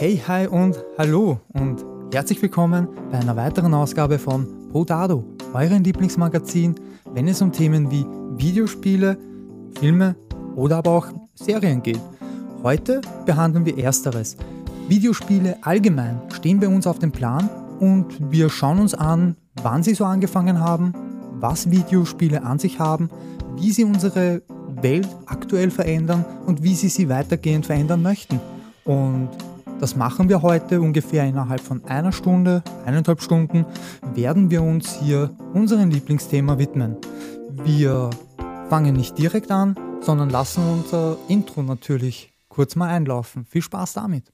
Hey, 0.00 0.18
hi 0.26 0.46
und 0.46 0.82
hallo 0.96 1.40
und 1.52 1.84
herzlich 2.10 2.40
willkommen 2.40 2.88
bei 3.12 3.18
einer 3.18 3.36
weiteren 3.36 3.74
Ausgabe 3.74 4.18
von 4.18 4.70
Podado, 4.72 5.22
eurem 5.52 5.82
Lieblingsmagazin, 5.82 6.74
wenn 7.12 7.28
es 7.28 7.42
um 7.42 7.52
Themen 7.52 7.90
wie 7.90 8.06
Videospiele, 8.42 9.18
Filme 9.78 10.16
oder 10.56 10.78
aber 10.78 10.90
auch 10.92 11.08
Serien 11.34 11.82
geht. 11.82 12.00
Heute 12.62 13.02
behandeln 13.26 13.66
wir 13.66 13.76
ersteres. 13.76 14.38
Videospiele 14.88 15.58
allgemein 15.60 16.18
stehen 16.32 16.60
bei 16.60 16.68
uns 16.68 16.86
auf 16.86 16.98
dem 16.98 17.12
Plan 17.12 17.50
und 17.78 18.06
wir 18.32 18.48
schauen 18.48 18.78
uns 18.78 18.94
an, 18.94 19.36
wann 19.62 19.82
sie 19.82 19.92
so 19.92 20.06
angefangen 20.06 20.60
haben, 20.60 20.94
was 21.40 21.70
Videospiele 21.70 22.42
an 22.42 22.58
sich 22.58 22.80
haben, 22.80 23.10
wie 23.58 23.70
sie 23.70 23.84
unsere 23.84 24.40
Welt 24.80 25.08
aktuell 25.26 25.70
verändern 25.70 26.24
und 26.46 26.62
wie 26.62 26.74
sie 26.74 26.88
sie 26.88 27.10
weitergehend 27.10 27.66
verändern 27.66 28.00
möchten. 28.00 28.40
Und 28.86 29.28
das 29.80 29.96
machen 29.96 30.28
wir 30.28 30.42
heute 30.42 30.80
ungefähr 30.80 31.24
innerhalb 31.24 31.60
von 31.60 31.84
einer 31.86 32.12
Stunde, 32.12 32.62
eineinhalb 32.84 33.22
Stunden, 33.22 33.64
werden 34.14 34.50
wir 34.50 34.62
uns 34.62 35.00
hier 35.00 35.30
unserem 35.54 35.90
Lieblingsthema 35.90 36.58
widmen. 36.58 36.96
Wir 37.64 38.10
fangen 38.68 38.94
nicht 38.94 39.16
direkt 39.16 39.50
an, 39.50 39.76
sondern 40.02 40.28
lassen 40.28 40.62
unser 40.70 41.16
Intro 41.28 41.62
natürlich 41.62 42.32
kurz 42.48 42.76
mal 42.76 42.90
einlaufen. 42.90 43.46
Viel 43.46 43.62
Spaß 43.62 43.94
damit! 43.94 44.32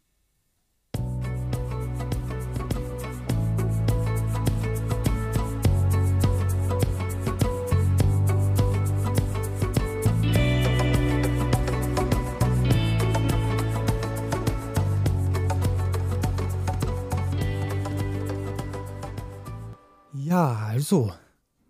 Also, 20.77 21.11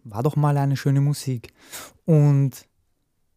war 0.03 0.25
doch 0.25 0.35
mal 0.35 0.57
eine 0.57 0.77
schöne 0.77 1.01
Musik. 1.01 1.53
Und 2.07 2.67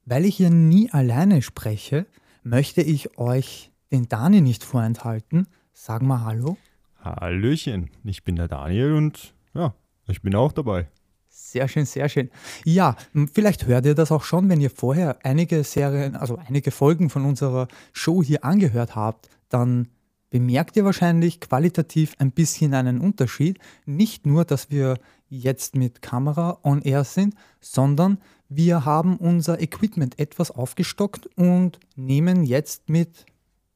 weil 0.06 0.26
ich 0.26 0.38
hier 0.38 0.50
nie 0.50 0.90
alleine 0.90 1.44
spreche, 1.44 2.08
möchte 2.42 2.82
ich 2.82 3.20
euch 3.20 3.72
den 3.92 4.10
Dani 4.10 4.42
nicht 4.42 4.64
vorenthalten. 4.64 5.48
Sag 5.72 6.02
mal 6.02 6.24
Hallo. 6.26 6.58
Hallöchen, 7.04 7.92
ich 8.04 8.24
bin 8.24 8.36
der 8.36 8.48
Daniel 8.48 8.94
und 8.94 9.36
ja, 9.54 9.76
ich 10.08 10.24
bin 10.24 10.34
auch 10.34 10.54
dabei. 10.54 10.88
Sehr 11.28 11.68
schön, 11.68 11.86
sehr 11.86 12.10
schön. 12.10 12.32
Ja, 12.66 12.96
vielleicht 13.32 13.68
hört 13.68 13.86
ihr 13.86 13.94
das 13.94 14.12
auch 14.12 14.24
schon, 14.24 14.50
wenn 14.50 14.62
ihr 14.62 14.72
vorher 14.72 15.20
einige 15.24 15.64
Serien, 15.64 16.16
also 16.16 16.40
einige 16.48 16.72
Folgen 16.72 17.12
von 17.12 17.26
unserer 17.26 17.68
Show 17.94 18.24
hier 18.24 18.44
angehört 18.44 18.96
habt, 18.96 19.30
dann 19.50 19.88
bemerkt 20.32 20.78
ihr 20.78 20.86
wahrscheinlich 20.86 21.40
qualitativ 21.40 22.16
ein 22.18 22.32
bisschen 22.32 22.74
einen 22.74 23.00
Unterschied. 23.00 23.60
Nicht 23.86 24.26
nur, 24.26 24.46
dass 24.46 24.70
wir 24.70 24.98
jetzt 25.30 25.76
mit 25.76 26.02
Kamera 26.02 26.60
on 26.64 26.82
air 26.82 27.04
sind, 27.04 27.36
sondern 27.62 28.20
wir 28.50 28.86
haben 28.86 29.18
unser 29.18 29.62
Equipment 29.62 30.20
etwas 30.20 30.52
aufgestockt 30.52 31.28
und 31.36 31.80
nehmen 31.96 32.44
jetzt 32.44 32.90
mit 32.90 33.26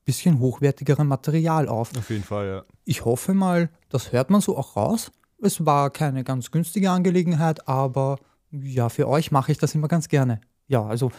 bisschen 0.06 0.40
hochwertigerem 0.40 1.08
Material 1.08 1.68
auf. 1.68 1.96
Auf 1.96 2.10
jeden 2.10 2.24
Fall, 2.24 2.48
ja. 2.48 2.64
Ich 2.86 3.06
hoffe 3.06 3.34
mal, 3.34 3.70
das 3.90 4.12
hört 4.12 4.30
man 4.30 4.42
so 4.42 4.58
auch 4.58 4.76
raus. 4.76 5.12
Es 5.42 5.66
war 5.66 5.90
keine 5.90 6.24
ganz 6.24 6.52
günstige 6.52 6.92
Angelegenheit, 6.92 7.68
aber 7.68 8.18
ja, 8.52 8.90
für 8.90 9.08
euch 9.08 9.32
mache 9.32 9.52
ich 9.52 9.58
das 9.58 9.76
immer 9.76 9.88
ganz 9.88 10.10
gerne. 10.10 10.42
Ja, 10.68 10.86
also 10.86 11.12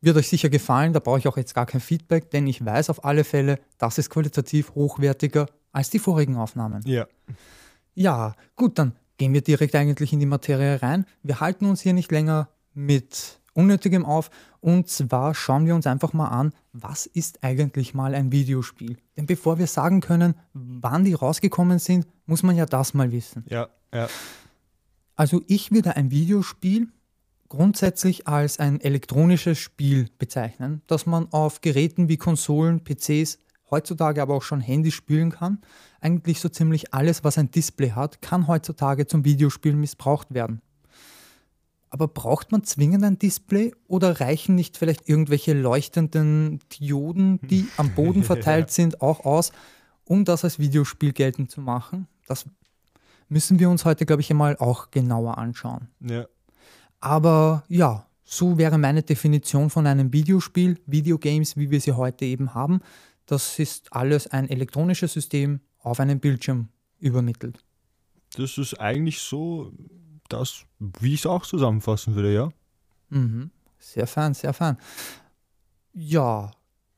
wird 0.00 0.16
euch 0.16 0.28
sicher 0.28 0.50
gefallen, 0.50 0.92
da 0.92 0.98
brauche 1.00 1.18
ich 1.18 1.28
auch 1.28 1.36
jetzt 1.36 1.54
gar 1.54 1.66
kein 1.66 1.80
Feedback, 1.80 2.30
denn 2.30 2.46
ich 2.46 2.64
weiß 2.64 2.90
auf 2.90 3.04
alle 3.04 3.24
Fälle, 3.24 3.60
das 3.78 3.98
ist 3.98 4.10
qualitativ 4.10 4.74
hochwertiger 4.74 5.46
als 5.70 5.90
die 5.90 6.00
vorigen 6.00 6.36
Aufnahmen. 6.36 6.82
Ja. 6.86 7.06
Ja, 7.94 8.34
gut, 8.56 8.78
dann 8.78 8.92
gehen 9.18 9.32
wir 9.32 9.42
direkt 9.42 9.74
eigentlich 9.74 10.12
in 10.12 10.20
die 10.20 10.26
Materie 10.26 10.82
rein. 10.82 11.06
Wir 11.22 11.40
halten 11.40 11.66
uns 11.66 11.80
hier 11.80 11.92
nicht 11.92 12.10
länger 12.10 12.48
mit 12.74 13.40
Unnötigem 13.54 14.04
auf 14.04 14.30
und 14.60 14.88
zwar 14.88 15.34
schauen 15.34 15.66
wir 15.66 15.74
uns 15.74 15.86
einfach 15.86 16.12
mal 16.12 16.28
an, 16.28 16.52
was 16.72 17.06
ist 17.06 17.44
eigentlich 17.44 17.92
mal 17.92 18.14
ein 18.14 18.32
Videospiel? 18.32 18.96
Denn 19.16 19.26
bevor 19.26 19.58
wir 19.58 19.66
sagen 19.66 20.00
können, 20.00 20.34
wann 20.54 21.04
die 21.04 21.14
rausgekommen 21.14 21.78
sind, 21.78 22.06
muss 22.26 22.42
man 22.42 22.56
ja 22.56 22.64
das 22.64 22.94
mal 22.94 23.12
wissen. 23.12 23.44
Ja, 23.48 23.68
ja. 23.92 24.08
Also 25.16 25.42
ich 25.46 25.70
würde 25.70 25.96
ein 25.96 26.10
Videospiel 26.10 26.88
grundsätzlich 27.48 28.26
als 28.26 28.58
ein 28.58 28.80
elektronisches 28.80 29.58
Spiel 29.58 30.08
bezeichnen, 30.18 30.80
das 30.86 31.04
man 31.04 31.30
auf 31.32 31.60
Geräten 31.60 32.08
wie 32.08 32.16
Konsolen, 32.16 32.82
PCs, 32.82 33.38
heutzutage 33.72 34.22
aber 34.22 34.34
auch 34.34 34.42
schon 34.42 34.60
Handys 34.60 34.94
spielen 34.94 35.32
kann. 35.32 35.58
Eigentlich 36.00 36.38
so 36.38 36.48
ziemlich 36.48 36.94
alles, 36.94 37.24
was 37.24 37.38
ein 37.38 37.50
Display 37.50 37.90
hat, 37.90 38.22
kann 38.22 38.46
heutzutage 38.46 39.06
zum 39.08 39.24
Videospielen 39.24 39.80
missbraucht 39.80 40.32
werden. 40.32 40.62
Aber 41.90 42.08
braucht 42.08 42.52
man 42.52 42.64
zwingend 42.64 43.04
ein 43.04 43.18
Display 43.18 43.74
oder 43.88 44.20
reichen 44.20 44.54
nicht 44.54 44.78
vielleicht 44.78 45.08
irgendwelche 45.08 45.52
leuchtenden 45.52 46.60
Dioden, 46.72 47.40
die 47.42 47.66
am 47.76 47.94
Boden 47.94 48.22
verteilt 48.22 48.70
sind, 48.70 49.02
auch 49.02 49.24
aus, 49.24 49.52
um 50.04 50.24
das 50.24 50.44
als 50.44 50.58
Videospiel 50.58 51.12
geltend 51.12 51.50
zu 51.50 51.60
machen? 51.60 52.06
Das 52.26 52.46
müssen 53.28 53.58
wir 53.58 53.68
uns 53.68 53.84
heute, 53.84 54.06
glaube 54.06 54.22
ich, 54.22 54.30
einmal 54.30 54.56
auch 54.56 54.90
genauer 54.90 55.36
anschauen. 55.36 55.88
Ja. 56.00 56.26
Aber 57.00 57.64
ja, 57.68 58.06
so 58.24 58.56
wäre 58.56 58.78
meine 58.78 59.02
Definition 59.02 59.68
von 59.68 59.86
einem 59.86 60.12
Videospiel, 60.12 60.78
Videogames, 60.86 61.58
wie 61.58 61.70
wir 61.70 61.80
sie 61.80 61.92
heute 61.92 62.24
eben 62.24 62.54
haben. 62.54 62.80
Das 63.32 63.58
ist 63.58 63.90
alles 63.94 64.26
ein 64.26 64.50
elektronisches 64.50 65.14
System 65.14 65.60
auf 65.78 66.00
einem 66.00 66.20
Bildschirm 66.20 66.68
übermittelt. 66.98 67.64
Das 68.36 68.58
ist 68.58 68.78
eigentlich 68.78 69.20
so 69.20 69.72
das, 70.28 70.66
wie 70.78 71.14
ich 71.14 71.20
es 71.20 71.26
auch 71.26 71.46
zusammenfassen 71.46 72.14
würde, 72.14 72.34
ja. 72.34 72.50
Mhm. 73.08 73.50
Sehr 73.78 74.06
fein, 74.06 74.34
sehr 74.34 74.52
fein. 74.52 74.76
Ja, 75.94 76.50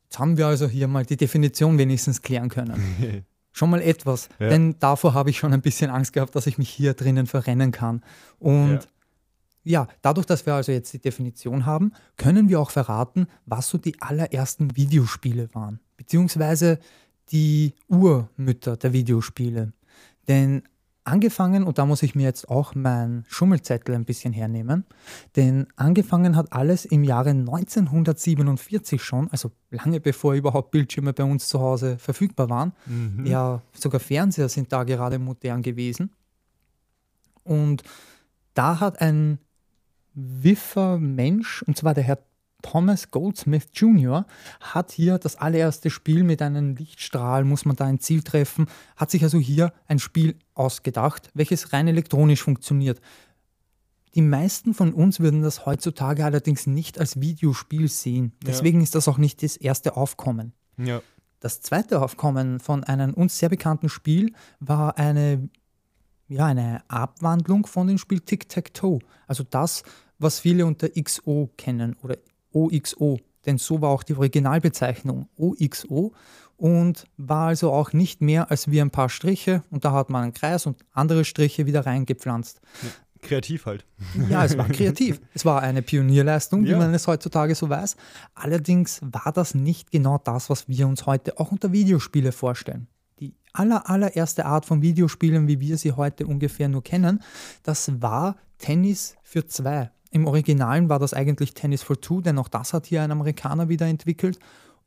jetzt 0.02 0.18
haben 0.18 0.36
wir 0.36 0.48
also 0.48 0.66
hier 0.66 0.88
mal 0.88 1.06
die 1.06 1.16
Definition 1.16 1.78
wenigstens 1.78 2.20
klären 2.20 2.48
können. 2.48 3.24
schon 3.52 3.70
mal 3.70 3.80
etwas, 3.80 4.28
ja. 4.40 4.48
denn 4.48 4.76
davor 4.80 5.14
habe 5.14 5.30
ich 5.30 5.38
schon 5.38 5.52
ein 5.52 5.62
bisschen 5.62 5.88
Angst 5.88 6.14
gehabt, 6.14 6.34
dass 6.34 6.48
ich 6.48 6.58
mich 6.58 6.68
hier 6.68 6.94
drinnen 6.94 7.28
verrennen 7.28 7.70
kann. 7.70 8.02
Und 8.40 8.72
ja. 8.72 8.80
Ja, 9.64 9.88
dadurch, 10.02 10.26
dass 10.26 10.44
wir 10.44 10.54
also 10.54 10.72
jetzt 10.72 10.92
die 10.92 11.00
Definition 11.00 11.66
haben, 11.66 11.92
können 12.16 12.48
wir 12.48 12.60
auch 12.60 12.70
verraten, 12.70 13.26
was 13.46 13.68
so 13.68 13.78
die 13.78 14.00
allerersten 14.00 14.76
Videospiele 14.76 15.48
waren, 15.54 15.80
beziehungsweise 15.96 16.78
die 17.30 17.74
Urmütter 17.88 18.76
der 18.76 18.92
Videospiele. 18.92 19.72
Denn 20.28 20.62
angefangen, 21.04 21.64
und 21.64 21.78
da 21.78 21.86
muss 21.86 22.02
ich 22.02 22.14
mir 22.14 22.24
jetzt 22.24 22.48
auch 22.48 22.74
meinen 22.74 23.24
Schummelzettel 23.28 23.94
ein 23.94 24.04
bisschen 24.04 24.32
hernehmen, 24.32 24.84
denn 25.36 25.66
angefangen 25.76 26.36
hat 26.36 26.52
alles 26.52 26.84
im 26.84 27.04
Jahre 27.04 27.30
1947 27.30 29.02
schon, 29.02 29.30
also 29.30 29.50
lange 29.70 30.00
bevor 30.00 30.34
überhaupt 30.34 30.70
Bildschirme 30.70 31.12
bei 31.12 31.24
uns 31.24 31.48
zu 31.48 31.60
Hause 31.60 31.98
verfügbar 31.98 32.50
waren. 32.50 32.72
Mhm. 32.86 33.26
Ja, 33.26 33.62
sogar 33.72 34.00
Fernseher 34.00 34.48
sind 34.48 34.72
da 34.72 34.84
gerade 34.84 35.18
modern 35.18 35.62
gewesen. 35.62 36.10
Und 37.44 37.82
da 38.54 38.80
hat 38.80 39.00
ein 39.00 39.38
Wiffer 40.14 40.98
Mensch, 40.98 41.62
und 41.62 41.76
zwar 41.76 41.94
der 41.94 42.04
Herr 42.04 42.18
Thomas 42.62 43.10
Goldsmith 43.10 43.66
Jr., 43.74 44.26
hat 44.60 44.90
hier 44.90 45.18
das 45.18 45.36
allererste 45.36 45.90
Spiel 45.90 46.24
mit 46.24 46.40
einem 46.40 46.76
Lichtstrahl, 46.76 47.44
muss 47.44 47.66
man 47.66 47.76
da 47.76 47.84
ein 47.84 48.00
Ziel 48.00 48.22
treffen, 48.22 48.66
hat 48.96 49.10
sich 49.10 49.22
also 49.22 49.38
hier 49.38 49.72
ein 49.86 49.98
Spiel 49.98 50.36
ausgedacht, 50.54 51.30
welches 51.34 51.72
rein 51.72 51.88
elektronisch 51.88 52.42
funktioniert. 52.42 53.00
Die 54.14 54.22
meisten 54.22 54.74
von 54.74 54.94
uns 54.94 55.20
würden 55.20 55.42
das 55.42 55.66
heutzutage 55.66 56.24
allerdings 56.24 56.66
nicht 56.66 56.98
als 56.98 57.20
Videospiel 57.20 57.88
sehen. 57.88 58.32
Deswegen 58.46 58.78
ja. 58.78 58.84
ist 58.84 58.94
das 58.94 59.08
auch 59.08 59.18
nicht 59.18 59.42
das 59.42 59.56
erste 59.56 59.96
Aufkommen. 59.96 60.52
Ja. 60.78 61.02
Das 61.40 61.60
zweite 61.60 62.00
Aufkommen 62.00 62.60
von 62.60 62.84
einem 62.84 63.12
uns 63.12 63.38
sehr 63.38 63.48
bekannten 63.50 63.88
Spiel 63.88 64.32
war 64.60 64.96
eine, 64.96 65.50
ja, 66.28 66.46
eine 66.46 66.82
Abwandlung 66.88 67.66
von 67.66 67.88
dem 67.88 67.98
Spiel 67.98 68.20
Tic-Tac-Toe. 68.20 69.00
Also 69.26 69.44
das, 69.50 69.82
was 70.24 70.40
viele 70.40 70.66
unter 70.66 70.88
XO 70.88 71.50
kennen 71.56 71.96
oder 72.02 72.16
OXO, 72.52 73.20
denn 73.46 73.58
so 73.58 73.80
war 73.80 73.90
auch 73.90 74.02
die 74.02 74.14
Originalbezeichnung 74.14 75.28
OXO 75.36 76.12
und 76.56 77.04
war 77.16 77.48
also 77.48 77.70
auch 77.72 77.92
nicht 77.92 78.20
mehr 78.20 78.50
als 78.50 78.70
wie 78.70 78.80
ein 78.80 78.90
paar 78.90 79.08
Striche 79.08 79.62
und 79.70 79.84
da 79.84 79.92
hat 79.92 80.10
man 80.10 80.24
einen 80.24 80.32
Kreis 80.32 80.66
und 80.66 80.84
andere 80.92 81.24
Striche 81.24 81.66
wieder 81.66 81.86
reingepflanzt. 81.86 82.60
Ja, 82.82 82.88
kreativ 83.20 83.66
halt. 83.66 83.84
Ja, 84.28 84.44
es 84.44 84.56
war 84.56 84.68
kreativ. 84.68 85.20
es 85.34 85.44
war 85.44 85.62
eine 85.62 85.82
Pionierleistung, 85.82 86.64
wie 86.64 86.70
ja. 86.70 86.78
man 86.78 86.94
es 86.94 87.06
heutzutage 87.06 87.54
so 87.54 87.68
weiß. 87.68 87.96
Allerdings 88.34 89.00
war 89.02 89.32
das 89.32 89.54
nicht 89.54 89.90
genau 89.90 90.18
das, 90.18 90.50
was 90.50 90.68
wir 90.68 90.86
uns 90.86 91.06
heute 91.06 91.38
auch 91.38 91.50
unter 91.50 91.72
Videospiele 91.72 92.32
vorstellen. 92.32 92.86
Die 93.20 93.34
aller, 93.52 93.88
allererste 93.88 94.46
Art 94.46 94.64
von 94.66 94.82
Videospielen, 94.82 95.48
wie 95.48 95.60
wir 95.60 95.78
sie 95.78 95.92
heute 95.92 96.26
ungefähr 96.26 96.68
nur 96.68 96.82
kennen, 96.82 97.22
das 97.62 98.00
war 98.00 98.36
Tennis 98.58 99.16
für 99.22 99.46
zwei. 99.46 99.90
Im 100.14 100.28
Originalen 100.28 100.88
war 100.88 101.00
das 101.00 101.12
eigentlich 101.12 101.54
Tennis 101.54 101.82
for 101.82 102.00
Two, 102.00 102.20
denn 102.20 102.38
auch 102.38 102.46
das 102.46 102.72
hat 102.72 102.86
hier 102.86 103.02
ein 103.02 103.10
Amerikaner 103.10 103.68
wieder 103.68 103.86
entwickelt. 103.86 104.38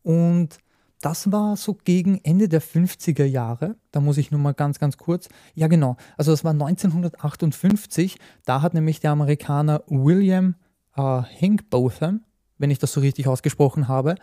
Und 0.01 0.57
das 1.01 1.33
war 1.33 1.57
so 1.57 1.74
gegen 1.74 2.21
Ende 2.24 2.47
der 2.47 2.62
50er 2.62 3.25
Jahre. 3.25 3.75
Da 3.91 4.00
muss 4.00 4.18
ich 4.18 4.31
nur 4.31 4.39
mal 4.39 4.53
ganz, 4.53 4.79
ganz 4.79 4.95
kurz. 4.95 5.27
Ja, 5.53 5.68
genau. 5.68 5.97
Also 6.15 6.31
das 6.31 6.45
war 6.45 6.53
1958. 6.53 8.18
Da 8.45 8.62
hat 8.62 8.74
nämlich 8.74 9.01
der 9.01 9.12
Amerikaner 9.12 9.83
William 9.88 10.56
äh, 10.95 11.24
Hinkbotham, 11.24 12.21
wenn 12.57 12.71
ich 12.71 12.79
das 12.79 12.94
so 12.94 13.01
richtig 13.01 13.27
ausgesprochen 13.27 13.89
habe, 13.89 14.15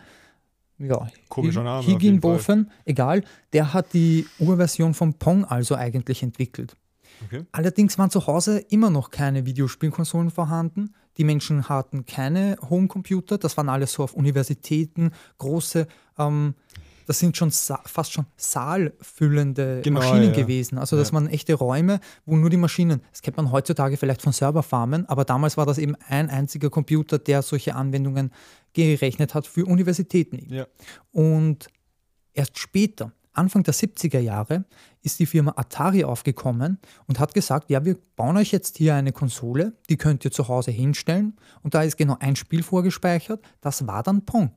ja, 0.79 1.07
Komischer 1.29 1.61
Name. 1.61 1.85
Higginbotham, 1.85 2.71
egal, 2.83 3.23
der 3.53 3.73
hat 3.73 3.93
die 3.93 4.25
Urversion 4.39 4.95
von 4.95 5.13
Pong 5.13 5.45
also 5.45 5.75
eigentlich 5.75 6.23
entwickelt. 6.23 6.75
Okay. 7.25 7.45
Allerdings 7.51 7.97
waren 7.97 8.09
zu 8.09 8.27
Hause 8.27 8.59
immer 8.69 8.89
noch 8.89 9.11
keine 9.11 9.45
Videospielkonsolen 9.45 10.31
vorhanden. 10.31 10.93
Die 11.17 11.23
Menschen 11.23 11.69
hatten 11.69 12.05
keine 12.05 12.57
Homecomputer, 12.69 13.37
das 13.37 13.55
waren 13.57 13.69
alles 13.69 13.93
so 13.93 14.03
auf 14.03 14.13
Universitäten, 14.13 15.11
große, 15.37 15.87
ähm, 16.17 16.55
das 17.05 17.19
sind 17.19 17.37
schon 17.37 17.51
fast 17.51 18.11
schon 18.11 18.25
saalfüllende 18.35 19.81
genau, 19.83 19.99
Maschinen 19.99 20.33
ja. 20.33 20.41
gewesen. 20.41 20.77
Also 20.77 20.97
das 20.97 21.09
ja. 21.09 21.13
waren 21.13 21.27
echte 21.27 21.53
Räume, 21.53 21.99
wo 22.25 22.35
nur 22.35 22.49
die 22.49 22.57
Maschinen, 22.57 23.01
das 23.11 23.21
kennt 23.21 23.37
man 23.37 23.51
heutzutage 23.51 23.95
vielleicht 23.97 24.21
von 24.21 24.33
Serverfarmen, 24.33 25.07
aber 25.07 25.23
damals 25.23 25.55
war 25.55 25.65
das 25.65 25.77
eben 25.77 25.95
ein 26.07 26.29
einziger 26.29 26.69
Computer, 26.69 27.19
der 27.19 27.41
solche 27.43 27.75
Anwendungen 27.75 28.31
gerechnet 28.73 29.35
hat 29.35 29.47
für 29.47 29.65
Universitäten. 29.65 30.51
Ja. 30.53 30.67
Und 31.11 31.67
erst 32.33 32.57
später, 32.57 33.11
Anfang 33.37 33.63
der 33.63 33.73
70er 33.73 34.19
Jahre 34.19 34.65
ist 35.01 35.19
die 35.19 35.25
Firma 35.25 35.53
Atari 35.55 36.03
aufgekommen 36.03 36.79
und 37.07 37.19
hat 37.19 37.33
gesagt, 37.33 37.69
ja, 37.69 37.85
wir 37.85 37.97
bauen 38.15 38.37
euch 38.37 38.51
jetzt 38.51 38.77
hier 38.77 38.95
eine 38.95 39.11
Konsole, 39.11 39.73
die 39.89 39.97
könnt 39.97 40.25
ihr 40.25 40.31
zu 40.31 40.47
Hause 40.47 40.71
hinstellen 40.71 41.37
und 41.61 41.73
da 41.73 41.83
ist 41.83 41.97
genau 41.97 42.17
ein 42.19 42.35
Spiel 42.35 42.63
vorgespeichert, 42.63 43.43
das 43.61 43.87
war 43.87 44.03
dann 44.03 44.25
Pong. 44.25 44.51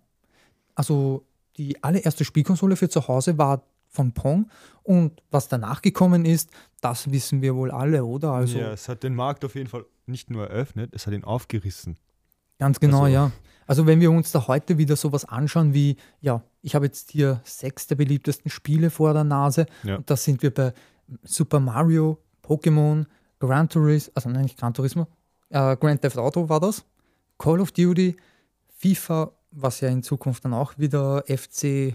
Also 0.75 1.27
die 1.57 1.83
allererste 1.83 2.25
Spielkonsole 2.25 2.77
für 2.77 2.89
zu 2.89 3.09
Hause 3.09 3.37
war 3.37 3.65
von 3.89 4.13
Pong 4.13 4.51
und 4.83 5.23
was 5.31 5.49
danach 5.49 5.83
gekommen 5.83 6.25
ist, 6.25 6.51
das 6.81 7.11
wissen 7.11 7.43
wir 7.43 7.57
wohl 7.57 7.71
alle, 7.71 8.05
oder? 8.05 8.33
Also, 8.33 8.59
ja, 8.59 8.73
es 8.73 8.89
hat 8.89 9.03
den 9.03 9.15
Markt 9.15 9.45
auf 9.45 9.55
jeden 9.55 9.69
Fall 9.69 9.85
nicht 10.07 10.31
nur 10.31 10.49
eröffnet, 10.49 10.91
es 10.95 11.07
hat 11.07 11.15
ihn 11.15 11.25
aufgerissen. 11.25 11.97
Ganz 12.59 12.81
genau, 12.81 13.05
also, 13.05 13.15
ja. 13.15 13.33
Also 13.67 13.87
wenn 13.87 14.01
wir 14.01 14.11
uns 14.11 14.33
da 14.33 14.49
heute 14.49 14.79
wieder 14.79 14.97
sowas 14.97 15.25
anschauen 15.25 15.75
wie, 15.75 15.97
ja, 16.21 16.43
ich 16.63 16.75
habe 16.75 16.87
jetzt 16.87 17.11
hier 17.11 17.41
sechs 17.45 17.87
der 17.87 17.97
beliebtesten 17.97 18.51
Spiele 18.51 18.91
vor 18.91 19.13
der 19.13 19.25
Nase 19.25 19.67
ja. 19.85 19.97
und 19.97 20.09
da 20.11 20.17
sind 20.17 20.43
wir 20.43 20.53
bei 20.53 20.73
Super 21.23 21.61
Mario, 21.61 22.19
Pokémon, 22.43 23.05
Gran 23.39 23.69
Turismo, 23.69 24.13
also 24.15 24.31
nein, 24.31 24.43
nicht 24.43 24.59
Gran 24.59 24.75
Turismo, 24.75 25.07
äh, 25.51 25.77
Grand 25.77 26.01
Theft 26.01 26.19
Auto 26.19 26.49
war 26.49 26.61
das, 26.61 26.85
Call 27.37 27.61
of 27.61 27.73
Duty, 27.73 28.17
FIFA, 28.79 29.33
was 29.51 29.81
ja 29.81 29.89
in 29.89 30.03
Zukunft 30.03 30.45
dann 30.45 30.55
auch 30.55 30.79
wieder 30.79 31.25
FC 31.27 31.95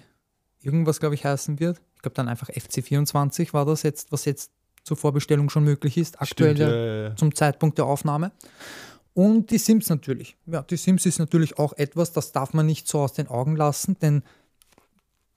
irgendwas, 0.60 1.00
glaube 1.00 1.15
ich, 1.15 1.25
heißen 1.25 1.60
wird. 1.60 1.81
Ich 1.95 2.01
glaube 2.01 2.15
dann 2.15 2.27
einfach 2.27 2.50
FC24 2.50 3.54
war 3.54 3.65
das 3.65 3.83
jetzt, 3.83 4.12
was 4.12 4.25
jetzt 4.25 4.51
zur 4.83 4.98
Vorbestellung 4.98 5.50
schon 5.50 5.63
möglich 5.63 5.98
ist, 5.98 6.21
aktuell 6.21 6.56
Stimmt, 6.56 6.71
ja, 6.71 7.04
ja. 7.04 7.15
zum 7.15 7.33
Zeitpunkt 7.33 7.77
der 7.77 7.86
Aufnahme. 7.86 8.31
Und 9.13 9.51
die 9.51 9.60
Sims 9.60 9.89
natürlich. 9.89 10.36
Ja, 10.45 10.63
die 10.63 10.77
Sims 10.77 11.06
ist 11.06 11.19
natürlich 11.19 11.60
auch 11.60 11.74
etwas, 11.74 12.12
das 12.12 12.31
darf 12.31 12.54
man 12.54 12.65
nicht 12.65 12.88
so 12.88 13.00
aus 13.00 13.13
den 13.13 13.27
Augen 13.27 13.56
lassen, 13.56 13.98
denn 14.01 14.24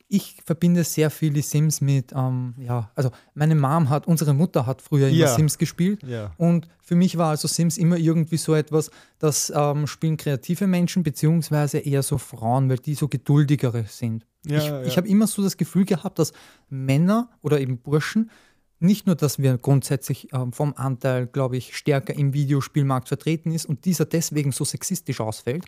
ich 0.09 0.37
verbinde 0.45 0.85
sehr 0.85 1.11
viel 1.11 1.33
die 1.33 1.43
Sims 1.43 1.81
mit, 1.81 2.13
ähm, 2.15 2.55
ja, 2.59 2.91
also 2.95 3.11
meine 3.35 3.57
Mom 3.57 3.91
hat, 3.91 4.07
unsere 4.07 4.35
Mutter 4.35 4.65
hat 4.65 4.81
früher 4.81 5.09
immer 5.09 5.17
ja. 5.17 5.35
Sims 5.35 5.59
gespielt 5.59 6.03
ja. 6.05 6.33
und 6.39 6.69
für 6.81 6.95
mich 6.95 7.19
war 7.19 7.31
also 7.31 7.49
Sims 7.49 7.77
immer 7.77 7.97
irgendwie 7.97 8.37
so 8.37 8.55
etwas, 8.55 8.91
das 9.19 9.53
ähm, 9.55 9.87
spielen 9.89 10.17
kreative 10.17 10.69
Menschen 10.69 11.03
beziehungsweise 11.03 11.79
eher 11.79 12.05
so 12.05 12.19
Frauen, 12.19 12.69
weil 12.69 12.79
die 12.79 12.95
so 12.95 13.09
geduldigere 13.09 13.85
sind. 13.89 14.25
Ja, 14.47 14.81
ich 14.83 14.89
ich 14.89 14.97
habe 14.97 15.09
immer 15.09 15.27
so 15.27 15.43
das 15.43 15.57
Gefühl 15.57 15.85
gehabt, 15.85 16.21
dass 16.21 16.33
Männer 16.69 17.29
oder 17.43 17.61
eben 17.61 17.79
Burschen 17.79 18.31
nicht 18.79 19.07
nur, 19.07 19.17
dass 19.17 19.39
wir 19.39 19.57
grundsätzlich 19.59 20.33
ähm, 20.33 20.53
vom 20.53 20.75
Anteil, 20.77 21.27
glaube 21.27 21.57
ich, 21.57 21.77
stärker 21.77 22.15
im 22.15 22.35
Videospielmarkt 22.35 23.09
vertreten 23.09 23.51
ist 23.51 23.67
und 23.67 23.85
dieser 23.85 24.05
deswegen 24.05 24.53
so 24.53 24.65
sexistisch 24.65 25.21
ausfällt, 25.21 25.65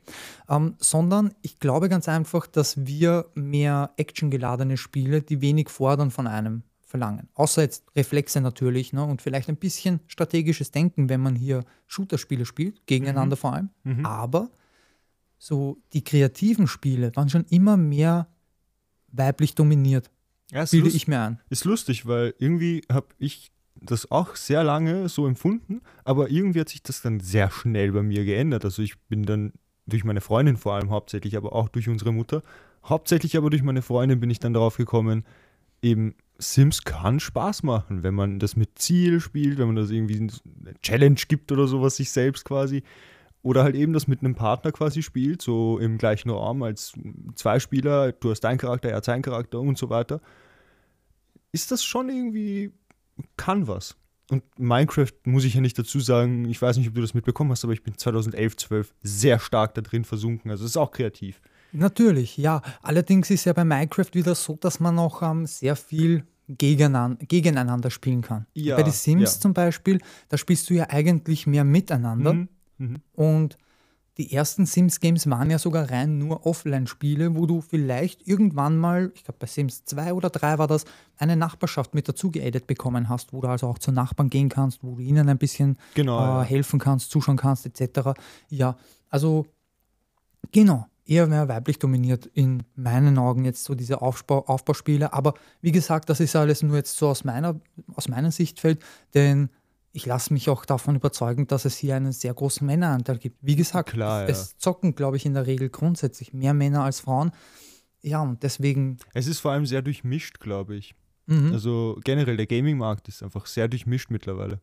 ähm, 0.49 0.75
sondern 0.79 1.35
ich 1.43 1.59
glaube 1.59 1.89
ganz 1.89 2.09
einfach, 2.09 2.47
dass 2.47 2.87
wir 2.87 3.27
mehr 3.35 3.93
actiongeladene 3.97 4.77
Spiele, 4.77 5.23
die 5.23 5.41
wenig 5.41 5.71
fordern 5.71 6.11
von 6.11 6.27
einem, 6.27 6.63
verlangen. 6.89 7.29
Außer 7.35 7.63
jetzt 7.63 7.85
Reflexe 7.95 8.41
natürlich 8.41 8.93
ne, 8.93 9.05
und 9.05 9.21
vielleicht 9.21 9.49
ein 9.49 9.57
bisschen 9.57 10.01
strategisches 10.07 10.71
Denken, 10.71 11.09
wenn 11.09 11.21
man 11.21 11.37
hier 11.37 11.65
Shooter-Spiele 11.87 12.47
spielt, 12.47 12.87
gegeneinander 12.87 13.37
mhm. 13.37 13.41
vor 13.41 13.53
allem. 13.53 13.71
Mhm. 13.85 14.07
Aber 14.07 14.51
so 15.39 15.79
die 15.93 16.03
kreativen 16.03 16.67
Spiele 16.67 17.15
waren 17.15 17.29
schon 17.29 17.45
immer 17.51 17.77
mehr 17.77 18.29
weiblich 19.09 19.55
dominiert. 19.55 20.11
Ja, 20.51 20.65
bilde 20.65 20.89
ich 20.89 21.09
mir 21.09 21.21
an. 21.21 21.41
Ist 21.51 21.65
lustig, 21.65 22.07
weil 22.07 22.35
irgendwie 22.39 22.83
habe 22.91 23.09
ich 23.19 23.51
das 23.81 24.11
auch 24.11 24.37
sehr 24.37 24.65
lange 24.65 25.09
so 25.09 25.27
empfunden, 25.27 25.83
aber 26.05 26.31
irgendwie 26.31 26.61
hat 26.61 26.69
sich 26.69 26.83
das 26.83 27.03
dann 27.03 27.21
sehr 27.21 27.51
schnell 27.51 27.93
bei 27.93 28.03
mir 28.03 28.25
geändert. 28.25 28.65
Also 28.65 28.83
ich 28.83 28.99
bin 29.09 29.25
dann 29.25 29.53
durch 29.87 30.05
meine 30.05 30.21
Freundin 30.21 30.57
vor 30.57 30.75
allem 30.75 30.91
hauptsächlich, 30.91 31.37
aber 31.37 31.53
auch 31.53 31.69
durch 31.69 31.89
unsere 31.89 32.13
Mutter, 32.13 32.43
hauptsächlich 32.85 33.37
aber 33.37 33.51
durch 33.51 33.63
meine 33.63 33.83
Freundin 33.83 34.21
bin 34.21 34.31
ich 34.31 34.41
dann 34.41 34.53
darauf 34.53 34.77
gekommen, 34.77 35.25
eben 35.83 36.15
Sims 36.39 36.83
kann 36.83 37.21
Spaß 37.21 37.63
machen, 37.63 38.03
wenn 38.03 38.15
man 38.15 38.39
das 38.39 38.57
mit 38.57 38.79
Ziel 38.79 39.21
spielt, 39.21 39.59
wenn 39.59 39.67
man 39.67 39.77
das 39.77 39.91
irgendwie 39.91 40.17
eine 40.19 40.75
Challenge 40.83 41.21
gibt 41.29 41.51
oder 41.53 41.67
sowas 41.67 41.97
sich 41.97 42.11
selbst 42.11 42.45
quasi. 42.45 42.83
Oder 43.49 43.65
halt 43.65 43.77
eben 43.77 43.95
das 43.95 44.07
mit 44.07 44.21
einem 44.21 44.35
Partner 44.35 44.73
quasi 44.73 45.03
spielt, 45.03 45.41
so 45.41 45.79
im 45.79 45.97
gleichen 45.97 46.29
Raum 46.29 46.63
als 46.63 46.93
zwei 47.35 47.59
Spieler, 47.61 48.13
du 48.13 48.31
hast 48.31 48.41
deinen 48.41 48.59
Charakter, 48.59 48.91
er 48.91 48.97
hat 48.97 49.07
seinen 49.07 49.23
Charakter 49.23 49.59
und 49.59 49.79
so 49.79 49.89
weiter. 49.89 50.21
Ist 51.51 51.71
das 51.71 51.83
schon 51.83 52.11
irgendwie, 52.11 52.73
kann 53.39 53.67
was. 53.67 53.97
Und 54.31 54.43
Minecraft 54.59 55.15
muss 55.25 55.45
ich 55.45 55.55
ja 55.55 55.63
nicht 55.63 55.79
dazu 55.79 55.99
sagen, 55.99 56.45
ich 56.45 56.61
weiß 56.61 56.77
nicht, 56.77 56.89
ob 56.89 56.95
du 56.95 57.01
das 57.01 57.15
mitbekommen 57.15 57.51
hast, 57.51 57.65
aber 57.65 57.73
ich 57.73 57.83
bin 57.83 57.97
2011, 57.97 58.59
12 58.59 58.95
sehr 59.03 59.39
stark 59.39 59.73
da 59.73 59.81
drin 59.81 60.05
versunken. 60.05 60.51
Also 60.51 60.67
es 60.67 60.73
ist 60.73 60.77
auch 60.77 60.91
kreativ. 60.91 61.41
Natürlich, 61.73 62.37
ja. 62.37 62.61
Allerdings 62.83 63.31
ist 63.31 63.47
ja 63.47 63.55
bei 63.55 63.65
Minecraft 63.65 64.13
wieder 64.13 64.35
so, 64.35 64.57
dass 64.57 64.79
man 64.79 64.99
auch 64.99 65.23
ähm, 65.23 65.47
sehr 65.47 65.75
viel 65.75 66.25
gegeneinander, 66.49 67.91
spielen 67.91 68.21
kann. 68.21 68.45
Ja, 68.53 68.77
bei 68.77 68.83
den 68.83 68.93
Sims 68.93 69.37
ja. 69.37 69.41
zum 69.41 69.55
Beispiel, 69.55 70.03
da 70.29 70.37
spielst 70.37 70.69
du 70.69 70.75
ja 70.75 70.91
eigentlich 70.91 71.47
mehr 71.47 71.65
miteinander. 71.65 72.35
Mhm. 72.35 72.49
Mhm. 72.79 72.97
Und 73.13 73.59
die 74.19 74.33
ersten 74.33 74.67
Sims-Games 74.67 75.31
waren 75.31 75.49
ja 75.49 75.59
sogar 75.59 75.91
rein 75.91 76.19
nur 76.19 76.45
Offline-Spiele, 76.45 77.37
wo 77.37 77.47
du 77.47 77.61
vielleicht 77.61 78.27
irgendwann 78.27 78.77
mal, 78.77 79.13
ich 79.15 79.23
glaube 79.23 79.39
bei 79.39 79.47
Sims 79.47 79.85
2 79.85 80.13
oder 80.13 80.29
3 80.29 80.59
war 80.59 80.67
das, 80.67 80.87
eine 81.19 81.37
Nachbarschaft 81.37 81.95
mit 81.95 82.09
dazu 82.09 82.33
geaddet 82.33 82.67
bekommen 82.67 83.09
hast, 83.09 83.33
wo 83.33 83.41
du 83.41 83.49
also 83.49 83.69
auch 83.69 83.79
zu 83.79 83.93
Nachbarn 83.93 84.29
gehen 84.29 84.49
kannst, 84.49 84.83
wo 84.83 84.97
du 84.97 85.03
ihnen 85.03 85.29
ein 85.29 85.39
bisschen 85.39 85.79
genau, 85.95 86.43
äh, 86.43 86.45
helfen 86.45 86.81
kannst, 86.81 87.13
zuschauen 87.13 87.37
kannst, 87.37 87.65
etc. 87.65 88.19
Ja, 88.49 88.77
also 89.09 89.47
genau, 90.51 90.87
eher 91.07 91.29
mehr 91.29 91.49
weiblich 91.49 91.79
dominiert 91.79 92.27
in 92.27 92.65
meinen 92.75 93.19
Augen 93.19 93.45
jetzt 93.45 93.63
so 93.63 93.77
diese 93.77 94.03
Aufbau, 94.03 94.45
Aufbauspiele. 94.47 95.13
Aber 95.13 95.35
wie 95.61 95.73
gesagt, 95.73 96.11
das 96.11 96.19
ist 96.19 96.35
alles 96.35 96.65
nur 96.65 96.77
jetzt 96.77 96.97
so 96.97 97.07
aus 97.09 97.23
meiner, 97.23 97.61
aus 97.95 98.09
meinem 98.09 98.33
Sichtfeld, 98.33 98.83
denn 99.15 99.49
ich 99.99 100.07
lasse 100.07 100.33
mich 100.33 100.49
auch 100.49 100.65
davon 100.65 100.95
überzeugen, 100.95 101.49
dass 101.49 101.65
es 101.65 101.77
hier 101.77 101.97
einen 101.97 102.13
sehr 102.13 102.33
großen 102.33 102.65
Männeranteil 102.65 103.19
gibt. 103.19 103.39
Wie 103.43 103.57
gesagt, 103.57 103.91
Klar, 103.91 104.29
es, 104.29 104.53
ja. 104.53 104.59
zocken, 104.59 104.95
glaube 104.95 105.17
ich, 105.17 105.27
in 105.27 105.35
der 105.35 105.49
Regel 105.49 105.71
grundsätzlich 105.71 106.33
mehr 106.33 106.55
Männer 106.55 106.85
als 106.85 107.01
Frauen. 107.01 107.33
Ja, 108.01 108.23
und 108.23 108.45
deswegen. 108.45 108.99
Es 109.13 109.27
ist 109.27 109.41
vor 109.41 109.51
allem 109.51 109.67
sehr 109.67 109.83
durchmischt, 109.83 110.39
glaube 110.39 110.77
ich. 110.77 110.95
Mhm. 111.27 111.53
Also 111.53 111.99
generell, 112.05 112.37
der 112.37 112.47
Gaming-Markt 112.47 113.09
ist 113.09 113.25
einfach 113.25 113.47
sehr 113.47 113.67
durchmischt 113.67 114.11
mittlerweile. 114.11 114.61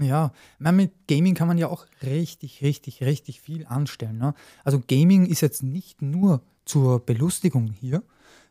Ja, 0.00 0.32
meine, 0.58 0.76
mit 0.76 1.06
Gaming 1.06 1.36
kann 1.36 1.46
man 1.46 1.58
ja 1.58 1.68
auch 1.68 1.86
richtig, 2.02 2.60
richtig, 2.60 3.02
richtig 3.02 3.40
viel 3.40 3.66
anstellen. 3.66 4.18
Ne? 4.18 4.34
Also 4.64 4.82
Gaming 4.86 5.26
ist 5.26 5.42
jetzt 5.42 5.62
nicht 5.62 6.02
nur 6.02 6.42
zur 6.64 7.06
Belustigung 7.06 7.70
hier, 7.70 8.02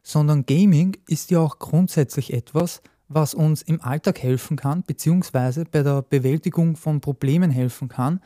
sondern 0.01 0.45
Gaming 0.45 0.97
ist 1.09 1.29
ja 1.29 1.41
auch 1.41 1.59
grundsätzlich 1.59 2.31
etwas, 2.31 2.81
was 3.07 3.33
uns 3.33 3.61
im 3.61 3.81
Alltag 3.81 4.21
helfen 4.21 4.57
kann, 4.57 4.83
beziehungsweise 4.83 5.65
bei 5.65 5.83
der 5.83 6.01
Bewältigung 6.01 6.75
von 6.75 7.01
Problemen 7.01 7.51
helfen 7.51 7.87
kann. 7.87 8.19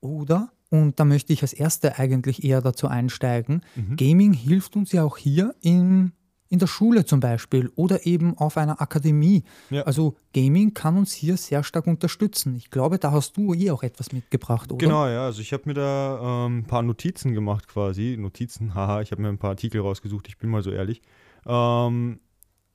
Oder, 0.00 0.50
und 0.70 0.98
da 0.98 1.04
möchte 1.04 1.32
ich 1.32 1.42
als 1.42 1.52
Erster 1.52 1.98
eigentlich 1.98 2.44
eher 2.44 2.62
dazu 2.62 2.88
einsteigen, 2.88 3.62
mhm. 3.74 3.96
Gaming 3.96 4.32
hilft 4.32 4.76
uns 4.76 4.92
ja 4.92 5.04
auch 5.04 5.18
hier 5.18 5.54
in, 5.60 6.12
in 6.48 6.58
der 6.58 6.66
Schule 6.66 7.04
zum 7.04 7.20
Beispiel 7.20 7.70
oder 7.74 8.06
eben 8.06 8.38
auf 8.38 8.56
einer 8.56 8.80
Akademie. 8.80 9.44
Ja. 9.70 9.82
Also 9.82 10.16
Gaming 10.32 10.72
kann 10.72 10.96
uns 10.96 11.12
hier 11.12 11.36
sehr 11.36 11.62
stark 11.62 11.86
unterstützen. 11.86 12.54
Ich 12.54 12.70
glaube, 12.70 12.98
da 12.98 13.12
hast 13.12 13.36
du 13.36 13.52
eh 13.52 13.70
auch 13.70 13.82
etwas 13.82 14.12
mitgebracht, 14.12 14.72
oder? 14.72 14.78
Genau, 14.78 15.06
ja. 15.06 15.24
Also 15.24 15.42
ich 15.42 15.52
habe 15.52 15.64
mir 15.66 15.74
da 15.74 16.46
ähm, 16.46 16.60
ein 16.60 16.64
paar 16.64 16.82
Notizen 16.82 17.34
gemacht 17.34 17.68
quasi. 17.68 18.16
Notizen, 18.18 18.74
haha, 18.74 19.02
ich 19.02 19.10
habe 19.10 19.20
mir 19.20 19.28
ein 19.28 19.38
paar 19.38 19.50
Artikel 19.50 19.80
rausgesucht, 19.80 20.28
ich 20.28 20.38
bin 20.38 20.48
mal 20.48 20.62
so 20.62 20.70
ehrlich. 20.70 21.02
Ähm, 21.46 22.20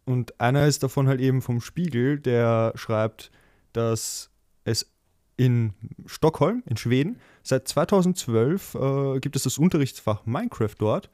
und 0.05 0.39
einer 0.39 0.67
ist 0.67 0.83
davon 0.83 1.07
halt 1.07 1.21
eben 1.21 1.41
vom 1.41 1.61
Spiegel, 1.61 2.19
der 2.19 2.73
schreibt, 2.75 3.31
dass 3.71 4.29
es 4.65 4.91
in 5.37 5.73
Stockholm, 6.05 6.63
in 6.65 6.77
Schweden, 6.77 7.19
seit 7.41 7.67
2012 7.67 8.75
äh, 8.75 9.19
gibt 9.19 9.35
es 9.35 9.43
das 9.43 9.57
Unterrichtsfach 9.57 10.25
Minecraft 10.25 10.75
dort. 10.77 11.09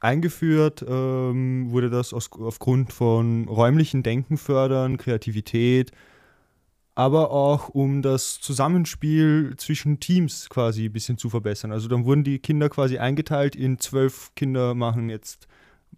eingeführt 0.00 0.82
ähm, 0.88 1.70
wurde 1.70 1.90
das 1.90 2.14
aus, 2.14 2.30
aufgrund 2.32 2.92
von 2.92 3.46
räumlichen 3.48 4.02
Denken 4.02 4.38
fördern, 4.38 4.96
Kreativität, 4.96 5.92
aber 6.94 7.30
auch 7.30 7.68
um 7.68 8.00
das 8.00 8.40
Zusammenspiel 8.40 9.54
zwischen 9.58 10.00
Teams 10.00 10.48
quasi 10.48 10.86
ein 10.86 10.92
bisschen 10.92 11.18
zu 11.18 11.28
verbessern. 11.28 11.70
Also 11.70 11.88
dann 11.88 12.06
wurden 12.06 12.24
die 12.24 12.38
Kinder 12.38 12.70
quasi 12.70 12.98
eingeteilt 12.98 13.54
in 13.56 13.78
zwölf 13.78 14.34
Kinder 14.36 14.74
machen 14.74 15.10
jetzt, 15.10 15.48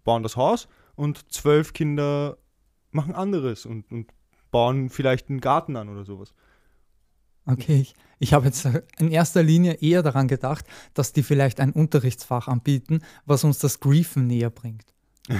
bauen 0.03 0.23
das 0.23 0.35
Haus 0.35 0.67
und 0.95 1.31
zwölf 1.31 1.73
Kinder 1.73 2.37
machen 2.91 3.15
anderes 3.15 3.65
und, 3.65 3.91
und 3.91 4.11
bauen 4.51 4.89
vielleicht 4.89 5.29
einen 5.29 5.41
Garten 5.41 5.75
an 5.75 5.89
oder 5.89 6.05
sowas. 6.05 6.33
Okay, 7.45 7.81
ich, 7.81 7.93
ich 8.19 8.33
habe 8.33 8.45
jetzt 8.45 8.67
in 8.99 9.11
erster 9.11 9.43
Linie 9.43 9.73
eher 9.73 10.01
daran 10.01 10.27
gedacht, 10.27 10.65
dass 10.93 11.11
die 11.11 11.23
vielleicht 11.23 11.59
ein 11.59 11.71
Unterrichtsfach 11.71 12.47
anbieten, 12.47 13.01
was 13.25 13.43
uns 13.43 13.59
das 13.59 13.79
Griefen 13.81 14.27
näher 14.27 14.49
bringt. 14.49 14.85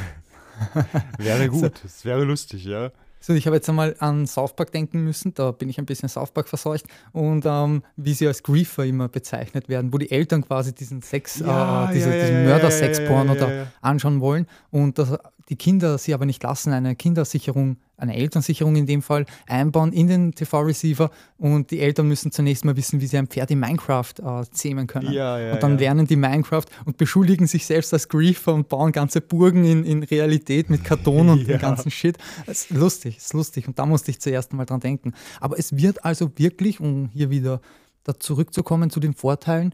wäre 1.18 1.48
gut, 1.48 1.82
das 1.84 2.04
wäre 2.04 2.24
lustig, 2.24 2.66
ja. 2.66 2.92
So, 3.26 3.34
ich 3.34 3.46
habe 3.46 3.56
jetzt 3.56 3.70
einmal 3.70 3.96
an 4.00 4.28
South 4.28 4.54
Park 4.54 4.74
denken 4.74 5.06
müssen, 5.06 5.34
da 5.34 5.52
bin 5.52 5.70
ich 5.70 5.78
ein 5.78 5.86
bisschen 5.86 6.10
South 6.10 6.32
Park 6.32 6.50
verseucht 6.50 6.88
und 7.14 7.46
ähm, 7.46 7.82
wie 7.96 8.14
sie 8.14 8.28
als 8.28 8.44
Griefer 8.44 8.84
immer 8.84 9.08
bezeichnet 9.08 9.70
werden, 9.70 9.94
wo 9.94 9.98
die 9.98 10.12
Eltern 10.12 10.44
quasi 10.44 10.76
diesen 10.76 11.02
Sex, 11.02 11.40
ja, 11.40 11.90
äh, 11.90 11.94
diese, 11.94 12.10
ja, 12.10 12.22
diesen 12.22 12.36
ja, 12.36 12.44
Mörder-Sex-Porno 12.50 13.36
da 13.36 13.68
anschauen 13.80 14.20
wollen 14.20 14.46
und 14.72 15.00
das, 15.00 15.18
die 15.50 15.56
Kinder 15.56 15.98
sie 15.98 16.14
aber 16.14 16.26
nicht 16.26 16.44
lassen, 16.44 16.74
eine 16.74 16.96
Kindersicherung 16.96 17.78
eine 18.04 18.16
Elternsicherung 18.16 18.76
in 18.76 18.86
dem 18.86 19.02
Fall 19.02 19.26
einbauen 19.48 19.94
in 19.94 20.08
den 20.08 20.34
TV-Receiver 20.34 21.10
und 21.38 21.72
die 21.72 21.80
Eltern 21.80 22.08
müssen 22.08 22.32
zunächst 22.32 22.66
mal 22.66 22.76
wissen, 22.76 23.02
wie 23.02 23.08
sie 23.08 23.18
ein 23.18 23.28
Pferd 23.28 23.52
in 23.52 23.60
Minecraft 23.60 24.14
äh, 24.20 24.44
zähmen 24.52 24.88
können. 24.88 25.12
Ja, 25.12 25.40
ja, 25.40 25.54
und 25.54 25.64
dann 25.64 25.74
ja. 25.74 25.86
lernen 25.86 26.08
die 26.08 26.16
Minecraft 26.16 26.66
und 26.86 26.98
beschuldigen 26.98 27.48
sich 27.48 27.66
selbst 27.66 27.94
als 27.94 28.10
Griefer 28.10 28.54
und 28.54 28.68
bauen 28.68 28.92
ganze 28.92 29.22
Burgen 29.22 29.64
in, 29.64 29.86
in 29.86 30.04
Realität 30.04 30.70
mit 30.70 30.84
Karton 30.84 31.30
und 31.30 31.48
dem 31.48 31.60
ganzen 31.60 31.92
Shit. 31.92 32.18
Das 32.46 32.64
ist 32.64 32.70
lustig, 32.72 33.18
ist 33.18 33.34
lustig 33.34 33.68
und 33.68 33.80
da 33.80 33.86
musste 33.86 34.12
ich 34.12 34.20
zuerst 34.20 34.54
mal 34.54 34.66
dran 34.66 34.80
denken. 34.80 35.14
Aber 35.40 35.58
es 35.58 35.76
wird 35.76 36.04
also 36.04 36.32
wirklich, 36.36 36.80
um 36.80 37.10
hier 37.14 37.30
wieder 37.30 37.62
da 38.04 38.20
zurückzukommen 38.20 38.90
zu 38.90 39.00
den 39.00 39.14
Vorteilen, 39.14 39.74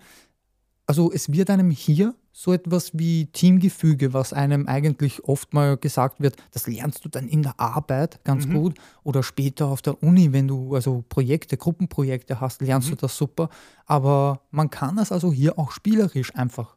also 0.89 1.11
es 1.11 1.31
wird 1.31 1.51
einem 1.51 1.69
hier 1.69 2.15
so 2.31 2.51
etwas 2.51 2.97
wie 2.97 3.27
Teamgefüge, 3.27 4.11
was 4.11 4.33
einem 4.33 4.65
eigentlich 4.65 5.23
oft 5.23 5.53
mal 5.53 5.77
gesagt 5.77 6.19
wird, 6.19 6.35
das 6.49 6.65
lernst 6.65 7.05
du 7.05 7.09
dann 7.09 7.27
in 7.27 7.43
der 7.43 7.59
Arbeit 7.59 8.23
ganz 8.23 8.47
mhm. 8.47 8.53
gut 8.53 8.77
oder 9.03 9.21
später 9.21 9.67
auf 9.67 9.83
der 9.83 10.01
Uni, 10.01 10.33
wenn 10.33 10.47
du 10.47 10.73
also 10.73 11.03
Projekte, 11.07 11.57
Gruppenprojekte 11.57 12.41
hast, 12.41 12.63
lernst 12.63 12.87
mhm. 12.87 12.95
du 12.95 13.01
das 13.01 13.15
super. 13.15 13.49
Aber 13.85 14.41
man 14.49 14.71
kann 14.71 14.95
das 14.95 15.11
also 15.11 15.31
hier 15.31 15.59
auch 15.59 15.69
spielerisch 15.69 16.33
einfach 16.33 16.75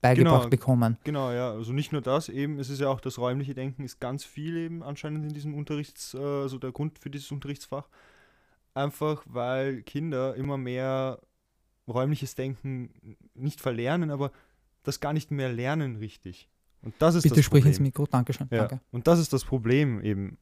beigebracht 0.00 0.38
genau, 0.38 0.50
bekommen. 0.50 0.98
Genau, 1.04 1.30
ja. 1.30 1.52
Also 1.52 1.72
nicht 1.72 1.92
nur 1.92 2.02
das, 2.02 2.28
eben, 2.28 2.58
es 2.58 2.68
ist 2.68 2.80
ja 2.80 2.88
auch 2.88 3.00
das 3.00 3.16
räumliche 3.16 3.54
Denken 3.54 3.84
ist 3.84 4.00
ganz 4.00 4.24
viel 4.24 4.56
eben 4.56 4.82
anscheinend 4.82 5.24
in 5.24 5.34
diesem 5.34 5.54
Unterrichts, 5.54 6.14
äh, 6.14 6.18
also 6.18 6.58
der 6.58 6.72
Grund 6.72 6.98
für 6.98 7.10
dieses 7.10 7.30
Unterrichtsfach. 7.30 7.88
Einfach 8.74 9.22
weil 9.24 9.82
Kinder 9.82 10.34
immer 10.34 10.56
mehr 10.58 11.20
räumliches 11.88 12.34
Denken 12.34 13.16
nicht 13.38 13.60
verlernen, 13.60 14.10
aber 14.10 14.32
das 14.82 15.00
gar 15.00 15.12
nicht 15.12 15.30
mehr 15.30 15.52
lernen 15.52 15.96
richtig. 15.96 16.48
Und 16.82 16.94
das 16.98 17.14
ist 17.14 17.24
Bitte 17.24 17.36
das 17.36 17.44
sprich 17.44 17.62
Problem. 17.62 17.72
ins 17.72 17.80
Mikro, 17.80 18.06
Dankeschön. 18.06 18.48
Ja. 18.50 18.66
Danke. 18.66 18.80
Und 18.92 19.06
das 19.06 19.18
ist 19.18 19.32
das 19.32 19.44
Problem 19.44 20.00
eben. 20.02 20.38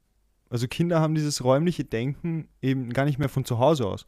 Also 0.51 0.69
Kinder 0.69 1.01
haben 1.01 1.15
dieses 1.15 1.43
räumliche 1.43 1.85
Denken 1.85 2.49
eben 2.61 2.93
gar 2.93 3.07
nicht 3.07 3.19
mehr 3.19 3.29
von 3.29 3.45
zu 3.45 3.59
Hause 3.59 3.87
aus. 3.87 4.07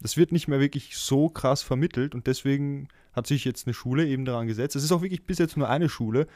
Das 0.00 0.16
wird 0.16 0.32
nicht 0.32 0.48
mehr 0.48 0.60
wirklich 0.60 0.96
so 0.96 1.28
krass 1.28 1.62
vermittelt 1.62 2.14
und 2.14 2.26
deswegen 2.26 2.88
hat 3.12 3.26
sich 3.26 3.44
jetzt 3.44 3.66
eine 3.66 3.74
Schule 3.74 4.06
eben 4.06 4.24
daran 4.24 4.46
gesetzt. 4.46 4.76
Es 4.76 4.84
ist 4.84 4.92
auch 4.92 5.02
wirklich 5.02 5.24
bis 5.26 5.38
jetzt 5.38 5.56
nur 5.56 5.68
eine 5.68 5.88
Schule 5.88 6.26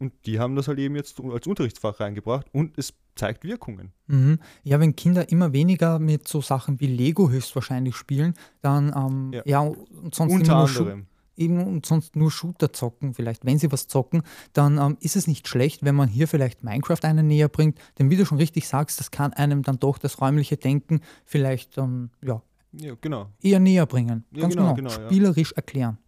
und 0.00 0.12
die 0.26 0.40
haben 0.40 0.56
das 0.56 0.66
halt 0.66 0.78
eben 0.78 0.96
jetzt 0.96 1.20
als 1.20 1.46
Unterrichtsfach 1.46 2.00
reingebracht 2.00 2.46
und 2.52 2.76
es 2.78 2.94
zeigt 3.14 3.44
Wirkungen. 3.44 3.92
Mhm. 4.06 4.38
Ja, 4.64 4.80
wenn 4.80 4.96
Kinder 4.96 5.30
immer 5.30 5.52
weniger 5.52 5.98
mit 5.98 6.26
so 6.26 6.40
Sachen 6.40 6.80
wie 6.80 6.86
Lego 6.86 7.30
höchstwahrscheinlich 7.30 7.94
spielen, 7.94 8.34
dann 8.62 8.92
ähm, 8.96 9.32
ja. 9.32 9.42
ja, 9.44 9.60
und 9.60 10.14
sonst 10.14 10.32
Unter 10.32 10.56
anderem 10.56 11.06
eben 11.36 11.64
und 11.64 11.86
sonst 11.86 12.16
nur 12.16 12.30
Shooter 12.30 12.72
zocken, 12.72 13.14
vielleicht 13.14 13.44
wenn 13.44 13.58
sie 13.58 13.72
was 13.72 13.88
zocken, 13.88 14.22
dann 14.52 14.78
ähm, 14.78 14.96
ist 15.00 15.16
es 15.16 15.26
nicht 15.26 15.48
schlecht, 15.48 15.84
wenn 15.84 15.94
man 15.94 16.08
hier 16.08 16.28
vielleicht 16.28 16.62
Minecraft 16.62 17.02
einen 17.02 17.26
näher 17.26 17.48
bringt. 17.48 17.78
Denn 17.98 18.10
wie 18.10 18.16
du 18.16 18.26
schon 18.26 18.38
richtig 18.38 18.68
sagst, 18.68 19.00
das 19.00 19.10
kann 19.10 19.32
einem 19.32 19.62
dann 19.62 19.78
doch 19.78 19.98
das 19.98 20.20
räumliche 20.20 20.56
Denken 20.56 21.00
vielleicht 21.24 21.78
ähm, 21.78 22.10
ja, 22.22 22.42
ja, 22.72 22.94
genau. 23.00 23.30
eher 23.40 23.58
näher 23.58 23.86
bringen. 23.86 24.24
Ja, 24.30 24.42
Ganz 24.42 24.54
genau, 24.54 24.74
genau. 24.74 24.90
genau 24.90 25.06
Spielerisch 25.06 25.52
erklären. 25.52 25.98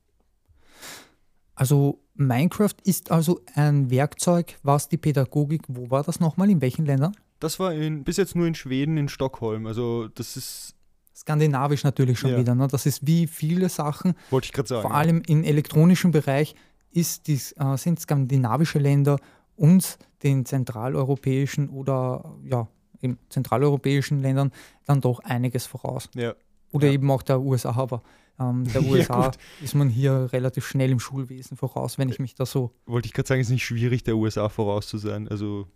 Also 1.55 2.01
Minecraft 2.15 2.75
ist 2.85 3.11
also 3.11 3.41
ein 3.55 3.91
Werkzeug, 3.91 4.59
was 4.63 4.89
die 4.89 4.97
Pädagogik, 4.97 5.63
wo 5.69 5.91
war 5.91 6.03
das 6.03 6.21
nochmal, 6.21 6.51
in 6.51 6.61
welchen 6.61 6.87
Ländern? 6.87 7.17
Das 7.41 7.59
war 7.59 7.75
in, 7.75 8.05
bis 8.05 8.17
jetzt 8.17 8.37
nur 8.37 8.47
in 8.47 8.55
Schweden, 8.55 8.97
in 8.97 9.09
Stockholm. 9.09 9.67
Also 9.67 10.09
das 10.09 10.37
ist 10.37 10.75
skandinavisch 11.15 11.85
natürlich 11.85 12.19
schon 12.19 12.31
ja. 12.31 12.39
wieder. 12.39 12.55
Ne? 12.55 12.69
Das 12.69 12.87
ist 12.87 13.07
wie 13.07 13.27
viele 13.27 13.69
Sachen. 13.69 14.15
Wollte 14.31 14.47
ich 14.47 14.53
gerade 14.53 14.69
sagen. 14.69 14.83
Vor 14.83 14.95
allem 14.95 15.23
im 15.27 15.45
elektronischen 15.45 16.11
Bereich 16.11 16.55
ist 16.91 17.27
dies, 17.27 17.53
äh, 17.53 17.77
sind 17.77 18.01
skandinavische 18.01 18.79
Länder 18.79 19.19
uns, 19.57 19.99
den 20.23 20.45
zentraleuropäischen 20.45 21.69
oder 21.69 22.37
ja, 22.45 22.69
in 23.01 23.19
zentraleuropäischen 23.29 24.21
Ländern, 24.21 24.53
dann 24.87 25.01
doch 25.01 25.19
einiges 25.21 25.67
voraus. 25.67 26.09
Ja. 26.15 26.35
Oder 26.71 26.87
ja. 26.87 26.95
eben 26.95 27.11
auch 27.11 27.23
der 27.23 27.41
USA, 27.41 27.75
aber 27.77 28.03
ähm, 28.51 28.65
der 28.73 28.83
USA 28.91 29.31
ist 29.63 29.75
man 29.75 29.89
hier 29.89 30.29
relativ 30.33 30.67
schnell 30.67 30.91
im 30.91 31.01
Schulwesen 31.01 31.57
voraus, 31.57 31.99
wenn 31.99 32.09
ich 32.09 32.19
mich 32.19 32.35
da 32.35 32.47
so. 32.47 32.73
Wollte 32.87 33.07
ich 33.07 33.13
gerade 33.13 33.29
sagen, 33.29 33.41
es 33.41 33.49
ist 33.49 33.53
nicht 33.53 33.65
schwierig, 33.65 34.05
der 34.05 34.17
USA 34.17 34.49
voraus 34.49 34.89
zu 34.89 34.99
sein. 34.99 35.29
Also 35.29 35.67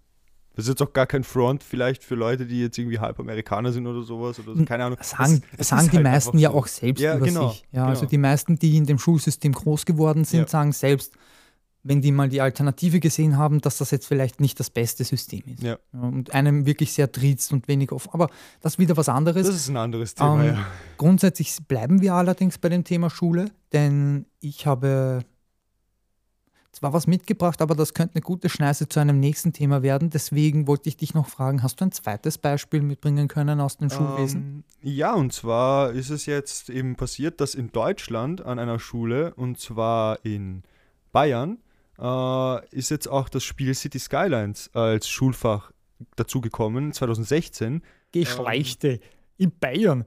das 0.56 0.64
ist 0.64 0.70
jetzt 0.70 0.82
auch 0.82 0.94
gar 0.94 1.06
kein 1.06 1.23
Front 1.23 1.62
vielleicht 1.62 2.02
für 2.02 2.14
Leute, 2.14 2.46
die 2.46 2.62
jetzt 2.62 2.78
irgendwie 2.78 2.99
halb 2.99 3.20
Amerikaner 3.20 3.73
sind 3.73 3.87
oder 3.87 4.02
sowas. 4.02 4.38
Oder 4.40 4.56
so. 4.56 4.64
Keine 4.64 4.87
Ahnung. 4.87 4.99
Sagen, 5.02 5.42
es, 5.58 5.68
sagen 5.68 5.90
die 5.90 5.96
halt 5.96 6.04
meisten 6.04 6.38
ja 6.38 6.50
so. 6.50 6.56
auch 6.56 6.66
selbst 6.66 7.02
ja, 7.02 7.16
über 7.16 7.26
genau, 7.26 7.50
sich. 7.50 7.61
Ja, 7.73 7.80
genau. 7.80 7.88
Also 7.88 8.06
die 8.06 8.16
meisten, 8.16 8.58
die 8.58 8.78
in 8.78 8.87
dem 8.87 8.99
Schulsystem 8.99 9.52
groß 9.52 9.85
geworden 9.85 10.25
sind, 10.25 10.40
ja. 10.40 10.49
sagen 10.49 10.73
selbst, 10.73 11.12
wenn 11.87 12.00
die 12.02 12.11
mal 12.11 12.28
die 12.28 12.40
Alternative 12.40 13.00
gesehen 13.00 13.38
haben, 13.38 13.61
dass 13.61 13.78
das 13.78 13.90
jetzt 13.93 14.07
vielleicht 14.07 14.40
nicht 14.40 14.59
das 14.59 14.71
beste 14.71 15.05
System 15.05 15.43
ist. 15.47 15.62
Ja. 15.62 15.78
Und 15.93 16.35
einem 16.35 16.66
wirklich 16.66 16.93
sehr 16.93 17.11
triezt 17.11 17.52
und 17.52 17.69
wenig 17.69 17.93
offen. 17.93 18.11
Aber 18.12 18.28
das 18.61 18.75
ist 18.75 18.78
wieder 18.78 18.97
was 18.97 19.09
anderes. 19.09 19.47
Das 19.47 19.55
ist 19.55 19.69
ein 19.69 19.76
anderes 19.76 20.14
Thema, 20.14 20.45
ähm, 20.45 20.55
ja. 20.55 20.66
Grundsätzlich 20.99 21.57
bleiben 21.69 22.00
wir 22.00 22.14
allerdings 22.14 22.59
bei 22.59 22.69
dem 22.69 22.83
Thema 22.83 23.09
Schule, 23.09 23.47
denn 23.73 24.26
ich 24.40 24.66
habe 24.66 25.25
zwar 26.73 26.93
was 26.93 27.07
mitgebracht, 27.07 27.62
aber 27.62 27.75
das 27.75 27.95
könnte 27.95 28.16
eine 28.16 28.23
gute 28.23 28.49
Schneise 28.49 28.88
zu 28.88 29.00
einem 29.00 29.19
nächsten 29.19 29.52
Thema 29.52 29.83
werden. 29.83 30.11
Deswegen 30.11 30.66
wollte 30.66 30.88
ich 30.88 30.97
dich 30.97 31.14
noch 31.14 31.28
fragen, 31.28 31.62
hast 31.62 31.81
du 31.81 31.87
ein 31.87 31.93
zweites 31.93 32.37
Beispiel 32.37 32.83
mitbringen 32.83 33.28
können 33.28 33.61
aus 33.61 33.78
dem 33.78 33.90
Schulwesen? 33.90 34.64
Ähm, 34.83 34.93
ja, 34.93 35.14
und 35.14 35.33
zwar 35.33 35.93
ist 35.93 36.11
es 36.11 36.26
jetzt 36.26 36.69
eben 36.69 36.97
passiert, 36.97 37.40
dass 37.40 37.55
in 37.55 37.73
Deutschland 37.73 38.45
an 38.45 38.59
einer 38.59 38.78
Schule, 38.78 39.33
und 39.35 39.59
zwar 39.59 40.23
in 40.25 40.64
Bayern, 41.12 41.59
äh, 41.99 42.76
ist 42.76 42.91
jetzt 42.91 43.09
auch 43.09 43.29
das 43.29 43.45
Spiel 43.45 43.75
City 43.75 43.99
Skylines 43.99 44.71
als 44.75 45.09
Schulfach 45.09 45.73
dazugekommen, 46.17 46.93
2016. 46.93 47.83
Geschleichte. 48.12 48.88
Ähm, 48.88 49.00
in 49.38 49.53
Bayern. 49.59 50.05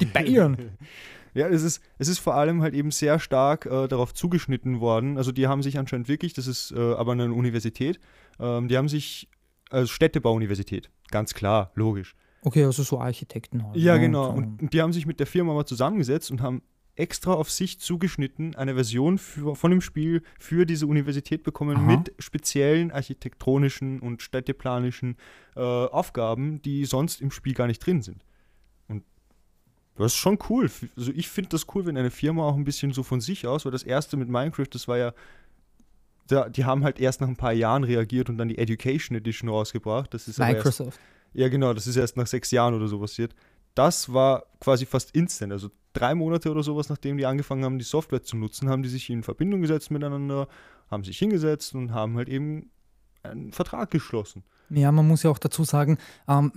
Die 0.00 0.06
Bayern. 0.06 0.56
Ja, 1.36 1.48
es 1.48 1.64
ist, 1.64 1.82
es 1.98 2.06
ist 2.06 2.20
vor 2.20 2.36
allem 2.36 2.62
halt 2.62 2.74
eben 2.74 2.92
sehr 2.92 3.18
stark 3.18 3.66
äh, 3.66 3.88
darauf 3.88 4.14
zugeschnitten 4.14 4.78
worden. 4.78 5.18
Also 5.18 5.32
die 5.32 5.48
haben 5.48 5.64
sich 5.64 5.78
anscheinend 5.78 6.06
wirklich, 6.06 6.32
das 6.32 6.46
ist 6.46 6.70
äh, 6.70 6.78
aber 6.78 7.10
eine 7.10 7.32
Universität, 7.32 7.98
ähm, 8.38 8.68
die 8.68 8.76
haben 8.76 8.88
sich, 8.88 9.28
also 9.68 9.92
Städtebau-Universität, 9.92 10.90
ganz 11.10 11.34
klar, 11.34 11.72
logisch. 11.74 12.14
Okay, 12.42 12.64
also 12.64 12.84
so 12.84 13.00
Architekten 13.00 13.66
halt. 13.66 13.76
Ja, 13.76 13.94
ne? 13.94 14.00
genau. 14.02 14.30
Und, 14.30 14.62
und, 14.62 14.72
die 14.72 14.80
haben 14.80 14.92
sich 14.92 15.06
mit 15.06 15.18
der 15.18 15.26
Firma 15.26 15.54
mal 15.54 15.64
zusammengesetzt 15.64 16.30
und 16.30 16.40
haben 16.40 16.62
extra 16.96 17.32
auf 17.32 17.50
sich 17.50 17.80
zugeschnitten 17.80 18.54
eine 18.54 18.74
Version 18.74 19.18
für, 19.18 19.56
von 19.56 19.70
dem 19.70 19.80
Spiel 19.80 20.22
für 20.38 20.64
diese 20.64 20.86
Universität 20.86 21.42
bekommen 21.42 21.76
Aha. 21.76 21.96
mit 21.96 22.12
speziellen 22.18 22.92
architektonischen 22.92 24.00
und 24.00 24.22
städteplanischen 24.22 25.16
äh, 25.56 25.60
Aufgaben, 25.60 26.62
die 26.62 26.84
sonst 26.84 27.20
im 27.20 27.30
Spiel 27.30 27.54
gar 27.54 27.66
nicht 27.66 27.84
drin 27.84 28.02
sind. 28.02 28.24
Das 29.96 30.12
ist 30.12 30.16
schon 30.16 30.38
cool. 30.48 30.70
Also 30.96 31.12
ich 31.14 31.28
finde 31.28 31.50
das 31.50 31.66
cool, 31.74 31.86
wenn 31.86 31.96
eine 31.96 32.10
Firma 32.10 32.44
auch 32.44 32.56
ein 32.56 32.64
bisschen 32.64 32.92
so 32.92 33.02
von 33.02 33.20
sich 33.20 33.46
aus, 33.46 33.64
weil 33.64 33.72
das 33.72 33.84
erste 33.84 34.16
mit 34.16 34.28
Minecraft, 34.28 34.66
das 34.70 34.88
war 34.88 34.98
ja, 34.98 35.12
da, 36.26 36.48
die 36.48 36.64
haben 36.64 36.84
halt 36.84 36.98
erst 36.98 37.20
nach 37.20 37.28
ein 37.28 37.36
paar 37.36 37.52
Jahren 37.52 37.84
reagiert 37.84 38.28
und 38.28 38.38
dann 38.38 38.48
die 38.48 38.58
Education 38.58 39.16
Edition 39.16 39.48
rausgebracht. 39.48 40.12
Das 40.12 40.26
ist 40.26 40.38
Microsoft. 40.38 40.98
Erst, 40.98 41.34
ja, 41.34 41.48
genau, 41.48 41.74
das 41.74 41.86
ist 41.86 41.96
erst 41.96 42.16
nach 42.16 42.26
sechs 42.26 42.50
Jahren 42.50 42.74
oder 42.74 42.88
so 42.88 42.98
passiert. 42.98 43.34
Das 43.74 44.12
war 44.12 44.44
quasi 44.60 44.86
fast 44.86 45.14
instant. 45.14 45.52
Also 45.52 45.70
drei 45.94 46.14
Monate 46.14 46.50
oder 46.50 46.62
sowas, 46.62 46.88
nachdem 46.90 47.16
die 47.16 47.26
angefangen 47.26 47.64
haben, 47.64 47.78
die 47.78 47.84
Software 47.84 48.22
zu 48.22 48.36
nutzen, 48.36 48.68
haben 48.68 48.82
die 48.82 48.88
sich 48.88 49.08
in 49.08 49.22
Verbindung 49.22 49.62
gesetzt 49.62 49.90
miteinander, 49.90 50.48
haben 50.90 51.04
sich 51.04 51.18
hingesetzt 51.18 51.74
und 51.74 51.92
haben 51.92 52.16
halt 52.16 52.28
eben 52.28 52.70
einen 53.22 53.52
Vertrag 53.52 53.90
geschlossen. 53.90 54.44
Ja, 54.70 54.92
man 54.92 55.06
muss 55.06 55.22
ja 55.22 55.30
auch 55.30 55.38
dazu 55.38 55.64
sagen, 55.64 55.98
ähm, 56.28 56.52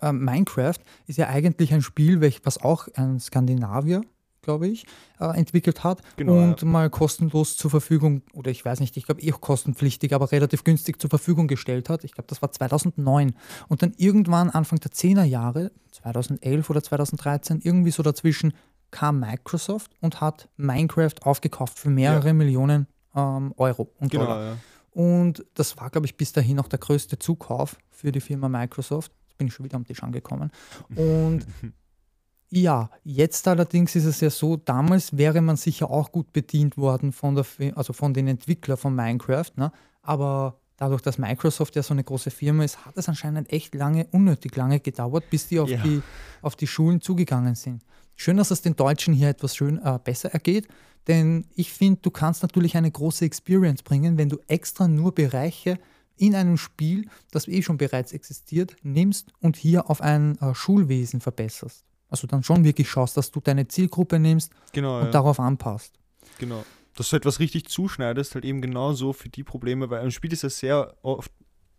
äh, 0.00 0.12
Minecraft 0.12 0.78
ist 1.06 1.18
ja 1.18 1.28
eigentlich 1.28 1.72
ein 1.72 1.82
Spiel, 1.82 2.20
was 2.42 2.58
auch 2.58 2.88
ein 2.94 3.20
Skandinavier, 3.20 4.02
glaube 4.42 4.68
ich, 4.68 4.86
äh, 5.20 5.36
entwickelt 5.36 5.84
hat 5.84 6.02
Genau, 6.16 6.42
und 6.42 6.62
ja. 6.62 6.68
mal 6.68 6.90
kostenlos 6.90 7.56
zur 7.56 7.70
Verfügung, 7.70 8.22
oder 8.32 8.50
ich 8.50 8.64
weiß 8.64 8.80
nicht, 8.80 8.96
ich 8.96 9.06
glaube 9.06 9.22
eh 9.22 9.32
auch 9.32 9.40
kostenpflichtig, 9.40 10.12
aber 10.12 10.30
relativ 10.32 10.64
günstig 10.64 11.00
zur 11.00 11.10
Verfügung 11.10 11.48
gestellt 11.48 11.88
hat. 11.88 12.04
Ich 12.04 12.12
glaube, 12.12 12.26
das 12.28 12.42
war 12.42 12.52
2009. 12.52 13.34
Und 13.68 13.82
dann 13.82 13.94
irgendwann 13.96 14.50
Anfang 14.50 14.80
der 14.80 14.90
10er 14.90 15.24
Jahre, 15.24 15.72
2011 15.92 16.68
oder 16.70 16.82
2013, 16.82 17.60
irgendwie 17.62 17.90
so 17.92 18.02
dazwischen, 18.02 18.52
kam 18.94 19.18
Microsoft 19.20 19.90
und 20.00 20.20
hat 20.20 20.48
Minecraft 20.56 21.14
aufgekauft 21.22 21.78
für 21.80 21.90
mehrere 21.90 22.32
Millionen 22.32 22.86
ähm, 23.14 23.52
Euro 23.56 23.90
und 23.98 24.10
Genau, 24.12 24.24
Dollar. 24.26 24.44
ja. 24.44 24.56
Und 24.92 25.44
das 25.54 25.76
war, 25.76 25.90
glaube 25.90 26.06
ich, 26.06 26.16
bis 26.16 26.32
dahin 26.32 26.60
auch 26.60 26.68
der 26.68 26.78
größte 26.78 27.18
Zukauf 27.18 27.76
für 27.90 28.12
die 28.12 28.20
Firma 28.20 28.48
Microsoft. 28.48 29.10
Jetzt 29.26 29.36
bin 29.38 29.48
ich 29.48 29.54
schon 29.54 29.64
wieder 29.64 29.76
am 29.76 29.84
Tisch 29.84 30.02
angekommen. 30.04 30.52
Und 30.94 31.44
ja, 32.50 32.88
jetzt 33.02 33.48
allerdings 33.48 33.96
ist 33.96 34.04
es 34.04 34.20
ja 34.20 34.30
so, 34.30 34.56
damals 34.56 35.16
wäre 35.16 35.40
man 35.40 35.56
sicher 35.56 35.90
auch 35.90 36.12
gut 36.12 36.32
bedient 36.32 36.76
worden 36.76 37.10
von, 37.12 37.34
der, 37.34 37.44
also 37.76 37.92
von 37.92 38.14
den 38.14 38.28
Entwicklern 38.28 38.76
von 38.76 38.94
Minecraft. 38.94 39.50
Ne? 39.56 39.72
Aber 40.02 40.60
dadurch, 40.76 41.02
dass 41.02 41.18
Microsoft 41.18 41.74
ja 41.74 41.82
so 41.82 41.94
eine 41.94 42.04
große 42.04 42.30
Firma 42.30 42.62
ist, 42.62 42.86
hat 42.86 42.96
es 42.96 43.08
anscheinend 43.08 43.52
echt 43.52 43.74
lange, 43.74 44.06
unnötig 44.12 44.54
lange 44.54 44.78
gedauert, 44.78 45.24
bis 45.30 45.48
die 45.48 45.58
auf, 45.58 45.68
Ja. 45.68 45.82
die, 45.82 46.00
auf 46.42 46.54
die 46.54 46.68
Schulen 46.68 47.00
zugegangen 47.00 47.56
sind. 47.56 47.82
Schön, 48.16 48.36
dass 48.36 48.50
es 48.50 48.62
den 48.62 48.76
Deutschen 48.76 49.14
hier 49.14 49.28
etwas 49.28 49.56
schön 49.56 49.78
äh, 49.78 49.98
besser 50.02 50.30
ergeht, 50.32 50.68
denn 51.06 51.46
ich 51.54 51.72
finde, 51.72 52.00
du 52.02 52.10
kannst 52.10 52.42
natürlich 52.42 52.76
eine 52.76 52.90
große 52.90 53.24
Experience 53.24 53.82
bringen, 53.82 54.16
wenn 54.16 54.28
du 54.28 54.38
extra 54.48 54.88
nur 54.88 55.14
Bereiche 55.14 55.78
in 56.16 56.34
einem 56.34 56.56
Spiel, 56.56 57.08
das 57.32 57.48
eh 57.48 57.62
schon 57.62 57.76
bereits 57.76 58.12
existiert, 58.12 58.76
nimmst 58.82 59.32
und 59.40 59.56
hier 59.56 59.90
auf 59.90 60.00
ein 60.00 60.38
äh, 60.38 60.54
Schulwesen 60.54 61.20
verbesserst. 61.20 61.84
Also 62.08 62.26
dann 62.26 62.44
schon 62.44 62.64
wirklich 62.64 62.88
schaust, 62.88 63.16
dass 63.16 63.30
du 63.32 63.40
deine 63.40 63.66
Zielgruppe 63.66 64.18
nimmst 64.18 64.52
Genau, 64.72 64.98
und 64.98 65.06
ja. 65.06 65.10
darauf 65.10 65.40
anpasst. 65.40 65.98
Genau. 66.38 66.64
Dass 66.94 67.10
du 67.10 67.16
etwas 67.16 67.40
richtig 67.40 67.66
zuschneidest, 67.68 68.36
halt 68.36 68.44
eben 68.44 68.60
genauso 68.60 69.12
für 69.12 69.28
die 69.28 69.42
Probleme, 69.42 69.90
weil 69.90 70.00
ein 70.02 70.12
Spiel 70.12 70.32
ist 70.32 70.42
ja 70.42 70.50
sehr 70.50 70.94
oft 71.02 71.32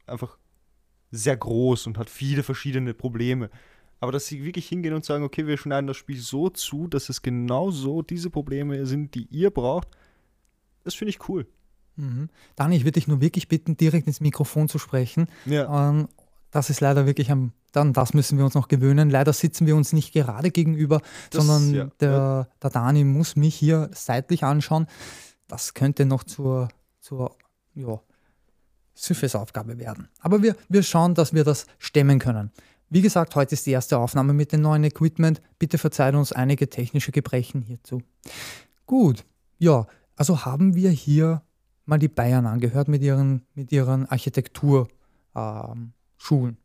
einfach 0.06 0.38
sehr 1.12 1.38
groß 1.38 1.88
und 1.88 1.98
hat 1.98 2.10
viele 2.10 2.44
verschiedene 2.44 2.94
Probleme. 2.94 3.50
Aber 4.00 4.12
dass 4.12 4.28
sie 4.28 4.44
wirklich 4.44 4.68
hingehen 4.68 4.94
und 4.94 5.06
sagen, 5.06 5.24
okay, 5.24 5.48
wir 5.48 5.58
schneiden 5.58 5.88
das 5.88 5.98
Spiel 5.98 6.20
so 6.20 6.50
zu, 6.50 6.88
dass 6.88 7.10
es 7.10 7.22
genau 7.22 7.72
so 7.72 8.02
diese 8.02 8.30
Probleme 8.30 8.86
sind, 8.86 9.16
die 9.16 9.25
ihr 9.32 9.50
braucht, 9.52 9.88
das 10.84 10.94
finde 10.96 11.10
ich 11.12 11.28
cool. 11.30 11.48
Mhm. 11.96 12.30
Dani, 12.56 12.75
ich 12.75 12.84
würde 12.84 12.94
dich 13.00 13.08
nur 13.08 13.22
wirklich 13.22 13.48
bitten, 13.48 13.78
direkt 13.78 14.06
ins 14.08 14.20
Mikrofon 14.20 14.68
zu 14.68 14.78
sprechen. 14.80 15.28
Ja, 15.46 15.90
Ähm, 15.90 16.08
das 16.52 16.70
ist 16.70 16.80
leider 16.82 17.06
wirklich 17.06 17.32
am, 17.32 17.52
dann 17.72 17.92
das 17.94 18.14
müssen 18.14 18.38
wir 18.38 18.46
uns 18.46 18.54
noch 18.54 18.68
gewöhnen. 18.68 19.10
Leider 19.10 19.34
sitzen 19.34 19.66
wir 19.66 19.75
uns 19.75 19.92
nicht 19.94 20.14
gerade 20.14 20.52
gegenüber, 20.52 21.02
Das- 21.32 21.46
sondern 21.46 21.74
ja, 21.74 21.86
der, 22.00 22.50
der 22.62 22.70
Dani 22.70 23.04
muss 23.04 23.36
mich 23.36 23.56
hier 23.56 23.90
seitlich 23.94 24.44
anschauen. 24.44 24.88
Das 25.48 25.74
könnte 25.74 26.06
noch 26.06 26.24
zur, 26.24 26.70
zur 27.00 27.36
ja, 27.75 28.00
Syphis-Aufgabe 28.94 29.78
werden. 29.80 30.08
Aber 30.20 30.42
wir, 30.42 30.56
wir 30.70 30.84
schauen, 30.84 31.16
dass 31.16 31.34
wir 31.34 31.44
das 31.44 31.66
stemmen 31.80 32.20
können. 32.20 32.52
Wie 32.89 33.01
gesagt, 33.01 33.36
heute 33.36 33.54
ist 33.54 33.65
die 33.65 33.72
erste 33.72 33.98
Aufnahme 33.98 34.34
mit 34.34 34.51
dem 34.51 34.62
neuen 34.62 34.84
Equipment. 34.84 35.42
Bitte 35.58 35.77
verzeiht 35.77 36.13
uns 36.15 36.32
einige 36.32 36.70
technische 36.70 37.12
Gebrechen 37.12 37.62
hierzu. 37.62 38.01
Gut, 38.86 39.25
ja, 39.58 39.88
also 40.15 40.46
haben 40.46 40.75
wir 40.75 40.92
hier 40.92 41.42
mal 41.86 41.98
die 41.98 42.08
Bayern 42.08 42.46
angehört 42.46 42.88
mit 42.88 43.01
ihren, 43.01 43.42
mit 43.54 43.72
ihren 43.72 44.06
Architekturschulen. 44.06 44.94
Ähm, 45.36 46.58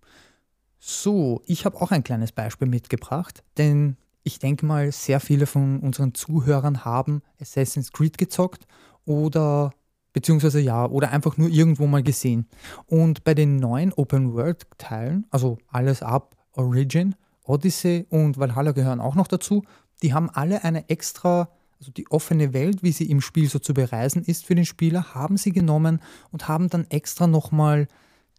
so, 0.79 1.43
ich 1.47 1.65
habe 1.65 1.81
auch 1.81 1.91
ein 1.91 2.05
kleines 2.05 2.33
Beispiel 2.33 2.69
mitgebracht, 2.69 3.43
denn 3.59 3.97
ich 4.23 4.39
denke 4.39 4.67
mal, 4.67 4.93
sehr 4.93 5.21
viele 5.21 5.47
von 5.47 5.81
unseren 5.81 6.15
Zuhörern 6.15 6.85
haben 6.85 7.23
Assassin's 7.41 7.93
Creed 7.93 8.19
gezockt 8.19 8.67
oder 9.05 9.73
beziehungsweise 10.12 10.61
ja, 10.61 10.87
oder 10.87 11.11
einfach 11.11 11.37
nur 11.37 11.49
irgendwo 11.49 11.87
mal 11.87 12.02
gesehen. 12.02 12.47
Und 12.87 13.25
bei 13.25 13.35
den 13.35 13.57
neuen 13.57 13.93
Open-World-Teilen, 13.93 15.26
also 15.31 15.59
alles 15.69 16.02
ab 16.02 16.37
Origin, 16.52 17.14
Odyssey 17.44 18.07
und 18.11 18.38
Valhalla 18.38 18.73
gehören 18.73 19.01
auch 19.01 19.14
noch 19.14 19.29
dazu, 19.29 19.64
die 20.03 20.14
haben 20.14 20.31
alle 20.31 20.64
eine 20.64 20.88
extra, 20.88 21.49
also 21.79 21.92
die 21.92 22.11
offene 22.11 22.53
Welt, 22.53 22.83
wie 22.83 22.92
sie 22.92 23.11
im 23.11 23.20
Spiel 23.20 23.49
so 23.49 23.59
zu 23.59 23.75
bereisen 23.75 24.23
ist 24.25 24.46
für 24.46 24.55
den 24.55 24.64
Spieler, 24.64 25.14
haben 25.14 25.37
sie 25.37 25.53
genommen 25.53 26.01
und 26.31 26.49
haben 26.49 26.68
dann 26.68 26.87
extra 26.90 27.27
nochmal 27.27 27.88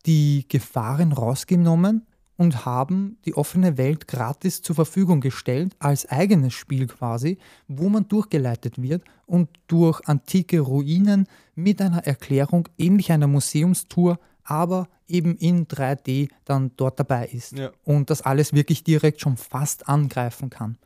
die 0.05 0.45
Gefahren 0.47 1.11
rausgenommen 1.11 2.05
und 2.37 2.65
haben 2.65 3.17
die 3.25 3.35
offene 3.35 3.77
Welt 3.77 4.07
gratis 4.07 4.61
zur 4.61 4.75
Verfügung 4.75 5.21
gestellt, 5.21 5.75
als 5.79 6.09
eigenes 6.09 6.53
Spiel 6.53 6.87
quasi, 6.87 7.37
wo 7.67 7.89
man 7.89 8.07
durchgeleitet 8.07 8.81
wird 8.81 9.03
und 9.25 9.49
durch 9.67 10.01
antike 10.07 10.59
Ruinen 10.59 11.27
mit 11.55 11.81
einer 11.81 12.05
Erklärung 12.05 12.67
ähnlich 12.77 13.11
einer 13.11 13.27
Museumstour, 13.27 14.19
aber 14.43 14.87
eben 15.07 15.35
in 15.35 15.67
3D 15.67 16.29
dann 16.45 16.71
dort 16.77 16.99
dabei 16.99 17.27
ist. 17.27 17.53
Ja. 17.53 17.71
Und 17.83 18.09
das 18.09 18.21
alles 18.21 18.53
wirklich 18.53 18.83
direkt 18.83 19.21
schon 19.21 19.37
fast 19.37 19.87
angreifen 19.87 20.49
kann. 20.49 20.77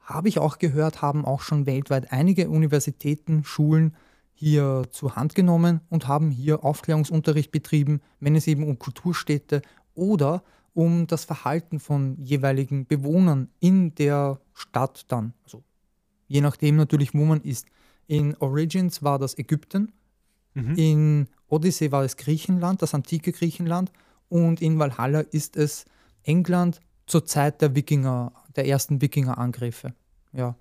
Habe 0.00 0.28
ich 0.28 0.38
auch 0.38 0.58
gehört, 0.58 1.02
haben 1.02 1.24
auch 1.24 1.42
schon 1.42 1.66
weltweit 1.66 2.12
einige 2.12 2.48
Universitäten, 2.48 3.44
Schulen 3.44 3.94
hier 4.34 4.84
zur 4.90 5.16
Hand 5.16 5.34
genommen 5.34 5.80
und 5.90 6.08
haben 6.08 6.30
hier 6.30 6.64
Aufklärungsunterricht 6.64 7.50
betrieben, 7.50 8.00
wenn 8.20 8.36
es 8.36 8.46
eben 8.46 8.66
um 8.66 8.78
Kulturstädte 8.78 9.62
oder 9.94 10.42
um 10.78 11.08
das 11.08 11.24
Verhalten 11.24 11.80
von 11.80 12.16
jeweiligen 12.22 12.86
Bewohnern 12.86 13.48
in 13.58 13.96
der 13.96 14.38
Stadt 14.54 15.06
dann. 15.08 15.34
Also 15.42 15.64
je 16.28 16.40
nachdem 16.40 16.76
natürlich, 16.76 17.14
wo 17.14 17.24
man 17.24 17.40
ist. 17.40 17.66
In 18.06 18.36
Origins 18.36 19.02
war 19.02 19.18
das 19.18 19.36
Ägypten, 19.36 19.92
Mhm. 20.54 20.74
in 20.76 21.28
Odyssey 21.48 21.90
war 21.90 22.04
es 22.04 22.16
Griechenland, 22.16 22.80
das 22.80 22.94
antike 22.94 23.32
Griechenland 23.32 23.90
und 24.28 24.62
in 24.62 24.78
Valhalla 24.78 25.20
ist 25.20 25.56
es 25.56 25.84
England 26.22 26.80
zur 27.06 27.24
Zeit 27.24 27.60
der 27.60 27.74
Wikinger, 27.74 28.32
der 28.54 28.68
ersten 28.68 29.00
Wikinger-Angriffe. 29.00 29.94
Ja. 30.32 30.54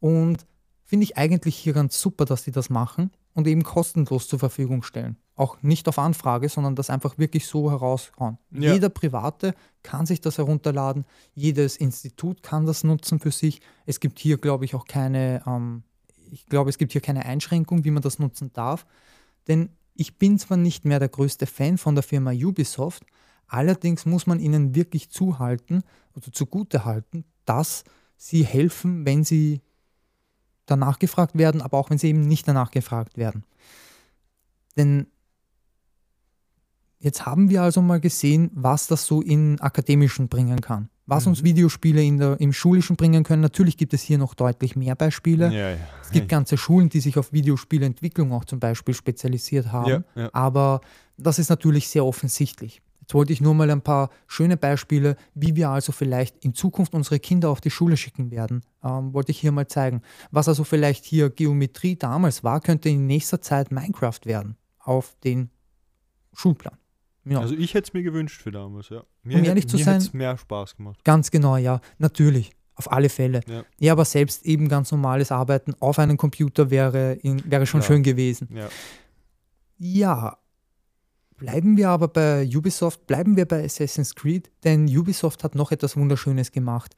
Und 0.00 0.46
finde 0.84 1.04
ich 1.04 1.16
eigentlich 1.16 1.54
hier 1.54 1.74
ganz 1.74 2.00
super, 2.00 2.24
dass 2.24 2.42
die 2.42 2.50
das 2.50 2.70
machen 2.70 3.12
und 3.34 3.46
eben 3.46 3.62
kostenlos 3.62 4.26
zur 4.26 4.40
Verfügung 4.40 4.82
stellen. 4.82 5.16
Auch 5.36 5.62
nicht 5.62 5.88
auf 5.88 5.98
Anfrage, 5.98 6.48
sondern 6.48 6.76
das 6.76 6.90
einfach 6.90 7.18
wirklich 7.18 7.46
so 7.46 7.70
heraushauen. 7.70 8.38
Ja. 8.52 8.72
Jeder 8.72 8.88
Private 8.88 9.54
kann 9.82 10.06
sich 10.06 10.20
das 10.20 10.38
herunterladen, 10.38 11.04
jedes 11.34 11.76
Institut 11.76 12.42
kann 12.42 12.66
das 12.66 12.84
nutzen 12.84 13.18
für 13.18 13.32
sich. 13.32 13.60
Es 13.84 13.98
gibt 13.98 14.18
hier, 14.18 14.38
glaube 14.38 14.64
ich, 14.64 14.74
auch 14.74 14.86
keine, 14.86 15.42
ähm, 15.46 15.82
ich 16.30 16.46
glaube, 16.46 16.70
es 16.70 16.78
gibt 16.78 16.92
hier 16.92 17.00
keine 17.00 17.24
Einschränkung, 17.24 17.84
wie 17.84 17.90
man 17.90 18.02
das 18.02 18.18
nutzen 18.18 18.52
darf. 18.52 18.86
Denn 19.48 19.70
ich 19.94 20.18
bin 20.18 20.38
zwar 20.38 20.56
nicht 20.56 20.84
mehr 20.84 20.98
der 20.98 21.08
größte 21.08 21.46
Fan 21.46 21.78
von 21.78 21.94
der 21.94 22.04
Firma 22.04 22.32
Ubisoft, 22.32 23.04
allerdings 23.46 24.06
muss 24.06 24.26
man 24.26 24.40
ihnen 24.40 24.74
wirklich 24.74 25.10
zuhalten 25.10 25.82
oder 26.14 26.32
zugute 26.32 26.84
halten, 26.84 27.24
dass 27.44 27.84
sie 28.16 28.44
helfen, 28.44 29.04
wenn 29.04 29.24
sie 29.24 29.60
danach 30.66 30.98
gefragt 30.98 31.36
werden, 31.36 31.60
aber 31.60 31.78
auch 31.78 31.90
wenn 31.90 31.98
sie 31.98 32.08
eben 32.08 32.26
nicht 32.26 32.48
danach 32.48 32.70
gefragt 32.70 33.18
werden. 33.18 33.44
Denn 34.76 35.06
jetzt 37.04 37.26
haben 37.26 37.50
wir 37.50 37.62
also 37.62 37.82
mal 37.82 38.00
gesehen, 38.00 38.50
was 38.54 38.86
das 38.86 39.04
so 39.06 39.20
in 39.20 39.60
akademischen 39.60 40.28
bringen 40.28 40.60
kann. 40.60 40.88
Was 41.06 41.26
Mhm. 41.26 41.32
uns 41.32 41.44
Videospiele 41.44 42.02
in 42.02 42.16
der, 42.18 42.40
im 42.40 42.52
schulischen 42.54 42.96
bringen 42.96 43.24
können. 43.24 43.42
Natürlich 43.42 43.76
gibt 43.76 43.92
es 43.92 44.00
hier 44.02 44.16
noch 44.16 44.32
deutlich 44.34 44.74
mehr 44.74 44.94
Beispiele. 44.96 45.52
Ja, 45.52 45.70
ja. 45.72 45.76
Es 46.02 46.10
gibt 46.10 46.28
ganze 46.28 46.56
Schulen, 46.56 46.88
die 46.88 47.00
sich 47.00 47.18
auf 47.18 47.30
Videospielentwicklung 47.32 48.32
auch 48.32 48.46
zum 48.46 48.58
Beispiel 48.58 48.94
spezialisiert 48.94 49.70
haben. 49.70 50.04
Ja. 50.14 50.30
Aber 50.32 50.80
das 51.18 51.38
ist 51.38 51.50
natürlich 51.50 51.88
sehr 51.88 52.06
offensichtlich. 52.06 52.80
Jetzt 53.02 53.12
wollte 53.12 53.34
ich 53.34 53.42
nur 53.42 53.52
mal 53.54 53.70
ein 53.70 53.82
paar 53.82 54.08
schöne 54.26 54.56
Beispiele, 54.56 55.16
wie 55.34 55.54
wir 55.56 55.68
also 55.68 55.92
vielleicht 55.92 56.42
in 56.42 56.54
Zukunft 56.54 56.94
unsere 56.94 57.18
Kinder 57.20 57.50
auf 57.50 57.60
die 57.60 57.70
Schule 57.70 57.98
schicken 57.98 58.30
werden, 58.30 58.62
ähm, 58.82 59.12
wollte 59.12 59.30
ich 59.30 59.38
hier 59.40 59.52
mal 59.52 59.66
zeigen. 59.68 60.00
Was 60.30 60.48
also 60.48 60.64
vielleicht 60.64 61.04
hier 61.04 61.28
Geometrie 61.28 61.96
damals 61.96 62.42
war, 62.44 62.60
könnte 62.62 62.88
in 62.88 63.06
nächster 63.06 63.42
Zeit 63.42 63.70
Minecraft 63.70 64.20
werden 64.24 64.56
auf 64.78 65.16
den 65.22 65.50
Schulplan. 66.32 66.78
Ja. 67.26 67.40
Also 67.40 67.54
ich 67.54 67.74
hätte 67.74 67.88
es 67.88 67.94
mir 67.94 68.02
gewünscht 68.02 68.42
für 68.42 68.50
damals, 68.52 68.88
ja. 68.90 69.02
Mir 69.22 69.34
Um 69.34 69.38
hätte- 69.38 69.48
ehrlich 69.48 69.68
zu 69.68 69.76
mir 69.76 69.84
sein- 69.84 69.94
hätt's 69.94 70.12
mehr 70.12 70.36
Spaß 70.36 70.76
gemacht. 70.76 71.02
Ganz 71.04 71.30
genau, 71.30 71.56
ja, 71.56 71.80
natürlich. 71.98 72.52
Auf 72.76 72.90
alle 72.90 73.08
Fälle. 73.08 73.40
Ja. 73.48 73.64
Ja, 73.78 73.92
aber 73.92 74.04
selbst 74.04 74.44
eben 74.44 74.68
ganz 74.68 74.90
normales 74.90 75.30
Arbeiten 75.32 75.74
auf 75.80 75.98
einem 75.98 76.16
Computer 76.16 76.70
wäre, 76.70 77.12
in, 77.14 77.40
wäre 77.50 77.66
schon 77.66 77.80
Ja. 77.82 77.86
schön 77.86 78.02
gewesen. 78.02 78.48
Ja. 78.52 78.68
Ja, 79.78 80.38
bleiben 81.36 81.76
wir 81.76 81.90
aber 81.90 82.08
bei 82.08 82.48
Ubisoft, 82.54 83.06
bleiben 83.06 83.36
wir 83.36 83.46
bei 83.46 83.64
Assassin's 83.64 84.14
Creed, 84.14 84.50
denn 84.64 84.86
Ubisoft 84.86 85.44
hat 85.44 85.54
noch 85.54 85.72
etwas 85.72 85.96
Wunderschönes 85.96 86.52
gemacht. 86.52 86.94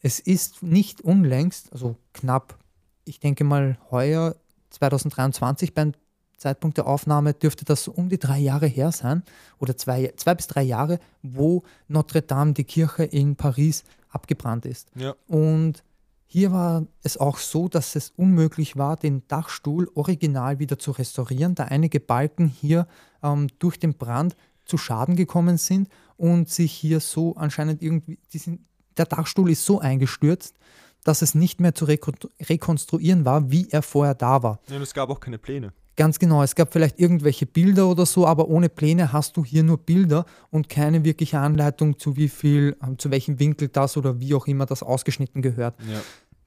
Es 0.00 0.18
ist 0.20 0.62
nicht 0.62 1.00
unlängst, 1.02 1.72
also 1.72 1.96
knapp, 2.14 2.58
ich 3.04 3.20
denke 3.20 3.44
mal 3.44 3.78
heuer, 3.90 4.36
2023 4.70 5.74
beim 5.74 5.92
Zeitpunkt 6.40 6.78
der 6.78 6.86
Aufnahme 6.86 7.34
dürfte 7.34 7.64
das 7.64 7.84
so 7.84 7.92
um 7.92 8.08
die 8.08 8.18
drei 8.18 8.38
Jahre 8.38 8.66
her 8.66 8.92
sein 8.92 9.22
oder 9.58 9.76
zwei, 9.76 10.12
zwei 10.16 10.34
bis 10.34 10.46
drei 10.46 10.62
Jahre, 10.62 10.98
wo 11.22 11.62
Notre 11.86 12.22
Dame, 12.22 12.54
die 12.54 12.64
Kirche 12.64 13.04
in 13.04 13.36
Paris, 13.36 13.84
abgebrannt 14.08 14.64
ist. 14.64 14.88
Ja. 14.96 15.14
Und 15.28 15.84
Hier 16.32 16.52
war 16.52 16.86
es 17.02 17.16
auch 17.16 17.38
so, 17.38 17.68
dass 17.68 17.96
es 17.96 18.12
unmöglich 18.16 18.76
war, 18.76 18.94
den 18.94 19.26
Dachstuhl 19.26 19.90
original 19.96 20.60
wieder 20.60 20.78
zu 20.78 20.92
restaurieren, 20.92 21.56
da 21.56 21.64
einige 21.64 21.98
Balken 21.98 22.46
hier 22.46 22.86
ähm, 23.20 23.48
durch 23.58 23.80
den 23.80 23.94
Brand 23.94 24.36
zu 24.64 24.78
Schaden 24.78 25.16
gekommen 25.16 25.58
sind 25.58 25.88
und 26.16 26.48
sich 26.48 26.70
hier 26.70 27.00
so 27.00 27.34
anscheinend 27.34 27.82
irgendwie, 27.82 28.16
sind, 28.28 28.60
der 28.96 29.06
Dachstuhl 29.06 29.50
ist 29.50 29.64
so 29.64 29.80
eingestürzt, 29.80 30.54
dass 31.02 31.20
es 31.22 31.34
nicht 31.34 31.60
mehr 31.60 31.74
zu 31.74 31.86
rekonstruieren 31.86 33.24
war, 33.24 33.50
wie 33.50 33.68
er 33.70 33.82
vorher 33.82 34.14
da 34.14 34.44
war. 34.44 34.60
Ja, 34.68 34.76
und 34.76 34.82
es 34.82 34.94
gab 34.94 35.10
auch 35.10 35.18
keine 35.18 35.38
Pläne. 35.38 35.72
Ganz 35.96 36.18
genau, 36.18 36.42
es 36.42 36.54
gab 36.54 36.72
vielleicht 36.72 36.98
irgendwelche 36.98 37.46
Bilder 37.46 37.88
oder 37.88 38.06
so, 38.06 38.26
aber 38.26 38.48
ohne 38.48 38.68
Pläne 38.68 39.12
hast 39.12 39.36
du 39.36 39.44
hier 39.44 39.62
nur 39.62 39.78
Bilder 39.78 40.24
und 40.50 40.68
keine 40.68 41.04
wirkliche 41.04 41.38
Anleitung 41.38 41.98
zu 41.98 42.16
wie 42.16 42.28
viel, 42.28 42.76
ähm, 42.82 42.98
zu 42.98 43.10
welchem 43.10 43.38
Winkel 43.38 43.68
das 43.68 43.96
oder 43.96 44.20
wie 44.20 44.34
auch 44.34 44.46
immer 44.46 44.66
das 44.66 44.82
ausgeschnitten 44.82 45.42
gehört. 45.42 45.74
Ja. 45.80 46.00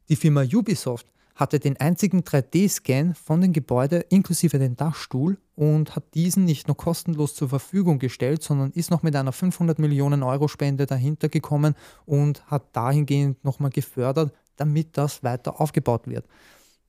Die 0.10 0.16
Firma 0.16 0.42
Ubisoft 0.42 1.08
hatte 1.36 1.60
den 1.60 1.80
einzigen 1.80 2.22
3D-Scan 2.22 3.16
von 3.16 3.42
den 3.42 3.54
Gebäuden 3.54 4.04
inklusive 4.10 4.60
den 4.60 4.76
Dachstuhl 4.76 5.38
und 5.56 5.96
hat 5.96 6.14
diesen 6.14 6.46
nicht 6.46 6.68
nur 6.68 6.78
kostenlos 6.78 7.34
zur 7.36 7.50
Verfügung 7.50 8.00
gestellt, 8.00 8.44
sondern 8.44 8.72
ist 8.72 8.92
noch 8.92 9.04
mit 9.04 9.16
einer 9.16 9.32
500 9.32 9.80
Millionen 9.80 10.24
Euro 10.24 10.48
Spende 10.48 10.86
dahinter 10.86 11.30
gekommen 11.30 11.76
und 12.06 12.46
hat 12.48 12.76
dahingehend 12.76 13.44
nochmal 13.44 13.72
gefördert, 13.72 14.34
damit 14.58 14.98
das 14.98 15.24
weiter 15.24 15.60
aufgebaut 15.60 16.08
wird. 16.08 16.26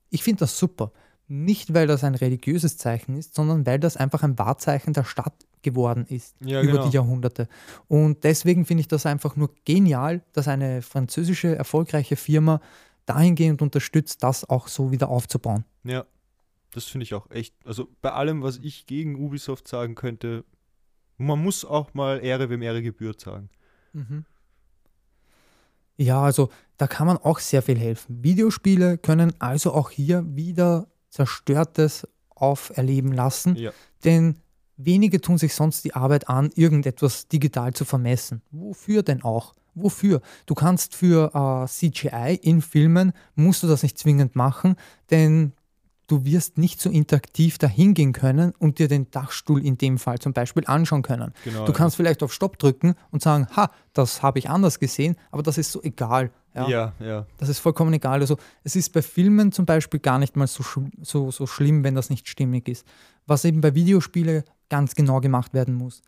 Ich 0.09 0.23
finde 0.23 0.41
das 0.41 0.57
super. 0.57 0.91
Nicht, 1.27 1.73
weil 1.73 1.87
das 1.87 2.03
ein 2.03 2.15
religiöses 2.15 2.77
Zeichen 2.77 3.17
ist, 3.17 3.33
sondern 3.33 3.65
weil 3.65 3.79
das 3.79 3.97
einfach 3.97 4.23
ein 4.23 4.37
Wahrzeichen 4.37 4.93
der 4.93 5.03
Stadt 5.03 5.33
geworden 5.63 6.05
ist 6.07 6.35
ja, 6.39 6.61
über 6.61 6.73
genau. 6.73 6.87
die 6.87 6.95
Jahrhunderte. 6.95 7.47
Und 7.87 8.23
deswegen 8.23 8.65
finde 8.65 8.81
ich 8.81 8.87
das 8.87 9.05
einfach 9.07 9.35
nur 9.35 9.49
genial, 9.65 10.21
dass 10.33 10.47
eine 10.47 10.83
französische 10.83 11.55
erfolgreiche 11.55 12.15
Firma 12.15 12.61
dahingehend 13.07 13.61
unterstützt, 13.61 14.21
das 14.23 14.47
auch 14.47 14.67
so 14.67 14.91
wieder 14.91 15.09
aufzubauen. 15.09 15.65
Ja, 15.83 16.05
das 16.71 16.85
finde 16.85 17.03
ich 17.03 17.13
auch 17.13 17.29
echt. 17.31 17.55
Also 17.65 17.87
bei 18.01 18.11
allem, 18.11 18.43
was 18.43 18.57
ich 18.57 18.85
gegen 18.85 19.15
Ubisoft 19.15 19.67
sagen 19.67 19.95
könnte, 19.95 20.43
man 21.17 21.41
muss 21.41 21.65
auch 21.65 21.93
mal 21.93 22.23
Ehre, 22.23 22.49
wem 22.49 22.61
Ehre 22.61 22.81
gebührt 22.81 23.21
sagen. 23.21 23.49
Mhm. 23.93 24.25
Ja, 25.97 26.21
also 26.21 26.49
da 26.77 26.87
kann 26.87 27.07
man 27.07 27.17
auch 27.17 27.39
sehr 27.39 27.61
viel 27.61 27.79
helfen. 27.79 28.21
Videospiele 28.21 28.97
können 28.97 29.33
also 29.39 29.73
auch 29.73 29.89
hier 29.89 30.23
wieder 30.35 30.87
Zerstörtes 31.15 32.07
auferleben 32.35 33.13
lassen, 33.13 33.55
Ja. 33.55 33.71
denn 34.03 34.35
wenige 34.75 35.21
tun 35.21 35.37
sich 35.37 35.55
sonst 35.55 35.85
die 35.85 35.93
Arbeit 35.95 36.27
an, 36.27 36.51
irgendetwas 36.55 37.27
digital 37.29 37.73
zu 37.73 37.85
vermessen. 37.85 38.41
Wofür 38.51 39.01
denn 39.03 39.23
auch? 39.23 39.53
Wofür? 39.73 40.21
Du 40.45 40.53
kannst 40.55 40.93
für 40.95 41.31
äh, 41.33 41.67
CGI 41.67 42.37
in 42.41 42.61
Filmen, 42.61 43.13
musst 43.35 43.63
du 43.63 43.67
das 43.67 43.83
nicht 43.83 43.97
zwingend 43.97 44.35
machen, 44.35 44.75
denn 45.09 45.53
du 46.07 46.25
wirst 46.25 46.57
nicht 46.57 46.79
so 46.79 46.89
interaktiv 46.89 47.57
dahingehen 47.57 48.13
können 48.13 48.53
und 48.59 48.79
dir 48.79 48.87
den 48.87 49.09
Dachstuhl 49.11 49.65
in 49.65 49.77
dem 49.77 49.97
Fall 49.97 50.19
zum 50.19 50.33
Beispiel 50.33 50.63
anschauen 50.67 51.01
können. 51.01 51.33
Genau. 51.43 51.65
Du 51.65 51.73
kannst 51.73 51.95
vielleicht 51.95 52.23
auf 52.23 52.33
Stopp 52.33 52.57
drücken 52.59 52.95
und 53.11 53.21
sagen, 53.21 53.47
ha, 53.55 53.71
das 53.93 54.21
habe 54.21 54.39
ich 54.39 54.49
anders 54.49 54.79
gesehen, 54.79 55.15
aber 55.31 55.43
das 55.43 55.57
ist 55.57 55.71
so 55.71 55.81
egal. 55.81 56.31
ja. 56.53 56.69
ja, 56.69 56.93
ja. 56.99 57.25
Das 57.37 57.49
ist 57.49 57.59
vollkommen 57.59 57.93
egal. 57.93 58.21
Also 58.21 58.37
es 58.63 58.75
ist 58.75 58.93
bei 58.93 59.01
Filmen 59.01 59.51
zum 59.51 59.65
Beispiel 59.65 59.99
gar 59.99 60.19
nicht 60.19 60.35
mal 60.35 60.47
so, 60.47 60.63
so, 61.01 61.31
so 61.31 61.47
schlimm, 61.47 61.83
wenn 61.83 61.95
das 61.95 62.09
nicht 62.09 62.27
stimmig 62.27 62.67
ist. 62.67 62.85
Was 63.25 63.45
eben 63.45 63.61
bei 63.61 63.73
Videospielen 63.73 64.43
ganz 64.69 64.95
genau 64.95 65.19
gemacht 65.21 65.53
werden 65.53 65.73
muss. 65.73 66.01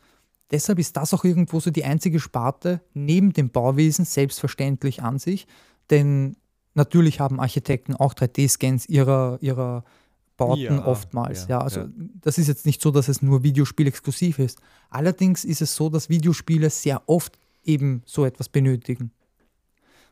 Deshalb 0.52 0.80
ist 0.80 0.96
das 0.96 1.14
auch 1.14 1.24
irgendwo 1.24 1.60
so 1.60 1.72
die 1.72 1.84
einzige 1.84 2.20
Sparte 2.20 2.82
neben 2.94 3.34
dem 3.34 3.50
Bauwesen 3.50 4.06
selbstverständlich 4.06 5.04
an 5.04 5.20
sich. 5.20 5.48
Denn 5.90 6.38
natürlich 6.78 7.20
haben 7.20 7.40
Architekten 7.40 7.96
auch 7.96 8.14
3D-Scans 8.14 8.88
ihrer, 8.88 9.38
ihrer 9.42 9.84
Bauten 10.38 10.62
Ja, 10.62 10.86
oftmals. 10.86 11.44
ja, 11.44 11.58
Ja, 11.58 11.62
also 11.62 11.82
ja. 11.82 11.90
das 12.22 12.38
ist 12.38 12.48
jetzt 12.48 12.66
nicht 12.66 12.82
so, 12.82 12.92
dass 12.92 13.08
es 13.10 13.22
nur 13.22 13.44
Videospiel 13.44 13.88
exklusiv 13.88 14.40
ist. 14.40 14.62
Allerdings 14.90 15.44
ist 15.44 15.62
es 15.62 15.76
so, 15.76 15.90
dass 15.90 16.10
Videospiele 16.10 16.70
sehr 16.70 17.02
oft 17.08 17.38
eben 17.64 18.04
so 18.06 18.24
etwas 18.24 18.48
benötigen. 18.48 19.12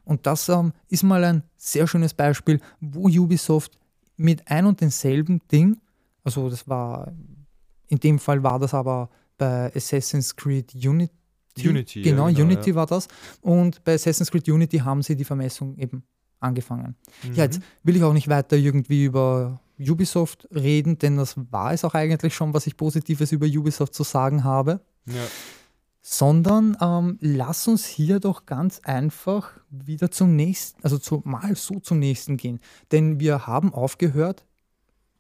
Und 0.04 0.26
das 0.26 0.50
ähm, 0.50 0.74
ist 0.90 1.04
mal 1.04 1.24
ein 1.24 1.44
sehr 1.58 1.88
schönes 1.88 2.14
Beispiel, 2.14 2.60
wo 2.82 3.08
Ubisoft 3.08 3.78
mit 4.18 4.48
ein 4.50 4.66
und 4.66 4.82
denselben 4.82 5.42
Ding, 5.52 5.78
also 6.24 6.50
das 6.50 6.68
war, 6.68 7.14
in 7.88 8.00
dem 8.00 8.20
Fall 8.20 8.42
war 8.44 8.60
das 8.60 8.74
aber 8.74 9.10
bei 9.38 9.72
Assassin's 9.76 10.36
Creed 10.36 10.74
Unity. 10.74 11.14
Unity, 11.58 12.00
ja, 12.02 12.12
Genau, 12.12 12.28
genau, 12.28 12.42
Unity 12.42 12.76
war 12.76 12.86
das. 12.86 13.08
Und 13.42 13.84
bei 13.84 13.94
Assassin's 13.94 14.32
Creed 14.32 14.48
Unity 14.50 14.80
haben 14.80 15.02
sie 15.02 15.16
die 15.16 15.24
Vermessung 15.24 15.78
eben 15.78 16.04
angefangen. 16.46 16.96
Mhm. 17.24 17.34
Ja, 17.34 17.44
jetzt 17.44 17.60
will 17.84 17.96
ich 17.96 18.04
auch 18.04 18.14
nicht 18.14 18.28
weiter 18.30 18.56
irgendwie 18.56 19.06
über 19.06 19.60
Ubisoft 19.80 20.48
reden, 20.54 20.98
denn 20.98 21.18
das 21.18 21.36
war 21.52 21.74
es 21.74 21.84
auch 21.84 21.94
eigentlich 21.94 22.34
schon, 22.34 22.54
was 22.54 22.66
ich 22.68 22.78
Positives 22.78 23.32
über 23.32 23.46
Ubisoft 23.46 23.94
zu 23.94 24.04
sagen 24.04 24.44
habe 24.46 24.80
Ja. 25.06 25.24
sondern 26.02 26.78
ähm, 26.80 27.18
lass 27.20 27.68
uns 27.68 27.86
hier 27.86 28.20
doch 28.20 28.46
ganz 28.46 28.80
einfach 28.84 29.52
wieder 29.70 30.12
zum 30.12 30.36
nächsten, 30.36 30.82
also 30.84 30.98
zu, 30.98 31.22
mal 31.26 31.56
so 31.56 31.80
zum 31.80 32.00
nächsten 32.00 32.38
gehen. 32.38 32.60
Denn 32.92 33.20
wir 33.20 33.48
haben 33.48 33.74
aufgehört 33.74 34.46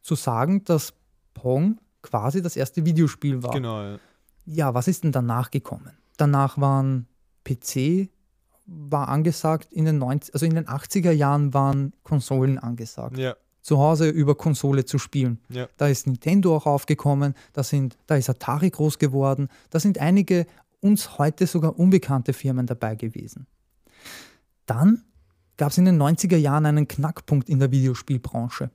zu 0.01 0.15
sagen, 0.15 0.63
dass 0.63 0.93
Pong 1.33 1.79
quasi 2.01 2.41
das 2.41 2.55
erste 2.55 2.85
Videospiel 2.85 3.41
war. 3.43 3.51
Genau, 3.51 3.81
ja. 3.81 3.99
Ja, 4.45 4.73
was 4.75 4.88
ist 4.88 5.03
denn 5.03 5.11
danach 5.11 5.49
gekommen? 5.49 5.91
Danach 6.17 6.59
waren 6.61 7.07
PC 7.43 8.09
war 8.65 9.10
angesagt, 9.10 9.71
in 9.71 9.86
den 9.86 9.97
90, 9.99 10.34
also 10.34 10.45
in 10.45 10.56
den 10.56 10.65
80er 10.65 11.12
Jahren 11.12 11.54
waren 11.54 11.93
Konsolen 12.04 12.58
angesagt 12.58 13.17
Ja, 13.17 13.36
zu 13.62 13.80
Hause 13.80 14.10
über 14.10 14.36
Konsole 14.36 14.86
zu 14.86 14.99
spielen. 14.99 15.39
Ja. 15.49 15.67
Da 15.78 15.88
ist 15.88 16.06
Nintendo 16.06 16.56
auch 16.56 16.67
aufgekommen, 16.67 17.34
da, 17.54 17.63
sind, 17.63 17.97
da 18.06 18.15
ist 18.15 18.30
Atari 18.30 18.69
groß 18.69 18.99
geworden, 18.99 19.49
da 19.71 19.80
sind 19.80 19.97
einige 19.97 20.45
uns 20.82 21.17
heute 21.17 21.47
sogar 21.47 21.80
unbekannte 21.80 22.34
Firmen 22.34 22.67
dabei 22.67 22.95
gewesen. 22.95 23.47
Dann 24.67 25.04
gab 25.58 25.71
es 25.71 25.78
in 25.78 25.86
den 25.86 26.01
90er 26.01 26.38
Jahren 26.38 26.67
einen 26.67 26.88
Knackpunkt 26.88 27.49
in 27.49 27.60
der 27.60 27.71
Videospielbranche. 27.71 28.69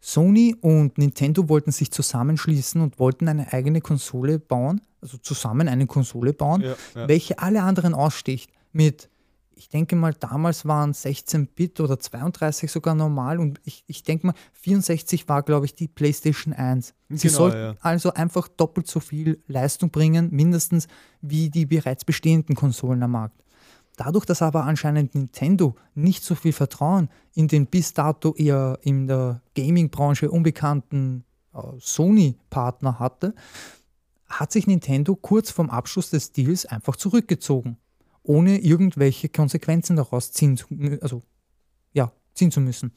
Sony 0.00 0.54
und 0.60 0.98
Nintendo 0.98 1.48
wollten 1.48 1.72
sich 1.72 1.90
zusammenschließen 1.90 2.80
und 2.80 2.98
wollten 2.98 3.28
eine 3.28 3.52
eigene 3.52 3.80
Konsole 3.80 4.38
bauen, 4.38 4.80
also 5.00 5.16
zusammen 5.18 5.68
eine 5.68 5.86
Konsole 5.86 6.32
bauen, 6.32 6.60
ja, 6.60 6.76
ja. 6.94 7.08
welche 7.08 7.38
alle 7.38 7.62
anderen 7.62 7.94
aussticht. 7.94 8.50
Mit, 8.72 9.08
ich 9.58 9.68
denke 9.68 9.96
mal, 9.96 10.14
damals 10.14 10.66
waren 10.66 10.92
16-Bit 10.92 11.80
oder 11.80 11.98
32 11.98 12.70
sogar 12.70 12.94
normal 12.94 13.38
und 13.40 13.60
ich, 13.64 13.84
ich 13.86 14.04
denke 14.04 14.28
mal, 14.28 14.34
64 14.52 15.28
war, 15.28 15.42
glaube 15.42 15.66
ich, 15.66 15.74
die 15.74 15.88
PlayStation 15.88 16.54
1. 16.54 16.94
Sie 17.08 17.28
Genau, 17.28 17.38
sollten 17.38 17.58
ja. 17.58 17.74
also 17.80 18.14
einfach 18.14 18.48
doppelt 18.48 18.86
so 18.86 19.00
viel 19.00 19.42
Leistung 19.48 19.90
bringen, 19.90 20.28
mindestens 20.30 20.86
wie 21.20 21.50
die 21.50 21.66
bereits 21.66 22.04
bestehenden 22.04 22.54
Konsolen 22.54 23.02
am 23.02 23.10
Markt. 23.10 23.42
Dadurch, 23.96 24.24
dass 24.24 24.42
aber 24.42 24.64
anscheinend 24.64 25.16
Nintendo 25.16 25.74
nicht 25.94 26.22
so 26.22 26.36
viel 26.36 26.52
Vertrauen 26.52 27.08
in 27.34 27.48
den 27.48 27.66
bis 27.66 27.94
dato 27.94 28.34
eher 28.34 28.78
in 28.82 29.08
der 29.08 29.42
Gaming-Branche 29.56 30.30
unbekannten 30.30 31.24
äh, 31.52 31.58
Sony-Partner 31.80 33.00
hatte, 33.00 33.34
hat 34.28 34.52
sich 34.52 34.68
Nintendo 34.68 35.16
kurz 35.16 35.50
vorm 35.50 35.68
Abschluss 35.68 36.10
des 36.10 36.30
Deals 36.30 36.64
einfach 36.64 36.94
zurückgezogen, 36.94 37.76
ohne 38.28 38.58
irgendwelche 38.58 39.30
Konsequenzen 39.30 39.96
daraus 39.96 40.32
ziehen 40.32 40.58
zu, 40.58 40.66
also, 41.00 41.22
ja, 41.92 42.12
ziehen 42.34 42.50
zu 42.50 42.60
müssen. 42.60 42.92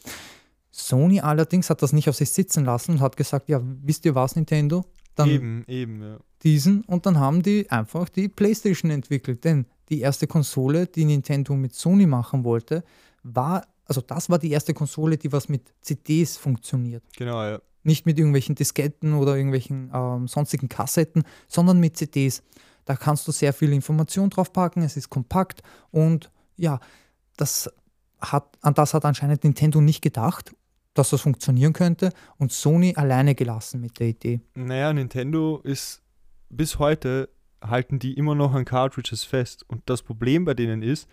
Sony 0.72 1.22
allerdings 1.22 1.70
hat 1.70 1.82
das 1.82 1.94
nicht 1.94 2.10
auf 2.10 2.18
sich 2.18 2.30
sitzen 2.30 2.66
lassen 2.66 2.92
und 2.92 3.00
hat 3.00 3.16
gesagt, 3.16 3.48
ja, 3.48 3.62
wisst 3.64 4.06
ihr 4.06 4.14
was, 4.14 4.36
Nintendo? 4.36 4.84
Dann 5.16 5.30
Eben, 5.30 5.64
eben, 5.68 6.02
ja. 6.02 6.18
diesen 6.44 6.84
und 6.84 7.06
dann 7.06 7.18
haben 7.18 7.44
die 7.44 7.70
einfach 7.70 8.10
die 8.10 8.28
PlayStation 8.28 8.92
entwickelt. 8.92 9.44
Denn 9.46 9.66
die 9.90 10.02
erste 10.02 10.28
Konsole, 10.28 10.88
die 10.88 11.06
Nintendo 11.06 11.56
mit 11.56 11.76
Sony 11.76 12.06
machen 12.06 12.44
wollte, 12.44 12.84
war, 13.24 13.66
also 13.86 14.02
das 14.02 14.30
war 14.30 14.38
die 14.38 14.52
erste 14.52 14.74
Konsole, 14.74 15.18
die 15.18 15.32
was 15.32 15.48
mit 15.48 15.74
CDs 15.82 16.36
funktioniert. 16.36 17.04
Genau, 17.18 17.42
ja. 17.44 17.62
Nicht 17.84 18.06
mit 18.06 18.18
irgendwelchen 18.18 18.56
Disketten 18.56 19.14
oder 19.14 19.36
irgendwelchen 19.38 19.92
ähm, 19.94 20.28
sonstigen 20.28 20.68
Kassetten, 20.68 21.24
sondern 21.48 21.80
mit 21.80 21.96
CDs. 21.96 22.44
Da 22.86 22.96
kannst 22.96 23.28
du 23.28 23.32
sehr 23.32 23.54
viel 23.54 23.74
Information 23.74 24.30
drauf 24.30 24.54
packen, 24.54 24.82
es 24.82 24.98
ist 24.98 25.10
kompakt 25.10 25.62
und 25.92 26.32
ja, 26.58 26.80
das 27.38 27.72
hat, 28.20 28.58
an 28.62 28.74
das 28.74 28.94
hat 28.94 29.06
anscheinend 29.06 29.44
Nintendo 29.44 29.82
nicht 29.82 30.02
gedacht, 30.02 30.56
dass 30.94 31.12
das 31.12 31.22
funktionieren 31.22 31.74
könnte 31.74 32.12
und 32.38 32.52
Sony 32.52 32.94
alleine 32.96 33.36
gelassen 33.36 33.82
mit 33.82 34.00
der 34.00 34.08
Idee. 34.10 34.42
Naja, 34.56 34.94
Nintendo 34.94 35.60
ist 35.64 36.02
bis 36.50 36.80
heute 36.80 37.30
halten 37.64 38.00
die 38.00 38.14
immer 38.14 38.36
noch 38.36 38.54
an 38.54 38.66
Cartridges 38.66 39.24
fest. 39.24 39.64
Und 39.68 39.84
das 39.86 40.02
Problem 40.02 40.46
bei 40.46 40.54
denen 40.54 40.82
ist, 40.82 41.08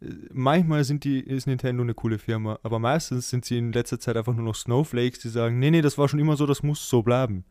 äh, 0.00 0.06
manchmal 0.32 0.84
sind 0.84 1.04
die, 1.04 1.20
ist 1.20 1.46
Nintendo 1.46 1.82
eine 1.82 1.94
coole 1.94 2.18
Firma, 2.18 2.58
aber 2.62 2.78
meistens 2.78 3.30
sind 3.30 3.44
sie 3.44 3.58
in 3.58 3.72
letzter 3.72 4.00
Zeit 4.00 4.16
einfach 4.16 4.34
nur 4.34 4.44
noch 4.44 4.54
Snowflakes, 4.54 5.20
die 5.20 5.28
sagen, 5.28 5.58
nee, 5.58 5.70
nee, 5.70 5.82
das 5.82 5.98
war 5.98 6.08
schon 6.08 6.20
immer 6.20 6.36
so, 6.36 6.46
das 6.46 6.62
muss 6.62 6.88
so 6.88 7.02
bleiben. 7.02 7.44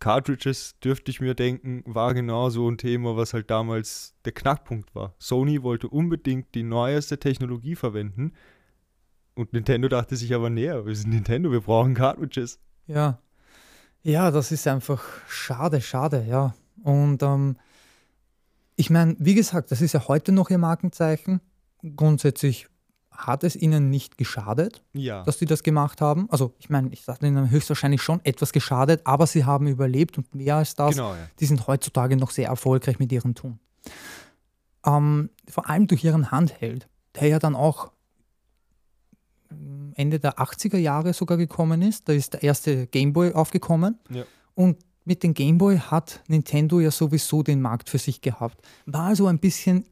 Cartridges, 0.00 0.78
dürfte 0.80 1.10
ich 1.10 1.20
mir 1.20 1.34
denken, 1.34 1.82
war 1.86 2.14
genau 2.14 2.50
so 2.50 2.68
ein 2.68 2.78
Thema, 2.78 3.16
was 3.16 3.34
halt 3.34 3.50
damals 3.50 4.14
der 4.24 4.32
Knackpunkt 4.32 4.94
war. 4.94 5.14
Sony 5.18 5.62
wollte 5.62 5.88
unbedingt 5.88 6.54
die 6.54 6.62
neueste 6.62 7.18
Technologie 7.18 7.76
verwenden 7.76 8.32
und 9.34 9.52
Nintendo 9.52 9.88
dachte 9.88 10.16
sich 10.16 10.34
aber 10.34 10.50
näher, 10.50 10.86
wir 10.86 10.94
sind 10.96 11.10
Nintendo, 11.10 11.50
wir 11.52 11.60
brauchen 11.60 11.94
Cartridges. 11.94 12.58
Ja. 12.86 13.20
Ja, 14.02 14.30
das 14.30 14.50
ist 14.50 14.66
einfach 14.66 15.04
schade, 15.28 15.80
schade, 15.80 16.24
ja. 16.28 16.54
Und 16.82 17.22
ähm, 17.22 17.56
ich 18.76 18.88
meine, 18.88 19.14
wie 19.18 19.34
gesagt, 19.34 19.70
das 19.70 19.82
ist 19.82 19.92
ja 19.92 20.08
heute 20.08 20.32
noch 20.32 20.50
ihr 20.50 20.58
Markenzeichen. 20.58 21.40
Grundsätzlich 21.96 22.68
hat 23.26 23.44
es 23.44 23.56
ihnen 23.56 23.90
nicht 23.90 24.18
geschadet, 24.18 24.82
Ja. 24.92 25.22
dass 25.24 25.38
sie 25.38 25.46
das 25.46 25.62
gemacht 25.62 26.00
haben. 26.00 26.28
Also 26.30 26.54
ich 26.58 26.68
meine, 26.70 26.88
ich 26.92 27.02
sage 27.02 27.26
ihnen 27.26 27.50
höchstwahrscheinlich 27.50 28.02
schon 28.02 28.20
etwas 28.24 28.52
geschadet, 28.52 29.00
aber 29.04 29.26
sie 29.26 29.44
haben 29.44 29.66
überlebt 29.66 30.18
und 30.18 30.34
mehr 30.34 30.56
als 30.56 30.74
das. 30.74 30.94
Genau, 30.96 31.14
ja. 31.14 31.28
Die 31.38 31.46
sind 31.46 31.66
heutzutage 31.66 32.16
noch 32.16 32.30
sehr 32.30 32.48
erfolgreich 32.48 32.98
mit 32.98 33.10
ihrem 33.12 33.34
Tun. 33.34 33.58
Ähm, 34.86 35.30
vor 35.48 35.68
allem 35.68 35.86
durch 35.86 36.04
ihren 36.04 36.30
Handheld, 36.30 36.88
der 37.14 37.28
ja 37.28 37.38
dann 37.38 37.54
auch 37.54 37.90
mm, 39.50 39.92
Ende 39.94 40.18
der 40.18 40.38
80er 40.38 40.78
Jahre 40.78 41.12
sogar 41.12 41.36
gekommen 41.36 41.82
ist. 41.82 42.08
Da 42.08 42.12
ist 42.12 42.32
der 42.34 42.42
erste 42.42 42.86
Gameboy 42.86 43.32
aufgekommen. 43.32 43.98
Ja. 44.10 44.24
Und 44.54 44.78
mit 45.04 45.22
dem 45.22 45.34
Gameboy 45.34 45.78
hat 45.78 46.22
Nintendo 46.28 46.80
ja 46.80 46.90
sowieso 46.90 47.42
den 47.42 47.60
Markt 47.60 47.88
für 47.90 47.98
sich 47.98 48.20
gehabt. 48.20 48.60
War 48.86 49.04
also 49.06 49.26
ein 49.26 49.38
bisschen, 49.38 49.84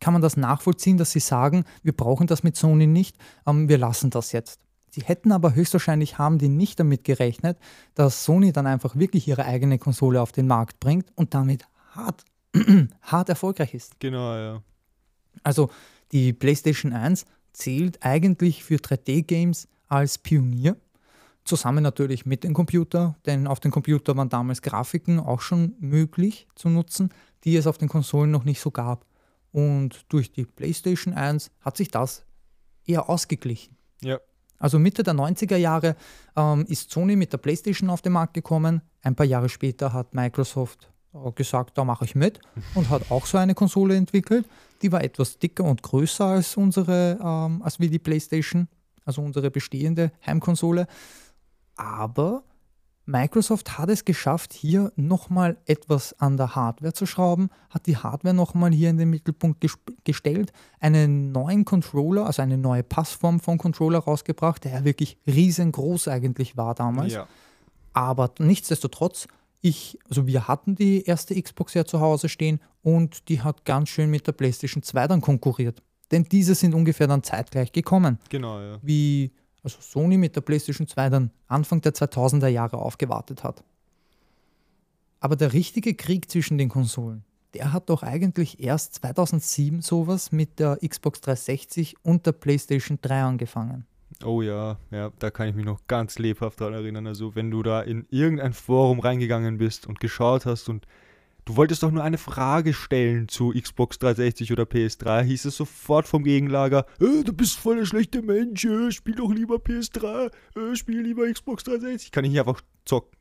kann 0.00 0.12
man 0.12 0.22
das 0.22 0.36
nachvollziehen, 0.36 0.96
dass 0.96 1.12
sie 1.12 1.20
sagen, 1.20 1.64
wir 1.82 1.92
brauchen 1.92 2.26
das 2.26 2.42
mit 2.42 2.56
Sony 2.56 2.86
nicht, 2.86 3.16
ähm, 3.46 3.68
wir 3.68 3.78
lassen 3.78 4.10
das 4.10 4.32
jetzt. 4.32 4.60
Sie 4.90 5.02
hätten 5.02 5.32
aber 5.32 5.54
höchstwahrscheinlich 5.54 6.18
haben 6.18 6.38
die 6.38 6.48
nicht 6.48 6.78
damit 6.78 7.02
gerechnet, 7.02 7.58
dass 7.94 8.24
Sony 8.24 8.52
dann 8.52 8.66
einfach 8.66 8.94
wirklich 8.94 9.26
ihre 9.26 9.44
eigene 9.44 9.78
Konsole 9.78 10.22
auf 10.22 10.30
den 10.30 10.46
Markt 10.46 10.78
bringt 10.78 11.06
und 11.16 11.34
damit 11.34 11.66
hart, 11.90 12.24
hart 13.02 13.28
erfolgreich 13.28 13.74
ist. 13.74 13.98
Genau, 13.98 14.36
ja. 14.36 14.62
Also 15.42 15.70
die 16.12 16.32
PlayStation 16.32 16.92
1 16.92 17.24
zählt 17.52 18.04
eigentlich 18.04 18.62
für 18.62 18.76
3D-Games 18.76 19.66
als 19.88 20.18
Pionier, 20.18 20.76
zusammen 21.44 21.82
natürlich 21.82 22.24
mit 22.24 22.44
dem 22.44 22.54
Computer, 22.54 23.16
denn 23.26 23.46
auf 23.46 23.58
dem 23.58 23.72
Computer 23.72 24.16
waren 24.16 24.28
damals 24.28 24.62
Grafiken 24.62 25.18
auch 25.18 25.40
schon 25.40 25.74
möglich 25.80 26.46
zu 26.54 26.68
nutzen, 26.68 27.10
die 27.42 27.56
es 27.56 27.66
auf 27.66 27.78
den 27.78 27.88
Konsolen 27.88 28.30
noch 28.30 28.44
nicht 28.44 28.60
so 28.60 28.70
gab. 28.70 29.04
Und 29.54 30.04
durch 30.08 30.32
die 30.32 30.46
PlayStation 30.46 31.14
1 31.14 31.52
hat 31.60 31.76
sich 31.76 31.88
das 31.88 32.24
eher 32.84 33.08
ausgeglichen. 33.08 33.76
Ja. 34.00 34.18
Also 34.58 34.80
Mitte 34.80 35.04
der 35.04 35.14
90er 35.14 35.56
Jahre 35.56 35.94
ähm, 36.34 36.66
ist 36.68 36.90
Sony 36.90 37.14
mit 37.14 37.32
der 37.32 37.38
PlayStation 37.38 37.88
auf 37.88 38.02
den 38.02 38.14
Markt 38.14 38.34
gekommen. 38.34 38.82
Ein 39.02 39.14
paar 39.14 39.26
Jahre 39.26 39.48
später 39.48 39.92
hat 39.92 40.12
Microsoft 40.12 40.90
äh, 41.12 41.30
gesagt, 41.30 41.78
da 41.78 41.84
mache 41.84 42.04
ich 42.04 42.16
mit 42.16 42.40
und 42.74 42.90
hat 42.90 43.12
auch 43.12 43.26
so 43.26 43.38
eine 43.38 43.54
Konsole 43.54 43.94
entwickelt. 43.94 44.44
Die 44.82 44.90
war 44.90 45.04
etwas 45.04 45.38
dicker 45.38 45.62
und 45.62 45.84
größer 45.84 46.24
als 46.24 46.56
unsere, 46.56 47.16
ähm, 47.22 47.62
als 47.62 47.78
wie 47.78 47.88
die 47.88 48.00
PlayStation, 48.00 48.66
also 49.04 49.22
unsere 49.22 49.52
bestehende 49.52 50.10
Heimkonsole. 50.26 50.88
Aber 51.76 52.42
Microsoft 53.06 53.76
hat 53.76 53.90
es 53.90 54.04
geschafft, 54.04 54.54
hier 54.54 54.90
nochmal 54.96 55.58
etwas 55.66 56.18
an 56.20 56.36
der 56.36 56.54
Hardware 56.54 56.94
zu 56.94 57.04
schrauben, 57.04 57.50
hat 57.68 57.86
die 57.86 57.98
Hardware 57.98 58.34
nochmal 58.34 58.72
hier 58.72 58.88
in 58.88 58.96
den 58.96 59.10
Mittelpunkt 59.10 59.64
gestellt, 60.04 60.52
einen 60.80 61.30
neuen 61.30 61.66
Controller, 61.66 62.26
also 62.26 62.40
eine 62.40 62.56
neue 62.56 62.82
Passform 62.82 63.40
von 63.40 63.58
Controller 63.58 63.98
rausgebracht, 63.98 64.64
der 64.64 64.72
ja 64.72 64.84
wirklich 64.84 65.18
riesengroß 65.26 66.08
eigentlich 66.08 66.56
war 66.56 66.74
damals. 66.74 67.12
Ja. 67.12 67.28
Aber 67.92 68.32
nichtsdestotrotz, 68.38 69.28
ich, 69.60 69.98
also 70.08 70.26
wir 70.26 70.48
hatten 70.48 70.74
die 70.74 71.04
erste 71.04 71.40
Xbox 71.40 71.74
ja 71.74 71.84
zu 71.84 72.00
Hause 72.00 72.28
stehen 72.28 72.60
und 72.82 73.28
die 73.28 73.42
hat 73.42 73.64
ganz 73.64 73.90
schön 73.90 74.10
mit 74.10 74.26
der 74.26 74.32
PlayStation 74.32 74.82
2 74.82 75.08
dann 75.08 75.20
konkurriert. 75.20 75.82
Denn 76.10 76.24
diese 76.24 76.54
sind 76.54 76.74
ungefähr 76.74 77.06
dann 77.06 77.22
zeitgleich 77.22 77.72
gekommen 77.72 78.18
Genau, 78.28 78.60
ja. 78.60 78.78
wie 78.82 79.32
also 79.64 79.78
Sony 79.80 80.18
mit 80.18 80.36
der 80.36 80.42
PlayStation 80.42 80.86
2 80.86 81.08
dann 81.10 81.30
Anfang 81.48 81.80
der 81.80 81.94
2000er 81.94 82.48
Jahre 82.48 82.78
aufgewartet 82.78 83.42
hat. 83.42 83.64
Aber 85.20 85.36
der 85.36 85.54
richtige 85.54 85.94
Krieg 85.94 86.30
zwischen 86.30 86.58
den 86.58 86.68
Konsolen, 86.68 87.24
der 87.54 87.72
hat 87.72 87.88
doch 87.88 88.02
eigentlich 88.02 88.60
erst 88.60 88.94
2007 88.96 89.80
sowas 89.80 90.32
mit 90.32 90.58
der 90.58 90.78
Xbox 90.86 91.22
360 91.22 91.96
und 92.02 92.26
der 92.26 92.32
PlayStation 92.32 92.98
3 93.00 93.22
angefangen. 93.22 93.86
Oh 94.22 94.42
ja, 94.42 94.78
ja, 94.90 95.10
da 95.18 95.30
kann 95.30 95.48
ich 95.48 95.54
mich 95.54 95.64
noch 95.64 95.80
ganz 95.88 96.18
lebhaft 96.18 96.60
dran 96.60 96.74
erinnern. 96.74 97.06
Also 97.06 97.34
wenn 97.34 97.50
du 97.50 97.62
da 97.62 97.80
in 97.80 98.06
irgendein 98.10 98.52
Forum 98.52 99.00
reingegangen 99.00 99.58
bist 99.58 99.86
und 99.86 99.98
geschaut 99.98 100.46
hast 100.46 100.68
und 100.68 100.86
du 101.44 101.56
wolltest 101.56 101.82
doch 101.82 101.90
nur 101.90 102.02
eine 102.02 102.18
Frage 102.18 102.72
stellen 102.72 103.28
zu 103.28 103.50
Xbox 103.50 103.98
360 103.98 104.52
oder 104.52 104.64
PS3, 104.64 105.22
hieß 105.22 105.44
es 105.46 105.56
sofort 105.56 106.06
vom 106.06 106.24
Gegenlager, 106.24 106.86
äh, 107.00 107.22
du 107.24 107.32
bist 107.32 107.56
voll 107.56 107.76
der 107.76 107.86
schlechte 107.86 108.22
Mensch, 108.22 108.64
äh, 108.64 108.90
spiel 108.90 109.14
doch 109.14 109.32
lieber 109.32 109.56
PS3, 109.56 110.30
äh, 110.56 110.76
spiel 110.76 111.00
lieber 111.00 111.30
Xbox 111.30 111.64
360. 111.64 112.12
Kann 112.12 112.24
ich 112.24 112.30
nicht 112.30 112.40
einfach 112.40 112.60
zocken. 112.84 113.13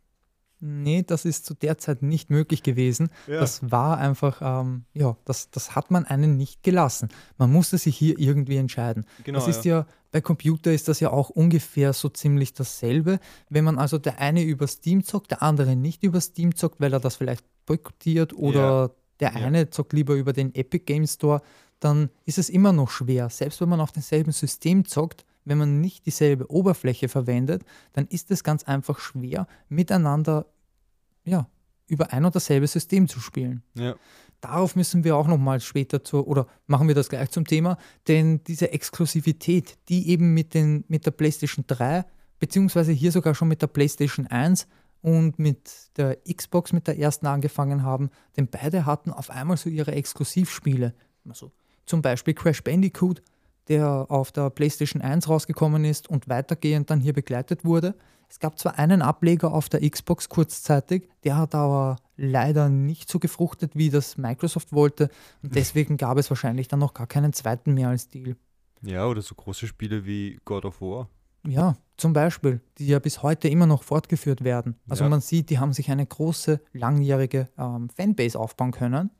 Nee, 0.65 1.03
das 1.05 1.25
ist 1.25 1.45
zu 1.45 1.53
der 1.55 1.77
Zeit 1.77 2.01
nicht 2.01 2.29
möglich 2.29 2.63
gewesen. 2.63 3.09
Ja. 3.27 3.41
Das 3.41 3.69
war 3.69 3.97
einfach, 3.97 4.39
ähm, 4.41 4.85
ja, 4.93 5.17
das, 5.25 5.51
das 5.51 5.75
hat 5.75 5.91
man 5.91 6.05
einen 6.05 6.37
nicht 6.37 6.63
gelassen. 6.63 7.09
Man 7.37 7.51
musste 7.51 7.77
sich 7.77 7.97
hier 7.97 8.17
irgendwie 8.17 8.55
entscheiden. 8.55 9.05
Genau, 9.25 9.39
das 9.39 9.49
ist 9.49 9.65
ja. 9.65 9.85
bei 10.11 10.21
Computer 10.21 10.71
ist 10.71 10.87
das 10.87 11.01
ja 11.01 11.11
auch 11.11 11.29
ungefähr 11.29 11.91
so 11.91 12.07
ziemlich 12.07 12.53
dasselbe. 12.53 13.19
Wenn 13.49 13.65
man 13.65 13.77
also 13.77 13.97
der 13.97 14.19
eine 14.19 14.41
über 14.41 14.67
Steam 14.67 15.03
zockt, 15.03 15.31
der 15.31 15.43
andere 15.43 15.75
nicht 15.75 16.01
über 16.03 16.21
Steam 16.21 16.55
zockt, 16.55 16.79
weil 16.79 16.93
er 16.93 17.01
das 17.01 17.17
vielleicht 17.17 17.43
boykottiert 17.65 18.33
oder 18.33 18.59
Ja. 18.61 18.89
der 19.19 19.33
Ja. 19.33 19.45
eine 19.47 19.69
zockt 19.69 19.91
lieber 19.91 20.13
über 20.13 20.31
den 20.31 20.55
Epic 20.55 20.85
Game 20.85 21.05
Store, 21.07 21.41
dann 21.81 22.09
ist 22.23 22.37
es 22.37 22.49
immer 22.49 22.71
noch 22.71 22.89
schwer. 22.89 23.29
Selbst 23.29 23.59
wenn 23.59 23.67
man 23.67 23.81
auf 23.81 23.91
demselben 23.91 24.31
System 24.31 24.85
zockt, 24.85 25.25
wenn 25.45 25.57
man 25.57 25.81
nicht 25.81 26.05
dieselbe 26.05 26.49
Oberfläche 26.49 27.09
verwendet, 27.09 27.63
dann 27.91 28.07
ist 28.07 28.31
es 28.31 28.45
ganz 28.45 28.63
einfach 28.63 28.99
schwer, 28.99 29.45
miteinander 29.67 30.45
ja, 31.23 31.47
über 31.87 32.11
ein 32.13 32.25
und 32.25 32.35
dasselbe 32.35 32.67
System 32.67 33.07
zu 33.07 33.19
spielen. 33.19 33.63
Ja. 33.75 33.95
Darauf 34.41 34.75
müssen 34.75 35.03
wir 35.03 35.15
auch 35.15 35.27
nochmal 35.27 35.61
später 35.61 36.03
zu, 36.03 36.25
oder 36.25 36.47
machen 36.67 36.87
wir 36.87 36.95
das 36.95 37.07
gleich 37.07 37.29
zum 37.29 37.45
Thema, 37.45 37.77
denn 38.07 38.43
diese 38.43 38.71
Exklusivität, 38.71 39.77
die 39.87 40.09
eben 40.09 40.33
mit, 40.33 40.53
den, 40.53 40.83
mit 40.87 41.05
der 41.05 41.11
PlayStation 41.11 41.63
3, 41.65 42.03
beziehungsweise 42.39 42.91
hier 42.91 43.11
sogar 43.11 43.35
schon 43.35 43.47
mit 43.47 43.61
der 43.61 43.67
PlayStation 43.67 44.27
1 44.27 44.67
und 45.01 45.39
mit 45.39 45.97
der 45.97 46.17
Xbox 46.23 46.73
mit 46.73 46.87
der 46.87 46.99
ersten 46.99 47.27
angefangen 47.27 47.83
haben, 47.83 48.09
denn 48.35 48.47
beide 48.47 48.85
hatten 48.85 49.11
auf 49.11 49.29
einmal 49.29 49.57
so 49.57 49.69
ihre 49.69 49.93
Exklusivspiele. 49.93 50.93
Also 51.27 51.51
zum 51.85 52.01
Beispiel 52.01 52.33
Crash 52.33 52.63
Bandicoot, 52.63 53.21
der 53.67 54.05
auf 54.09 54.31
der 54.31 54.49
PlayStation 54.49 55.01
1 55.01 55.29
rausgekommen 55.29 55.85
ist 55.85 56.09
und 56.09 56.27
weitergehend 56.27 56.89
dann 56.89 56.99
hier 56.99 57.13
begleitet 57.13 57.63
wurde. 57.63 57.95
Es 58.33 58.39
gab 58.39 58.57
zwar 58.57 58.79
einen 58.79 59.03
Ableger 59.03 59.53
auf 59.53 59.69
der 59.69 59.87
Xbox 59.87 60.27
kurzzeitig, 60.27 61.07
der 61.23 61.37
hat 61.37 61.53
aber 61.53 61.97
leider 62.17 62.67
nicht 62.67 63.07
so 63.07 63.19
gefruchtet, 63.19 63.75
wie 63.75 63.91
das 63.91 64.17
Microsoft 64.17 64.73
wollte 64.73 65.09
und 65.43 65.53
deswegen 65.55 65.97
gab 65.97 66.17
es 66.17 66.31
wahrscheinlich 66.31 66.67
dann 66.67 66.79
noch 66.79 66.95
gar 66.95 67.05
keinen 67.05 67.31
zweiten 67.33 67.75
mehr 67.75 67.89
als 67.89 68.09
Deal. 68.09 68.35
ja, 68.81 69.05
oder 69.05 69.21
so 69.21 69.35
große 69.35 69.67
Spiele 69.67 70.07
wie 70.07 70.39
God 70.45 70.65
of 70.65 70.81
War. 70.81 71.09
Ja, 71.45 71.75
zum 71.95 72.13
Beispiel, 72.13 72.59
die 72.79 72.87
ja 72.87 72.97
bis 72.97 73.21
heute 73.21 73.49
immer 73.49 73.67
noch 73.67 73.83
fortgeführt 73.83 74.43
werden. 74.43 74.77
Also 74.89 75.03
Ja. 75.03 75.11
man 75.11 75.21
sieht, 75.21 75.51
die 75.51 75.59
haben 75.59 75.71
sich 75.71 75.91
eine 75.91 76.07
große, 76.07 76.59
langjährige 76.71 77.49
ähm, 77.59 77.89
Fanbase 77.91 78.39
aufbauen 78.39 78.71
können. 78.71 79.11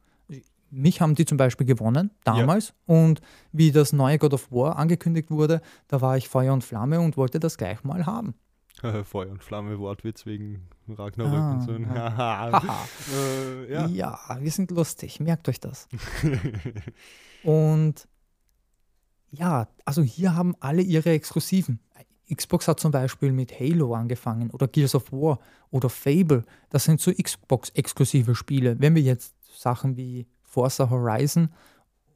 Mich 0.72 1.02
haben 1.02 1.14
die 1.14 1.26
zum 1.26 1.38
Beispiel 1.38 1.68
gewonnen, 1.68 2.10
damals. 2.24 2.74
Und 2.88 3.22
wie 3.52 3.72
das 3.72 3.94
neue 3.94 4.18
God 4.18 4.34
of 4.34 4.52
War 4.52 4.78
angekündigt 4.78 5.30
wurde, 5.30 5.62
da 5.88 6.02
war 6.02 6.18
ich 6.18 6.28
Feuer 6.30 6.52
und 6.52 6.64
Flamme 6.64 7.00
und 7.00 7.16
wollte 7.16 7.40
das 7.40 7.60
gleich 7.60 7.84
mal 7.84 8.08
haben. 8.08 8.34
Feuer 9.04 9.30
und 9.32 9.44
Flamme, 9.44 9.80
Wortwitz 9.80 10.26
wegen 10.26 10.68
Ragnarök 10.90 11.34
Ah, 11.40 11.52
und 11.54 11.62
so. 11.62 11.72
ja. 11.78 12.18
Haha. 12.18 12.52
Haha. 12.52 12.88
äh, 13.16 13.72
ja. 13.74 13.88
Ja, 13.88 14.20
wir 14.40 14.52
sind 14.52 14.72
lustig, 14.72 15.20
merkt 15.20 15.48
euch 15.50 15.60
das. 15.60 15.88
Und 17.44 18.08
ja, 19.32 19.68
also 19.86 20.02
hier 20.02 20.36
haben 20.36 20.56
alle 20.60 20.82
ihre 20.82 21.12
Exklusiven. 21.12 21.80
Xbox 22.34 22.68
hat 22.68 22.80
zum 22.80 22.92
Beispiel 22.92 23.32
mit 23.32 23.60
Halo 23.60 23.94
angefangen 23.94 24.50
oder 24.52 24.68
Gears 24.68 24.96
of 24.96 25.12
War 25.12 25.40
oder 25.72 25.90
Fable. 25.90 26.44
Das 26.70 26.86
sind 26.86 27.02
so 27.02 27.12
Xbox-exklusive 27.12 28.34
Spiele. 28.36 28.80
Wenn 28.80 28.96
wir 28.96 29.02
jetzt 29.02 29.36
Sachen 29.56 29.98
wie 29.98 30.28
Forza 30.44 30.90
Horizon 30.90 31.50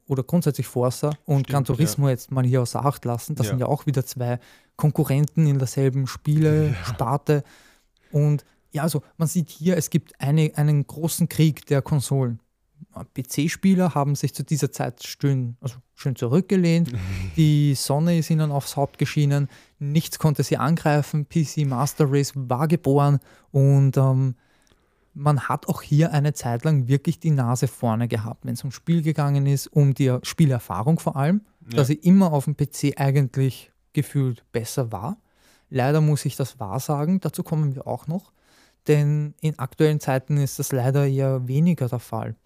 oder 0.08 0.22
grundsätzlich 0.24 0.66
Forza 0.66 1.10
und 1.24 1.40
Stimmt, 1.40 1.48
Gran 1.48 1.64
Turismo 1.64 2.08
jetzt 2.08 2.30
mal 2.32 2.44
hier 2.44 2.62
außer 2.62 2.84
Acht 2.84 3.04
lassen, 3.04 3.34
das 3.36 3.46
Ja. 3.46 3.50
sind 3.52 3.60
ja 3.60 3.66
auch 3.66 3.86
wieder 3.86 4.04
zwei 4.04 4.40
Konkurrenten 4.76 5.46
in 5.46 5.58
derselben 5.58 6.06
Spiele-Sparte. 6.06 7.44
Und 8.10 8.44
ja, 8.72 8.82
also 8.82 9.02
man 9.16 9.28
sieht 9.28 9.50
hier, 9.50 9.76
es 9.76 9.90
gibt 9.90 10.20
eine, 10.20 10.52
einen 10.56 10.86
großen 10.86 11.28
Krieg 11.28 11.66
der 11.66 11.82
Konsolen. 11.82 12.40
PC-Spieler 13.14 13.94
haben 13.94 14.14
sich 14.14 14.34
zu 14.34 14.42
dieser 14.44 14.72
Zeit 14.72 15.04
schön, 15.04 15.56
also 15.60 15.76
schön 15.94 16.16
zurückgelehnt. 16.16 16.92
Die 17.36 17.74
Sonne 17.74 18.18
ist 18.18 18.30
ihnen 18.30 18.50
aufs 18.50 18.76
Haupt 18.76 18.98
geschienen. 18.98 19.48
Nichts 19.78 20.18
konnte 20.18 20.42
sie 20.42 20.56
angreifen. 20.56 21.26
PC 21.28 21.66
Master 21.66 22.06
Race 22.10 22.32
war 22.34 22.66
geboren 22.68 23.18
und 23.50 23.96
ähm, 23.96 24.34
man 25.18 25.48
hat 25.48 25.66
auch 25.68 25.82
hier 25.82 26.12
eine 26.12 26.32
Zeit 26.32 26.64
lang 26.64 26.86
wirklich 26.86 27.18
die 27.18 27.32
Nase 27.32 27.66
vorne 27.66 28.06
gehabt, 28.06 28.44
wenn 28.44 28.54
es 28.54 28.62
ums 28.62 28.76
Spiel 28.76 29.02
gegangen 29.02 29.46
ist, 29.46 29.66
um 29.66 29.92
die 29.92 30.16
Spielerfahrung 30.22 31.00
vor 31.00 31.16
allem, 31.16 31.42
ja. 31.68 31.76
dass 31.76 31.88
sie 31.88 31.94
immer 31.94 32.32
auf 32.32 32.44
dem 32.44 32.56
PC 32.56 33.00
eigentlich 33.00 33.72
gefühlt 33.92 34.44
besser 34.52 34.92
war. 34.92 35.18
Leider 35.70 36.00
muss 36.00 36.24
ich 36.24 36.36
das 36.36 36.60
wahrsagen, 36.60 37.18
dazu 37.20 37.42
kommen 37.42 37.74
wir 37.74 37.86
auch 37.88 38.06
noch, 38.06 38.32
denn 38.86 39.34
in 39.40 39.58
aktuellen 39.58 39.98
Zeiten 39.98 40.36
ist 40.36 40.60
das 40.60 40.70
leider 40.70 41.06
eher 41.06 41.48
weniger 41.48 41.88
der 41.88 41.98
Fall. 41.98 42.36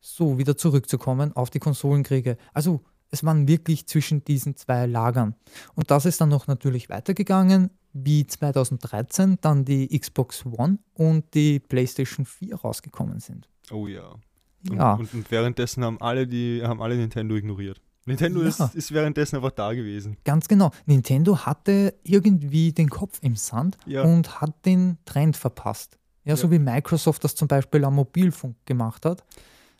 So, 0.00 0.38
wieder 0.38 0.56
zurückzukommen 0.56 1.36
auf 1.36 1.50
die 1.50 1.58
Konsolenkriege. 1.58 2.38
Also 2.54 2.80
es 3.10 3.22
waren 3.22 3.48
wirklich 3.48 3.86
zwischen 3.86 4.24
diesen 4.24 4.56
zwei 4.56 4.86
Lagern. 4.86 5.34
Und 5.74 5.90
das 5.90 6.06
ist 6.06 6.20
dann 6.20 6.30
noch 6.30 6.46
natürlich 6.46 6.88
weitergegangen, 6.88 7.70
wie 8.04 8.26
2013 8.26 9.38
dann 9.40 9.64
die 9.64 9.98
Xbox 9.98 10.44
One 10.44 10.78
und 10.94 11.32
die 11.34 11.58
PlayStation 11.58 12.26
4 12.26 12.56
rausgekommen 12.56 13.20
sind. 13.20 13.48
Oh 13.70 13.86
ja. 13.86 14.14
Und, 14.68 14.76
ja. 14.76 14.94
und, 14.94 15.12
und 15.14 15.30
währenddessen 15.30 15.84
haben 15.84 16.00
alle, 16.00 16.26
die, 16.26 16.62
haben 16.62 16.82
alle 16.82 16.96
Nintendo 16.96 17.36
ignoriert. 17.36 17.80
Nintendo 18.04 18.42
ja. 18.42 18.48
ist, 18.48 18.60
ist, 18.74 18.92
währenddessen 18.92 19.36
einfach 19.36 19.50
da 19.50 19.72
gewesen. 19.72 20.16
Ganz 20.24 20.46
genau. 20.46 20.70
Nintendo 20.86 21.38
hatte 21.38 21.94
irgendwie 22.04 22.72
den 22.72 22.88
Kopf 22.88 23.18
im 23.22 23.34
Sand 23.34 23.76
ja. 23.84 24.02
und 24.02 24.40
hat 24.40 24.64
den 24.64 24.98
Trend 25.04 25.36
verpasst. 25.36 25.98
Ja, 26.24 26.30
ja, 26.30 26.36
so 26.36 26.50
wie 26.50 26.58
Microsoft 26.58 27.24
das 27.24 27.34
zum 27.34 27.48
Beispiel 27.48 27.84
am 27.84 27.96
Mobilfunk 27.96 28.56
gemacht 28.64 29.04
hat. 29.04 29.24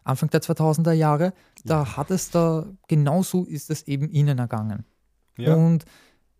Anfang 0.04 0.30
der 0.30 0.40
2000er 0.40 0.92
Jahre, 0.92 1.32
da 1.64 1.96
hat 1.96 2.10
es 2.12 2.30
da, 2.30 2.66
genauso 2.86 3.44
ist 3.44 3.70
es 3.70 3.82
eben 3.88 4.08
ihnen 4.10 4.38
ergangen. 4.38 4.84
Ja. 5.36 5.54
Und 5.54 5.84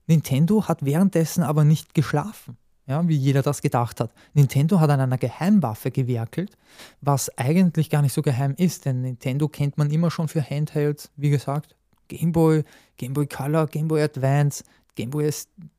Nintendo 0.07 0.69
hat 0.69 0.85
währenddessen 0.85 1.43
aber 1.43 1.65
nicht 1.65 1.95
geschlafen, 1.95 2.57
ja, 2.87 3.07
wie 3.09 3.17
jeder 3.17 3.43
das 3.43 3.63
gedacht 3.63 4.01
hat. 4.01 4.13
Nintendo 4.35 4.81
hat 4.81 4.91
an 4.91 5.01
einer 5.01 5.19
Geheimwaffe 5.19 5.91
gewerkelt, 5.91 6.57
was 7.01 7.37
eigentlich 7.37 7.91
gar 7.91 8.03
nicht 8.03 8.13
so 8.13 8.23
geheim 8.23 8.55
ist, 8.57 8.85
denn 8.85 9.03
Nintendo 9.03 9.49
kennt 9.49 9.79
man 9.79 9.91
immer 9.91 10.11
schon 10.11 10.29
für 10.29 10.43
Handhelds, 10.43 11.11
wie 11.17 11.31
gesagt, 11.31 11.75
Game 12.09 12.33
Boy, 12.33 12.63
Game 12.97 13.13
Boy 13.13 13.27
Color, 13.27 13.67
Game 13.67 13.89
Boy 13.89 14.03
Advance, 14.03 14.65
Game 14.95 15.11
Boy 15.11 15.31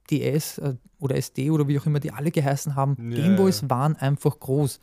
DS 0.09 0.57
äh, 0.57 0.75
oder 0.99 1.15
SD 1.15 1.51
oder 1.51 1.67
wie 1.67 1.79
auch 1.79 1.85
immer 1.85 1.99
die 1.99 2.11
alle 2.11 2.31
geheißen 2.31 2.75
haben. 2.75 3.11
Ja, 3.11 3.17
Gameboys 3.17 3.69
waren 3.69 3.95
einfach 3.95 4.39
groß. 4.39 4.79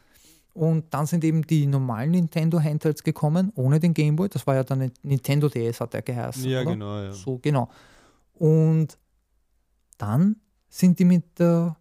Und 0.54 0.94
dann 0.94 1.06
sind 1.06 1.24
eben 1.24 1.42
die 1.42 1.66
normalen 1.66 2.12
Nintendo 2.12 2.60
Handhelds 2.60 3.02
gekommen, 3.02 3.52
ohne 3.56 3.80
den 3.80 3.92
Game 3.92 4.16
Boy. 4.16 4.28
Das 4.28 4.46
war 4.46 4.54
ja 4.54 4.62
dann 4.62 4.92
Nintendo 5.02 5.48
DS, 5.48 5.80
hat 5.80 5.94
der 5.94 6.02
geheißen. 6.02 6.44
Ja, 6.44 6.62
oder? 6.62 6.70
genau. 6.70 7.00
Ja. 7.00 7.12
So, 7.12 7.38
genau. 7.38 7.68
Und 8.34 8.96
dann 10.04 10.36
sind 10.68 10.98
die 10.98 11.06
mit 11.06 11.38
der 11.38 11.76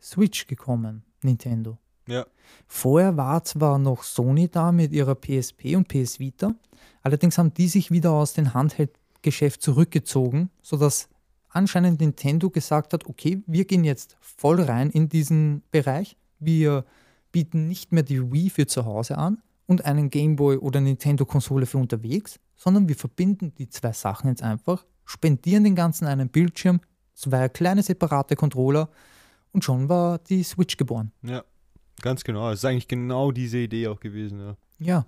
Switch 0.00 0.46
gekommen, 0.46 1.04
Nintendo. 1.22 1.78
Ja. 2.06 2.26
Vorher 2.66 3.16
war 3.16 3.44
zwar 3.44 3.78
noch 3.78 4.02
Sony 4.02 4.48
da 4.50 4.72
mit 4.72 4.92
ihrer 4.92 5.14
PSP 5.14 5.76
und 5.76 5.88
PS 5.88 6.18
Vita, 6.18 6.54
allerdings 7.02 7.38
haben 7.38 7.54
die 7.54 7.68
sich 7.68 7.90
wieder 7.90 8.10
aus 8.10 8.34
dem 8.34 8.52
Handheld-Geschäft 8.52 9.62
zurückgezogen, 9.62 10.50
sodass 10.60 11.08
anscheinend 11.48 12.00
Nintendo 12.00 12.50
gesagt 12.50 12.92
hat, 12.92 13.06
okay, 13.06 13.42
wir 13.46 13.64
gehen 13.64 13.84
jetzt 13.84 14.18
voll 14.20 14.60
rein 14.60 14.90
in 14.90 15.08
diesen 15.08 15.62
Bereich. 15.70 16.16
Wir 16.40 16.84
bieten 17.30 17.68
nicht 17.68 17.92
mehr 17.92 18.02
die 18.02 18.32
Wii 18.32 18.50
für 18.50 18.66
zu 18.66 18.84
Hause 18.84 19.16
an 19.16 19.40
und 19.66 19.86
einen 19.86 20.10
Gameboy 20.10 20.58
oder 20.58 20.80
Nintendo-Konsole 20.80 21.64
für 21.64 21.78
unterwegs, 21.78 22.38
sondern 22.54 22.88
wir 22.88 22.96
verbinden 22.96 23.54
die 23.54 23.70
zwei 23.70 23.92
Sachen 23.92 24.28
jetzt 24.28 24.42
einfach, 24.42 24.84
spendieren 25.06 25.64
den 25.64 25.74
ganzen 25.74 26.06
einen 26.06 26.28
Bildschirm, 26.28 26.80
zwei 27.22 27.48
kleine 27.48 27.82
separate 27.82 28.36
Controller 28.36 28.90
und 29.52 29.64
schon 29.64 29.88
war 29.88 30.18
die 30.18 30.42
Switch 30.42 30.76
geboren. 30.76 31.12
Ja, 31.22 31.44
ganz 32.00 32.24
genau. 32.24 32.50
Es 32.50 32.60
ist 32.60 32.64
eigentlich 32.64 32.88
genau 32.88 33.30
diese 33.30 33.58
Idee 33.58 33.88
auch 33.88 34.00
gewesen. 34.00 34.40
Ja. 34.40 34.56
ja. 34.78 35.06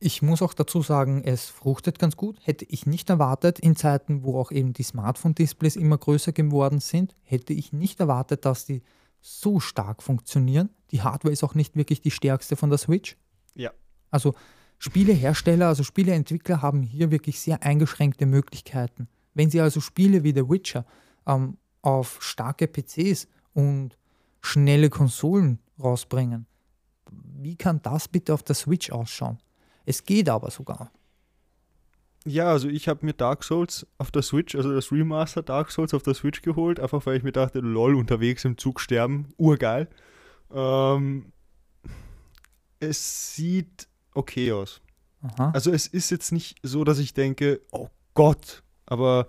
Ich 0.00 0.22
muss 0.22 0.42
auch 0.42 0.54
dazu 0.54 0.80
sagen, 0.80 1.24
es 1.24 1.46
fruchtet 1.46 1.98
ganz 1.98 2.16
gut. 2.16 2.38
Hätte 2.44 2.64
ich 2.66 2.86
nicht 2.86 3.10
erwartet, 3.10 3.58
in 3.58 3.74
Zeiten, 3.74 4.22
wo 4.22 4.38
auch 4.38 4.52
eben 4.52 4.72
die 4.72 4.84
Smartphone-Displays 4.84 5.74
immer 5.74 5.98
größer 5.98 6.30
geworden 6.30 6.78
sind, 6.78 7.16
hätte 7.24 7.52
ich 7.52 7.72
nicht 7.72 7.98
erwartet, 7.98 8.44
dass 8.44 8.64
die 8.64 8.82
so 9.20 9.58
stark 9.58 10.04
funktionieren. 10.04 10.70
Die 10.92 11.02
Hardware 11.02 11.32
ist 11.32 11.42
auch 11.42 11.56
nicht 11.56 11.74
wirklich 11.74 12.00
die 12.00 12.12
stärkste 12.12 12.54
von 12.54 12.70
der 12.70 12.78
Switch. 12.78 13.16
Ja. 13.56 13.72
Also 14.12 14.34
Spielehersteller, 14.78 15.66
also 15.66 15.82
Spieleentwickler 15.82 16.62
haben 16.62 16.82
hier 16.82 17.10
wirklich 17.10 17.40
sehr 17.40 17.64
eingeschränkte 17.64 18.26
Möglichkeiten. 18.26 19.08
Wenn 19.34 19.50
sie 19.50 19.60
also 19.60 19.80
Spiele 19.80 20.22
wie 20.22 20.32
The 20.32 20.48
Witcher 20.48 20.86
ähm, 21.28 21.58
auf 21.82 22.18
starke 22.20 22.66
PCs 22.66 23.28
und 23.54 23.96
schnelle 24.40 24.90
Konsolen 24.90 25.60
rausbringen, 25.80 26.46
wie 27.10 27.56
kann 27.56 27.80
das 27.82 28.08
bitte 28.08 28.34
auf 28.34 28.42
der 28.42 28.56
Switch 28.56 28.90
ausschauen? 28.90 29.38
Es 29.86 30.04
geht 30.04 30.28
aber 30.28 30.50
sogar. 30.50 30.90
Ja, 32.24 32.50
also 32.50 32.68
ich 32.68 32.88
habe 32.88 33.06
mir 33.06 33.14
Dark 33.14 33.44
Souls 33.44 33.86
auf 33.96 34.10
der 34.10 34.22
Switch, 34.22 34.54
also 34.54 34.74
das 34.74 34.92
Remaster 34.92 35.42
Dark 35.42 35.70
Souls 35.70 35.94
auf 35.94 36.02
der 36.02 36.14
Switch 36.14 36.42
geholt, 36.42 36.80
einfach 36.80 37.06
weil 37.06 37.16
ich 37.16 37.22
mir 37.22 37.32
dachte, 37.32 37.60
lol, 37.60 37.94
unterwegs 37.94 38.44
im 38.44 38.58
Zug 38.58 38.80
sterben, 38.80 39.32
urgeil. 39.36 39.88
Ähm, 40.52 41.32
es 42.80 43.34
sieht 43.34 43.88
okay 44.14 44.52
aus. 44.52 44.82
Aha. 45.22 45.52
Also 45.52 45.70
es 45.72 45.86
ist 45.86 46.10
jetzt 46.10 46.32
nicht 46.32 46.58
so, 46.62 46.84
dass 46.84 46.98
ich 46.98 47.14
denke, 47.14 47.60
oh 47.70 47.88
Gott, 48.14 48.62
aber 48.84 49.28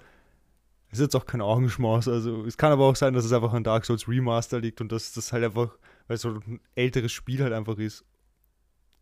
ist 0.91 0.99
jetzt 0.99 1.15
auch 1.15 1.25
kein 1.25 1.41
Augenschmaus. 1.41 2.07
Also 2.07 2.45
es 2.45 2.57
kann 2.57 2.71
aber 2.71 2.85
auch 2.85 2.95
sein, 2.95 3.13
dass 3.13 3.25
es 3.25 3.33
einfach 3.33 3.53
an 3.53 3.63
Dark 3.63 3.85
Souls 3.85 4.07
Remaster 4.07 4.59
liegt 4.59 4.81
und 4.81 4.91
dass 4.91 5.13
das 5.13 5.31
halt 5.31 5.43
einfach, 5.43 5.77
weil 6.07 6.17
so 6.17 6.29
ein 6.29 6.59
älteres 6.75 7.11
Spiel 7.11 7.43
halt 7.43 7.53
einfach 7.53 7.77
ist. 7.77 8.03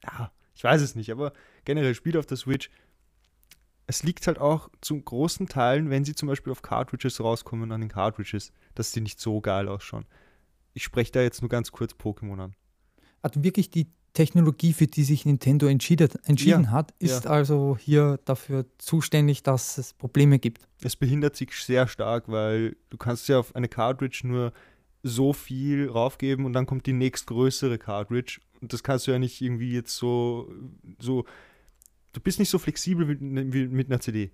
Ja, 0.04 0.32
ich 0.54 0.64
weiß 0.64 0.82
es 0.82 0.96
nicht, 0.96 1.12
aber 1.12 1.34
generell 1.66 1.96
Spiel 1.96 2.18
auf 2.18 2.26
der 2.26 2.38
Switch 2.38 2.70
es 3.88 4.04
liegt 4.04 4.28
halt 4.28 4.38
auch 4.38 4.70
zu 4.82 5.02
großen 5.02 5.48
Teilen, 5.48 5.90
wenn 5.90 6.04
sie 6.04 6.14
zum 6.14 6.28
Beispiel 6.28 6.52
auf 6.52 6.62
Cartridges 6.62 7.22
rauskommen, 7.22 7.72
an 7.72 7.82
den 7.82 7.90
Cartridges, 7.90 8.52
dass 8.76 8.92
sie 8.92 9.00
nicht 9.02 9.20
so 9.20 9.40
geil 9.40 9.70
ausschauen. 9.70 10.06
Ich 10.74 10.84
spreche 10.84 11.14
da 11.14 11.22
jetzt 11.22 11.42
nur 11.42 11.50
ganz 11.50 11.72
kurz 11.72 11.94
Pokémon 11.94 12.40
an. 12.40 12.56
Hat 13.24 13.42
wirklich 13.42 13.70
die 13.70 13.88
Technologie, 14.18 14.74
für 14.74 14.88
die 14.88 15.04
sich 15.04 15.28
Nintendo 15.28 15.68
entschieden, 15.68 16.10
entschieden 16.26 16.64
ja, 16.64 16.72
hat, 16.72 16.92
ist 16.98 17.26
ja. 17.26 17.30
also 17.30 17.78
hier 17.80 18.20
dafür 18.26 18.66
zuständig, 18.80 19.44
dass 19.44 19.78
es 19.78 19.94
Probleme 19.94 20.40
gibt. 20.40 20.68
Es 20.82 20.96
behindert 20.96 21.36
sich 21.36 21.52
sehr 21.52 21.88
stark, 21.88 22.28
weil 22.28 22.76
du 22.90 22.98
kannst 22.98 23.28
ja 23.28 23.38
auf 23.38 23.56
eine 23.56 23.68
Cartridge 23.68 24.22
nur 24.24 24.54
so 25.04 25.34
viel 25.34 25.88
raufgeben 25.88 26.46
und 26.46 26.54
dann 26.54 26.66
kommt 26.66 26.88
die 26.88 26.94
nächstgrößere 26.94 27.78
Cartridge 27.78 28.40
und 28.60 28.74
das 28.74 28.82
kannst 28.82 29.06
du 29.06 29.12
ja 29.12 29.20
nicht 29.20 29.40
irgendwie 29.40 29.72
jetzt 29.72 29.96
so, 29.96 30.52
so 30.98 31.26
du 32.12 32.20
bist 32.20 32.40
nicht 32.40 32.50
so 32.50 32.58
flexibel 32.58 33.08
wie, 33.08 33.54
wie 33.54 33.68
mit 33.68 33.92
einer 33.92 34.00
CD. 34.00 34.32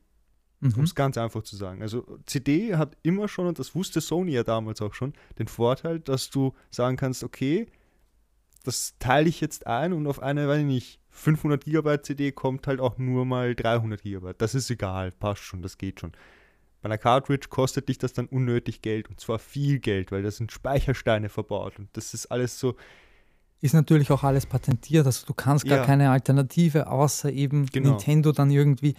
Mhm. 0.61 0.75
Um 0.77 0.83
es 0.85 0.95
ganz 0.95 1.17
einfach 1.17 1.43
zu 1.43 1.57
sagen. 1.57 1.81
Also 1.81 2.05
CD 2.25 2.77
hat 2.77 2.95
immer 3.03 3.27
schon, 3.27 3.47
und 3.47 3.59
das 3.59 3.75
wusste 3.75 3.99
Sony 3.99 4.31
ja 4.31 4.43
damals 4.43 4.81
auch 4.81 4.93
schon, 4.93 5.11
den 5.37 5.47
Vorteil, 5.47 5.99
dass 5.99 6.29
du 6.29 6.53
sagen 6.71 6.95
kannst, 6.95 7.21
okay, 7.25 7.67
das 8.63 8.95
teile 8.99 9.29
ich 9.29 9.41
jetzt 9.41 9.67
ein 9.67 9.93
und 9.93 10.07
auf 10.07 10.21
eine, 10.21 10.47
weiß 10.47 10.59
ich 10.59 10.65
nicht, 10.65 10.99
500 11.09 11.63
Gigabyte 11.63 12.05
CD 12.05 12.31
kommt 12.31 12.65
halt 12.67 12.79
auch 12.79 12.97
nur 12.97 13.25
mal 13.25 13.55
300 13.55 14.01
Gigabyte. 14.01 14.41
Das 14.41 14.55
ist 14.55 14.69
egal, 14.71 15.11
passt 15.11 15.43
schon, 15.43 15.61
das 15.61 15.77
geht 15.77 15.99
schon. 15.99 16.13
Bei 16.81 16.87
einer 16.87 16.97
Cartridge 16.97 17.47
kostet 17.49 17.87
dich 17.87 17.97
das 17.97 18.13
dann 18.13 18.25
unnötig 18.25 18.81
Geld 18.81 19.09
und 19.09 19.19
zwar 19.19 19.39
viel 19.39 19.79
Geld, 19.79 20.11
weil 20.11 20.23
da 20.23 20.31
sind 20.31 20.51
Speichersteine 20.51 21.29
verbaut 21.29 21.77
und 21.79 21.89
das 21.93 22.13
ist 22.13 22.27
alles 22.27 22.59
so, 22.59 22.75
ist 23.63 23.73
natürlich 23.73 24.11
auch 24.11 24.23
alles 24.23 24.45
patentiert. 24.45 25.05
Also 25.05 25.25
du 25.25 25.33
kannst 25.33 25.65
gar 25.65 25.77
ja. 25.77 25.85
keine 25.85 26.09
Alternative, 26.09 26.87
außer 26.87 27.31
eben 27.31 27.67
genau. 27.67 27.91
Nintendo 27.91 28.33
dann 28.33 28.51
irgendwie 28.51 28.95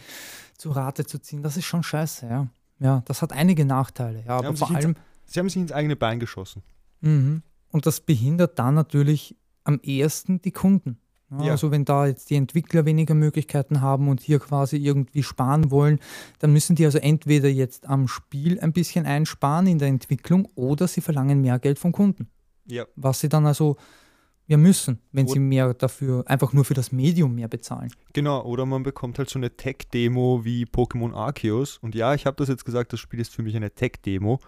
zu 0.56 0.70
Rate 0.70 1.04
zu 1.04 1.18
ziehen. 1.18 1.42
Das 1.42 1.58
ist 1.58 1.66
schon 1.66 1.82
scheiße, 1.82 2.26
ja. 2.26 2.48
Ja, 2.80 3.02
das 3.04 3.20
hat 3.20 3.32
einige 3.32 3.66
Nachteile. 3.66 4.24
Ja, 4.26 4.38
aber 4.38 4.56
vor 4.56 4.74
allem. 4.74 4.90
Ins, 4.90 4.98
sie 5.26 5.40
haben 5.40 5.48
sich 5.48 5.60
ins 5.60 5.72
eigene 5.72 5.96
Bein 5.96 6.18
geschossen. 6.18 6.62
Mhm. 7.02 7.42
Und 7.70 7.84
das 7.84 8.00
behindert 8.00 8.58
dann 8.58 8.74
natürlich 8.74 9.36
am 9.64 9.80
ehesten 9.82 10.40
die 10.42 10.52
Kunden. 10.52 10.98
Ja, 11.30 11.46
ja. 11.46 11.50
Also 11.52 11.70
wenn 11.70 11.84
da 11.84 12.06
jetzt 12.06 12.30
die 12.30 12.36
Entwickler 12.36 12.84
weniger 12.84 13.14
Möglichkeiten 13.14 13.80
haben 13.80 14.08
und 14.08 14.20
hier 14.20 14.38
quasi 14.38 14.76
irgendwie 14.76 15.22
sparen 15.22 15.70
wollen, 15.70 15.98
dann 16.38 16.52
müssen 16.52 16.76
die 16.76 16.84
also 16.84 16.98
entweder 16.98 17.48
jetzt 17.48 17.88
am 17.88 18.08
Spiel 18.08 18.60
ein 18.60 18.72
bisschen 18.72 19.06
einsparen 19.06 19.66
in 19.66 19.78
der 19.78 19.88
Entwicklung 19.88 20.46
oder 20.54 20.86
sie 20.86 21.00
verlangen 21.00 21.40
mehr 21.40 21.58
Geld 21.58 21.78
vom 21.78 21.92
Kunden. 21.92 22.28
Ja. 22.66 22.84
Was 22.96 23.20
sie 23.20 23.28
dann 23.28 23.46
also 23.46 23.76
wir 24.46 24.58
müssen, 24.58 24.98
wenn 25.12 25.24
oder 25.24 25.32
sie 25.32 25.40
mehr 25.40 25.74
dafür, 25.74 26.24
einfach 26.26 26.52
nur 26.52 26.66
für 26.66 26.74
das 26.74 26.92
Medium 26.92 27.34
mehr 27.34 27.48
bezahlen. 27.48 27.90
Genau, 28.12 28.44
oder 28.44 28.66
man 28.66 28.82
bekommt 28.82 29.18
halt 29.18 29.30
so 29.30 29.38
eine 29.38 29.56
Tech-Demo 29.56 30.44
wie 30.44 30.66
Pokémon 30.66 31.14
Arceus. 31.14 31.78
Und 31.78 31.94
ja, 31.94 32.14
ich 32.14 32.26
habe 32.26 32.36
das 32.36 32.48
jetzt 32.48 32.66
gesagt, 32.66 32.92
das 32.92 33.00
Spiel 33.00 33.20
ist 33.20 33.34
für 33.34 33.42
mich 33.42 33.56
eine 33.56 33.70
Tech-Demo. 33.70 34.40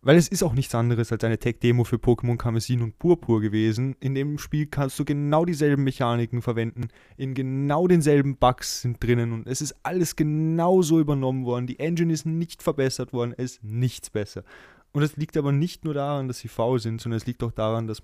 Weil 0.00 0.16
es 0.16 0.28
ist 0.28 0.44
auch 0.44 0.52
nichts 0.52 0.74
anderes 0.76 1.10
als 1.10 1.24
eine 1.24 1.38
Tech-Demo 1.38 1.82
für 1.82 1.96
Pokémon 1.96 2.36
Kamezin 2.36 2.82
und 2.82 2.98
Purpur 3.00 3.40
gewesen. 3.40 3.96
In 3.98 4.14
dem 4.14 4.38
Spiel 4.38 4.66
kannst 4.66 4.98
du 4.98 5.04
genau 5.04 5.44
dieselben 5.44 5.82
Mechaniken 5.82 6.40
verwenden. 6.40 6.88
In 7.16 7.34
genau 7.34 7.88
denselben 7.88 8.36
Bugs 8.36 8.82
sind 8.82 9.02
drinnen 9.02 9.32
und 9.32 9.48
es 9.48 9.60
ist 9.60 9.74
alles 9.82 10.14
genauso 10.14 11.00
übernommen 11.00 11.44
worden. 11.44 11.66
Die 11.66 11.80
Engine 11.80 12.12
ist 12.12 12.26
nicht 12.26 12.62
verbessert 12.62 13.12
worden, 13.12 13.34
es 13.36 13.54
ist 13.56 13.64
nichts 13.64 14.08
besser. 14.08 14.44
Und 14.92 15.02
es 15.02 15.16
liegt 15.16 15.36
aber 15.36 15.50
nicht 15.50 15.84
nur 15.84 15.94
daran, 15.94 16.28
dass 16.28 16.38
sie 16.38 16.48
faul 16.48 16.78
sind, 16.78 17.00
sondern 17.00 17.16
es 17.16 17.26
liegt 17.26 17.42
auch 17.42 17.52
daran, 17.52 17.88
dass 17.88 18.02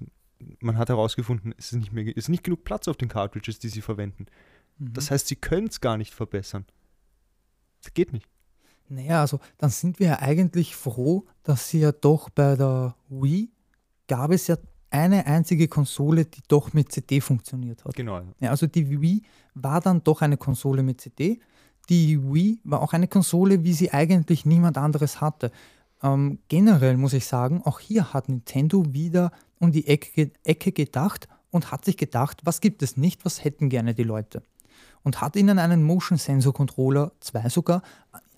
man 0.60 0.76
hat 0.76 0.88
herausgefunden, 0.88 1.54
es 1.56 1.72
ist 1.72 1.78
nicht, 1.78 1.92
mehr, 1.92 2.06
es 2.08 2.24
ist 2.24 2.28
nicht 2.28 2.44
genug 2.44 2.64
Platz 2.64 2.88
auf 2.88 2.96
den 2.96 3.08
Cartridges, 3.08 3.60
die 3.60 3.68
sie 3.68 3.80
verwenden. 3.80 4.26
Mhm. 4.78 4.92
Das 4.94 5.10
heißt, 5.10 5.28
sie 5.28 5.36
können 5.36 5.68
es 5.68 5.80
gar 5.80 5.96
nicht 5.96 6.12
verbessern. 6.12 6.66
Das 7.82 7.94
geht 7.94 8.12
nicht. 8.12 8.28
Naja, 8.88 9.20
also 9.20 9.40
dann 9.58 9.70
sind 9.70 9.98
wir 9.98 10.06
ja 10.08 10.18
eigentlich 10.20 10.76
froh, 10.76 11.24
dass 11.42 11.68
sie 11.68 11.80
ja 11.80 11.92
doch 11.92 12.28
bei 12.30 12.56
der 12.56 12.94
Wii 13.08 13.50
gab 14.06 14.30
es 14.30 14.46
ja 14.46 14.56
eine 14.90 15.26
einzige 15.26 15.66
Konsole, 15.66 16.24
die 16.24 16.42
doch 16.46 16.72
mit 16.72 16.92
CD 16.92 17.20
funktioniert 17.20 17.84
hat. 17.84 17.94
Genau. 17.94 18.22
Ja, 18.38 18.50
also 18.50 18.66
die 18.66 19.00
Wii 19.00 19.22
war 19.54 19.80
dann 19.80 20.04
doch 20.04 20.22
eine 20.22 20.36
Konsole 20.36 20.82
mit 20.82 21.00
CD. 21.00 21.40
Die 21.88 22.22
Wii 22.22 22.60
war 22.64 22.80
auch 22.80 22.92
eine 22.92 23.08
Konsole, 23.08 23.64
wie 23.64 23.72
sie 23.72 23.92
eigentlich 23.92 24.46
niemand 24.46 24.78
anderes 24.78 25.20
hatte. 25.20 25.50
Ähm, 26.02 26.38
generell 26.48 26.96
muss 26.96 27.12
ich 27.12 27.26
sagen, 27.26 27.62
auch 27.64 27.80
hier 27.80 28.12
hat 28.12 28.28
Nintendo 28.28 28.84
wieder 28.92 29.32
um 29.58 29.72
die 29.72 29.86
Ecke, 29.86 30.30
Ecke 30.44 30.72
gedacht 30.72 31.28
und 31.50 31.72
hat 31.72 31.84
sich 31.84 31.96
gedacht, 31.96 32.42
was 32.44 32.60
gibt 32.60 32.82
es 32.82 32.96
nicht, 32.96 33.24
was 33.24 33.42
hätten 33.42 33.68
gerne 33.68 33.94
die 33.94 34.02
Leute. 34.02 34.42
Und 35.02 35.20
hat 35.20 35.36
ihnen 35.36 35.58
einen 35.58 35.82
Motion 35.82 36.18
Sensor 36.18 36.54
Controller, 36.54 37.12
zwei 37.20 37.48
sogar, 37.48 37.82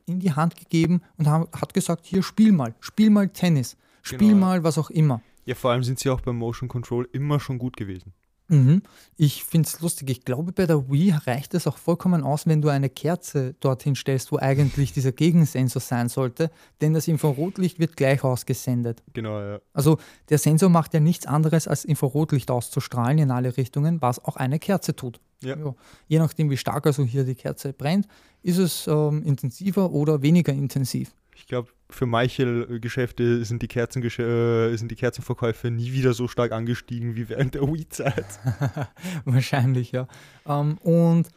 in 0.06 0.20
die 0.20 0.32
Hand 0.32 0.56
gegeben 0.56 1.02
und 1.16 1.28
hat 1.28 1.74
gesagt, 1.74 2.06
hier 2.06 2.22
spiel 2.22 2.52
mal, 2.52 2.74
spiel 2.80 3.10
mal 3.10 3.28
Tennis, 3.28 3.76
spiel 4.02 4.28
genau. 4.28 4.46
mal 4.46 4.64
was 4.64 4.78
auch 4.78 4.90
immer. 4.90 5.20
Ja, 5.44 5.54
vor 5.54 5.70
allem 5.70 5.84
sind 5.84 5.98
sie 5.98 6.10
auch 6.10 6.20
beim 6.20 6.36
Motion 6.36 6.68
Control 6.68 7.08
immer 7.12 7.38
schon 7.38 7.58
gut 7.58 7.76
gewesen. 7.76 8.12
Mhm. 8.48 8.82
Ich 9.16 9.44
finde 9.44 9.66
es 9.66 9.80
lustig. 9.80 10.08
Ich 10.10 10.24
glaube, 10.24 10.52
bei 10.52 10.66
der 10.66 10.88
Wii 10.88 11.14
reicht 11.26 11.54
es 11.54 11.66
auch 11.66 11.78
vollkommen 11.78 12.22
aus, 12.22 12.46
wenn 12.46 12.62
du 12.62 12.68
eine 12.68 12.88
Kerze 12.88 13.54
dorthin 13.60 13.96
stellst, 13.96 14.30
wo 14.30 14.38
eigentlich 14.38 14.92
dieser 14.92 15.12
Gegensensor 15.12 15.82
sein 15.82 16.08
sollte, 16.08 16.50
denn 16.80 16.94
das 16.94 17.08
Infrarotlicht 17.08 17.78
wird 17.78 17.96
gleich 17.96 18.22
ausgesendet. 18.22 19.02
Genau, 19.14 19.40
ja. 19.40 19.58
Also 19.72 19.98
der 20.28 20.38
Sensor 20.38 20.68
macht 20.68 20.94
ja 20.94 21.00
nichts 21.00 21.26
anderes, 21.26 21.66
als 21.66 21.84
Infrarotlicht 21.84 22.50
auszustrahlen 22.50 23.18
in 23.18 23.30
alle 23.30 23.56
Richtungen, 23.56 24.00
was 24.00 24.24
auch 24.24 24.36
eine 24.36 24.58
Kerze 24.58 24.94
tut. 24.94 25.20
Ja. 25.42 25.56
Ja. 25.56 25.74
Je 26.08 26.18
nachdem, 26.18 26.50
wie 26.50 26.56
stark 26.56 26.86
also 26.86 27.02
hier 27.04 27.24
die 27.24 27.34
Kerze 27.34 27.72
brennt, 27.72 28.06
ist 28.42 28.58
es 28.58 28.86
ähm, 28.86 29.22
intensiver 29.24 29.90
oder 29.90 30.22
weniger 30.22 30.52
intensiv. 30.52 31.12
Ich 31.34 31.46
glaube, 31.46 31.68
für 31.90 32.06
manche 32.06 32.80
Geschäfte 32.80 33.44
sind 33.44 33.62
die, 33.62 33.78
äh, 33.78 34.76
sind 34.76 34.90
die 34.90 34.96
Kerzenverkäufe 34.96 35.70
nie 35.70 35.92
wieder 35.92 36.14
so 36.14 36.28
stark 36.28 36.52
angestiegen 36.52 37.14
wie 37.14 37.28
während 37.28 37.54
der 37.54 37.62
Wii-Zeit. 37.62 38.26
Wahrscheinlich, 39.24 39.92
ja. 39.92 40.08
Ähm, 40.46 40.78
und 40.78 41.28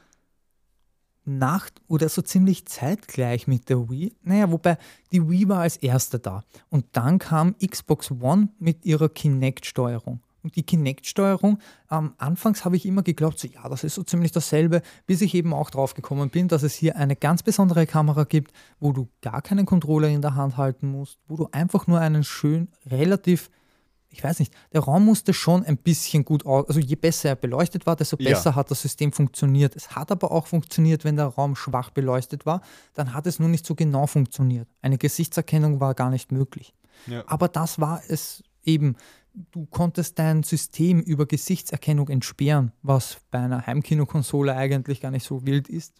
nach 1.25 1.69
oder 1.87 2.09
so 2.09 2.21
ziemlich 2.21 2.65
zeitgleich 2.65 3.47
mit 3.47 3.69
der 3.69 3.89
Wii, 3.89 4.15
naja, 4.23 4.51
wobei 4.51 4.77
die 5.11 5.29
Wii 5.29 5.49
war 5.49 5.59
als 5.59 5.77
erster 5.77 6.17
da. 6.17 6.43
Und 6.69 6.85
dann 6.93 7.19
kam 7.19 7.55
Xbox 7.57 8.09
One 8.11 8.49
mit 8.57 8.85
ihrer 8.85 9.09
Kinect-Steuerung. 9.09 10.21
Und 10.43 10.55
die 10.55 10.63
Kinect-Steuerung, 10.63 11.59
ähm, 11.91 12.13
anfangs 12.17 12.63
habe 12.63 12.75
ich 12.75 12.85
immer 12.85 13.03
geglaubt, 13.03 13.39
so, 13.39 13.47
ja, 13.47 13.67
das 13.67 13.83
ist 13.83 13.95
so 13.95 14.03
ziemlich 14.03 14.31
dasselbe, 14.31 14.81
bis 15.05 15.21
ich 15.21 15.33
eben 15.33 15.53
auch 15.53 15.69
drauf 15.69 15.93
gekommen 15.93 16.29
bin, 16.29 16.47
dass 16.47 16.63
es 16.63 16.73
hier 16.73 16.95
eine 16.95 17.15
ganz 17.15 17.43
besondere 17.43 17.85
Kamera 17.85 18.23
gibt, 18.23 18.51
wo 18.79 18.93
du 18.93 19.09
gar 19.21 19.41
keinen 19.41 19.65
Controller 19.65 20.07
in 20.07 20.21
der 20.21 20.35
Hand 20.35 20.57
halten 20.57 20.87
musst, 20.87 21.19
wo 21.27 21.35
du 21.35 21.49
einfach 21.51 21.87
nur 21.87 21.99
einen 21.99 22.23
schön, 22.23 22.69
relativ, 22.85 23.49
ich 24.09 24.23
weiß 24.23 24.39
nicht, 24.39 24.53
der 24.71 24.81
Raum 24.81 25.05
musste 25.05 25.33
schon 25.33 25.65
ein 25.65 25.77
bisschen 25.77 26.23
gut 26.23 26.45
aus, 26.45 26.67
also 26.67 26.79
je 26.79 26.95
besser 26.95 27.29
er 27.29 27.35
beleuchtet 27.35 27.85
war, 27.85 27.97
desto 27.97 28.15
besser 28.15 28.51
ja. 28.51 28.55
hat 28.55 28.71
das 28.71 28.81
System 28.81 29.11
funktioniert. 29.11 29.75
Es 29.75 29.95
hat 29.95 30.11
aber 30.11 30.31
auch 30.31 30.47
funktioniert, 30.47 31.03
wenn 31.03 31.17
der 31.17 31.25
Raum 31.25 31.55
schwach 31.55 31.89
beleuchtet 31.89 32.45
war, 32.45 32.61
dann 32.93 33.13
hat 33.13 33.27
es 33.27 33.39
nur 33.39 33.49
nicht 33.49 33.65
so 33.65 33.75
genau 33.75 34.07
funktioniert. 34.07 34.69
Eine 34.81 34.97
Gesichtserkennung 34.97 35.79
war 35.81 35.93
gar 35.93 36.09
nicht 36.09 36.31
möglich. 36.31 36.73
Ja. 37.07 37.23
Aber 37.27 37.47
das 37.47 37.79
war 37.79 38.01
es 38.07 38.43
eben 38.63 38.95
du 39.51 39.65
konntest 39.65 40.19
dein 40.19 40.43
System 40.43 41.01
über 41.01 41.25
Gesichtserkennung 41.25 42.09
entsperren, 42.09 42.71
was 42.81 43.17
bei 43.31 43.39
einer 43.39 43.65
Heimkinokonsole 43.65 44.55
eigentlich 44.55 45.01
gar 45.01 45.11
nicht 45.11 45.25
so 45.25 45.45
wild 45.45 45.69
ist. 45.69 45.93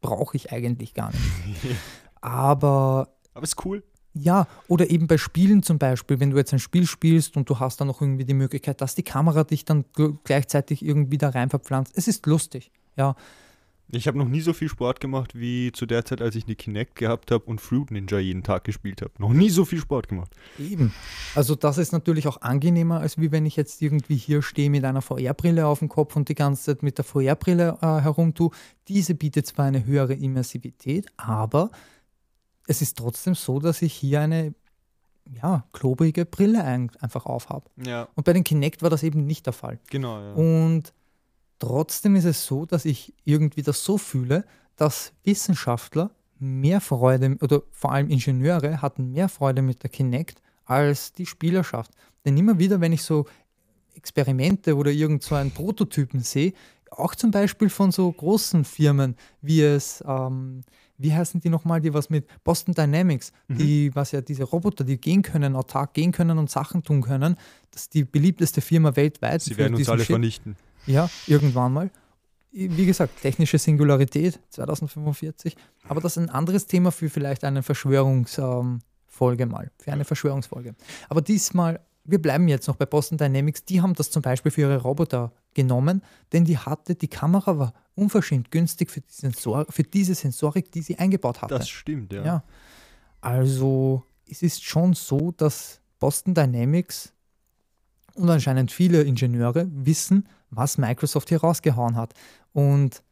Brauche 0.00 0.36
ich 0.36 0.52
eigentlich 0.52 0.94
gar 0.94 1.10
nicht. 1.10 1.76
Aber. 2.20 3.08
Aber 3.34 3.44
ist 3.44 3.64
cool. 3.64 3.82
Ja, 4.14 4.46
oder 4.68 4.90
eben 4.90 5.06
bei 5.06 5.16
Spielen 5.16 5.62
zum 5.62 5.78
Beispiel, 5.78 6.20
wenn 6.20 6.30
du 6.30 6.36
jetzt 6.36 6.52
ein 6.52 6.58
Spiel 6.58 6.86
spielst 6.86 7.36
und 7.36 7.48
du 7.48 7.58
hast 7.58 7.80
dann 7.80 7.88
noch 7.88 8.02
irgendwie 8.02 8.26
die 8.26 8.34
Möglichkeit, 8.34 8.82
dass 8.82 8.94
die 8.94 9.02
Kamera 9.02 9.44
dich 9.44 9.64
dann 9.64 9.86
gleichzeitig 10.24 10.84
irgendwie 10.84 11.16
da 11.16 11.30
rein 11.30 11.48
verpflanzt. 11.48 11.94
Es 11.96 12.08
ist 12.08 12.26
lustig. 12.26 12.70
Ja, 12.96 13.16
ich 13.98 14.06
habe 14.06 14.18
noch 14.18 14.28
nie 14.28 14.40
so 14.40 14.54
viel 14.54 14.68
Sport 14.68 15.00
gemacht 15.00 15.34
wie 15.34 15.70
zu 15.70 15.84
der 15.84 16.04
Zeit, 16.04 16.22
als 16.22 16.34
ich 16.34 16.46
eine 16.46 16.56
Kinect 16.56 16.94
gehabt 16.96 17.30
habe 17.30 17.44
und 17.44 17.60
Fruit 17.60 17.90
Ninja 17.90 18.18
jeden 18.18 18.42
Tag 18.42 18.64
gespielt 18.64 19.02
habe. 19.02 19.12
Noch 19.18 19.34
nie 19.34 19.50
so 19.50 19.66
viel 19.66 19.80
Sport 19.80 20.08
gemacht. 20.08 20.34
Eben. 20.58 20.94
Also 21.34 21.54
das 21.54 21.76
ist 21.76 21.92
natürlich 21.92 22.26
auch 22.26 22.40
angenehmer, 22.40 23.00
als 23.00 23.18
wie 23.18 23.30
wenn 23.32 23.44
ich 23.44 23.54
jetzt 23.54 23.82
irgendwie 23.82 24.16
hier 24.16 24.40
stehe 24.40 24.70
mit 24.70 24.84
einer 24.84 25.02
VR-Brille 25.02 25.66
auf 25.66 25.80
dem 25.80 25.90
Kopf 25.90 26.16
und 26.16 26.30
die 26.30 26.34
ganze 26.34 26.64
Zeit 26.64 26.82
mit 26.82 26.96
der 26.96 27.04
VR-Brille 27.04 27.78
äh, 27.82 27.86
herumtue. 28.00 28.50
Diese 28.88 29.14
bietet 29.14 29.46
zwar 29.46 29.66
eine 29.66 29.84
höhere 29.84 30.14
Immersivität, 30.14 31.06
aber 31.18 31.70
es 32.66 32.80
ist 32.80 32.96
trotzdem 32.96 33.34
so, 33.34 33.60
dass 33.60 33.82
ich 33.82 33.92
hier 33.92 34.22
eine 34.22 34.54
ja, 35.42 35.64
klobrige 35.72 36.24
Brille 36.24 36.64
ein, 36.64 36.90
einfach 37.00 37.26
aufhabe. 37.26 37.68
Ja. 37.84 38.08
Und 38.14 38.24
bei 38.24 38.32
den 38.32 38.42
Kinect 38.42 38.82
war 38.82 38.90
das 38.90 39.02
eben 39.02 39.26
nicht 39.26 39.44
der 39.44 39.52
Fall. 39.52 39.78
Genau, 39.90 40.18
ja. 40.18 40.32
Und 40.32 40.94
Trotzdem 41.62 42.16
ist 42.16 42.24
es 42.24 42.44
so, 42.44 42.66
dass 42.66 42.84
ich 42.84 43.14
irgendwie 43.24 43.62
das 43.62 43.84
so 43.84 43.96
fühle, 43.96 44.44
dass 44.74 45.12
Wissenschaftler 45.22 46.10
mehr 46.40 46.80
Freude 46.80 47.36
oder 47.40 47.62
vor 47.70 47.92
allem 47.92 48.10
Ingenieure 48.10 48.82
hatten 48.82 49.12
mehr 49.12 49.28
Freude 49.28 49.62
mit 49.62 49.84
der 49.84 49.90
Kinect 49.90 50.42
als 50.64 51.12
die 51.12 51.24
Spielerschaft. 51.24 51.92
Denn 52.24 52.36
immer 52.36 52.58
wieder, 52.58 52.80
wenn 52.80 52.92
ich 52.92 53.04
so 53.04 53.26
Experimente 53.94 54.74
oder 54.74 54.90
irgend 54.90 55.22
so 55.22 55.36
einen 55.36 55.52
Prototypen 55.52 56.18
sehe, 56.18 56.52
auch 56.90 57.14
zum 57.14 57.30
Beispiel 57.30 57.68
von 57.68 57.92
so 57.92 58.10
großen 58.10 58.64
Firmen, 58.64 59.14
wie 59.40 59.62
es, 59.62 60.02
ähm, 60.04 60.62
wie 60.98 61.14
heißen 61.14 61.40
die 61.40 61.48
nochmal, 61.48 61.80
die 61.80 61.94
was 61.94 62.10
mit 62.10 62.26
Boston 62.42 62.74
Dynamics, 62.74 63.32
mhm. 63.46 63.58
die, 63.58 63.94
was 63.94 64.10
ja 64.10 64.20
diese 64.20 64.42
Roboter, 64.42 64.82
die 64.82 65.00
gehen 65.00 65.22
können, 65.22 65.54
autark 65.54 65.94
gehen 65.94 66.10
können 66.10 66.38
und 66.38 66.50
Sachen 66.50 66.82
tun 66.82 67.02
können, 67.02 67.36
das 67.70 67.82
ist 67.82 67.94
die 67.94 68.02
beliebteste 68.02 68.60
Firma 68.60 68.96
weltweit. 68.96 69.42
Sie 69.42 69.56
werden 69.56 69.76
uns 69.76 69.88
alle 69.88 70.00
Shit. 70.00 70.08
vernichten. 70.08 70.56
Ja, 70.86 71.08
irgendwann 71.26 71.72
mal. 71.72 71.90
Wie 72.50 72.84
gesagt, 72.84 73.22
technische 73.22 73.56
Singularität 73.58 74.38
2045. 74.50 75.56
Aber 75.88 76.00
das 76.00 76.16
ist 76.16 76.22
ein 76.22 76.30
anderes 76.30 76.66
Thema 76.66 76.92
für 76.92 77.08
vielleicht 77.08 77.44
eine 77.44 77.62
Verschwörungsfolge 77.62 79.46
mal, 79.46 79.70
für 79.78 79.92
eine 79.92 80.04
Verschwörungsfolge. 80.04 80.74
Aber 81.08 81.22
diesmal, 81.22 81.80
wir 82.04 82.20
bleiben 82.20 82.48
jetzt 82.48 82.68
noch 82.68 82.76
bei 82.76 82.84
Boston 82.84 83.16
Dynamics. 83.16 83.64
Die 83.64 83.80
haben 83.80 83.94
das 83.94 84.10
zum 84.10 84.20
Beispiel 84.20 84.52
für 84.52 84.62
ihre 84.62 84.82
Roboter 84.82 85.32
genommen, 85.54 86.02
denn 86.32 86.44
die 86.44 86.58
hatte, 86.58 86.94
die 86.94 87.08
Kamera 87.08 87.58
war 87.58 87.72
unverschämt 87.94 88.50
günstig 88.50 88.90
für 88.90 89.00
die, 89.00 89.12
Sensor, 89.12 89.66
für 89.70 89.82
diese 89.82 90.14
Sensorik, 90.14 90.70
die 90.72 90.82
sie 90.82 90.98
eingebaut 90.98 91.40
hatte. 91.40 91.54
Das 91.54 91.70
stimmt, 91.70 92.12
ja. 92.12 92.24
ja. 92.24 92.44
Also 93.22 94.02
es 94.28 94.42
ist 94.42 94.64
schon 94.64 94.92
so, 94.94 95.30
dass 95.32 95.80
Boston 95.98 96.34
Dynamics 96.34 97.12
und 98.14 98.28
anscheinend 98.28 98.72
viele 98.72 99.02
Ingenieure 99.02 99.68
wissen, 99.70 100.28
was 100.52 100.78
Microsoft 100.78 101.30
hier 101.30 101.40
rausgehauen 101.40 101.96
hat. 101.96 102.14
Und 102.52 103.02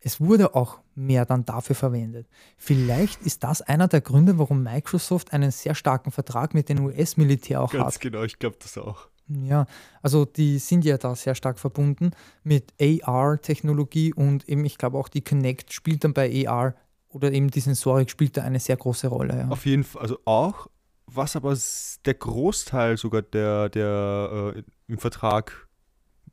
es 0.00 0.20
wurde 0.20 0.54
auch 0.54 0.78
mehr 0.94 1.26
dann 1.26 1.44
dafür 1.44 1.76
verwendet. 1.76 2.26
Vielleicht 2.56 3.22
ist 3.22 3.44
das 3.44 3.62
einer 3.62 3.86
der 3.86 4.00
Gründe, 4.00 4.38
warum 4.38 4.62
Microsoft 4.62 5.32
einen 5.32 5.50
sehr 5.50 5.74
starken 5.74 6.10
Vertrag 6.10 6.54
mit 6.54 6.68
dem 6.68 6.84
US-Militär 6.84 7.60
auch 7.60 7.70
Ganz 7.70 7.80
hat. 7.80 7.92
Ganz 7.92 7.98
genau, 8.00 8.22
ich 8.22 8.38
glaube 8.38 8.56
das 8.60 8.76
auch. 8.78 9.08
Ja, 9.28 9.66
also 10.02 10.24
die 10.24 10.58
sind 10.58 10.84
ja 10.84 10.98
da 10.98 11.14
sehr 11.14 11.34
stark 11.34 11.58
verbunden 11.58 12.10
mit 12.42 12.72
AR-Technologie 12.80 14.12
und 14.12 14.48
eben, 14.48 14.64
ich 14.64 14.76
glaube 14.76 14.98
auch 14.98 15.08
die 15.08 15.22
Connect 15.22 15.72
spielt 15.72 16.02
dann 16.02 16.14
bei 16.14 16.48
AR 16.48 16.74
oder 17.08 17.30
eben 17.30 17.50
die 17.50 17.60
Sensorik 17.60 18.10
spielt 18.10 18.36
da 18.36 18.42
eine 18.42 18.58
sehr 18.58 18.76
große 18.76 19.06
Rolle. 19.06 19.36
Ja. 19.36 19.48
Auf 19.48 19.66
jeden 19.66 19.84
Fall, 19.84 20.02
also 20.02 20.18
auch, 20.24 20.68
was 21.06 21.36
aber 21.36 21.56
der 22.04 22.14
Großteil 22.14 22.96
sogar 22.96 23.22
der, 23.22 23.68
der 23.68 24.54
äh, 24.56 24.62
im 24.88 24.98
Vertrag 24.98 25.68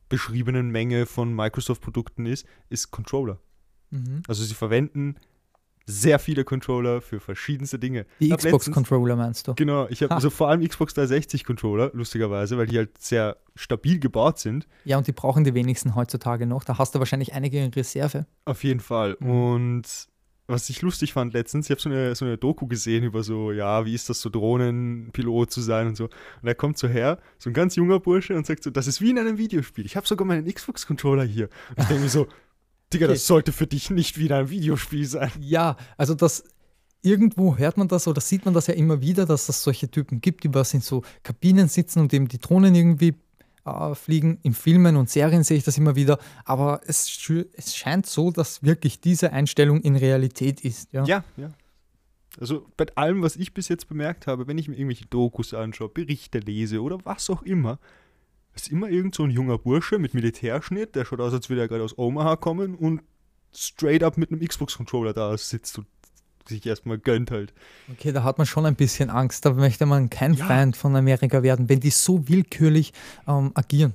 beschriebenen 0.09 0.69
Menge 0.69 1.05
von 1.05 1.33
Microsoft-Produkten 1.33 2.25
ist, 2.25 2.45
ist 2.69 2.91
Controller. 2.91 3.39
Mhm. 3.91 4.23
Also 4.27 4.43
sie 4.43 4.53
verwenden 4.53 5.15
sehr 5.89 6.19
viele 6.19 6.43
Controller 6.43 6.99
für 7.01 7.21
verschiedenste 7.21 7.79
Dinge. 7.79 8.05
Die 8.19 8.29
Xbox-Controller 8.29 9.15
meinst 9.15 9.47
du? 9.47 9.55
Genau, 9.55 9.87
ich 9.87 10.03
habe 10.03 10.13
also 10.13 10.29
vor 10.29 10.49
allem 10.49 10.67
Xbox 10.67 10.93
360-Controller, 10.97 11.91
lustigerweise, 11.93 12.57
weil 12.57 12.67
die 12.67 12.77
halt 12.77 12.97
sehr 12.97 13.37
stabil 13.55 13.97
gebaut 13.97 14.37
sind. 14.37 14.67
Ja, 14.83 14.97
und 14.97 15.07
die 15.07 15.13
brauchen 15.13 15.45
die 15.45 15.53
wenigsten 15.53 15.95
heutzutage 15.95 16.45
noch. 16.45 16.65
Da 16.65 16.77
hast 16.77 16.93
du 16.93 16.99
wahrscheinlich 16.99 17.33
einige 17.33 17.63
in 17.63 17.73
Reserve. 17.73 18.25
Auf 18.43 18.65
jeden 18.65 18.81
Fall. 18.81 19.15
Mhm. 19.21 19.29
Und 19.29 20.07
was 20.47 20.69
ich 20.69 20.81
lustig 20.81 21.13
fand 21.13 21.33
letztens, 21.33 21.67
ich 21.67 21.71
habe 21.71 21.81
so 21.81 21.89
eine, 21.89 22.15
so 22.15 22.25
eine 22.25 22.37
Doku 22.37 22.67
gesehen 22.67 23.03
über 23.03 23.21
so, 23.23 23.51
ja, 23.51 23.85
wie 23.85 23.93
ist 23.93 24.09
das 24.09 24.21
so 24.21 24.29
Drohnenpilot 24.29 25.51
zu 25.51 25.61
sein 25.61 25.87
und 25.87 25.97
so. 25.97 26.05
Und 26.05 26.47
er 26.47 26.55
kommt 26.55 26.77
so 26.77 26.87
her, 26.87 27.19
so 27.37 27.49
ein 27.49 27.53
ganz 27.53 27.75
junger 27.75 27.99
Bursche 27.99 28.35
und 28.35 28.45
sagt 28.45 28.63
so, 28.63 28.69
das 28.69 28.87
ist 28.87 29.01
wie 29.01 29.09
in 29.09 29.19
einem 29.19 29.37
Videospiel. 29.37 29.85
Ich 29.85 29.97
habe 29.97 30.07
sogar 30.07 30.25
meinen 30.25 30.51
Xbox-Controller 30.51 31.25
hier. 31.25 31.49
Und 31.69 31.79
ich 31.79 31.85
denke 31.85 32.03
mir 32.03 32.09
so, 32.09 32.27
Digga, 32.93 33.07
okay. 33.07 33.15
das 33.15 33.27
sollte 33.27 33.51
für 33.51 33.67
dich 33.67 33.89
nicht 33.89 34.17
wie 34.17 34.27
in 34.27 34.31
einem 34.31 34.49
Videospiel 34.49 35.05
sein. 35.05 35.31
Ja, 35.41 35.75
also 35.97 36.15
das, 36.15 36.45
irgendwo 37.01 37.57
hört 37.57 37.77
man 37.77 37.89
das 37.89 38.07
oder 38.07 38.21
sieht 38.21 38.45
man 38.45 38.53
das 38.53 38.67
ja 38.67 38.73
immer 38.73 39.01
wieder, 39.01 39.25
dass 39.25 39.49
es 39.49 39.61
solche 39.61 39.91
Typen 39.91 40.21
gibt, 40.21 40.45
die 40.45 40.53
was 40.53 40.73
in 40.73 40.79
so 40.81 41.03
Kabinen 41.23 41.67
sitzen 41.67 41.99
und 41.99 42.13
eben 42.13 42.29
die 42.29 42.39
Drohnen 42.39 42.73
irgendwie 42.73 43.15
äh, 43.67 43.95
fliegen. 43.95 44.39
In 44.43 44.53
Filmen 44.53 44.95
und 44.95 45.09
Serien 45.09 45.43
sehe 45.43 45.57
ich 45.57 45.63
das 45.63 45.77
immer 45.77 45.95
wieder, 45.95 46.19
aber 46.45 46.81
es, 46.85 47.29
es 47.53 47.75
scheint 47.75 48.05
so, 48.05 48.31
dass 48.31 48.63
wirklich 48.63 49.01
diese 49.01 49.33
Einstellung 49.33 49.81
in 49.81 49.95
Realität 49.95 50.61
ist. 50.61 50.93
Ja, 50.93 51.05
ja. 51.05 51.23
ja. 51.37 51.51
Also 52.39 52.67
bei 52.77 52.85
allem, 52.95 53.21
was 53.23 53.35
ich 53.35 53.53
bis 53.53 53.67
jetzt 53.67 53.87
bemerkt 53.87 54.27
habe, 54.27 54.47
wenn 54.47 54.57
ich 54.57 54.67
mir 54.67 54.75
irgendwelche 54.75 55.07
Dokus 55.07 55.53
anschaue, 55.53 55.89
Berichte 55.89 56.39
lese 56.39 56.81
oder 56.81 56.99
was 57.03 57.29
auch 57.29 57.41
immer, 57.41 57.79
ist 58.55 58.71
immer 58.71 58.89
irgend 58.89 59.15
so 59.15 59.23
ein 59.23 59.31
junger 59.31 59.57
Bursche 59.57 59.99
mit 59.99 60.13
Militärschnitt, 60.13 60.95
der 60.95 61.05
schaut 61.05 61.19
aus, 61.19 61.33
als 61.33 61.49
würde 61.49 61.61
er 61.61 61.67
gerade 61.67 61.83
aus 61.83 61.97
Omaha 61.97 62.35
kommen 62.35 62.75
und 62.75 63.01
straight 63.53 64.03
up 64.03 64.17
mit 64.17 64.31
einem 64.31 64.45
Xbox-Controller 64.45 65.13
da 65.13 65.35
sitzt 65.37 65.77
und 65.79 65.87
sich 66.49 66.65
erstmal 66.65 66.97
gönnt 66.97 67.31
halt. 67.31 67.53
Okay, 67.91 68.11
da 68.11 68.23
hat 68.23 68.37
man 68.37 68.47
schon 68.47 68.65
ein 68.65 68.75
bisschen 68.75 69.09
Angst. 69.09 69.45
Da 69.45 69.53
möchte 69.53 69.85
man 69.85 70.09
kein 70.09 70.33
ja. 70.33 70.45
Feind 70.45 70.77
von 70.77 70.95
Amerika 70.95 71.43
werden, 71.43 71.69
wenn 71.69 71.79
die 71.79 71.89
so 71.89 72.27
willkürlich 72.27 72.93
ähm, 73.27 73.51
agieren. 73.53 73.93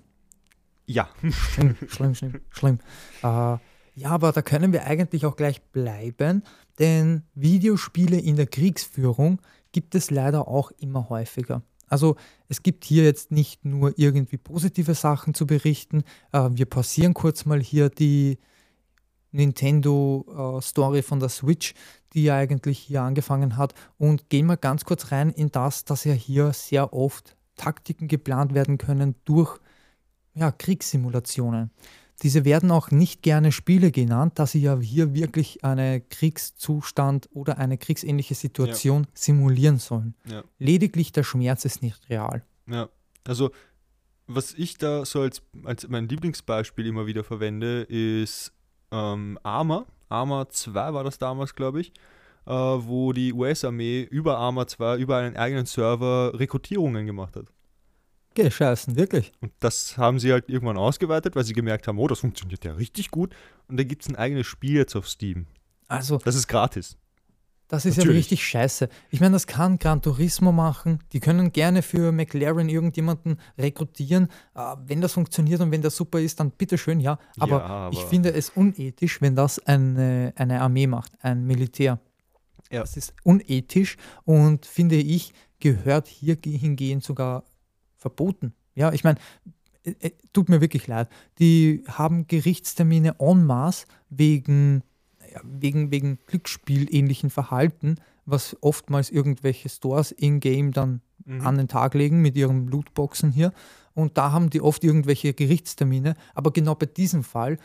Ja. 0.86 1.08
Schlimm, 1.30 1.76
schlimm, 1.88 2.14
schlimm. 2.14 2.40
schlimm. 2.50 2.78
Äh, 3.22 3.58
ja, 3.94 4.08
aber 4.08 4.32
da 4.32 4.42
können 4.42 4.72
wir 4.72 4.86
eigentlich 4.86 5.26
auch 5.26 5.36
gleich 5.36 5.62
bleiben, 5.62 6.42
denn 6.78 7.22
Videospiele 7.34 8.18
in 8.18 8.36
der 8.36 8.46
Kriegsführung 8.46 9.40
gibt 9.72 9.94
es 9.94 10.10
leider 10.10 10.48
auch 10.48 10.70
immer 10.78 11.08
häufiger. 11.10 11.62
Also 11.88 12.16
es 12.48 12.62
gibt 12.62 12.84
hier 12.84 13.04
jetzt 13.04 13.30
nicht 13.32 13.66
nur 13.66 13.92
irgendwie 13.98 14.38
positive 14.38 14.94
Sachen 14.94 15.34
zu 15.34 15.46
berichten. 15.46 16.04
Äh, 16.32 16.48
wir 16.52 16.64
pausieren 16.64 17.12
kurz 17.12 17.44
mal 17.44 17.60
hier 17.60 17.90
die 17.90 18.38
Nintendo-Story 19.32 20.98
äh, 20.98 21.02
von 21.02 21.20
der 21.20 21.28
Switch, 21.28 21.74
die 22.12 22.24
ja 22.24 22.36
eigentlich 22.36 22.78
hier 22.78 23.02
angefangen 23.02 23.56
hat, 23.56 23.74
und 23.98 24.28
gehen 24.30 24.46
mal 24.46 24.56
ganz 24.56 24.84
kurz 24.84 25.10
rein 25.10 25.30
in 25.30 25.50
das, 25.50 25.84
dass 25.84 26.04
ja 26.04 26.12
hier 26.12 26.52
sehr 26.52 26.92
oft 26.92 27.36
Taktiken 27.56 28.08
geplant 28.08 28.54
werden 28.54 28.78
können 28.78 29.14
durch 29.24 29.58
ja, 30.34 30.50
Kriegssimulationen. 30.50 31.70
Diese 32.22 32.44
werden 32.44 32.70
auch 32.70 32.90
nicht 32.90 33.22
gerne 33.22 33.50
Spiele 33.50 33.90
genannt, 33.90 34.34
da 34.36 34.46
sie 34.46 34.60
ja 34.60 34.78
hier 34.78 35.14
wirklich 35.14 35.64
einen 35.64 36.08
Kriegszustand 36.08 37.28
oder 37.32 37.58
eine 37.58 37.78
kriegsähnliche 37.78 38.34
Situation 38.34 39.02
ja. 39.02 39.08
simulieren 39.14 39.78
sollen. 39.78 40.14
Ja. 40.30 40.44
Lediglich 40.58 41.10
der 41.10 41.24
Schmerz 41.24 41.64
ist 41.64 41.82
nicht 41.82 42.08
real. 42.08 42.44
Ja, 42.68 42.88
also 43.24 43.50
was 44.28 44.54
ich 44.54 44.78
da 44.78 45.04
so 45.04 45.20
als, 45.20 45.42
als 45.64 45.88
mein 45.88 46.08
Lieblingsbeispiel 46.08 46.86
immer 46.86 47.06
wieder 47.06 47.24
verwende, 47.24 47.82
ist 47.82 48.52
ähm, 48.92 49.38
Arma. 49.42 49.86
Arma 50.08 50.48
2 50.48 50.94
war 50.94 51.04
das 51.04 51.18
damals, 51.18 51.54
glaube 51.54 51.80
ich, 51.80 51.92
äh, 52.46 52.52
wo 52.52 53.12
die 53.12 53.32
US-Armee 53.32 54.02
über 54.02 54.38
Arma 54.38 54.66
2, 54.66 54.98
über 54.98 55.16
einen 55.16 55.36
eigenen 55.36 55.66
Server 55.66 56.38
Rekrutierungen 56.38 57.06
gemacht 57.06 57.36
hat. 57.36 57.46
Gescheißen, 58.34 58.96
wirklich. 58.96 59.32
Und 59.40 59.52
das 59.60 59.98
haben 59.98 60.18
sie 60.18 60.32
halt 60.32 60.48
irgendwann 60.48 60.78
ausgeweitet, 60.78 61.36
weil 61.36 61.44
sie 61.44 61.52
gemerkt 61.52 61.86
haben, 61.86 61.98
oh, 61.98 62.08
das 62.08 62.20
funktioniert 62.20 62.64
ja 62.64 62.72
richtig 62.72 63.10
gut. 63.10 63.34
Und 63.68 63.78
da 63.78 63.84
gibt 63.84 64.02
es 64.02 64.08
ein 64.08 64.16
eigenes 64.16 64.46
Spiel 64.46 64.76
jetzt 64.76 64.96
auf 64.96 65.08
Steam. 65.08 65.46
Also. 65.88 66.18
Das 66.18 66.34
ist 66.34 66.48
gratis. 66.48 66.96
Das 67.72 67.86
ist 67.86 67.96
Natürlich. 67.96 68.16
ja 68.16 68.18
richtig 68.18 68.46
scheiße. 68.46 68.90
Ich 69.08 69.20
meine, 69.20 69.32
das 69.32 69.46
kann 69.46 69.78
Gran 69.78 70.02
Turismo 70.02 70.52
machen. 70.52 70.98
Die 71.14 71.20
können 71.20 71.52
gerne 71.52 71.80
für 71.80 72.12
McLaren 72.12 72.68
irgendjemanden 72.68 73.38
rekrutieren. 73.56 74.28
Äh, 74.54 74.76
wenn 74.84 75.00
das 75.00 75.14
funktioniert 75.14 75.62
und 75.62 75.70
wenn 75.70 75.80
das 75.80 75.96
super 75.96 76.20
ist, 76.20 76.38
dann 76.38 76.50
bitteschön, 76.50 77.00
ja. 77.00 77.18
Aber, 77.38 77.60
ja, 77.60 77.64
aber 77.64 77.96
ich 77.96 78.04
finde 78.04 78.34
es 78.34 78.50
unethisch, 78.50 79.22
wenn 79.22 79.34
das 79.36 79.58
eine, 79.58 80.34
eine 80.36 80.60
Armee 80.60 80.86
macht, 80.86 81.12
ein 81.22 81.46
Militär. 81.46 81.98
Ja. 82.70 82.82
Das 82.82 82.98
ist 82.98 83.14
unethisch 83.22 83.96
und 84.24 84.66
finde 84.66 84.96
ich, 84.96 85.32
gehört 85.58 86.08
hier 86.08 86.36
hingehend 86.44 87.02
sogar 87.02 87.42
verboten. 87.96 88.52
Ja, 88.74 88.92
ich 88.92 89.02
meine, 89.02 89.18
äh, 89.84 89.94
äh, 89.98 90.10
tut 90.34 90.50
mir 90.50 90.60
wirklich 90.60 90.88
leid. 90.88 91.08
Die 91.38 91.84
haben 91.88 92.26
Gerichtstermine 92.26 93.16
en 93.18 93.46
masse 93.46 93.86
wegen, 94.10 94.82
wegen, 95.42 95.90
wegen 95.90 96.18
Glücksspielähnlichen 96.26 97.30
Verhalten, 97.30 97.96
was 98.24 98.56
oftmals 98.60 99.10
irgendwelche 99.10 99.68
Stores 99.68 100.12
in-game 100.12 100.72
dann 100.72 101.00
mhm. 101.24 101.40
an 101.46 101.56
den 101.56 101.68
Tag 101.68 101.94
legen 101.94 102.20
mit 102.20 102.36
ihren 102.36 102.68
Lootboxen 102.68 103.32
hier. 103.32 103.52
Und 103.94 104.16
da 104.16 104.32
haben 104.32 104.50
die 104.50 104.60
oft 104.60 104.84
irgendwelche 104.84 105.34
Gerichtstermine. 105.34 106.14
Aber 106.34 106.50
genau 106.52 106.74
bei 106.74 106.86
diesem 106.86 107.24
Fall 107.24 107.58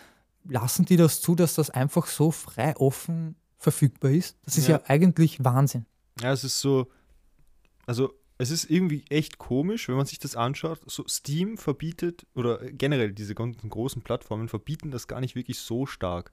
lassen 0.44 0.86
die 0.86 0.98
das 0.98 1.22
zu, 1.22 1.36
dass 1.36 1.56
das 1.56 1.70
einfach 1.70 2.08
so 2.08 2.32
frei 2.32 2.76
offen 2.78 3.36
verfügbar 3.58 4.12
ist. 4.12 4.38
Das 4.44 4.58
ist 4.58 4.68
ja, 4.68 4.78
ja 4.78 4.84
eigentlich 4.88 5.44
Wahnsinn. 5.44 5.86
Ja, 6.22 6.32
es 6.32 6.44
ist 6.44 6.60
so, 6.60 6.88
also 7.86 8.14
es 8.38 8.52
ist 8.52 8.70
irgendwie 8.70 9.04
echt 9.10 9.38
komisch, 9.38 9.88
wenn 9.88 9.96
man 9.96 10.06
sich 10.06 10.20
das 10.20 10.36
anschaut. 10.36 10.80
So 10.86 11.08
Steam 11.08 11.58
verbietet, 11.58 12.28
oder 12.36 12.60
generell 12.72 13.14
diese 13.14 13.36
ganzen 13.36 13.70
großen 13.70 14.04
Plattformen 14.04 14.48
verbieten 14.48 14.92
das 14.92 15.08
gar 15.08 15.22
nicht 15.22 15.36
wirklich 15.36 15.60
so 15.60 15.86
stark. 15.86 16.32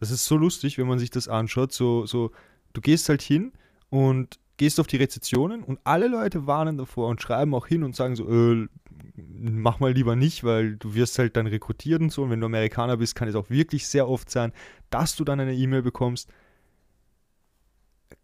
Das 0.00 0.10
ist 0.10 0.26
so 0.26 0.36
lustig, 0.36 0.78
wenn 0.78 0.86
man 0.86 0.98
sich 0.98 1.10
das 1.10 1.28
anschaut. 1.28 1.72
So, 1.72 2.06
so, 2.06 2.32
du 2.72 2.80
gehst 2.80 3.08
halt 3.08 3.22
hin 3.22 3.52
und 3.90 4.38
gehst 4.56 4.80
auf 4.80 4.86
die 4.86 4.96
Rezessionen 4.96 5.62
und 5.62 5.78
alle 5.84 6.08
Leute 6.08 6.46
warnen 6.46 6.78
davor 6.78 7.08
und 7.08 7.20
schreiben 7.20 7.54
auch 7.54 7.66
hin 7.66 7.84
und 7.84 7.94
sagen 7.94 8.16
so, 8.16 8.28
äh, 8.28 8.68
mach 9.16 9.80
mal 9.80 9.92
lieber 9.92 10.16
nicht, 10.16 10.44
weil 10.44 10.76
du 10.76 10.94
wirst 10.94 11.18
halt 11.18 11.36
dann 11.36 11.46
rekrutiert 11.46 12.00
und 12.00 12.10
so. 12.10 12.22
Und 12.22 12.30
wenn 12.30 12.40
du 12.40 12.46
Amerikaner 12.46 12.96
bist, 12.96 13.14
kann 13.14 13.28
es 13.28 13.34
auch 13.34 13.50
wirklich 13.50 13.86
sehr 13.86 14.08
oft 14.08 14.30
sein, 14.30 14.52
dass 14.90 15.16
du 15.16 15.24
dann 15.24 15.40
eine 15.40 15.54
E-Mail 15.54 15.82
bekommst 15.82 16.30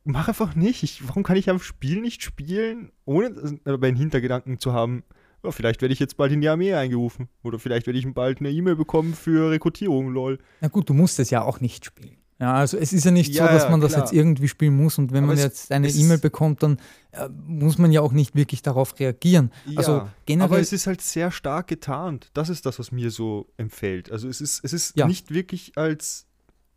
mach 0.05 0.29
einfach 0.29 0.55
nicht. 0.55 0.83
Ich, 0.83 1.07
warum 1.07 1.23
kann 1.23 1.37
ich 1.37 1.51
am 1.51 1.61
Spiel 1.61 2.01
nicht 2.01 2.23
spielen, 2.23 2.93
ohne 3.05 3.59
dabei 3.65 3.89
einen 3.89 3.97
Hintergedanken 3.97 4.59
zu 4.59 4.73
haben, 4.73 5.05
ja, 5.45 5.51
vielleicht 5.51 5.83
werde 5.83 5.93
ich 5.93 6.01
jetzt 6.01 6.17
bald 6.17 6.33
in 6.33 6.41
die 6.41 6.49
Armee 6.49 6.75
eingerufen. 6.75 7.29
Oder 7.43 7.59
vielleicht 7.59 7.87
werde 7.87 7.99
ich 7.99 8.15
bald 8.15 8.41
eine 8.41 8.51
E-Mail 8.51 8.77
bekommen 8.77 9.15
für 9.15 9.51
Rekrutierung, 9.51 10.09
lol. 10.09 10.39
Na 10.61 10.69
gut, 10.69 10.89
du 10.89 10.95
musst 10.95 11.19
es 11.19 11.31
ja 11.31 11.43
auch 11.43 11.61
nicht 11.61 11.85
spielen. 11.85 12.17
Ja, 12.43 12.55
also 12.55 12.77
es 12.77 12.93
ist 12.93 13.05
ja 13.05 13.13
nicht 13.13 13.33
ja, 13.33 13.47
so, 13.47 13.53
dass 13.53 13.71
man 13.71 13.81
das 13.81 13.95
jetzt 13.95 14.13
irgendwie 14.13 14.49
spielen 14.49 14.77
muss 14.77 14.99
und 14.99 15.13
wenn 15.13 15.23
Aber 15.23 15.35
man 15.35 15.39
jetzt 15.39 15.71
eine 15.71 15.89
E-Mail 15.89 16.19
bekommt, 16.19 16.65
dann 16.65 16.79
äh, 17.13 17.29
muss 17.47 17.79
man 17.79 17.93
ja 17.93 18.01
auch 18.01 18.11
nicht 18.11 18.35
wirklich 18.35 18.63
darauf 18.63 18.99
reagieren. 18.99 19.53
Ja, 19.65 19.79
also 19.79 20.09
generell 20.27 20.51
aber 20.51 20.59
es 20.59 20.73
ist 20.73 20.89
halt 20.89 21.03
sehr 21.03 21.31
stark 21.31 21.69
getarnt. 21.69 22.31
Das 22.35 22.49
ist 22.49 22.67
das, 22.67 22.81
was 22.81 22.91
mir 22.91 23.13
so 23.13 23.47
empfällt. 23.59 24.11
Also 24.11 24.29
es 24.29 24.41
ist, 24.41 24.65
es 24.65 24.73
ist 24.73 24.97
nicht 24.97 25.33
wirklich 25.33 25.79
als 25.79 26.27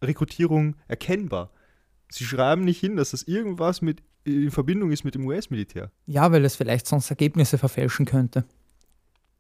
Rekrutierung 0.03 0.75
erkennbar. 0.87 1.49
Sie 2.11 2.25
schreiben 2.25 2.63
nicht 2.63 2.79
hin, 2.79 2.95
dass 2.95 3.09
das 3.09 3.23
irgendwas 3.23 3.81
mit 3.81 4.03
in 4.25 4.51
Verbindung 4.51 4.91
ist 4.91 5.03
mit 5.03 5.15
dem 5.15 5.25
US-Militär. 5.25 5.91
Ja, 6.05 6.31
weil 6.31 6.43
es 6.45 6.55
vielleicht 6.55 6.87
sonst 6.87 7.09
Ergebnisse 7.09 7.57
verfälschen 7.57 8.05
könnte. 8.05 8.45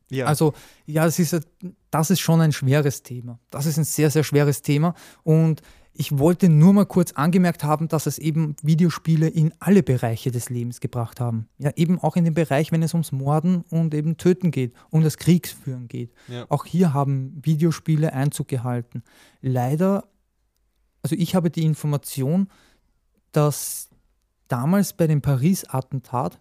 Ja. 0.09 0.25
Also, 0.25 0.53
ja, 0.85 1.05
es 1.05 1.17
ist, 1.17 1.47
das 1.89 2.11
ist 2.11 2.19
schon 2.19 2.39
ein 2.41 2.51
schweres 2.51 3.01
Thema. 3.01 3.39
Das 3.49 3.65
ist 3.65 3.77
ein 3.77 3.83
sehr, 3.83 4.11
sehr 4.11 4.23
schweres 4.23 4.61
Thema. 4.61 4.93
Und 5.23 5.61
ich 5.93 6.17
wollte 6.19 6.49
nur 6.49 6.73
mal 6.73 6.85
kurz 6.85 7.13
angemerkt 7.13 7.63
haben, 7.63 7.87
dass 7.87 8.05
es 8.05 8.19
eben 8.19 8.55
Videospiele 8.61 9.27
in 9.27 9.53
alle 9.59 9.81
Bereiche 9.81 10.29
des 10.29 10.49
Lebens 10.49 10.81
gebracht 10.81 11.19
haben. 11.19 11.47
Ja, 11.57 11.71
eben 11.75 11.99
auch 11.99 12.17
in 12.17 12.25
den 12.25 12.33
Bereich, 12.33 12.71
wenn 12.71 12.83
es 12.83 12.93
ums 12.93 13.11
Morden 13.11 13.63
und 13.69 13.93
eben 13.93 14.17
Töten 14.17 14.51
geht, 14.51 14.73
um 14.91 15.03
das 15.03 15.17
Kriegsführen 15.17 15.87
geht. 15.87 16.11
Ja. 16.27 16.45
Auch 16.49 16.65
hier 16.65 16.93
haben 16.93 17.39
Videospiele 17.41 18.13
Einzug 18.13 18.49
gehalten. 18.49 19.03
Leider, 19.41 20.07
also 21.01 21.15
ich 21.15 21.33
habe 21.33 21.49
die 21.49 21.63
Information, 21.63 22.49
dass 23.31 23.89
damals 24.47 24.93
bei 24.93 25.07
dem 25.07 25.21
Paris-Attentat, 25.21 26.39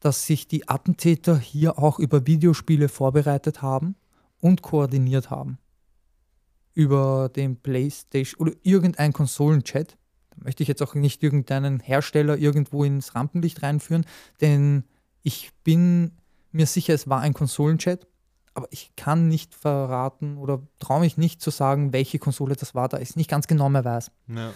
dass 0.00 0.26
sich 0.26 0.46
die 0.46 0.68
Attentäter 0.68 1.38
hier 1.38 1.78
auch 1.78 1.98
über 1.98 2.26
Videospiele 2.26 2.88
vorbereitet 2.88 3.62
haben 3.62 3.96
und 4.40 4.62
koordiniert 4.62 5.30
haben. 5.30 5.58
Über 6.74 7.28
den 7.34 7.56
PlayStation 7.56 8.40
oder 8.40 8.56
irgendein 8.62 9.12
Konsolenchat. 9.12 9.96
Da 10.30 10.36
möchte 10.44 10.62
ich 10.62 10.68
jetzt 10.68 10.82
auch 10.82 10.94
nicht 10.94 11.22
irgendeinen 11.22 11.80
Hersteller 11.80 12.36
irgendwo 12.36 12.84
ins 12.84 13.14
Rampenlicht 13.14 13.62
reinführen, 13.62 14.06
denn 14.40 14.84
ich 15.22 15.50
bin 15.64 16.12
mir 16.52 16.66
sicher, 16.66 16.94
es 16.94 17.08
war 17.08 17.20
ein 17.20 17.34
Konsolenchat, 17.34 18.06
aber 18.54 18.68
ich 18.70 18.94
kann 18.96 19.28
nicht 19.28 19.54
verraten 19.54 20.38
oder 20.38 20.62
traue 20.78 21.00
mich 21.00 21.16
nicht 21.16 21.40
zu 21.40 21.50
sagen, 21.50 21.92
welche 21.92 22.18
Konsole 22.18 22.56
das 22.56 22.74
war, 22.74 22.88
da 22.88 22.98
ich 22.98 23.10
es 23.10 23.16
nicht 23.16 23.30
ganz 23.30 23.46
genau 23.46 23.68
mehr 23.68 23.84
weiß. 23.84 24.10
Ja. 24.28 24.52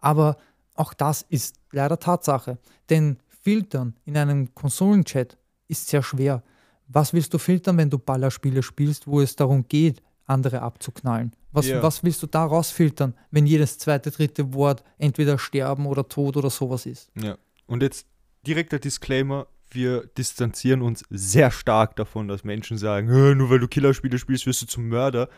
Aber 0.00 0.36
auch 0.76 0.94
das 0.94 1.22
ist 1.28 1.56
leider 1.72 1.98
Tatsache. 1.98 2.58
Denn 2.90 3.18
filtern 3.42 3.94
in 4.04 4.16
einem 4.16 4.54
Konsolenchat 4.54 5.36
ist 5.68 5.88
sehr 5.88 6.02
schwer. 6.02 6.42
Was 6.88 7.12
willst 7.12 7.34
du 7.34 7.38
filtern, 7.38 7.78
wenn 7.78 7.90
du 7.90 7.98
Ballerspiele 7.98 8.62
spielst, 8.62 9.06
wo 9.06 9.20
es 9.20 9.36
darum 9.36 9.66
geht, 9.66 10.02
andere 10.26 10.62
abzuknallen? 10.62 11.32
Was, 11.52 11.66
yeah. 11.66 11.82
was 11.82 12.04
willst 12.04 12.22
du 12.22 12.26
da 12.26 12.44
rausfiltern, 12.44 13.14
wenn 13.30 13.46
jedes 13.46 13.78
zweite, 13.78 14.10
dritte 14.10 14.52
Wort 14.52 14.84
entweder 14.98 15.38
sterben 15.38 15.86
oder 15.86 16.06
tot 16.06 16.36
oder 16.36 16.50
sowas 16.50 16.86
ist? 16.86 17.10
Ja. 17.14 17.36
Und 17.66 17.82
jetzt 17.82 18.06
direkter 18.46 18.78
Disclaimer: 18.78 19.46
Wir 19.70 20.06
distanzieren 20.18 20.82
uns 20.82 21.04
sehr 21.10 21.50
stark 21.50 21.96
davon, 21.96 22.28
dass 22.28 22.44
Menschen 22.44 22.78
sagen, 22.78 23.08
nur 23.36 23.50
weil 23.50 23.58
du 23.58 23.68
Killerspiele 23.68 24.18
spielst, 24.18 24.46
wirst 24.46 24.62
du 24.62 24.66
zum 24.66 24.88
Mörder. 24.88 25.28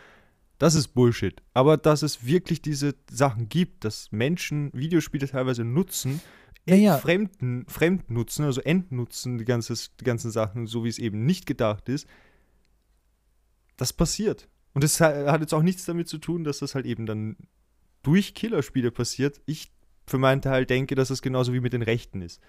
Das 0.59 0.75
ist 0.75 0.89
Bullshit. 0.89 1.41
Aber 1.55 1.77
dass 1.77 2.03
es 2.03 2.27
wirklich 2.27 2.61
diese 2.61 2.95
Sachen 3.11 3.49
gibt, 3.49 3.85
dass 3.85 4.11
Menschen 4.11 4.71
Videospiele 4.73 5.29
teilweise 5.29 5.65
nutzen, 5.65 6.21
ja, 6.67 6.75
ja. 6.75 6.99
Fremden, 6.99 7.65
Fremd 7.67 8.11
nutzen, 8.11 8.45
also 8.45 8.61
entnutzen 8.61 9.39
die, 9.39 9.47
ganzes, 9.47 9.97
die 9.97 10.05
ganzen 10.05 10.31
Sachen, 10.31 10.67
so 10.67 10.85
wie 10.85 10.89
es 10.89 10.99
eben 10.99 11.25
nicht 11.25 11.47
gedacht 11.47 11.89
ist, 11.89 12.07
das 13.77 13.93
passiert. 13.93 14.49
Und 14.75 14.85
das 14.85 15.01
hat 15.01 15.41
jetzt 15.41 15.55
auch 15.55 15.63
nichts 15.63 15.87
damit 15.87 16.09
zu 16.09 16.19
tun, 16.19 16.45
dass 16.45 16.59
das 16.59 16.75
halt 16.75 16.85
eben 16.85 17.07
dann 17.07 17.37
durch 18.03 18.35
Killerspiele 18.35 18.91
passiert. 18.91 19.41
Ich 19.47 19.73
für 20.07 20.19
meinen 20.19 20.43
Teil 20.43 20.67
denke, 20.67 20.95
dass 20.95 21.11
es 21.11 21.23
genauso 21.23 21.53
wie 21.53 21.61
mit 21.61 21.73
den 21.73 21.83
Rechten 21.83 22.21
ist. 22.21 22.41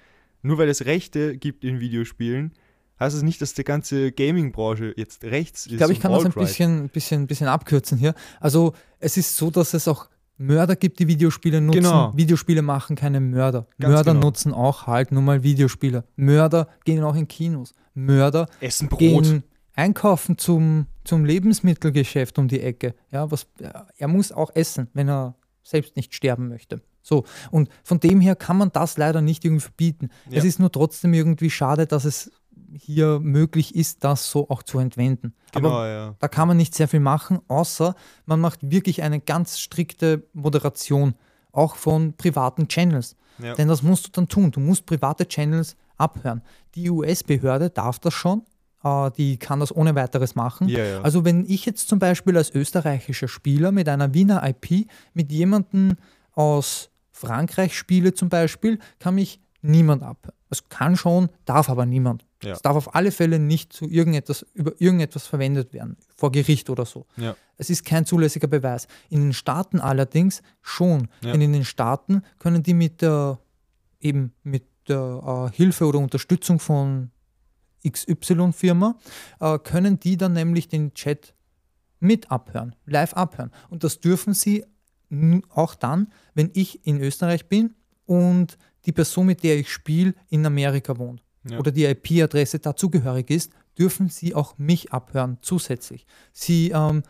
Nur 0.41 0.57
weil 0.57 0.69
es 0.69 0.85
Rechte 0.85 1.37
gibt 1.37 1.63
in 1.63 1.79
Videospielen, 1.79 2.53
heißt 2.99 3.15
es 3.15 3.23
nicht, 3.23 3.41
dass 3.41 3.53
die 3.53 3.63
ganze 3.63 4.11
Gaming-Branche 4.11 4.93
jetzt 4.97 5.23
rechts 5.23 5.65
ist. 5.65 5.73
Ich 5.73 5.77
glaube, 5.77 5.93
ich 5.93 5.99
kann 5.99 6.11
das 6.11 6.25
ein 6.25 6.31
bisschen, 6.33 6.89
bisschen, 6.89 7.27
bisschen 7.27 7.47
abkürzen 7.47 7.97
hier. 7.97 8.13
Also 8.39 8.73
es 8.99 9.17
ist 9.17 9.35
so, 9.35 9.49
dass 9.51 9.73
es 9.73 9.87
auch 9.87 10.07
Mörder 10.37 10.75
gibt, 10.75 10.99
die 10.99 11.07
Videospiele 11.07 11.59
nutzen. 11.59 11.81
Genau. 11.81 12.11
Videospiele 12.15 12.61
machen 12.61 12.95
keine 12.95 13.19
Mörder. 13.19 13.67
Ganz 13.77 13.93
Mörder 13.93 14.13
genau. 14.13 14.27
nutzen 14.27 14.53
auch 14.53 14.87
halt 14.87 15.11
nur 15.11 15.21
mal 15.21 15.43
Videospiele. 15.43 16.05
Mörder 16.15 16.67
gehen 16.85 17.03
auch 17.03 17.15
in 17.15 17.27
Kinos. 17.27 17.73
Mörder 17.93 18.47
Essen 18.61 18.87
Brot. 18.87 18.99
gehen 18.99 19.43
einkaufen 19.75 20.37
zum, 20.37 20.87
zum 21.03 21.25
Lebensmittelgeschäft 21.25 22.37
um 22.37 22.47
die 22.47 22.61
Ecke. 22.61 22.95
Ja, 23.11 23.29
was, 23.31 23.47
er 23.97 24.07
muss 24.07 24.31
auch 24.31 24.51
essen, 24.55 24.87
wenn 24.93 25.09
er 25.09 25.35
selbst 25.63 25.95
nicht 25.95 26.13
sterben 26.13 26.47
möchte. 26.49 26.81
So, 27.01 27.25
und 27.49 27.69
von 27.83 27.99
dem 27.99 28.19
her 28.21 28.35
kann 28.35 28.57
man 28.57 28.71
das 28.71 28.97
leider 28.97 29.21
nicht 29.21 29.45
irgendwie 29.45 29.61
verbieten. 29.61 30.09
Ja. 30.29 30.37
Es 30.37 30.45
ist 30.45 30.59
nur 30.59 30.71
trotzdem 30.71 31.13
irgendwie 31.13 31.49
schade, 31.49 31.87
dass 31.87 32.05
es 32.05 32.31
hier 32.73 33.19
möglich 33.19 33.75
ist, 33.75 34.03
das 34.03 34.29
so 34.29 34.49
auch 34.49 34.63
zu 34.63 34.79
entwenden. 34.79 35.33
Genau, 35.51 35.69
Aber 35.69 35.87
ja. 35.87 36.15
da 36.19 36.27
kann 36.27 36.47
man 36.47 36.57
nicht 36.57 36.75
sehr 36.75 36.87
viel 36.87 36.99
machen, 36.99 37.39
außer 37.47 37.95
man 38.25 38.39
macht 38.39 38.59
wirklich 38.61 39.01
eine 39.03 39.19
ganz 39.19 39.59
strikte 39.59 40.23
Moderation, 40.33 41.15
auch 41.51 41.75
von 41.75 42.13
privaten 42.13 42.67
Channels. 42.67 43.15
Ja. 43.39 43.55
Denn 43.55 43.67
das 43.67 43.81
musst 43.81 44.07
du 44.07 44.11
dann 44.11 44.27
tun. 44.27 44.51
Du 44.51 44.59
musst 44.59 44.85
private 44.85 45.27
Channels 45.27 45.75
abhören. 45.97 46.41
Die 46.75 46.89
US-Behörde 46.89 47.69
darf 47.69 47.99
das 47.99 48.13
schon, 48.13 48.43
äh, 48.83 49.11
die 49.11 49.37
kann 49.37 49.59
das 49.59 49.75
ohne 49.75 49.95
weiteres 49.95 50.35
machen. 50.35 50.67
Ja, 50.67 50.83
ja. 50.83 51.01
Also 51.01 51.25
wenn 51.25 51.45
ich 51.45 51.65
jetzt 51.65 51.87
zum 51.87 51.99
Beispiel 51.99 52.37
als 52.37 52.53
österreichischer 52.53 53.27
Spieler 53.27 53.71
mit 53.71 53.87
einer 53.89 54.13
Wiener 54.13 54.47
IP 54.47 54.87
mit 55.13 55.31
jemandem 55.31 55.95
aus 56.33 56.89
Frankreich 57.11 57.77
spiele 57.77 58.13
zum 58.13 58.29
Beispiel, 58.29 58.79
kann 58.99 59.15
mich 59.15 59.41
niemand 59.61 60.03
abhören. 60.03 60.38
Es 60.49 60.67
kann 60.69 60.95
schon, 60.95 61.29
darf 61.45 61.69
aber 61.69 61.85
niemand. 61.85 62.25
Ja. 62.43 62.53
Es 62.53 62.61
darf 62.61 62.75
auf 62.75 62.95
alle 62.95 63.11
Fälle 63.11 63.37
nicht 63.39 63.73
zu 63.73 63.87
irgendetwas, 63.87 64.45
über 64.53 64.73
irgendetwas 64.79 65.27
verwendet 65.27 65.73
werden, 65.73 65.97
vor 66.15 66.31
Gericht 66.31 66.69
oder 66.69 66.85
so. 66.85 67.05
Ja. 67.17 67.35
Es 67.57 67.69
ist 67.69 67.85
kein 67.85 68.05
zulässiger 68.05 68.47
Beweis. 68.47 68.87
In 69.09 69.21
den 69.21 69.33
Staaten 69.33 69.79
allerdings 69.79 70.41
schon. 70.61 71.09
Ja. 71.21 71.33
Denn 71.33 71.41
in 71.41 71.53
den 71.53 71.65
Staaten 71.65 72.23
können 72.39 72.63
die 72.63 72.73
mit 72.73 73.01
der, 73.01 73.39
eben 73.99 74.33
mit 74.43 74.65
der 74.87 75.49
äh, 75.51 75.55
Hilfe 75.55 75.85
oder 75.85 75.99
Unterstützung 75.99 76.59
von 76.59 77.11
XY-Firma, 77.87 78.97
äh, 79.39 79.59
können 79.59 79.99
die 79.99 80.17
dann 80.17 80.33
nämlich 80.33 80.67
den 80.67 80.93
Chat 80.93 81.33
mit 81.99 82.31
abhören, 82.31 82.75
live 82.85 83.13
abhören. 83.13 83.51
Und 83.69 83.83
das 83.83 83.99
dürfen 83.99 84.33
sie 84.33 84.65
auch 85.49 85.75
dann, 85.75 86.11
wenn 86.33 86.51
ich 86.53 86.85
in 86.85 87.01
Österreich 87.01 87.47
bin 87.47 87.75
und 88.05 88.57
die 88.85 88.91
Person, 88.91 89.25
mit 89.25 89.43
der 89.43 89.57
ich 89.57 89.71
spiele, 89.71 90.13
in 90.29 90.45
Amerika 90.45 90.97
wohnt 90.97 91.23
ja. 91.49 91.59
oder 91.59 91.71
die 91.71 91.85
IP-Adresse 91.85 92.59
dazugehörig 92.59 93.29
ist, 93.29 93.51
dürfen 93.77 94.09
sie 94.09 94.35
auch 94.35 94.57
mich 94.57 94.91
abhören 94.91 95.37
zusätzlich. 95.41 96.05
Sie 96.33 96.71
ähm, 96.71 97.03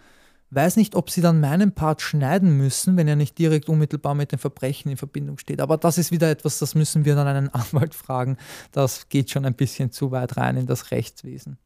weiß 0.52 0.78
nicht, 0.78 0.96
ob 0.96 1.10
sie 1.10 1.22
dann 1.22 1.40
meinen 1.40 1.74
Part 1.74 2.02
schneiden 2.02 2.58
müssen, 2.58 2.98
wenn 2.98 3.08
er 3.08 3.16
nicht 3.16 3.38
direkt 3.38 3.70
unmittelbar 3.70 4.16
mit 4.16 4.32
dem 4.32 4.40
Verbrechen 4.40 4.92
in 4.92 4.98
Verbindung 4.98 5.38
steht. 5.38 5.62
Aber 5.62 5.78
das 5.78 5.98
ist 5.98 6.12
wieder 6.12 6.30
etwas, 6.30 6.60
das 6.60 6.76
müssen 6.76 7.06
wir 7.06 7.16
dann 7.16 7.28
einen 7.28 7.50
Anwalt 7.54 7.96
fragen. 7.96 8.38
Das 8.72 9.10
geht 9.10 9.30
schon 9.30 9.46
ein 9.46 9.56
bisschen 9.56 9.92
zu 9.92 10.12
weit 10.12 10.38
rein 10.38 10.58
in 10.58 10.68
das 10.68 10.92
Rechtswesen. 10.92 11.58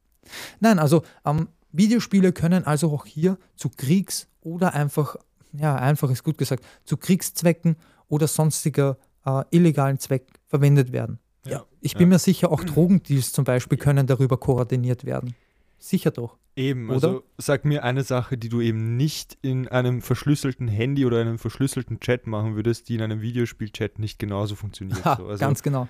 Nein, 0.60 0.80
also 0.80 1.04
ähm, 1.26 1.50
Videospiele 1.72 2.32
können 2.32 2.66
also 2.66 2.92
auch 2.92 3.06
hier 3.06 3.38
zu 3.56 3.70
Kriegs- 3.70 4.28
oder 4.42 4.74
einfach, 4.74 5.16
ja, 5.54 5.76
einfach 5.76 6.10
ist 6.12 6.24
gut 6.24 6.38
gesagt, 6.38 6.64
zu 6.86 6.98
Kriegszwecken 6.98 7.76
oder 8.08 8.28
sonstiger 8.28 8.98
äh, 9.26 9.44
illegalen 9.52 10.00
Zweck 10.00 10.28
verwendet 10.48 10.92
werden. 10.92 11.20
Ja, 11.46 11.66
ich 11.82 11.94
bin 11.94 12.04
ja. 12.04 12.16
mir 12.16 12.20
sicher, 12.20 12.52
auch 12.52 12.64
Drogendeals 12.64 13.34
zum 13.34 13.44
Beispiel 13.44 13.78
können 13.78 14.08
darüber 14.08 14.38
koordiniert 14.38 15.06
werden. 15.06 15.36
Sicher 15.78 16.12
doch. 16.12 16.38
Eben, 16.56 16.90
oder? 16.90 16.94
also 16.96 17.24
sag 17.38 17.66
mir 17.66 17.84
eine 17.84 18.04
Sache, 18.04 18.38
die 18.38 18.48
du 18.48 18.62
eben 18.62 18.96
nicht 18.96 19.38
in 19.42 19.68
einem 19.68 20.02
verschlüsselten 20.02 20.68
Handy 20.68 21.06
oder 21.06 21.20
einem 21.20 21.40
verschlüsselten 21.40 22.00
Chat 22.00 22.28
machen 22.28 22.56
würdest, 22.56 22.88
die 22.88 22.96
in 22.96 23.02
einem 23.02 23.22
Videospiel-Chat 23.22 23.98
nicht 23.98 24.20
genauso 24.20 24.56
funktioniert. 24.56 25.04
Ha, 25.04 25.18
so. 25.18 25.28
also, 25.28 25.40
ganz 25.40 25.64
genau, 25.64 25.88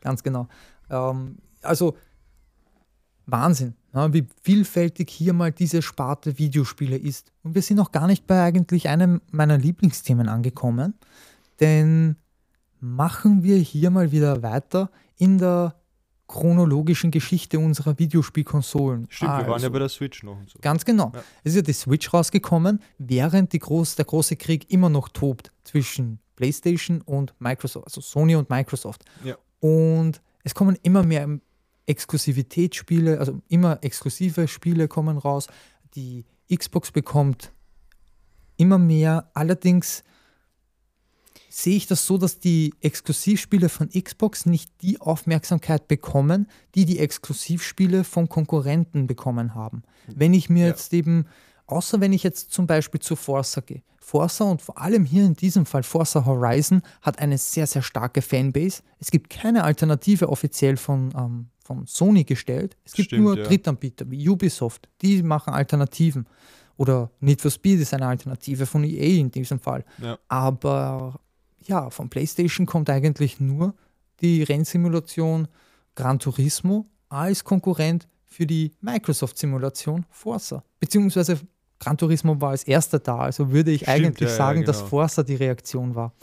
ganz 0.00 0.22
genau. 0.22 0.48
Ähm, 0.90 1.38
also 1.62 1.96
Wahnsinn, 3.26 3.74
ja, 3.94 4.06
ne, 4.06 4.14
wie 4.14 4.26
vielfältig 4.42 5.08
hier 5.08 5.32
mal 5.32 5.50
diese 5.50 5.80
Sparte 5.80 6.38
Videospiele 6.38 6.96
ist. 6.96 7.32
Und 7.42 7.54
wir 7.54 7.62
sind 7.62 7.78
noch 7.78 7.90
gar 7.90 8.06
nicht 8.06 8.26
bei 8.26 8.42
eigentlich 8.42 8.88
einem 8.88 9.22
meiner 9.30 9.56
Lieblingsthemen 9.56 10.28
angekommen, 10.28 10.94
denn 11.60 12.16
machen 12.82 13.44
wir 13.44 13.56
hier 13.58 13.90
mal 13.90 14.10
wieder 14.10 14.42
weiter 14.42 14.90
in 15.16 15.38
der 15.38 15.76
chronologischen 16.26 17.12
Geschichte 17.12 17.58
unserer 17.58 17.98
Videospielkonsolen. 17.98 19.06
Stimmt, 19.08 19.30
also, 19.30 19.46
wir 19.46 19.50
waren 19.50 19.60
ja 19.60 19.66
also 19.66 19.70
bei 19.70 19.78
der 19.78 19.88
Switch 19.88 20.22
noch. 20.24 20.38
Und 20.38 20.50
so. 20.50 20.58
Ganz 20.60 20.84
genau. 20.84 21.12
Ja. 21.14 21.22
Es 21.44 21.52
ist 21.52 21.56
ja 21.56 21.62
die 21.62 21.72
Switch 21.74 22.12
rausgekommen, 22.12 22.82
während 22.98 23.52
groß, 23.52 23.94
der 23.96 24.04
große 24.04 24.34
Krieg 24.36 24.70
immer 24.70 24.88
noch 24.88 25.08
tobt 25.10 25.52
zwischen 25.62 26.18
PlayStation 26.34 27.02
und 27.02 27.34
Microsoft, 27.38 27.86
also 27.86 28.00
Sony 28.00 28.34
und 28.34 28.50
Microsoft. 28.50 29.04
Ja. 29.22 29.36
Und 29.60 30.20
es 30.42 30.54
kommen 30.54 30.76
immer 30.82 31.04
mehr 31.04 31.38
Exklusivitätsspiele, 31.86 33.20
also 33.20 33.42
immer 33.48 33.78
exklusive 33.82 34.48
Spiele 34.48 34.88
kommen 34.88 35.18
raus. 35.18 35.46
Die 35.94 36.24
Xbox 36.52 36.90
bekommt 36.90 37.52
immer 38.56 38.78
mehr, 38.78 39.30
allerdings 39.34 40.02
sehe 41.52 41.76
ich 41.76 41.86
das 41.86 42.06
so, 42.06 42.16
dass 42.16 42.40
die 42.40 42.72
Exklusivspiele 42.80 43.68
von 43.68 43.90
Xbox 43.90 44.46
nicht 44.46 44.70
die 44.80 45.00
Aufmerksamkeit 45.00 45.86
bekommen, 45.86 46.48
die 46.74 46.86
die 46.86 46.98
Exklusivspiele 46.98 48.04
von 48.04 48.28
Konkurrenten 48.28 49.06
bekommen 49.06 49.54
haben. 49.54 49.82
Wenn 50.06 50.32
ich 50.32 50.48
mir 50.48 50.62
ja. 50.62 50.68
jetzt 50.68 50.94
eben, 50.94 51.26
außer 51.66 52.00
wenn 52.00 52.14
ich 52.14 52.22
jetzt 52.22 52.52
zum 52.52 52.66
Beispiel 52.66 53.00
zu 53.00 53.16
Forza 53.16 53.60
gehe, 53.60 53.82
Forza 53.98 54.44
und 54.44 54.62
vor 54.62 54.78
allem 54.78 55.04
hier 55.04 55.24
in 55.24 55.34
diesem 55.34 55.66
Fall 55.66 55.82
Forza 55.82 56.24
Horizon 56.24 56.82
hat 57.02 57.18
eine 57.18 57.36
sehr, 57.38 57.66
sehr 57.66 57.82
starke 57.82 58.22
Fanbase. 58.22 58.82
Es 58.98 59.10
gibt 59.10 59.30
keine 59.30 59.64
Alternative 59.64 60.28
offiziell 60.30 60.76
von, 60.76 61.12
ähm, 61.16 61.46
von 61.64 61.86
Sony 61.86 62.24
gestellt. 62.24 62.76
Es 62.84 62.94
gibt 62.94 63.08
Stimmt, 63.08 63.22
nur 63.22 63.36
ja. 63.36 63.44
Drittanbieter 63.44 64.10
wie 64.10 64.28
Ubisoft, 64.28 64.88
die 65.02 65.22
machen 65.22 65.52
Alternativen. 65.52 66.26
Oder 66.78 67.10
Need 67.20 67.42
for 67.42 67.50
Speed 67.50 67.80
ist 67.80 67.92
eine 67.92 68.06
Alternative 68.06 68.66
von 68.66 68.82
EA 68.82 69.20
in 69.20 69.30
diesem 69.30 69.60
Fall. 69.60 69.84
Ja. 69.98 70.18
Aber 70.28 71.20
ja, 71.66 71.90
von 71.90 72.08
PlayStation 72.08 72.66
kommt 72.66 72.90
eigentlich 72.90 73.40
nur 73.40 73.74
die 74.20 74.42
Rennsimulation 74.42 75.48
Gran 75.94 76.18
Turismo 76.18 76.86
als 77.08 77.44
Konkurrent 77.44 78.08
für 78.24 78.46
die 78.46 78.72
Microsoft-Simulation 78.80 80.06
Forza. 80.10 80.64
Beziehungsweise 80.80 81.40
Gran 81.78 81.98
Turismo 81.98 82.40
war 82.40 82.50
als 82.50 82.64
erster 82.64 82.98
da, 82.98 83.18
also 83.18 83.50
würde 83.50 83.72
ich 83.72 83.82
Stimmt, 83.82 84.06
eigentlich 84.06 84.30
ja, 84.30 84.36
sagen, 84.36 84.60
ja, 84.60 84.66
genau. 84.66 84.78
dass 84.78 84.88
Forza 84.88 85.22
die 85.22 85.34
Reaktion 85.34 85.94
war. 85.94 86.14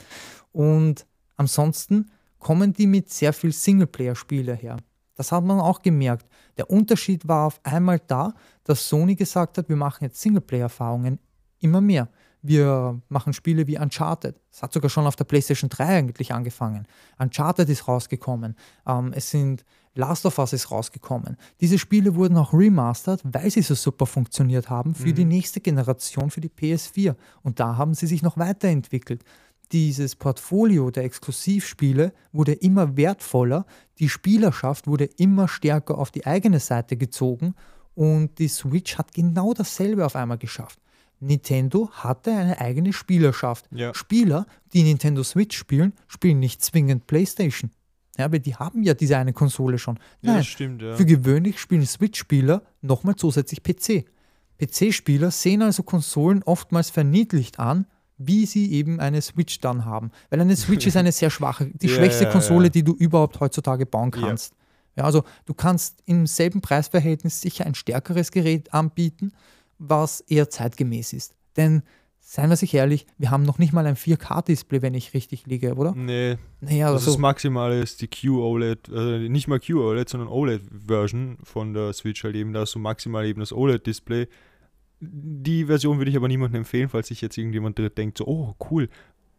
Und 0.52 1.06
ansonsten 1.36 2.10
kommen 2.40 2.74
die 2.74 2.88
mit 2.88 3.10
sehr 3.10 3.34
viel 3.34 3.52
Singleplayer-Spiele 3.52 4.54
her. 4.56 4.78
Das 5.16 5.34
hat 5.34 5.44
man 5.44 5.60
auch 5.60 5.82
gemerkt. 5.82 6.26
Der 6.58 6.70
Unterschied 6.70 7.28
war 7.28 7.48
auf 7.48 7.60
einmal 7.64 8.00
da, 8.08 8.34
dass 8.64 8.88
Sony 8.88 9.16
gesagt 9.16 9.58
hat, 9.58 9.68
wir 9.68 9.76
machen 9.76 10.06
jetzt 10.06 10.22
Singleplayer-Erfahrungen 10.22 11.20
immer 11.60 11.82
mehr. 11.82 12.08
Wir 12.42 13.02
machen 13.10 13.34
Spiele 13.34 13.68
wie 13.68 13.78
Uncharted. 13.78 14.40
Es 14.52 14.64
hat 14.64 14.72
sogar 14.72 14.90
schon 14.90 15.06
auf 15.06 15.16
der 15.16 15.26
PlayStation 15.26 15.70
3 15.70 15.86
eigentlich 15.86 16.34
angefangen. 16.34 16.88
Uncharted 17.18 17.68
ist 17.70 17.88
rausgekommen. 17.88 18.56
Ähm, 18.88 19.12
es 19.14 19.30
sind 19.30 19.66
Last 19.96 20.26
of 20.26 20.38
Us 20.38 20.54
ist 20.54 20.72
rausgekommen. 20.72 21.36
Diese 21.60 21.78
Spiele 21.78 22.16
wurden 22.16 22.38
auch 22.38 22.54
remastered, 22.54 23.22
weil 23.24 23.50
sie 23.52 23.62
so 23.62 23.76
super 23.76 24.06
funktioniert 24.06 24.70
haben 24.70 24.96
für 24.96 25.10
mhm. 25.10 25.16
die 25.16 25.26
nächste 25.26 25.60
Generation, 25.60 26.30
für 26.30 26.42
die 26.42 26.50
PS4. 26.50 27.16
Und 27.44 27.60
da 27.60 27.76
haben 27.76 27.94
sie 27.94 28.08
sich 28.08 28.22
noch 28.22 28.38
weiterentwickelt. 28.38 29.24
Dieses 29.72 30.16
Portfolio 30.16 30.90
der 30.90 31.04
Exklusivspiele 31.04 32.14
wurde 32.32 32.54
immer 32.54 32.98
wertvoller, 32.98 33.66
die 34.00 34.10
Spielerschaft 34.10 34.88
wurde 34.88 35.06
immer 35.18 35.48
stärker 35.48 35.98
auf 35.98 36.10
die 36.10 36.26
eigene 36.26 36.60
Seite 36.60 36.98
gezogen 36.98 37.54
und 37.94 38.40
die 38.40 38.48
Switch 38.48 38.98
hat 38.98 39.14
genau 39.14 39.54
dasselbe 39.54 40.06
auf 40.06 40.16
einmal 40.16 40.40
geschafft. 40.40 40.80
Nintendo 41.20 41.90
hatte 41.92 42.32
eine 42.32 42.60
eigene 42.60 42.94
Spielerschaft. 42.94 43.66
Ja. 43.72 43.94
Spieler, 43.94 44.46
die 44.74 44.84
Nintendo 44.84 45.24
Switch 45.24 45.58
spielen, 45.58 45.94
spielen 46.08 46.40
nicht 46.40 46.64
zwingend 46.64 47.08
PlayStation. 47.08 47.72
Ja, 48.18 48.26
aber 48.26 48.40
die 48.40 48.56
haben 48.56 48.84
ja 48.84 48.94
diese 48.94 49.18
eine 49.18 49.32
Konsole 49.32 49.78
schon. 49.78 49.98
Nein, 50.22 50.38
ja, 50.38 50.44
stimmt, 50.44 50.82
ja. 50.82 50.96
Für 50.96 51.06
gewöhnlich 51.06 51.60
spielen 51.60 51.86
Switch-Spieler 51.86 52.64
nochmal 52.82 53.16
zusätzlich 53.16 53.64
PC. 53.64 54.06
PC-Spieler 54.60 55.32
sehen 55.32 55.62
also 55.62 55.84
Konsolen 55.84 56.44
oftmals 56.44 56.90
verniedlicht 56.90 57.60
an, 57.60 57.86
wie 58.18 58.46
sie 58.46 58.74
eben 58.74 59.00
eine 59.00 59.22
Switch 59.22 59.62
dann 59.62 59.86
haben. 59.86 60.12
Weil 60.30 60.42
eine 60.42 60.58
Switch 60.58 60.86
ist 60.86 60.98
eine 60.98 61.14
sehr 61.14 61.30
schwache, 61.30 61.68
die 61.74 61.88
ja, 61.88 61.96
schwächste 61.96 62.30
Konsole, 62.30 62.70
die 62.70 62.84
du 62.84 62.94
überhaupt 62.94 63.40
heutzutage 63.40 63.86
bauen 63.86 64.12
kannst. 64.12 64.54
Ja. 64.98 65.06
also 65.06 65.24
du 65.46 65.54
kannst 65.54 66.04
im 66.06 66.28
selben 66.28 66.60
Preisverhältnis 66.60 67.40
sicher 67.40 67.66
ein 67.66 67.74
stärkeres 67.74 68.32
Gerät 68.32 68.74
anbieten, 68.74 69.32
was 69.80 70.22
eher 70.22 70.50
zeitgemäß 70.50 71.14
ist. 71.14 71.36
Denn 71.58 71.84
seien 72.20 72.50
wir 72.50 72.56
sich 72.58 72.74
ehrlich, 72.74 73.08
wir 73.18 73.32
haben 73.32 73.44
noch 73.44 73.58
nicht 73.58 73.74
mal 73.74 73.88
ein 73.88 73.96
4K-Display, 73.96 74.82
wenn 74.82 74.94
ich 74.94 75.14
richtig 75.14 75.48
liege, 75.48 75.74
oder? 75.74 75.94
Nee. 75.96 76.38
Naja, 76.62 76.92
das 76.92 77.02
also, 77.02 77.12
ist 77.12 77.18
maximal 77.18 77.74
ist 77.74 78.02
die 78.02 78.08
QOLED, 78.08 78.90
äh, 78.90 79.30
nicht 79.30 79.48
mal 79.48 79.60
QOLED, 79.60 80.08
sondern 80.08 80.30
OLED-Version 80.30 81.40
von 81.44 81.74
der 81.74 81.94
Switch 81.94 82.24
halt 82.24 82.36
eben. 82.36 82.54
Da 82.54 82.64
ist 82.64 82.72
so 82.72 82.80
maximal 82.80 83.26
eben 83.26 83.40
das 83.40 83.52
OLED-Display. 83.52 84.28
Die 85.00 85.66
Version 85.66 85.98
würde 85.98 86.12
ich 86.12 86.18
aber 86.18 86.28
niemandem 86.28 86.60
empfehlen, 86.60 86.90
falls 86.90 87.08
sich 87.08 87.22
jetzt 87.22 87.38
irgendjemand 87.38 87.80
denkt, 87.98 88.18
so, 88.18 88.28
oh, 88.28 88.56
cool, 88.70 88.90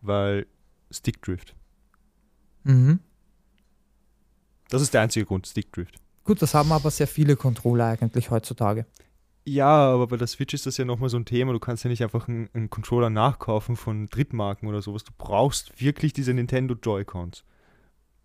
weil 0.01 0.47
Stickdrift. 0.91 1.55
mhm. 2.64 2.99
Das 4.70 4.82
ist 4.82 4.95
der 4.95 5.03
einzige 5.03 5.26
Grund, 5.26 5.49
Stickdrift. 5.49 5.97
Gut, 6.24 6.41
das 6.41 6.55
haben 6.55 6.70
aber 6.70 6.91
sehr 6.91 7.09
viele 7.09 7.34
Controller 7.34 7.86
eigentlich 7.86 8.30
heutzutage. 8.30 8.86
Ja, 9.51 9.92
aber 9.92 10.07
bei 10.07 10.16
der 10.16 10.28
Switch 10.28 10.55
ist 10.55 10.66
das 10.66 10.76
ja 10.76 10.84
nochmal 10.84 11.09
so 11.09 11.16
ein 11.16 11.24
Thema. 11.24 11.53
Du 11.53 11.59
kannst 11.59 11.82
ja 11.82 11.90
nicht 11.90 12.05
einfach 12.05 12.28
einen, 12.28 12.48
einen 12.55 12.70
Controller 12.70 13.11
nachkaufen 13.11 13.74
von 13.74 14.07
Drittmarken 14.07 14.68
oder 14.68 14.80
sowas. 14.80 15.03
Du 15.03 15.11
brauchst 15.18 15.80
wirklich 15.80 16.12
diese 16.12 16.32
Nintendo 16.32 16.76
Joy-Cons. 16.80 17.42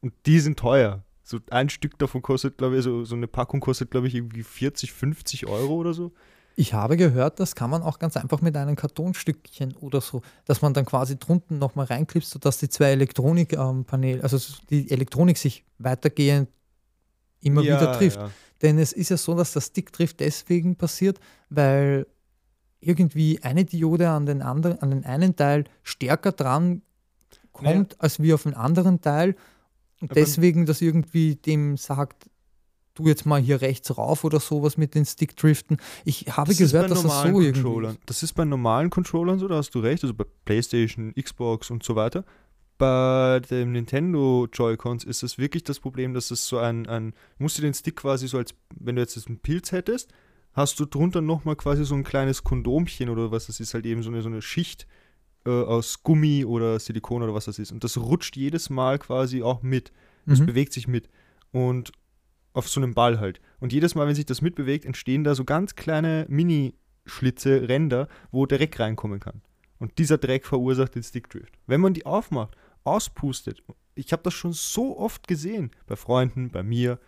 Und 0.02 0.14
die 0.28 0.40
sind 0.40 0.60
teuer. 0.60 1.04
So 1.24 1.40
ein 1.50 1.70
Stück 1.70 1.98
davon 1.98 2.22
kostet, 2.22 2.60
glaube 2.60 2.78
ich, 2.78 2.84
so, 2.84 3.06
so 3.06 3.16
eine 3.16 3.26
Packung 3.26 3.60
kostet, 3.60 3.90
glaube 3.90 4.08
ich, 4.08 4.14
irgendwie 4.14 4.44
40, 4.44 4.94
50 4.94 5.48
Euro 5.48 5.74
oder 5.74 5.96
so. 5.96 6.12
Ich 6.56 6.76
habe 6.76 6.96
gehört, 6.96 7.40
das 7.40 7.56
kann 7.56 7.72
man 7.72 7.82
auch 7.82 7.98
ganz 7.98 8.16
einfach 8.18 8.42
mit 8.42 8.56
einem 8.56 8.76
Kartonstückchen 8.76 9.76
oder 9.78 10.02
so, 10.02 10.22
dass 10.46 10.62
man 10.62 10.76
dann 10.76 10.86
quasi 10.86 11.18
drunten 11.18 11.58
nochmal 11.58 11.88
reinklipst, 11.88 12.30
sodass 12.30 12.60
die 12.60 12.70
zwei 12.70 12.92
Elektronikpaneele, 12.92 14.22
also 14.22 14.38
die 14.70 14.92
Elektronik 14.92 15.40
sich 15.40 15.66
weitergehend 15.80 16.50
immer 17.42 17.62
Ja, 17.62 17.76
wieder 17.76 17.94
trifft. 17.94 18.20
Ja. 18.20 18.30
Denn 18.62 18.80
es 18.80 18.94
ist 18.94 19.10
ja 19.10 19.18
so, 19.18 19.36
dass 19.36 19.54
der 19.54 19.62
Stickdrift 19.62 20.20
deswegen 20.20 20.76
passiert, 20.76 21.20
weil 21.50 22.08
irgendwie 22.80 23.40
eine 23.42 23.66
Diode 23.66 24.10
an 24.10 24.26
den, 24.26 24.42
anderen, 24.42 24.80
an 24.80 24.92
den 24.92 25.06
einen 25.06 25.36
Teil 25.36 25.66
stärker 25.84 26.32
dran 26.32 26.82
kommt 27.52 28.00
als 28.02 28.22
wie 28.22 28.34
auf 28.34 28.44
den 28.44 28.54
anderen 28.54 29.02
Teil 29.02 29.36
und 30.02 30.12
Aber- 30.12 30.20
deswegen 30.20 30.66
das 30.66 30.82
irgendwie 30.82 31.36
dem 31.36 31.78
sagt, 31.78 32.30
du 32.96 33.08
jetzt 33.08 33.26
mal 33.26 33.42
hier 33.42 33.62
rechts 33.62 33.98
rauf 33.98 34.24
oder 34.24 34.40
sowas 34.40 34.78
mit 34.78 34.96
den 34.96 35.06
Stickdriften. 35.06 35.78
Ich 36.06 36.28
habe 36.30 36.54
Das 36.54 36.58
gehört, 36.58 36.92
dass 36.92 37.04
das 37.04 37.22
so 37.22 37.28
irgendwie 37.28 37.52
Controllern. 37.52 37.98
Das 38.06 38.24
ist 38.24 38.34
bei 38.34 38.46
normalen 38.46 38.90
Controllern 38.90 39.38
so, 39.40 39.48
da 39.48 39.56
hast 39.56 39.72
du 39.72 39.80
recht, 39.80 40.04
also 40.04 40.14
bei 40.14 40.26
PlayStation, 40.46 41.14
Xbox 41.14 41.72
und 41.72 41.84
so 41.84 41.96
weiter. 41.96 42.24
Bei 42.78 43.40
dem 43.50 43.72
Nintendo 43.72 44.48
Joy-Cons 44.52 45.06
ist 45.06 45.24
es 45.24 45.38
wirklich 45.38 45.64
das 45.64 45.80
Problem, 45.80 46.14
dass 46.14 46.30
es 46.32 46.46
so 46.48 46.58
ein, 46.58 46.88
ein, 46.88 47.12
du 47.38 47.44
musst 47.44 47.58
dir 47.58 47.62
den 47.62 47.74
Stick 47.74 47.96
quasi 47.96 48.28
so 48.28 48.38
als, 48.38 48.54
wenn 48.78 48.96
du 48.96 49.02
jetzt 49.02 49.28
einen 49.28 49.40
Pilz 49.40 49.72
hättest, 49.72 50.12
hast 50.54 50.80
du 50.80 50.86
drunter 50.86 51.22
nochmal 51.22 51.56
quasi 51.56 51.86
so 51.86 51.96
ein 51.96 52.04
kleines 52.04 52.44
Kondomchen 52.44 53.10
oder 53.10 53.32
was 53.32 53.48
das 53.48 53.60
ist, 53.62 53.74
halt 53.74 53.86
eben 53.86 54.04
so 54.04 54.10
eine, 54.10 54.22
so 54.22 54.28
eine 54.30 54.42
Schicht 54.42 54.88
äh, 55.46 55.50
aus 55.50 56.04
Gummi 56.04 56.44
oder 56.44 56.78
Silikon 56.80 57.24
oder 57.24 57.34
was 57.34 57.46
das 57.46 57.60
ist. 57.60 57.72
Und 57.72 57.84
das 57.84 57.98
rutscht 57.98 58.36
jedes 58.36 58.70
Mal 58.70 59.00
quasi 59.00 59.42
auch 59.42 59.62
mit. 59.62 59.92
Das 60.26 60.40
Mhm. 60.40 60.48
bewegt 60.48 60.74
sich 60.74 60.88
mit. 60.88 61.08
Und 61.52 61.92
auf 62.54 62.68
so 62.68 62.82
einem 62.82 62.94
Ball 62.94 63.20
halt. 63.20 63.40
Und 63.60 63.74
jedes 63.74 63.96
Mal, 63.96 64.08
wenn 64.08 64.16
sich 64.16 64.26
das 64.26 64.42
mitbewegt, 64.42 64.86
entstehen 64.86 65.24
da 65.24 65.36
so 65.36 65.44
ganz 65.46 65.76
kleine 65.76 66.26
Mini-Schlitze, 66.30 67.68
Ränder, 67.70 68.08
wo 68.32 68.46
Dreck 68.46 68.80
reinkommen 68.80 69.20
kann. 69.20 69.42
Und 69.78 69.98
dieser 69.98 70.18
Dreck 70.18 70.46
verursacht 70.46 70.96
den 70.96 71.04
Stickdrift. 71.04 71.54
Wenn 71.68 71.82
man 71.82 71.94
die 71.94 72.06
aufmacht, 72.06 72.56
auspustet, 72.86 73.64
ich 73.96 74.12
habe 74.12 74.24
das 74.24 74.34
schon 74.34 74.54
so 74.54 74.98
oft 74.98 75.28
gesehen, 75.28 75.72
bei 75.88 75.96
Freunden, 75.96 76.50
bei 76.52 76.64
mir, 76.64 77.00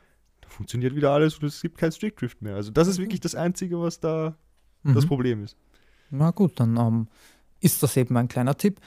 da 0.42 0.48
funktioniert 0.50 0.96
wieder 0.96 1.12
alles 1.12 1.38
und 1.38 1.46
es 1.46 1.62
gibt 1.62 1.78
keinen 1.78 1.92
Stickdrift 1.92 2.42
mehr. 2.42 2.56
Also 2.56 2.72
das 2.72 2.88
ist 2.88 2.98
wirklich 3.00 3.20
das 3.20 3.36
Einzige, 3.36 3.80
was 3.82 4.00
da 4.00 4.36
das 4.84 5.04
Mhm. 5.04 5.08
Problem 5.08 5.44
ist. 5.44 5.58
Na 6.10 6.32
gut, 6.32 6.60
dann 6.60 6.78
ähm, 6.78 7.08
ist 7.60 7.84
das 7.84 7.98
eben 7.98 8.16
ein 8.16 8.30
kleiner 8.30 8.56
Tipp. 8.58 8.80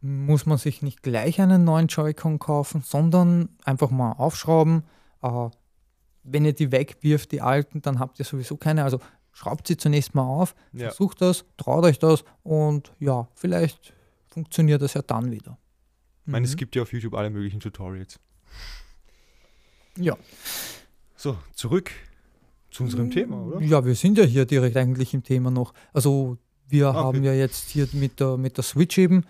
Muss 0.00 0.46
man 0.46 0.56
sich 0.58 0.80
nicht 0.82 1.02
gleich 1.02 1.40
einen 1.40 1.64
neuen 1.64 1.88
Joy-Con 1.88 2.38
kaufen, 2.38 2.82
sondern 2.82 3.48
einfach 3.64 3.90
mal 3.90 4.12
aufschrauben. 4.12 4.84
Äh, 5.22 5.48
wenn 6.22 6.44
ihr 6.44 6.52
die 6.52 6.70
wegwirft, 6.70 7.32
die 7.32 7.40
alten, 7.40 7.82
dann 7.82 7.98
habt 7.98 8.18
ihr 8.20 8.24
sowieso 8.24 8.56
keine. 8.56 8.84
Also 8.84 9.00
schraubt 9.32 9.66
sie 9.66 9.76
zunächst 9.76 10.14
mal 10.14 10.22
auf, 10.22 10.54
Ja. 10.72 10.88
versucht 10.88 11.20
das, 11.20 11.44
traut 11.56 11.84
euch 11.84 11.98
das 11.98 12.24
und 12.44 12.92
ja, 13.00 13.26
vielleicht 13.34 13.92
funktioniert 14.28 14.80
das 14.82 14.94
ja 14.94 15.02
dann 15.02 15.30
wieder. 15.32 15.58
Ich 16.26 16.32
meine, 16.32 16.44
es 16.46 16.52
Mhm. 16.52 16.56
gibt 16.58 16.76
ja 16.76 16.82
auf 16.82 16.92
YouTube 16.92 17.14
alle 17.14 17.30
möglichen 17.30 17.60
Tutorials. 17.60 18.18
ja. 19.96 20.16
So, 21.16 21.36
zurück 21.54 21.90
zu 22.70 22.84
unserem 22.84 23.10
Thema, 23.10 23.42
oder? 23.42 23.60
Ja, 23.60 23.84
wir 23.84 23.94
sind 23.94 24.16
ja 24.16 24.24
hier 24.24 24.46
direkt 24.46 24.74
eigentlich 24.78 25.12
im 25.12 25.22
Thema 25.22 25.50
noch. 25.50 25.74
Also 25.92 26.38
wir 26.66 26.86
Ah, 26.86 26.90
okay. 26.90 26.98
haben 27.18 27.24
ja 27.24 27.34
jetzt 27.34 27.68
hier 27.68 27.86
mit 27.92 28.20
der, 28.20 28.38
mit 28.38 28.56
der 28.56 28.64
Switch 28.64 28.96
eben, 28.96 29.24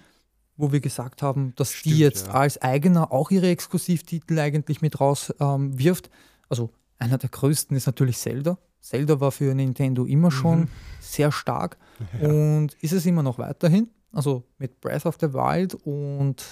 wo 0.56 0.70
wir 0.70 0.78
gesagt 0.80 1.20
haben, 1.22 1.52
dass 1.56 1.72
Stimmt, 1.72 1.94
die 1.96 1.98
jetzt 1.98 2.28
ja. 2.28 2.34
als 2.34 2.62
eigener 2.62 3.10
auch 3.10 3.30
ihre 3.32 3.48
Exklusivtitel 3.48 4.38
eigentlich 4.38 4.82
mit 4.82 5.00
raus 5.00 5.34
ähm, 5.40 5.76
wirft. 5.78 6.10
Also 6.48 6.70
einer 6.98 7.18
der 7.18 7.30
größten 7.30 7.76
ist 7.76 7.86
natürlich 7.86 8.18
Zelda. 8.18 8.58
Zelda 8.80 9.18
war 9.20 9.32
für 9.32 9.52
Nintendo 9.54 10.04
immer 10.04 10.30
schon 10.30 10.60
Mhm. 10.60 10.68
sehr 11.00 11.32
stark 11.32 11.76
und 12.20 12.74
ist 12.82 12.92
es 12.92 13.04
immer 13.04 13.22
noch 13.24 13.38
weiterhin. 13.38 13.88
Also 14.12 14.44
mit 14.58 14.80
Breath 14.80 15.06
of 15.06 15.16
the 15.20 15.32
Wild 15.32 15.74
und 15.74 16.44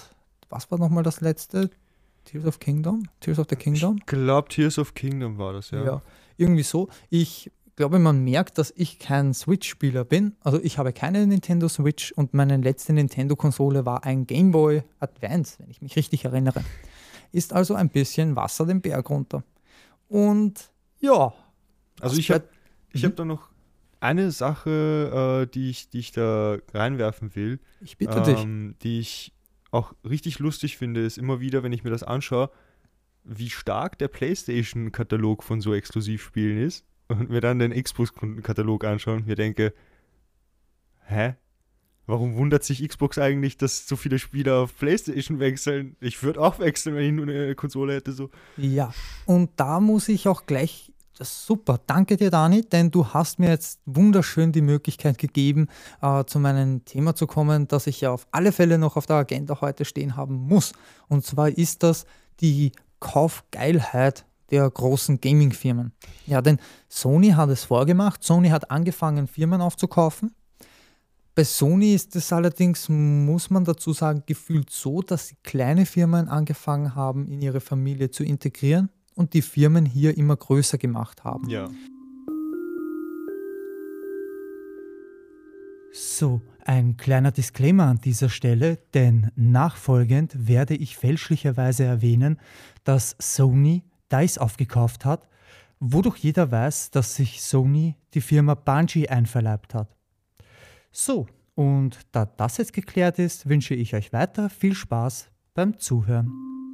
was 0.51 0.71
war 0.71 0.79
nochmal 0.79 1.03
das 1.03 1.21
letzte? 1.21 1.71
Tears 2.25 2.45
of 2.47 2.59
Kingdom? 2.61 3.05
Tears 3.21 3.39
of 3.39 3.47
the 3.49 3.57
Kingdom? 3.57 3.97
Ich 4.01 4.07
glaube, 4.07 4.49
Tears 4.49 4.79
of 4.79 4.95
Kingdom 4.95 5.39
war 5.39 5.53
das, 5.55 5.71
ja. 5.71 5.85
Ja. 5.85 6.03
irgendwie 6.37 6.63
so. 6.63 6.89
Ich 7.11 7.51
glaube, 7.77 7.99
man 7.99 8.23
merkt, 8.25 8.59
dass 8.59 8.73
ich 8.77 8.99
kein 8.99 9.33
Switch-Spieler 9.33 10.05
bin. 10.05 10.35
Also 10.41 10.61
ich 10.61 10.79
habe 10.79 10.93
keine 10.93 11.27
Nintendo 11.27 11.69
Switch 11.69 12.13
und 12.13 12.35
meine 12.35 12.57
letzte 12.57 12.93
Nintendo-Konsole 12.93 13.87
war 13.87 14.05
ein 14.05 14.27
Game 14.27 14.51
Boy 14.51 14.83
Advance, 15.01 15.57
wenn 15.61 15.71
ich 15.71 15.81
mich 15.81 15.95
richtig 15.97 16.25
erinnere. 16.25 16.65
Ist 17.33 17.53
also 17.53 17.75
ein 17.75 17.89
bisschen 17.89 18.37
Wasser 18.37 18.67
den 18.67 18.81
Berg 18.81 19.09
runter. 19.11 19.43
Und 20.09 20.71
ja. 21.01 21.33
Also 22.01 22.17
ich 22.19 22.31
habe 22.31 22.45
ich 22.93 23.03
Mhm. 23.03 23.07
hab 23.09 23.17
da 23.17 23.25
noch 23.25 23.49
eine 24.01 24.31
Sache, 24.31 25.45
äh, 25.45 25.53
die, 25.53 25.71
ich, 25.71 25.89
die 25.91 25.99
ich 25.99 26.13
da 26.13 26.57
reinwerfen 26.73 27.35
will, 27.35 27.59
Ich 27.81 27.97
bitte 27.99 28.23
dich. 28.23 28.43
ähm, 28.43 28.75
die 28.83 29.01
ich 29.01 29.33
auch 29.71 29.95
richtig 30.09 30.39
lustig 30.39 30.77
finde, 30.77 31.05
ist 31.05 31.19
immer 31.19 31.41
wieder, 31.41 31.63
wenn 31.63 31.73
ich 31.73 31.85
mir 31.85 31.91
das 31.91 32.03
anschaue, 32.03 32.51
wie 33.25 33.51
stark 33.51 33.99
der 33.99 34.09
PlayStation-Katalog 34.09 35.43
von 35.43 35.61
so 35.61 35.75
Exklusivspielen 35.75 36.59
ist 36.59 36.87
und 37.09 37.31
mir 37.31 37.41
dann 37.41 37.59
den 37.59 37.73
Xbox-Katalog 37.73 38.85
anschaue 38.85 39.17
und 39.17 39.27
mir 39.27 39.37
denke, 39.37 39.75
hä? 41.05 41.35
Warum 42.07 42.37
wundert 42.37 42.65
sich 42.65 42.89
Xbox 42.89 43.19
eigentlich, 43.19 43.59
dass 43.59 43.87
so 43.87 43.95
viele 43.95 44.19
Spieler 44.19 44.61
auf 44.61 44.79
PlayStation 44.79 45.41
wechseln? 45.41 45.95
Ich 46.01 46.23
würde 46.23 46.41
auch 46.41 46.59
wechseln, 46.59 46.95
wenn 46.95 47.05
ich 47.05 47.13
nur 47.13 47.27
eine 47.27 47.55
Konsole 47.55 47.97
hätte. 47.97 48.13
So. 48.13 48.31
Ja, 48.57 48.95
und 49.27 49.51
da 49.57 49.79
muss 49.79 50.09
ich 50.09 50.27
auch 50.27 50.47
gleich, 50.47 50.91
super, 51.25 51.81
danke 51.87 52.17
dir 52.17 52.31
Dani, 52.31 52.63
denn 52.63 52.91
du 52.91 53.07
hast 53.09 53.39
mir 53.39 53.49
jetzt 53.49 53.81
wunderschön 53.87 54.53
die 54.53 54.61
Möglichkeit 54.61 55.19
gegeben, 55.19 55.69
äh, 56.01 56.25
zu 56.25 56.39
meinem 56.39 56.85
Thema 56.85 57.15
zu 57.15 57.27
kommen, 57.27 57.67
das 57.67 57.87
ich 57.87 58.01
ja 58.01 58.11
auf 58.11 58.27
alle 58.31 58.53
Fälle 58.53 58.79
noch 58.79 58.97
auf 58.97 59.07
der 59.07 59.17
Agenda 59.17 59.61
heute 59.61 59.85
stehen 59.85 60.17
haben 60.17 60.35
muss. 60.35 60.73
Und 61.09 61.25
zwar 61.25 61.49
ist 61.49 61.83
das 61.83 62.07
die 62.41 62.73
Kaufgeilheit 63.01 64.25
der 64.51 64.71
großen 64.71 65.21
Gaming-Firmen. 65.21 65.93
Ja, 66.27 66.41
denn 66.41 66.59
Sony 66.89 67.31
hat 67.31 67.51
es 67.51 67.65
vorgemacht, 67.65 68.23
Sony 68.23 68.49
hat 68.51 68.71
angefangen, 68.71 69.27
Firmen 69.27 69.61
aufzukaufen. 69.61 70.35
Bei 71.35 71.45
Sony 71.45 71.95
ist 71.95 72.17
es 72.17 72.33
allerdings, 72.33 72.89
muss 72.89 73.51
man 73.51 73.65
dazu 73.65 73.93
sagen, 73.93 74.23
gefühlt 74.27 74.71
so, 74.71 75.03
dass 75.03 75.29
sie 75.29 75.37
kleine 75.43 75.87
Firmen 75.87 76.29
angefangen 76.29 76.95
haben, 76.95 77.29
in 77.29 77.43
ihre 77.43 77.61
Familie 77.61 78.11
zu 78.11 78.25
integrieren 78.25 78.91
und 79.19 79.35
die 79.35 79.43
Firmen 79.43 79.85
hier 79.85 80.17
immer 80.17 80.37
größer 80.37 80.79
gemacht 80.79 81.25
haben. 81.25 81.51
Ja. 81.51 81.69
So, 85.93 86.41
ein 86.65 86.97
kleiner 86.97 87.33
Disclaimer 87.33 87.87
an 87.87 87.99
dieser 87.99 88.29
Stelle, 88.29 88.79
denn 88.95 89.33
nachfolgend 89.35 90.47
werde 90.47 90.77
ich 90.77 90.97
fälschlicherweise 90.97 91.83
erwähnen, 91.83 92.39
dass 92.85 93.17
Sony 93.19 93.83
DICE 94.13 94.39
aufgekauft 94.39 95.05
hat, 95.05 95.29
wodurch 95.81 96.19
jeder 96.19 96.53
weiß, 96.53 96.93
dass 96.93 97.17
sich 97.17 97.43
Sony 97.43 97.97
die 98.15 98.21
Firma 98.21 98.55
Bungie 98.55 99.09
einverleibt 99.09 99.75
hat. 99.75 99.97
So, 100.93 101.27
und 101.57 101.99
da 102.13 102.25
das 102.25 102.59
jetzt 102.59 102.73
geklärt 102.73 103.19
ist, 103.19 103.49
wünsche 103.49 103.75
ich 103.75 103.95
euch 103.95 104.13
weiter 104.13 104.49
viel 104.49 104.75
Spaß 104.75 105.29
beim 105.55 105.77
Zuhören. 105.79 106.68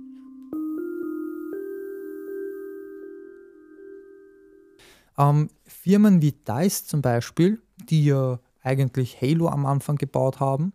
Ähm, 5.18 5.50
Firmen 5.64 6.22
wie 6.22 6.32
DICE 6.32 6.86
zum 6.86 7.02
Beispiel, 7.02 7.60
die 7.88 8.04
ja 8.04 8.38
eigentlich 8.62 9.20
Halo 9.20 9.48
am 9.48 9.66
Anfang 9.66 9.96
gebaut 9.96 10.40
haben 10.40 10.72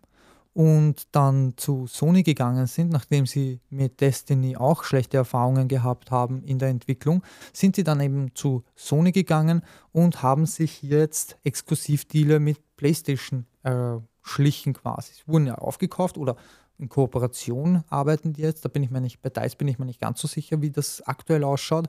und 0.54 1.08
dann 1.12 1.54
zu 1.56 1.86
Sony 1.86 2.22
gegangen 2.22 2.66
sind, 2.66 2.90
nachdem 2.90 3.26
sie 3.26 3.60
mit 3.70 4.00
Destiny 4.00 4.56
auch 4.56 4.84
schlechte 4.84 5.16
Erfahrungen 5.16 5.68
gehabt 5.68 6.10
haben 6.10 6.42
in 6.42 6.58
der 6.58 6.68
Entwicklung, 6.68 7.22
sind 7.52 7.76
sie 7.76 7.84
dann 7.84 8.00
eben 8.00 8.34
zu 8.34 8.64
Sony 8.74 9.12
gegangen 9.12 9.62
und 9.92 10.22
haben 10.22 10.46
sich 10.46 10.82
jetzt 10.82 11.36
Exklusivdeale 11.44 12.40
mit 12.40 12.58
PlayStation 12.76 13.46
erschlichen 13.62 14.72
quasi. 14.72 15.14
Sie 15.14 15.22
wurden 15.26 15.46
ja 15.46 15.56
aufgekauft 15.56 16.16
oder 16.16 16.36
in 16.78 16.88
Kooperation 16.88 17.84
arbeiten 17.90 18.32
die 18.32 18.42
jetzt. 18.42 18.64
Da 18.64 18.68
bin 18.68 18.82
ich 18.82 18.90
mir 18.90 19.02
nicht, 19.02 19.20
bei 19.20 19.28
DICE 19.28 19.56
bin 19.56 19.68
ich 19.68 19.78
mir 19.78 19.84
nicht 19.84 20.00
ganz 20.00 20.20
so 20.20 20.26
sicher, 20.26 20.62
wie 20.62 20.70
das 20.70 21.02
aktuell 21.02 21.44
ausschaut. 21.44 21.88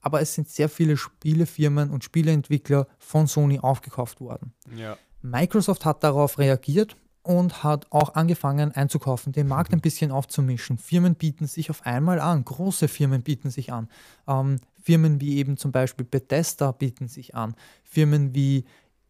Aber 0.00 0.20
es 0.20 0.34
sind 0.34 0.48
sehr 0.48 0.68
viele 0.68 0.96
Spielefirmen 0.96 1.90
und 1.90 2.04
Spieleentwickler 2.04 2.86
von 2.98 3.26
Sony 3.26 3.58
aufgekauft 3.58 4.20
worden. 4.20 4.52
Ja. 4.76 4.96
Microsoft 5.22 5.84
hat 5.84 6.04
darauf 6.04 6.38
reagiert 6.38 6.96
und 7.22 7.64
hat 7.64 7.86
auch 7.90 8.14
angefangen 8.14 8.70
einzukaufen, 8.70 9.32
den 9.32 9.48
Markt 9.48 9.72
ein 9.72 9.80
bisschen 9.80 10.12
aufzumischen. 10.12 10.78
Firmen 10.78 11.16
bieten 11.16 11.48
sich 11.48 11.70
auf 11.70 11.84
einmal 11.84 12.20
an, 12.20 12.44
große 12.44 12.86
Firmen 12.86 13.22
bieten 13.22 13.50
sich 13.50 13.72
an. 13.72 13.88
Ähm, 14.28 14.60
Firmen 14.80 15.20
wie 15.20 15.38
eben 15.38 15.56
zum 15.56 15.72
Beispiel 15.72 16.06
Bethesda 16.06 16.70
bieten 16.70 17.08
sich 17.08 17.34
an. 17.34 17.56
Firmen 17.82 18.32
wie 18.32 18.64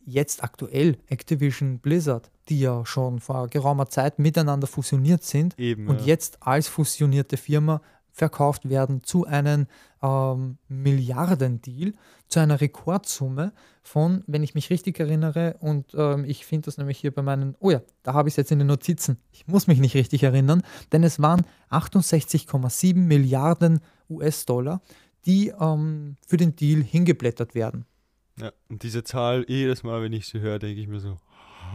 jetzt 0.06 0.42
aktuell 0.42 0.96
Activision 1.08 1.78
Blizzard, 1.78 2.30
die 2.48 2.60
ja 2.60 2.86
schon 2.86 3.20
vor 3.20 3.48
geraumer 3.48 3.90
Zeit 3.90 4.18
miteinander 4.18 4.66
fusioniert 4.66 5.22
sind 5.22 5.58
Eben, 5.58 5.88
und 5.88 6.00
ja. 6.00 6.06
jetzt 6.06 6.38
als 6.40 6.68
fusionierte 6.68 7.36
Firma 7.36 7.82
verkauft 8.16 8.70
werden 8.70 9.02
zu 9.02 9.26
einem 9.26 9.66
ähm, 10.02 10.56
Milliardendeal, 10.68 11.92
zu 12.28 12.40
einer 12.40 12.62
Rekordsumme 12.62 13.52
von, 13.82 14.24
wenn 14.26 14.42
ich 14.42 14.54
mich 14.54 14.70
richtig 14.70 14.98
erinnere, 14.98 15.58
und 15.60 15.92
ähm, 15.94 16.24
ich 16.24 16.46
finde 16.46 16.64
das 16.64 16.78
nämlich 16.78 16.98
hier 16.98 17.12
bei 17.12 17.20
meinen, 17.20 17.56
oh 17.60 17.70
ja, 17.70 17.82
da 18.02 18.14
habe 18.14 18.30
ich 18.30 18.32
es 18.32 18.36
jetzt 18.36 18.52
in 18.52 18.58
den 18.58 18.68
Notizen, 18.68 19.18
ich 19.32 19.46
muss 19.46 19.66
mich 19.66 19.80
nicht 19.80 19.94
richtig 19.94 20.22
erinnern, 20.22 20.62
denn 20.92 21.04
es 21.04 21.20
waren 21.20 21.42
68,7 21.70 22.96
Milliarden 22.96 23.80
US-Dollar, 24.08 24.80
die 25.26 25.52
ähm, 25.60 26.16
für 26.26 26.38
den 26.38 26.56
Deal 26.56 26.82
hingeblättert 26.82 27.54
werden. 27.54 27.84
ja. 28.40 28.50
Und 28.70 28.82
diese 28.82 29.04
Zahl, 29.04 29.44
jedes 29.46 29.82
Mal, 29.82 30.00
wenn 30.02 30.14
ich 30.14 30.26
sie 30.26 30.40
höre, 30.40 30.58
denke 30.58 30.80
ich 30.80 30.88
mir 30.88 31.00
so. 31.00 31.18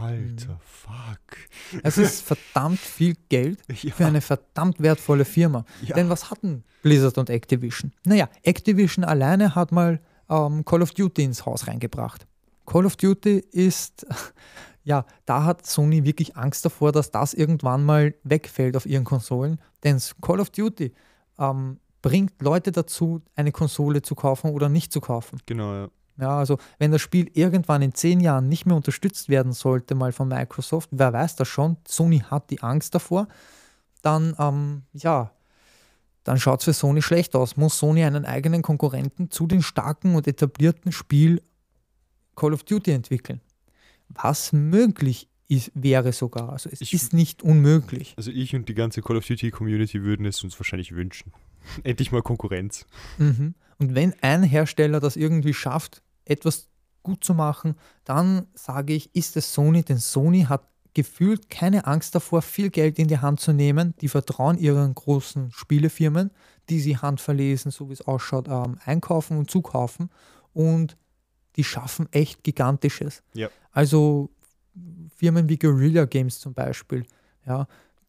Alter 0.02 0.60
Fuck. 0.64 1.38
Es 1.82 1.98
ist 1.98 2.22
verdammt 2.22 2.78
viel 2.78 3.16
Geld 3.28 3.58
Ja. 3.82 3.92
für 3.94 4.06
eine 4.06 4.20
verdammt 4.20 4.80
wertvolle 4.80 5.24
Firma. 5.24 5.64
Ja. 5.82 5.94
Denn 5.94 6.08
was 6.08 6.30
hatten 6.30 6.64
Blizzard 6.82 7.18
und 7.18 7.30
Activision? 7.30 7.92
Naja, 8.04 8.28
Activision 8.42 9.04
alleine 9.04 9.54
hat 9.54 9.72
mal 9.72 10.00
ähm, 10.28 10.64
Call 10.64 10.82
of 10.82 10.92
Duty 10.92 11.24
ins 11.24 11.46
Haus 11.46 11.66
reingebracht. 11.66 12.26
Call 12.66 12.86
of 12.86 12.96
Duty 12.96 13.38
ist, 13.52 14.06
ja, 14.84 15.04
da 15.26 15.44
hat 15.44 15.66
Sony 15.66 16.04
wirklich 16.04 16.36
Angst 16.36 16.64
davor, 16.64 16.92
dass 16.92 17.10
das 17.10 17.34
irgendwann 17.34 17.84
mal 17.84 18.14
wegfällt 18.24 18.76
auf 18.76 18.86
ihren 18.86 19.04
Konsolen. 19.04 19.60
Denn 19.84 20.00
Call 20.20 20.40
of 20.40 20.50
Duty 20.50 20.92
ähm, 21.38 21.78
bringt 22.02 22.40
Leute 22.42 22.72
dazu, 22.72 23.22
eine 23.36 23.52
Konsole 23.52 24.02
zu 24.02 24.14
kaufen 24.14 24.50
oder 24.50 24.68
nicht 24.68 24.92
zu 24.92 25.00
kaufen. 25.00 25.38
Genau, 25.46 25.72
ja. 25.74 25.88
Ja, 26.18 26.38
also 26.38 26.58
wenn 26.78 26.92
das 26.92 27.00
Spiel 27.00 27.30
irgendwann 27.34 27.80
in 27.82 27.94
zehn 27.94 28.20
Jahren 28.20 28.48
nicht 28.48 28.66
mehr 28.66 28.76
unterstützt 28.76 29.28
werden 29.28 29.52
sollte, 29.52 29.94
mal 29.94 30.12
von 30.12 30.28
Microsoft, 30.28 30.90
wer 30.92 31.12
weiß 31.12 31.36
das 31.36 31.48
schon, 31.48 31.76
Sony 31.88 32.20
hat 32.20 32.50
die 32.50 32.62
Angst 32.62 32.94
davor, 32.94 33.28
dann, 34.02 34.36
ähm, 34.38 34.82
ja, 34.92 35.30
dann 36.24 36.38
schaut 36.38 36.60
es 36.60 36.64
für 36.66 36.72
Sony 36.72 37.02
schlecht 37.02 37.34
aus. 37.34 37.56
Muss 37.56 37.78
Sony 37.78 38.04
einen 38.04 38.24
eigenen 38.24 38.62
Konkurrenten 38.62 39.30
zu 39.30 39.46
den 39.46 39.62
starken 39.62 40.14
und 40.14 40.26
etablierten 40.28 40.92
Spiel 40.92 41.42
Call 42.36 42.52
of 42.52 42.62
Duty 42.64 42.92
entwickeln? 42.92 43.40
Was 44.08 44.52
möglich 44.52 45.28
ist, 45.48 45.72
wäre 45.74 46.12
sogar. 46.12 46.50
Also 46.50 46.68
es 46.70 46.80
Ich- 46.80 46.92
ist 46.92 47.12
nicht 47.12 47.42
unmöglich. 47.42 48.14
Also 48.16 48.30
ich 48.30 48.54
und 48.54 48.68
die 48.68 48.74
ganze 48.74 49.02
Call 49.02 49.16
of 49.16 49.26
Duty 49.26 49.50
Community 49.50 50.02
würden 50.02 50.26
es 50.26 50.44
uns 50.44 50.58
wahrscheinlich 50.60 50.92
wünschen. 50.94 51.32
Endlich 51.82 52.12
mal 52.12 52.22
Konkurrenz. 52.22 52.86
Mhm. 53.18 53.54
Und 53.78 53.94
wenn 53.94 54.14
ein 54.22 54.42
Hersteller 54.42 55.00
das 55.00 55.16
irgendwie 55.16 55.54
schafft, 55.54 56.02
etwas 56.24 56.68
gut 57.02 57.24
zu 57.24 57.34
machen, 57.34 57.74
dann 58.04 58.46
sage 58.54 58.92
ich, 58.92 59.14
ist 59.14 59.36
es 59.36 59.52
Sony, 59.52 59.82
denn 59.82 59.98
Sony 59.98 60.42
hat 60.42 60.62
gefühlt 60.94 61.48
keine 61.50 61.86
Angst 61.86 62.14
davor, 62.14 62.42
viel 62.42 62.70
Geld 62.70 62.98
in 62.98 63.08
die 63.08 63.18
Hand 63.18 63.40
zu 63.40 63.52
nehmen. 63.52 63.94
Die 64.00 64.08
vertrauen 64.08 64.58
ihren 64.58 64.94
großen 64.94 65.50
Spielefirmen, 65.50 66.30
die 66.68 66.80
sie 66.80 66.98
handverlesen, 66.98 67.70
so 67.70 67.88
wie 67.88 67.94
es 67.94 68.02
ausschaut, 68.02 68.48
ähm, 68.48 68.78
einkaufen 68.84 69.38
und 69.38 69.50
zukaufen. 69.50 70.10
Und 70.52 70.96
die 71.56 71.64
schaffen 71.64 72.08
echt 72.12 72.44
Gigantisches. 72.44 73.22
Ja. 73.34 73.48
Also 73.72 74.30
Firmen 75.16 75.48
wie 75.48 75.58
Guerrilla 75.58 76.04
Games 76.04 76.40
zum 76.40 76.54
Beispiel, 76.54 77.04
ja, 77.46 77.66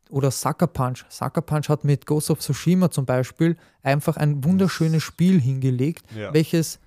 oder 0.09 0.31
Sucker 0.31 0.67
Punch. 0.67 1.05
Sucker 1.09 1.41
Punch 1.41 1.69
hat 1.69 1.83
mit 1.83 2.05
Ghost 2.05 2.29
of 2.29 2.39
Tsushima 2.39 2.89
zum 2.91 3.05
Beispiel 3.05 3.57
einfach 3.81 4.17
ein 4.17 4.43
wunderschönes 4.43 5.03
Spiel 5.03 5.39
hingelegt, 5.41 6.03
Ja. 6.15 6.33
welches 6.33 6.79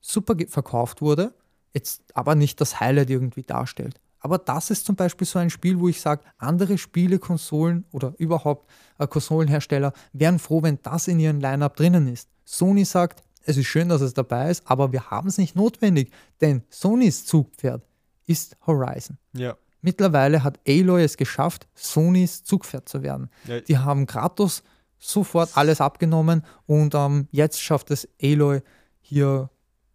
super 0.00 0.34
verkauft 0.48 1.02
wurde, 1.02 1.34
jetzt 1.72 2.02
aber 2.14 2.34
nicht 2.34 2.60
das 2.60 2.80
Highlight 2.80 3.10
irgendwie 3.10 3.42
darstellt. 3.42 4.00
Aber 4.22 4.38
das 4.38 4.70
ist 4.70 4.84
zum 4.84 4.96
Beispiel 4.96 5.26
so 5.26 5.38
ein 5.38 5.48
Spiel, 5.50 5.80
wo 5.80 5.88
ich 5.88 6.00
sage, 6.00 6.22
andere 6.38 6.76
Spiele, 6.78 7.18
Konsolen 7.18 7.84
oder 7.90 8.14
überhaupt 8.18 8.68
äh, 8.98 9.06
Konsolenhersteller 9.06 9.92
wären 10.12 10.38
froh, 10.38 10.62
wenn 10.62 10.78
das 10.82 11.08
in 11.08 11.18
ihren 11.20 11.40
Lineup 11.40 11.74
drinnen 11.76 12.06
ist. 12.06 12.28
Sony 12.44 12.84
sagt, 12.84 13.22
es 13.44 13.56
ist 13.56 13.66
schön, 13.66 13.88
dass 13.88 14.02
es 14.02 14.12
dabei 14.12 14.50
ist, 14.50 14.62
aber 14.70 14.92
wir 14.92 15.10
haben 15.10 15.28
es 15.28 15.38
nicht 15.38 15.56
notwendig, 15.56 16.12
denn 16.42 16.62
Sonys 16.68 17.24
Zugpferd 17.24 17.82
ist 18.26 18.56
Horizon. 18.66 19.16
Ja. 19.32 19.56
Mittlerweile 19.82 20.42
hat 20.44 20.58
Aloy 20.68 21.02
es 21.02 21.16
geschafft, 21.16 21.66
Sonys 21.74 22.44
Zugpferd 22.44 22.88
zu 22.88 23.02
werden. 23.02 23.30
ja 23.46 23.60
Die 23.60 23.78
haben 23.78 24.06
Kratos 24.06 24.62
sofort 24.98 25.56
alles 25.56 25.80
abgenommen 25.80 26.42
und 26.66 26.94
ähm, 26.94 27.28
jetzt 27.30 27.60
schafft 27.62 27.90
es 27.90 28.08
Aloy 28.22 28.60
hier 29.00 29.48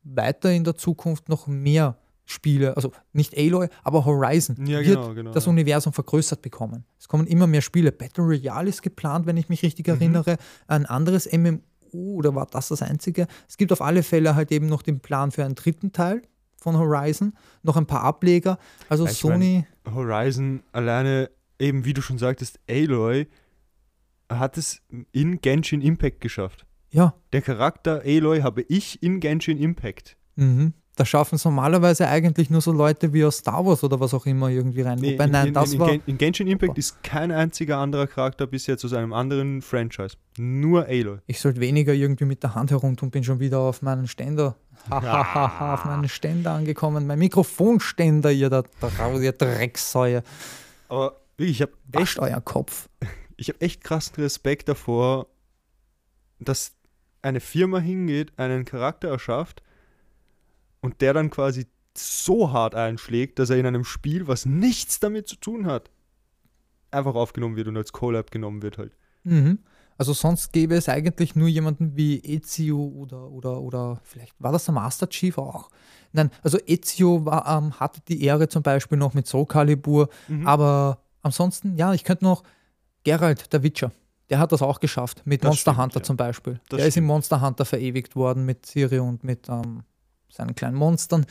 weiter 0.04 0.52
in 0.52 0.64
der 0.64 0.76
Zukunft 0.76 1.30
noch 1.30 1.48
mehr 1.48 1.98
Spiele, 2.28 2.76
also 2.76 2.92
nicht 3.14 3.38
Aloy, 3.38 3.68
aber 3.84 4.04
Horizon 4.06 4.56
Ja, 4.66 4.80
wird 4.80 4.88
genau, 4.88 5.14
genau, 5.14 5.32
das 5.32 5.46
ja. 5.46 5.52
Universum 5.52 5.94
vergrößert 5.94 6.42
bekommen. 6.42 6.84
Es 7.00 7.08
kommen 7.08 7.28
immer 7.28 7.46
mehr 7.46 7.62
Spiele. 7.62 7.92
Battle 7.92 8.24
Royale 8.24 8.70
ist 8.70 8.82
geplant, 8.82 9.28
wenn 9.28 9.38
ich 9.38 9.48
mich 9.48 9.62
richtig 9.62 9.86
Mhm. 9.88 9.94
erinnere. 9.94 10.38
Ein 10.68 10.88
anderes 10.88 11.28
MMO 11.32 11.60
oder 11.94 12.34
war 12.34 12.48
das 12.48 12.70
das 12.70 12.82
einzige? 12.82 13.28
Es 13.48 13.58
gibt 13.58 13.72
auf 13.72 13.82
alle 13.82 14.02
Fälle 14.02 14.34
halt 14.34 14.52
eben 14.52 14.66
noch 14.66 14.82
den 14.82 15.02
Plan 15.02 15.32
für 15.32 15.46
einen 15.46 15.54
dritten 15.54 15.92
Teil 15.92 16.24
von 16.66 16.78
Horizon, 16.80 17.34
noch 17.62 17.78
ein 17.78 17.86
paar 17.86 18.02
Ableger. 18.02 18.58
Also 18.90 19.06
Ich 19.06 19.12
Sony, 19.20 19.68
Horizon 19.94 20.64
alleine, 20.72 21.30
eben 21.60 21.86
wie 21.86 21.94
du 21.94 22.02
schon 22.02 22.18
sagtest, 22.18 22.60
Aloy 22.68 23.28
hat 24.30 24.58
es 24.58 24.82
in 25.12 25.40
Genshin 25.42 25.82
Impact 25.82 26.22
geschafft. 26.22 26.66
ja, 26.90 27.14
Der 27.34 27.44
Charakter 27.44 28.02
Aloy 28.04 28.42
habe 28.42 28.64
ich 28.64 29.04
in 29.04 29.20
Genshin 29.20 29.60
Impact. 29.60 30.18
Mhm. 30.36 30.74
Da 30.96 31.06
schaffen 31.06 31.36
es 31.36 31.44
normalerweise 31.44 32.08
eigentlich 32.08 32.50
nur 32.50 32.62
so 32.62 32.72
Leute 32.72 33.12
wie 33.12 33.26
aus 33.26 33.40
Star 33.40 33.66
Wars 33.66 33.84
oder 33.84 34.00
was 34.00 34.14
auch 34.14 34.26
immer 34.26 34.50
irgendwie 34.50 34.82
rein. 34.82 34.98
Nee, 34.98 35.14
Wobei, 35.14 35.26
in, 35.26 35.32
nein, 35.32 35.48
in, 35.48 35.54
das 35.54 35.74
in, 35.74 35.80
war. 35.80 35.90
In 36.06 36.18
Genshin 36.18 36.48
Impact 36.48 36.74
Boah. 36.74 36.80
ist 36.80 37.04
kein 37.04 37.32
einziger 37.32 37.80
anderer 37.80 38.08
Charakter 38.08 38.48
bis 38.48 38.66
jetzt 38.68 38.86
aus 38.86 38.94
einem 38.94 39.12
anderen 39.12 39.62
Franchise. 39.62 40.16
Nur 40.38 40.86
Aloy. 40.86 41.18
Ich 41.28 41.42
sollte 41.42 41.60
weniger 41.60 41.94
irgendwie 41.94 42.24
mit 42.24 42.44
der 42.44 42.56
Hand 42.56 42.72
herumtun, 42.72 43.12
bin 43.12 43.26
schon 43.26 43.42
wieder 43.42 43.60
auf 43.60 43.82
meinen 43.82 44.08
Ständer. 44.08 44.56
Hahaha, 44.90 45.74
auf 45.74 45.86
meinen 45.86 46.08
Ständer 46.08 46.52
angekommen. 46.52 47.08
Mein 47.08 47.20
Mikrofonständer, 47.20 48.32
ihr 48.32 48.50
da 48.50 48.64
draußen, 48.80 49.22
ihr 49.22 49.34
Drecksäue. 49.34 50.24
Aber 50.88 51.20
wirklich, 51.36 51.58
ich 51.58 51.62
habe 51.62 51.74
echt, 51.92 52.20
euren 52.20 52.46
Kopf. 52.46 52.88
ich 53.38 53.50
hab 53.50 53.62
echt 53.62 53.84
krassen 53.84 54.16
Respekt 54.16 54.70
davor, 54.70 55.28
dass 56.40 56.74
eine 57.22 57.42
Firma 57.42 57.80
hingeht, 57.80 58.32
einen 58.38 58.64
Charakter 58.64 59.10
erschafft 59.10 59.62
und 60.86 61.02
der 61.02 61.14
dann 61.14 61.30
quasi 61.30 61.66
so 61.98 62.52
hart 62.52 62.76
einschlägt, 62.76 63.40
dass 63.40 63.50
er 63.50 63.58
in 63.58 63.66
einem 63.66 63.84
Spiel, 63.86 64.28
was 64.28 64.46
nichts 64.46 65.00
damit 65.00 65.28
zu 65.28 65.36
tun 65.38 65.66
hat, 65.66 65.90
einfach 66.92 67.16
aufgenommen 67.16 67.56
wird 67.56 67.68
und 67.68 67.78
als 67.78 67.92
Collab 67.92 68.32
genommen 68.32 68.62
wird 68.62 68.78
halt. 68.78 68.96
Mhm. 69.24 69.60
Also 69.98 70.12
sonst 70.12 70.52
gäbe 70.52 70.76
es 70.76 70.90
eigentlich 70.90 71.36
nur 71.36 71.48
jemanden 71.48 71.96
wie 71.96 72.20
Ezio 72.20 72.78
oder, 72.86 73.30
oder, 73.32 73.62
oder 73.62 74.02
vielleicht 74.04 74.34
war 74.40 74.52
das 74.52 74.66
der 74.66 74.74
Master 74.74 75.08
Chief 75.10 75.38
auch. 75.38 75.70
Nein, 76.12 76.32
also 76.44 76.58
Ezio 76.68 77.26
war, 77.26 77.48
ähm, 77.58 77.80
hatte 77.80 78.02
die 78.08 78.22
Ehre 78.24 78.50
zum 78.50 78.62
Beispiel 78.62 78.98
noch 78.98 79.14
mit 79.14 79.26
Soul 79.26 79.46
Calibur, 79.46 80.10
Mhm. 80.28 80.46
aber 80.48 81.00
ansonsten, 81.22 81.78
ja, 81.78 81.94
ich 81.94 82.04
könnte 82.04 82.26
noch 82.26 82.44
Geralt, 83.06 83.54
der 83.54 83.64
Witcher, 83.64 83.92
der 84.30 84.40
hat 84.40 84.52
das 84.52 84.62
auch 84.62 84.80
geschafft, 84.82 85.22
mit 85.26 85.44
Das 85.44 85.50
Monster 85.50 85.72
stimmt, 85.72 85.84
Hunter 85.84 86.00
ja. 86.00 86.04
zum 86.04 86.18
Beispiel. 86.18 86.60
Das 86.68 86.78
der 86.78 86.88
ist 86.88 86.98
im 86.98 87.04
stimmt. 87.04 87.08
Monster 87.08 87.42
Hunter 87.42 87.64
verewigt 87.66 88.16
worden 88.18 88.46
mit 88.46 88.66
Siri 88.66 89.00
und 89.00 89.24
mit 89.24 89.48
ähm, 89.48 89.84
seinen 90.36 90.56
kleinen 90.56 90.76
Monstern 90.76 91.26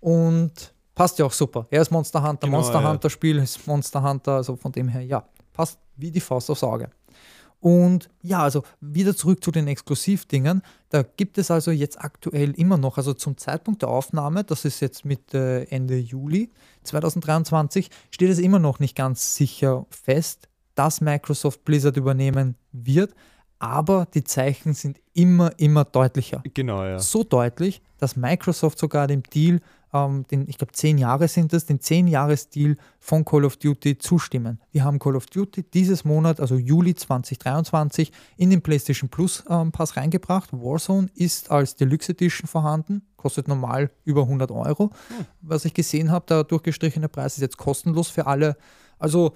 und 0.00 0.74
passt 0.94 1.18
ja 1.18 1.26
auch 1.26 1.32
super. 1.32 1.66
Er 1.70 1.82
ist 1.82 1.90
Monster 1.90 2.22
Hunter, 2.22 2.46
Genau, 2.46 2.58
Monster 2.58 2.80
ja. 2.80 2.90
Hunter 2.90 3.10
Spiel 3.10 3.38
ist 3.38 3.66
Monster 3.66 4.02
Hunter, 4.02 4.32
also 4.32 4.56
von 4.56 4.72
dem 4.72 4.88
her, 4.88 5.02
ja, 5.02 5.24
passt 5.52 5.78
wie 5.96 6.10
die 6.10 6.20
Faust 6.20 6.50
aufs 6.50 6.62
Auge. 6.62 6.90
Und 7.60 8.10
ja, 8.22 8.42
also 8.42 8.62
wieder 8.80 9.16
zurück 9.16 9.42
zu 9.42 9.50
den 9.50 9.66
Exklusivdingern. 9.66 10.62
Da 10.90 11.02
gibt 11.02 11.38
es 11.38 11.50
also 11.50 11.70
jetzt 11.70 12.00
aktuell 12.00 12.52
immer 12.52 12.76
noch, 12.78 12.96
also 12.96 13.14
zum 13.14 13.36
Zeitpunkt 13.38 13.82
der 13.82 13.88
Aufnahme, 13.88 14.44
das 14.44 14.64
ist 14.64 14.80
jetzt 14.80 15.04
Mitte 15.04 15.66
Ende 15.70 15.98
Juli 15.98 16.50
2023, 16.84 17.90
steht 18.10 18.30
es 18.30 18.38
immer 18.38 18.58
noch 18.58 18.78
nicht 18.78 18.94
ganz 18.94 19.34
sicher 19.34 19.86
fest, 19.90 20.48
dass 20.74 21.00
Microsoft 21.00 21.64
Blizzard 21.64 21.96
übernehmen 21.96 22.56
wird. 22.72 23.14
Aber 23.58 24.06
die 24.12 24.24
Zeichen 24.24 24.74
sind 24.74 25.00
immer, 25.14 25.58
immer 25.58 25.84
deutlicher. 25.84 26.42
Genau, 26.54 26.84
ja. 26.84 26.98
So 26.98 27.24
deutlich, 27.24 27.80
dass 27.98 28.16
Microsoft 28.16 28.78
sogar 28.78 29.06
dem 29.06 29.22
Deal 29.22 29.60
ähm, 29.96 30.26
den, 30.30 30.48
ich 30.48 30.58
glaube, 30.58 30.72
zehn 30.72 30.98
Jahre 30.98 31.28
sind 31.28 31.52
es, 31.52 31.66
den 31.66 31.80
zehn 31.80 32.06
Jahres 32.08 32.48
Deal 32.50 32.76
von 32.98 33.24
Call 33.24 33.44
of 33.44 33.56
Duty 33.56 33.98
zustimmen. 33.98 34.60
Wir 34.72 34.84
haben 34.84 34.98
Call 34.98 35.16
of 35.16 35.26
Duty 35.26 35.62
dieses 35.62 36.04
Monat, 36.04 36.40
also 36.40 36.56
Juli 36.56 36.94
2023, 36.94 38.12
in 38.36 38.50
den 38.50 38.62
PlayStation 38.62 39.08
Plus 39.08 39.44
ähm, 39.48 39.72
Pass 39.72 39.96
reingebracht. 39.96 40.52
Warzone 40.52 41.08
ist 41.14 41.50
als 41.50 41.76
Deluxe 41.76 42.12
Edition 42.12 42.48
vorhanden, 42.48 43.02
kostet 43.16 43.48
normal 43.48 43.90
über 44.04 44.22
100 44.22 44.50
Euro. 44.50 44.90
Hm. 45.08 45.26
Was 45.42 45.64
ich 45.64 45.74
gesehen 45.74 46.10
habe, 46.10 46.26
der 46.26 46.44
durchgestrichene 46.44 47.08
Preis 47.08 47.34
ist 47.34 47.42
jetzt 47.42 47.56
kostenlos 47.56 48.08
für 48.08 48.26
alle. 48.26 48.56
Also 48.98 49.34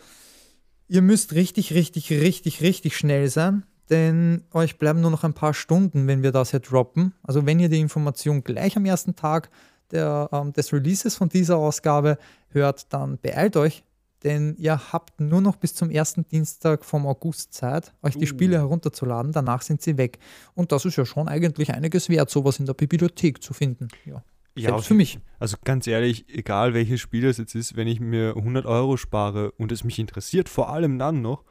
ihr 0.89 1.03
müsst 1.03 1.35
richtig, 1.35 1.73
richtig, 1.73 2.11
richtig, 2.11 2.61
richtig 2.61 2.97
schnell 2.97 3.29
sein 3.29 3.65
denn 3.91 4.45
euch 4.53 4.79
bleiben 4.79 5.01
nur 5.01 5.11
noch 5.11 5.25
ein 5.25 5.35
paar 5.35 5.53
Stunden, 5.53 6.07
wenn 6.07 6.23
wir 6.23 6.33
das 6.33 6.53
hier 6.53 6.61
droppen. 6.61 7.13
Also 7.23 7.45
wenn 7.45 7.59
ihr 7.59 7.69
die 7.69 7.81
Information 7.81 8.45
gleich 8.45 8.77
am 8.77 8.85
ersten 8.85 9.17
Tag 9.17 9.51
der, 9.91 10.29
ähm, 10.33 10.53
des 10.53 10.73
Releases 10.73 11.17
von 11.17 11.29
dieser 11.29 11.57
Ausgabe 11.57 12.17
hört, 12.51 12.93
dann 12.93 13.19
beeilt 13.19 13.57
euch, 13.57 13.83
denn 14.23 14.55
ihr 14.59 14.93
habt 14.93 15.21
nur 15.21 15.41
noch 15.41 15.57
bis 15.57 15.75
zum 15.75 15.91
ersten 15.91 16.25
Dienstag 16.27 16.85
vom 16.85 17.07
August 17.07 17.53
Zeit, 17.53 17.93
euch 18.03 18.15
die 18.15 18.25
uh. 18.25 18.29
Spiele 18.29 18.59
herunterzuladen. 18.59 19.33
Danach 19.33 19.63
sind 19.63 19.83
sie 19.83 19.97
weg. 19.97 20.19
Und 20.55 20.73
das 20.73 20.85
ist 20.85 20.97
ja 20.97 21.05
schon 21.05 21.29
eigentlich 21.29 21.73
einiges 21.73 22.09
wert, 22.09 22.31
sowas 22.31 22.59
in 22.59 22.67
der 22.67 22.75
Bibliothek 22.75 23.43
zu 23.43 23.53
finden. 23.55 23.89
Ja. 24.05 24.23
Ja, 24.57 24.77
für 24.79 24.95
mich. 24.95 25.21
Also 25.39 25.57
ganz 25.65 25.87
ehrlich, 25.87 26.29
egal 26.29 26.75
welches 26.75 27.01
Spiel 27.01 27.25
es 27.25 27.39
jetzt 27.39 27.55
ist, 27.55 27.77
wenn 27.77 27.87
ich 27.87 28.01
mir 28.01 28.35
100 28.37 28.67
Euro 28.67 28.97
spare 28.97 29.53
und 29.53 29.73
es 29.73 29.85
mich 29.85 29.99
interessiert, 29.99 30.49
vor 30.49 30.71
allem 30.71 30.99
dann 30.99 31.23
noch, 31.23 31.45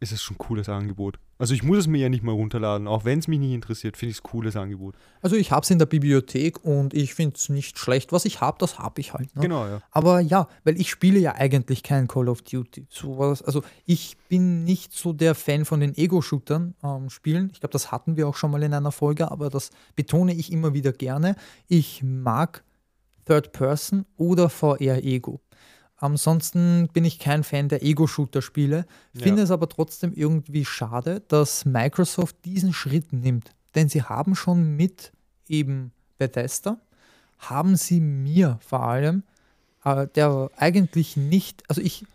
ist 0.00 0.12
es 0.12 0.22
schon 0.22 0.36
ein 0.36 0.38
cooles 0.38 0.68
Angebot. 0.68 1.18
Also 1.38 1.54
ich 1.54 1.62
muss 1.62 1.78
es 1.78 1.86
mir 1.86 1.98
ja 1.98 2.08
nicht 2.08 2.24
mal 2.24 2.32
runterladen, 2.32 2.88
auch 2.88 3.04
wenn 3.04 3.20
es 3.20 3.28
mich 3.28 3.38
nicht 3.38 3.52
interessiert, 3.52 3.96
finde 3.96 4.10
ich 4.10 4.18
es 4.18 4.24
ein 4.24 4.28
cooles 4.28 4.56
Angebot. 4.56 4.96
Also 5.22 5.36
ich 5.36 5.52
habe 5.52 5.62
es 5.62 5.70
in 5.70 5.78
der 5.78 5.86
Bibliothek 5.86 6.64
und 6.64 6.94
ich 6.94 7.14
finde 7.14 7.36
es 7.36 7.48
nicht 7.48 7.78
schlecht. 7.78 8.10
Was 8.10 8.24
ich 8.24 8.40
habe, 8.40 8.58
das 8.58 8.78
habe 8.78 9.00
ich 9.00 9.14
halt. 9.14 9.34
Ne? 9.36 9.42
Genau, 9.42 9.64
ja. 9.66 9.80
Aber 9.92 10.20
ja, 10.20 10.48
weil 10.64 10.80
ich 10.80 10.90
spiele 10.90 11.20
ja 11.20 11.36
eigentlich 11.36 11.84
kein 11.84 12.08
Call 12.08 12.28
of 12.28 12.42
Duty. 12.42 12.86
Sowas, 12.90 13.42
also 13.42 13.62
ich 13.86 14.16
bin 14.28 14.64
nicht 14.64 14.92
so 14.92 15.12
der 15.12 15.36
Fan 15.36 15.64
von 15.64 15.78
den 15.78 15.96
Ego-Shootern 15.96 16.74
ähm, 16.82 17.08
spielen. 17.08 17.50
Ich 17.52 17.60
glaube, 17.60 17.72
das 17.72 17.92
hatten 17.92 18.16
wir 18.16 18.26
auch 18.26 18.34
schon 18.34 18.50
mal 18.50 18.62
in 18.62 18.74
einer 18.74 18.92
Folge, 18.92 19.30
aber 19.30 19.48
das 19.48 19.70
betone 19.94 20.34
ich 20.34 20.52
immer 20.52 20.74
wieder 20.74 20.92
gerne. 20.92 21.36
Ich 21.68 22.02
mag 22.02 22.64
Third 23.26 23.52
Person 23.52 24.06
oder 24.16 24.48
VR-Ego. 24.48 25.40
Ansonsten 26.00 26.88
bin 26.92 27.04
ich 27.04 27.18
kein 27.18 27.42
Fan 27.42 27.68
der 27.68 27.82
Ego-Shooter-Spiele, 27.82 28.86
finde 29.14 29.38
ja. 29.38 29.44
es 29.44 29.50
aber 29.50 29.68
trotzdem 29.68 30.12
irgendwie 30.14 30.64
schade, 30.64 31.22
dass 31.26 31.64
Microsoft 31.64 32.36
diesen 32.44 32.72
Schritt 32.72 33.12
nimmt. 33.12 33.50
Denn 33.74 33.88
sie 33.88 34.02
haben 34.02 34.36
schon 34.36 34.76
mit 34.76 35.12
eben 35.48 35.92
Bethesda, 36.16 36.80
haben 37.38 37.76
sie 37.76 38.00
mir 38.00 38.60
vor 38.64 38.84
allem, 38.84 39.24
äh, 39.84 40.06
der 40.14 40.50
eigentlich 40.56 41.16
nicht, 41.16 41.64
also 41.68 41.80
ich 41.80 42.06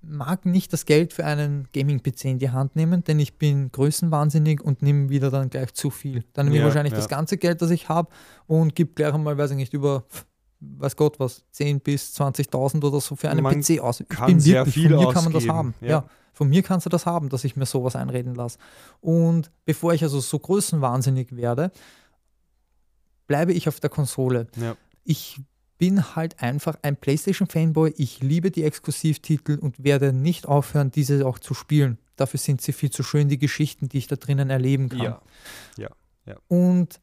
mag 0.00 0.46
nicht 0.46 0.72
das 0.72 0.86
Geld 0.86 1.12
für 1.12 1.26
einen 1.26 1.68
Gaming-PC 1.74 2.24
in 2.24 2.38
die 2.38 2.50
Hand 2.50 2.74
nehmen, 2.74 3.04
denn 3.04 3.18
ich 3.18 3.34
bin 3.34 3.70
größenwahnsinnig 3.70 4.62
und 4.62 4.80
nehme 4.80 5.10
wieder 5.10 5.30
dann 5.30 5.50
gleich 5.50 5.74
zu 5.74 5.90
viel. 5.90 6.24
Dann 6.32 6.46
nehme 6.46 6.58
ich 6.58 6.64
wahrscheinlich 6.64 6.92
ja. 6.92 6.98
das 6.98 7.08
ganze 7.08 7.36
Geld, 7.36 7.60
das 7.60 7.70
ich 7.70 7.90
habe 7.90 8.08
und 8.46 8.74
gebe 8.74 8.92
gleich 8.94 9.12
einmal, 9.12 9.36
weiß 9.36 9.50
ich 9.50 9.56
nicht, 9.56 9.74
über 9.74 10.04
weiß 10.60 10.96
Gott 10.96 11.18
was, 11.20 11.44
10 11.52 11.80
bis 11.80 12.18
20.000 12.18 12.84
oder 12.84 13.00
so 13.00 13.16
für 13.16 13.30
einen 13.30 13.42
man 13.42 13.60
PC 13.60 13.80
aus. 13.80 14.00
Ich 14.00 14.08
kann 14.08 14.26
bin 14.26 14.40
sehr 14.40 14.66
wirklich, 14.66 14.74
viel 14.74 14.90
von 14.90 14.98
mir 14.98 15.06
ausgeben. 15.08 15.14
kann 15.14 15.24
man 15.24 15.32
das 15.32 15.48
haben. 15.48 15.74
Ja. 15.80 15.88
ja. 15.88 16.08
von 16.32 16.48
mir 16.48 16.62
kannst 16.62 16.86
du 16.86 16.90
das 16.90 17.06
haben, 17.06 17.28
dass 17.28 17.44
ich 17.44 17.56
mir 17.56 17.66
sowas 17.66 17.96
einreden 17.96 18.34
lasse. 18.34 18.58
Und 19.00 19.50
bevor 19.64 19.92
ich 19.92 20.02
also 20.02 20.20
so 20.20 20.38
größenwahnsinnig 20.38 21.36
werde, 21.36 21.72
bleibe 23.26 23.52
ich 23.52 23.68
auf 23.68 23.80
der 23.80 23.90
Konsole. 23.90 24.46
Ja. 24.56 24.76
Ich 25.04 25.40
bin 25.78 26.16
halt 26.16 26.42
einfach 26.42 26.76
ein 26.82 26.96
PlayStation-Fanboy. 26.96 27.94
Ich 27.98 28.20
liebe 28.22 28.50
die 28.50 28.64
Exklusivtitel 28.64 29.58
und 29.58 29.82
werde 29.84 30.12
nicht 30.12 30.46
aufhören, 30.46 30.90
diese 30.90 31.26
auch 31.26 31.38
zu 31.38 31.54
spielen. 31.54 31.98
Dafür 32.16 32.40
sind 32.40 32.62
sie 32.62 32.72
viel 32.72 32.90
zu 32.90 33.02
schön, 33.02 33.28
die 33.28 33.38
Geschichten, 33.38 33.88
die 33.88 33.98
ich 33.98 34.06
da 34.06 34.16
drinnen 34.16 34.48
erleben 34.48 34.88
kann. 34.88 35.00
Ja. 35.00 35.22
Ja. 35.76 35.90
ja. 36.24 36.36
Und 36.48 37.00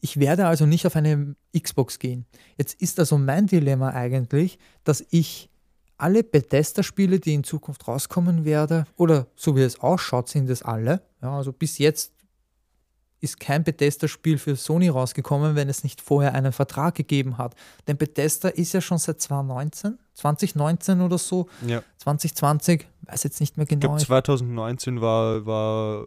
ich 0.00 0.18
werde 0.18 0.46
also 0.46 0.66
nicht 0.66 0.86
auf 0.86 0.96
eine 0.96 1.34
Xbox 1.58 1.98
gehen. 1.98 2.26
Jetzt 2.56 2.80
ist 2.80 2.98
also 2.98 3.18
mein 3.18 3.46
Dilemma 3.46 3.90
eigentlich, 3.90 4.58
dass 4.84 5.04
ich 5.10 5.48
alle 5.96 6.24
Bethesda-Spiele, 6.24 7.20
die 7.20 7.34
in 7.34 7.44
Zukunft 7.44 7.86
rauskommen 7.86 8.44
werde, 8.44 8.86
oder 8.96 9.26
so 9.36 9.56
wie 9.56 9.62
es 9.62 9.80
ausschaut, 9.80 10.28
sind 10.28 10.48
es 10.48 10.62
alle. 10.62 11.02
Ja, 11.22 11.36
also 11.36 11.52
bis 11.52 11.78
jetzt 11.78 12.12
ist 13.20 13.38
kein 13.38 13.64
Bethesda-Spiel 13.64 14.38
für 14.38 14.56
Sony 14.56 14.88
rausgekommen, 14.88 15.54
wenn 15.54 15.68
es 15.68 15.84
nicht 15.84 16.00
vorher 16.00 16.34
einen 16.34 16.52
Vertrag 16.52 16.94
gegeben 16.94 17.38
hat. 17.38 17.54
Denn 17.86 17.96
Bethesda 17.96 18.48
ist 18.48 18.72
ja 18.72 18.80
schon 18.80 18.98
seit 18.98 19.20
2019, 19.20 19.98
2019 20.14 21.00
oder 21.00 21.18
so, 21.18 21.48
ja. 21.66 21.82
2020, 21.98 22.86
weiß 23.02 23.22
jetzt 23.24 23.40
nicht 23.40 23.56
mehr 23.56 23.66
genau. 23.66 23.96
Ich 23.96 24.06
glaube 24.06 24.22
2019 24.22 25.00
war, 25.00 25.44
war 25.44 26.06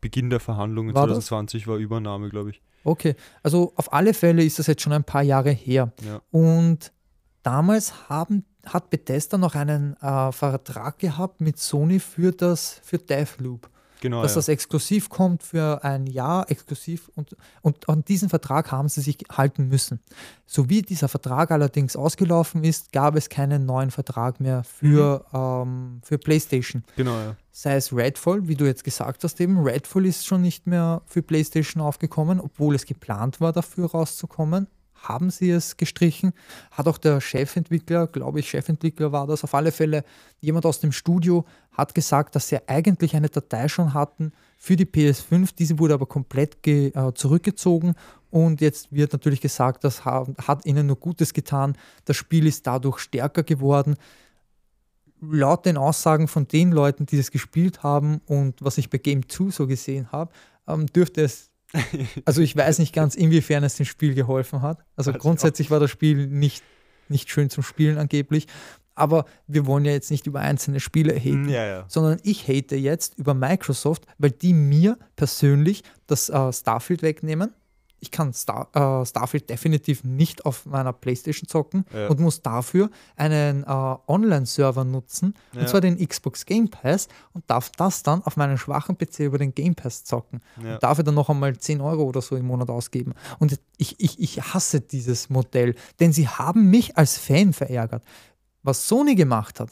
Beginn 0.00 0.30
der 0.30 0.40
Verhandlungen, 0.40 0.94
war 0.94 1.04
2020 1.04 1.62
das? 1.62 1.68
war 1.68 1.76
Übernahme, 1.76 2.28
glaube 2.28 2.50
ich. 2.50 2.62
Okay, 2.84 3.14
also 3.42 3.72
auf 3.76 3.92
alle 3.92 4.14
Fälle 4.14 4.44
ist 4.44 4.58
das 4.58 4.66
jetzt 4.66 4.82
schon 4.82 4.92
ein 4.92 5.04
paar 5.04 5.22
Jahre 5.22 5.50
her. 5.50 5.92
Ja. 6.04 6.20
Und 6.30 6.92
damals 7.42 8.08
haben, 8.08 8.44
hat 8.66 8.90
Bethesda 8.90 9.38
noch 9.38 9.54
einen 9.54 9.96
äh, 10.02 10.32
Vertrag 10.32 10.98
gehabt 10.98 11.40
mit 11.40 11.58
Sony 11.58 12.00
für 12.00 12.32
das 12.32 12.80
für 12.82 12.98
Deathloop. 12.98 13.68
Genau, 14.00 14.22
dass 14.22 14.32
ja. 14.32 14.36
das 14.36 14.48
exklusiv 14.48 15.08
kommt 15.08 15.42
für 15.42 15.84
ein 15.84 16.06
Jahr 16.06 16.50
exklusiv 16.50 17.10
und, 17.14 17.36
und 17.62 17.88
an 17.88 18.04
diesen 18.04 18.28
Vertrag 18.28 18.72
haben 18.72 18.88
sie 18.88 19.00
sich 19.00 19.18
halten 19.30 19.68
müssen. 19.68 20.00
So 20.46 20.68
wie 20.68 20.82
dieser 20.82 21.08
Vertrag 21.08 21.50
allerdings 21.50 21.96
ausgelaufen 21.96 22.64
ist, 22.64 22.92
gab 22.92 23.16
es 23.16 23.28
keinen 23.28 23.66
neuen 23.66 23.90
Vertrag 23.90 24.40
mehr 24.40 24.64
für, 24.64 25.24
mhm. 25.32 25.38
ähm, 25.38 26.00
für 26.02 26.18
PlayStation. 26.18 26.84
Genau, 26.96 27.18
ja 27.18 27.36
sei 27.52 27.76
es 27.76 27.94
Redfall, 27.94 28.48
wie 28.48 28.54
du 28.54 28.64
jetzt 28.64 28.84
gesagt 28.84 29.24
hast, 29.24 29.40
eben 29.40 29.58
Redfall 29.58 30.06
ist 30.06 30.26
schon 30.26 30.40
nicht 30.40 30.66
mehr 30.66 31.02
für 31.06 31.22
PlayStation 31.22 31.82
aufgekommen, 31.82 32.40
obwohl 32.40 32.74
es 32.74 32.86
geplant 32.86 33.40
war, 33.40 33.52
dafür 33.52 33.90
rauszukommen. 33.90 34.66
Haben 35.02 35.30
sie 35.30 35.50
es 35.50 35.76
gestrichen? 35.76 36.32
Hat 36.70 36.86
auch 36.86 36.98
der 36.98 37.20
Chefentwickler, 37.20 38.06
glaube 38.06 38.40
ich, 38.40 38.50
Chefentwickler 38.50 39.12
war 39.12 39.26
das, 39.26 39.44
auf 39.44 39.54
alle 39.54 39.72
Fälle 39.72 40.04
jemand 40.40 40.66
aus 40.66 40.80
dem 40.80 40.92
Studio, 40.92 41.44
hat 41.72 41.94
gesagt, 41.94 42.34
dass 42.34 42.48
sie 42.48 42.58
eigentlich 42.68 43.16
eine 43.16 43.28
Datei 43.28 43.68
schon 43.68 43.94
hatten 43.94 44.32
für 44.58 44.76
die 44.76 44.86
PS5. 44.86 45.50
Diese 45.58 45.78
wurde 45.78 45.94
aber 45.94 46.06
komplett 46.06 46.66
äh, 46.66 46.92
zurückgezogen 47.14 47.94
und 48.30 48.60
jetzt 48.60 48.92
wird 48.92 49.12
natürlich 49.12 49.40
gesagt, 49.40 49.84
das 49.84 50.04
hat 50.04 50.66
ihnen 50.66 50.86
nur 50.86 50.96
Gutes 50.96 51.32
getan. 51.32 51.76
Das 52.04 52.16
Spiel 52.16 52.46
ist 52.46 52.66
dadurch 52.66 52.98
stärker 52.98 53.42
geworden 53.42 53.96
laut 55.20 55.66
den 55.66 55.76
Aussagen 55.76 56.28
von 56.28 56.48
den 56.48 56.72
Leuten, 56.72 57.06
die 57.06 57.16
das 57.16 57.30
gespielt 57.30 57.82
haben 57.82 58.20
und 58.26 58.62
was 58.62 58.78
ich 58.78 58.90
bei 58.90 58.98
Game 58.98 59.28
2 59.28 59.50
so 59.50 59.66
gesehen 59.66 60.10
habe, 60.12 60.32
ähm, 60.66 60.86
dürfte 60.86 61.22
es, 61.22 61.49
also 62.24 62.42
ich 62.42 62.56
weiß 62.56 62.78
nicht 62.78 62.94
ganz, 62.94 63.14
inwiefern 63.14 63.64
es 63.64 63.76
dem 63.76 63.86
Spiel 63.86 64.14
geholfen 64.14 64.62
hat. 64.62 64.84
Also 64.96 65.12
grundsätzlich 65.12 65.70
war 65.70 65.80
das 65.80 65.90
Spiel 65.90 66.26
nicht, 66.26 66.62
nicht 67.08 67.30
schön 67.30 67.50
zum 67.50 67.62
Spielen 67.62 67.98
angeblich, 67.98 68.46
aber 68.94 69.24
wir 69.46 69.66
wollen 69.66 69.84
ja 69.84 69.92
jetzt 69.92 70.10
nicht 70.10 70.26
über 70.26 70.40
einzelne 70.40 70.80
Spiele 70.80 71.14
haten, 71.14 71.48
ja, 71.48 71.64
ja. 71.64 71.84
sondern 71.88 72.20
ich 72.22 72.48
hate 72.48 72.76
jetzt 72.76 73.18
über 73.18 73.34
Microsoft, 73.34 74.06
weil 74.18 74.30
die 74.30 74.52
mir 74.52 74.98
persönlich 75.16 75.82
das 76.06 76.28
äh, 76.28 76.52
Starfield 76.52 77.02
wegnehmen 77.02 77.54
ich 78.00 78.10
kann 78.10 78.32
Star, 78.32 78.68
äh, 78.74 79.06
Starfield 79.06 79.48
definitiv 79.50 80.04
nicht 80.04 80.44
auf 80.46 80.66
meiner 80.66 80.92
Playstation 80.92 81.48
zocken 81.48 81.84
ja. 81.92 82.08
und 82.08 82.18
muss 82.20 82.42
dafür 82.42 82.90
einen 83.16 83.62
äh, 83.64 83.66
Online-Server 83.66 84.84
nutzen, 84.84 85.34
ja. 85.52 85.60
und 85.60 85.68
zwar 85.68 85.80
den 85.80 85.96
Xbox 86.06 86.46
Game 86.46 86.68
Pass 86.68 87.08
und 87.32 87.44
darf 87.48 87.70
das 87.70 88.02
dann 88.02 88.22
auf 88.24 88.36
meinen 88.36 88.58
schwachen 88.58 88.96
PC 88.96 89.20
über 89.20 89.38
den 89.38 89.54
Game 89.54 89.74
Pass 89.74 90.04
zocken. 90.04 90.40
Ja. 90.62 90.74
Und 90.74 90.82
dafür 90.82 91.04
dann 91.04 91.14
noch 91.14 91.28
einmal 91.28 91.56
10 91.56 91.80
Euro 91.80 92.04
oder 92.04 92.22
so 92.22 92.36
im 92.36 92.46
Monat 92.46 92.70
ausgeben. 92.70 93.14
Und 93.38 93.58
ich, 93.76 94.00
ich, 94.00 94.20
ich 94.20 94.42
hasse 94.42 94.80
dieses 94.80 95.30
Modell, 95.30 95.74
denn 96.00 96.12
sie 96.12 96.28
haben 96.28 96.70
mich 96.70 96.96
als 96.96 97.18
Fan 97.18 97.52
verärgert. 97.52 98.02
Was 98.62 98.88
Sony 98.88 99.14
gemacht 99.14 99.60
hat, 99.60 99.70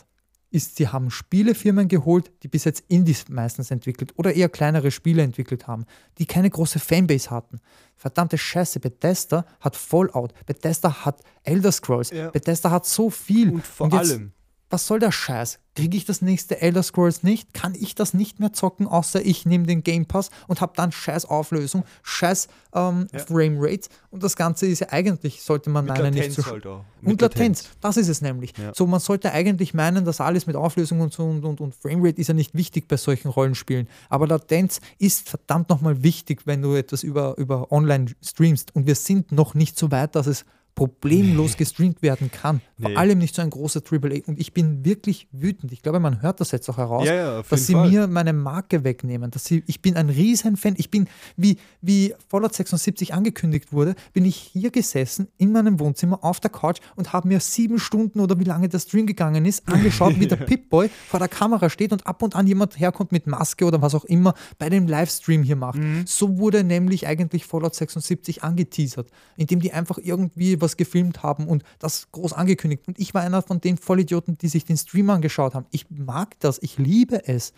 ist, 0.51 0.77
sie 0.77 0.89
haben 0.89 1.11
Spielefirmen 1.11 1.89
geholt, 1.89 2.31
die 2.43 2.49
bis 2.49 2.65
jetzt 2.65 2.85
Indies 2.89 3.29
meistens 3.29 3.71
entwickelt 3.71 4.13
oder 4.17 4.35
eher 4.35 4.49
kleinere 4.49 4.91
Spiele 4.91 5.23
entwickelt 5.23 5.67
haben, 5.67 5.85
die 6.19 6.27
keine 6.27 6.49
große 6.51 6.79
Fanbase 6.79 7.31
hatten. 7.31 7.61
Verdammte 7.97 8.39
Scheiße, 8.39 8.81
Bethesda 8.81 9.45
hat 9.61 9.77
Fallout, 9.77 10.33
Bethesda 10.47 11.05
hat 11.05 11.21
Elder 11.43 11.73
Scrolls, 11.73 12.11
ja. 12.11 12.31
Bethesda 12.31 12.71
hat 12.71 12.87
so 12.87 13.11
viel. 13.11 13.51
Und 13.51 13.67
vor 13.67 13.87
Und 13.87 13.95
jetzt, 13.95 14.13
allem, 14.13 14.33
was 14.71 14.87
soll 14.87 14.99
der 14.99 15.13
Scheiß? 15.13 15.59
Kriege 15.75 15.97
ich 15.97 16.05
das 16.05 16.23
nächste 16.23 16.61
Elder 16.61 16.83
Scrolls 16.83 17.23
nicht? 17.23 17.55
Kann 17.55 17.75
ich 17.75 17.95
das 17.95 18.13
nicht 18.13 18.41
mehr 18.41 18.53
zocken, 18.53 18.87
außer 18.87 19.25
ich 19.25 19.47
nehme 19.47 19.65
den 19.65 19.83
Game 19.85 20.07
Pass 20.07 20.31
und 20.47 20.61
habe 20.61 20.73
dann 20.75 20.91
scheiß 20.91 21.25
Auflösung, 21.25 21.85
scheiß 22.03 22.49
ähm, 22.75 23.07
ja. 23.13 23.21
Frame 23.21 23.57
Rates 23.59 23.89
und 24.11 24.23
das 24.23 24.35
Ganze 24.37 24.67
ist 24.67 24.81
ja 24.81 24.89
eigentlich, 24.91 25.43
sollte 25.43 25.71
man 25.71 25.85
mit 25.85 25.95
meinen, 25.95 26.15
Latenz 26.15 26.37
nicht 26.37 26.47
so. 26.47 26.51
halt 26.51 26.67
auch. 26.67 26.85
Und 27.03 27.21
Latenz. 27.23 27.63
Latenz. 27.63 27.79
das 27.81 27.97
ist 27.97 28.09
es 28.09 28.21
nämlich. 28.21 28.55
Ja. 28.59 28.73
So, 28.75 28.87
man 28.87 29.01
sollte 29.01 29.33
eigentlich 29.33 29.73
meinen, 29.73 30.05
dass 30.05 30.21
alles 30.21 30.47
mit 30.47 30.57
Auflösung 30.57 31.01
und 31.01 31.13
so 31.13 31.25
und, 31.25 31.45
und, 31.45 31.61
und 31.61 31.75
Framerate 31.75 32.21
ist 32.21 32.27
ja 32.27 32.35
nicht 32.35 32.55
wichtig 32.55 32.89
bei 32.89 32.97
solchen 32.97 33.29
Rollenspielen. 33.29 33.89
Aber 34.09 34.27
Latenz 34.27 34.81
ist 34.99 35.29
verdammt 35.29 35.71
nochmal 35.71 36.03
wichtig, 36.03 36.43
wenn 36.45 36.61
du 36.61 36.75
etwas 36.75 37.05
über, 37.05 37.39
über 37.39 37.71
online 37.71 38.07
streamst. 38.23 38.75
Und 38.75 38.87
wir 38.87 38.97
sind 38.97 39.33
noch 39.33 39.55
nicht 39.55 39.79
so 39.79 39.91
weit, 39.93 40.17
dass 40.17 40.27
es 40.27 40.45
problemlos 40.79 41.57
gestreamt 41.57 42.03
werden 42.03 42.31
kann. 42.31 42.61
Vor 42.81 42.91
nee. 42.91 42.97
allem 42.97 43.19
nicht 43.19 43.35
so 43.35 43.43
ein 43.43 43.51
großer 43.51 43.81
AAA. 43.85 44.21
Und 44.27 44.39
ich 44.39 44.53
bin 44.53 44.85
wirklich 44.85 45.27
wütend. 45.33 45.73
Ich 45.73 45.83
glaube, 45.83 45.99
man 45.99 46.23
hört 46.23 46.39
das 46.39 46.53
jetzt 46.53 46.69
auch 46.69 46.77
heraus, 46.77 47.05
ja, 47.05 47.15
ja, 47.15 47.43
dass 47.43 47.67
sie 47.67 47.73
Fall. 47.73 47.91
mir 47.91 48.07
meine 48.07 48.33
Marke 48.33 48.85
wegnehmen. 48.85 49.33
Dass 49.33 49.45
sie, 49.45 49.65
ich 49.67 49.83
bin 49.83 49.97
ein 49.97 50.09
riesen 50.09 50.57
Fan. 50.57 50.77
Ich 50.79 50.89
bin, 50.89 51.09
wie, 51.37 51.59
wie 51.81 52.15
Fallout 52.29 52.55
76 52.55 53.13
angekündigt 53.13 53.73
wurde, 53.73 53.97
bin 54.13 54.25
ich 54.25 54.37
hier 54.37 54.71
gesessen 54.71 55.27
in 55.37 55.51
meinem 55.51 55.81
Wohnzimmer 55.81 56.23
auf 56.23 56.39
der 56.39 56.51
Couch 56.51 56.79
und 56.95 57.13
habe 57.13 57.27
mir 57.27 57.41
sieben 57.41 57.81
Stunden 57.81 58.21
oder 58.21 58.39
wie 58.39 58.45
lange 58.45 58.69
der 58.69 58.79
Stream 58.79 59.09
gegangen 59.09 59.47
ist, 59.47 59.67
angeschaut, 59.69 60.21
wie 60.21 60.29
der 60.29 60.37
Pip-Boy 60.47 60.91
vor 61.09 61.19
der 61.19 61.29
Kamera 61.29 61.71
steht 61.71 61.91
und 61.91 62.07
ab 62.07 62.23
und 62.23 62.37
an 62.37 62.47
jemand 62.47 62.79
herkommt 62.79 63.11
mit 63.11 63.27
Maske 63.27 63.65
oder 63.65 63.83
was 63.83 63.97
auch 63.97 64.05
immer 64.05 64.35
bei 64.59 64.71
dem 64.71 64.87
Livestream 64.87 65.43
hier 65.43 65.57
macht. 65.57 65.81
Mhm. 65.81 66.05
So 66.07 66.39
wurde 66.39 66.63
nämlich 66.63 67.09
eigentlich 67.09 67.47
Fallout 67.47 67.75
76 67.75 68.45
angeteasert, 68.45 69.11
indem 69.37 69.59
die 69.59 69.73
einfach 69.73 69.99
irgendwie 69.99 70.61
was 70.61 70.68
was 70.69 70.77
gefilmt 70.77 71.23
haben 71.23 71.49
und 71.49 71.65
das 71.79 72.11
groß 72.13 72.35
angekündigt. 72.35 72.83
Und 72.87 72.99
ich 72.99 73.15
war 73.15 73.23
einer 73.23 73.41
von 73.41 73.61
den 73.61 73.79
Vollidioten, 73.79 74.37
die 74.37 74.49
sich 74.49 74.67
den 74.67 74.77
Stream 74.77 75.09
angeschaut 75.09 75.55
haben. 75.55 75.67
Ich 75.71 75.87
mag 75.89 76.39
das, 76.41 76.59
ich 76.63 76.77
liebe 76.77 77.27
es. 77.27 77.55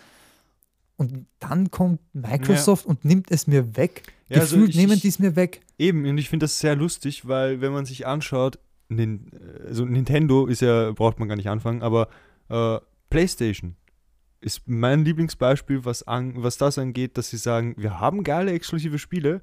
Und 0.97 1.27
dann 1.41 1.71
kommt 1.71 2.01
Microsoft 2.13 2.85
ja. 2.85 2.91
und 2.91 3.05
nimmt 3.05 3.31
es 3.31 3.47
mir 3.47 3.77
weg. 3.77 4.03
Ja, 4.29 4.41
also 4.41 4.55
Gefühlt 4.57 4.71
also 4.71 4.79
ich, 4.79 4.87
nehmen 4.87 5.01
die 5.01 5.09
es 5.09 5.19
mir 5.19 5.35
weg. 5.35 5.61
Eben, 5.79 6.07
und 6.07 6.19
ich 6.19 6.29
finde 6.29 6.45
das 6.45 6.59
sehr 6.59 6.77
lustig, 6.77 7.27
weil 7.27 7.61
wenn 7.61 7.73
man 7.73 7.85
sich 7.85 8.07
anschaut, 8.07 8.59
also 9.67 9.85
Nintendo 9.85 10.47
ist 10.47 10.61
ja, 10.61 10.93
braucht 10.93 11.19
man 11.19 11.29
gar 11.29 11.37
nicht 11.37 11.49
anfangen, 11.49 11.83
aber 11.83 12.09
äh, 12.49 12.79
PlayStation 13.09 13.77
ist 14.41 14.63
mein 14.67 15.05
Lieblingsbeispiel, 15.05 15.85
was, 15.85 16.03
an, 16.03 16.43
was 16.43 16.59
das 16.59 16.79
angeht, 16.79 17.19
dass 17.19 17.31
sie 17.31 17.37
sagen, 17.37 17.75
wir 17.77 17.99
haben 17.99 18.25
geile 18.25 18.53
exklusive 18.53 18.99
Spiele, 18.99 19.43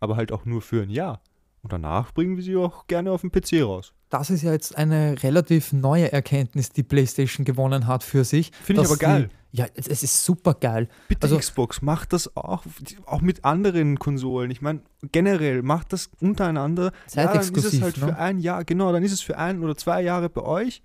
aber 0.00 0.16
halt 0.16 0.32
auch 0.32 0.44
nur 0.44 0.62
für 0.62 0.82
ein 0.82 0.90
Jahr. 0.90 1.22
Und 1.62 1.72
danach 1.72 2.12
bringen 2.12 2.36
wir 2.36 2.44
sie 2.44 2.56
auch 2.56 2.86
gerne 2.86 3.10
auf 3.10 3.22
dem 3.22 3.32
PC 3.32 3.62
raus. 3.62 3.92
Das 4.10 4.30
ist 4.30 4.42
ja 4.42 4.52
jetzt 4.52 4.76
eine 4.76 5.22
relativ 5.22 5.72
neue 5.72 6.10
Erkenntnis, 6.12 6.70
die 6.70 6.82
PlayStation 6.82 7.44
gewonnen 7.44 7.86
hat 7.86 8.04
für 8.04 8.24
sich. 8.24 8.52
Finde 8.62 8.82
ich 8.82 8.88
aber 8.88 8.96
geil. 8.96 9.30
Ja, 9.50 9.66
es, 9.74 9.86
es, 9.86 10.02
ist 10.02 10.24
super 10.24 10.54
geil. 10.54 10.88
Bitte 11.08 11.22
also, 11.22 11.38
Xbox, 11.38 11.80
macht 11.80 12.12
das 12.12 12.36
auch, 12.36 12.64
auch 13.06 13.22
mit 13.22 13.44
anderen 13.44 13.98
Konsolen. 13.98 14.50
Ich 14.50 14.60
meine, 14.60 14.82
generell, 15.10 15.62
macht 15.62 15.92
das 15.92 16.10
untereinander. 16.20 16.92
Zeitexklusiv. 17.06 17.72
Ja, 17.74 17.80
dann 17.80 17.88
ist 17.88 17.96
es 17.96 18.00
halt 18.00 18.08
ne? 18.08 18.14
für 18.14 18.20
ein 18.20 18.38
Jahr, 18.38 18.64
genau, 18.64 18.92
dann 18.92 19.02
ist 19.02 19.12
es 19.12 19.22
für 19.22 19.38
ein 19.38 19.62
oder 19.62 19.74
zwei 19.74 20.02
Jahre 20.02 20.28
bei 20.28 20.42
euch. 20.42 20.82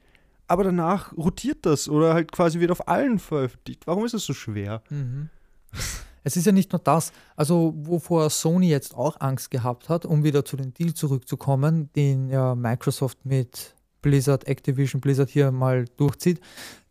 Aber 0.48 0.64
danach 0.64 1.16
rotiert 1.18 1.66
das 1.66 1.90
oder 1.90 2.14
halt 2.14 2.32
quasi 2.32 2.60
wird 2.60 2.72
auf 2.72 2.88
allen 2.88 3.20
veröffentlicht. 3.20 3.86
Warum 3.86 4.06
ist 4.06 4.14
es 4.14 4.26
so 4.26 4.34
schwer? 4.34 4.82
Mhm. 4.90 5.30
Es 6.24 6.38
ist 6.38 6.46
ja 6.46 6.52
nicht 6.52 6.72
nur 6.72 6.80
das, 6.80 7.12
also 7.36 7.74
wovor 7.76 8.30
Sony 8.30 8.70
jetzt 8.70 8.96
auch 8.96 9.20
Angst 9.20 9.52
gehabt 9.52 9.90
hat, 9.90 10.06
um 10.06 10.24
wieder 10.24 10.46
zu 10.46 10.58
dem 10.58 10.74
Deal 10.74 10.94
zurückzukommen, 10.94 11.90
den 11.96 12.30
ja 12.30 12.56
Microsoft 12.56 13.26
mit 13.26 13.76
Blizzard, 14.02 14.48
Activision 14.48 15.02
Blizzard 15.02 15.30
hier 15.30 15.52
mal 15.52 15.86
durchzieht. 15.98 16.40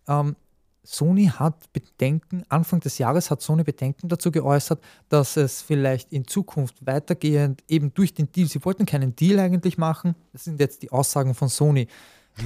Ähm, 0.08 0.36
Sony 0.84 1.26
hat 1.26 1.72
Bedenken, 1.72 2.42
Anfang 2.48 2.80
des 2.80 2.98
Jahres 2.98 3.30
hat 3.30 3.40
Sony 3.40 3.62
Bedenken 3.62 4.08
dazu 4.08 4.32
geäußert, 4.32 4.82
dass 5.08 5.36
es 5.36 5.62
vielleicht 5.62 6.12
in 6.12 6.26
Zukunft 6.26 6.84
weitergehend 6.84 7.62
eben 7.68 7.94
durch 7.94 8.14
den 8.14 8.32
Deal, 8.32 8.48
sie 8.48 8.64
wollten 8.64 8.84
keinen 8.84 9.14
Deal 9.14 9.38
eigentlich 9.38 9.78
machen, 9.78 10.16
das 10.32 10.44
sind 10.44 10.58
jetzt 10.58 10.82
die 10.82 10.90
Aussagen 10.90 11.34
von 11.34 11.48
Sony, 11.48 11.86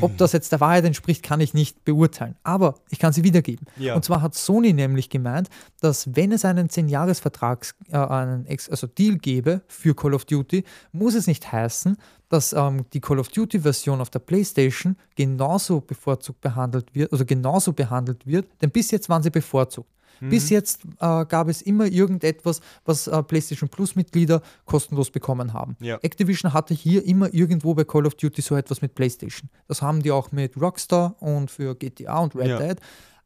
ob 0.01 0.17
das 0.17 0.33
jetzt 0.33 0.53
der 0.53 0.61
Wahrheit 0.61 0.85
entspricht, 0.85 1.23
kann 1.23 1.41
ich 1.41 1.55
nicht 1.55 1.85
beurteilen. 1.85 2.37
Aber 2.43 2.75
ich 2.91 2.99
kann 2.99 3.13
sie 3.13 3.25
wiedergeben. 3.25 3.67
Ja. 3.77 3.95
Und 3.95 4.05
zwar 4.05 4.23
hat 4.23 4.35
Sony 4.35 4.73
nämlich 4.73 5.11
gemeint, 5.11 5.49
dass 5.81 6.15
wenn 6.15 6.33
es 6.33 6.45
einen 6.45 6.69
10-Jahres-Vertrag, 6.69 7.75
äh, 7.91 7.97
also 7.97 8.87
Deal 8.87 9.17
gäbe 9.17 9.63
für 9.69 9.95
Call 9.95 10.15
of 10.15 10.25
Duty, 10.25 10.65
muss 10.93 11.15
es 11.15 11.27
nicht 11.27 11.51
heißen, 11.51 11.97
dass 12.29 12.53
ähm, 12.53 12.85
die 12.93 13.01
Call 13.01 13.19
of 13.19 13.29
Duty-Version 13.29 14.01
auf 14.01 14.11
der 14.11 14.19
PlayStation 14.19 14.97
genauso 15.15 15.81
bevorzugt 15.81 16.41
behandelt 16.41 16.95
wird, 16.95 17.13
also 17.13 17.25
genauso 17.25 17.73
behandelt 17.73 18.27
wird, 18.27 18.49
denn 18.61 18.71
bis 18.71 18.91
jetzt 18.91 19.09
waren 19.09 19.23
sie 19.23 19.31
bevorzugt. 19.31 19.89
Mhm. 20.21 20.29
Bis 20.31 20.51
jetzt 20.51 20.85
äh, 21.01 21.25
gab 21.27 21.49
es 21.49 21.63
immer 21.63 21.87
irgendetwas, 21.87 22.61
was 22.85 23.07
äh, 23.07 23.23
PlayStation 23.23 23.69
Plus-Mitglieder 23.69 24.43
kostenlos 24.65 25.11
bekommen 25.11 25.53
haben. 25.53 25.77
Ja. 25.81 25.99
Activision 26.03 26.53
hatte 26.53 26.75
hier 26.75 27.05
immer 27.05 27.33
irgendwo 27.33 27.75
bei 27.75 27.85
Call 27.85 28.07
of 28.07 28.15
Duty 28.15 28.43
so 28.43 28.57
etwas 28.57 28.83
mit 28.83 28.95
PlayStation. 28.95 29.51
Das 29.69 29.83
haben 29.83 30.03
die 30.03 30.11
auch 30.11 30.33
mit 30.33 30.61
Rockstar 30.61 31.17
und 31.21 31.51
für 31.51 31.75
GTA 31.75 32.19
und 32.19 32.35
Red 32.35 32.49
ja. 32.49 32.59
Dead, 32.59 32.79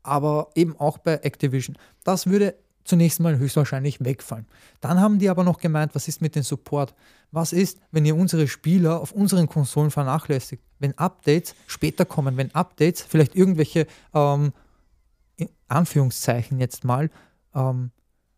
aber 0.02 0.48
eben 0.54 0.76
auch 0.78 0.98
bei 0.98 1.14
Activision. 1.14 1.76
Das 2.04 2.26
würde 2.26 2.54
zunächst 2.84 3.20
mal 3.20 3.38
höchstwahrscheinlich 3.38 4.04
wegfallen. 4.04 4.46
Dann 4.80 5.00
haben 5.00 5.18
die 5.18 5.28
aber 5.28 5.44
noch 5.44 5.58
gemeint, 5.58 5.94
was 5.94 6.08
ist 6.08 6.20
mit 6.20 6.34
dem 6.34 6.42
Support? 6.42 6.94
Was 7.30 7.52
ist, 7.52 7.78
wenn 7.92 8.04
ihr 8.04 8.16
unsere 8.16 8.48
Spieler 8.48 9.00
auf 9.00 9.12
unseren 9.12 9.46
Konsolen 9.46 9.90
vernachlässigt? 9.90 10.62
Wenn 10.78 10.96
Updates 10.98 11.54
später 11.66 12.04
kommen, 12.04 12.36
wenn 12.36 12.52
Updates 12.54 13.02
vielleicht 13.02 13.36
irgendwelche 13.36 13.86
ähm, 14.14 14.52
Anführungszeichen 15.68 16.58
jetzt 16.60 16.84
mal, 16.84 17.10
ähm, 17.54 17.90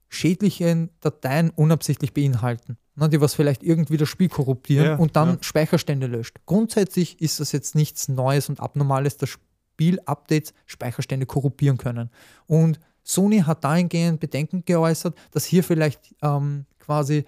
schädliche 0.08 0.90
Dateien 1.00 1.50
unabsichtlich 1.50 2.12
beinhalten, 2.12 2.76
ne, 2.96 3.08
die 3.08 3.20
was 3.20 3.34
vielleicht 3.34 3.62
irgendwie 3.62 3.96
das 3.96 4.08
Spiel 4.08 4.28
korruptieren 4.28 4.86
ja, 4.86 4.96
und 4.96 5.16
dann 5.16 5.30
ja. 5.30 5.38
Speicherstände 5.40 6.06
löscht. 6.06 6.36
Grundsätzlich 6.44 7.20
ist 7.20 7.40
das 7.40 7.52
jetzt 7.52 7.74
nichts 7.74 8.08
Neues 8.08 8.48
und 8.48 8.60
Abnormales, 8.60 9.16
dass 9.16 9.30
Spiel-Updates 9.30 10.52
Speicherstände 10.66 11.24
korruptieren 11.26 11.78
können. 11.78 12.10
Und 12.46 12.78
Sony 13.04 13.40
hat 13.40 13.64
dahingehend 13.64 14.20
Bedenken 14.20 14.64
geäußert, 14.64 15.16
dass 15.30 15.44
hier 15.44 15.64
vielleicht 15.64 16.14
ähm, 16.22 16.66
quasi, 16.78 17.24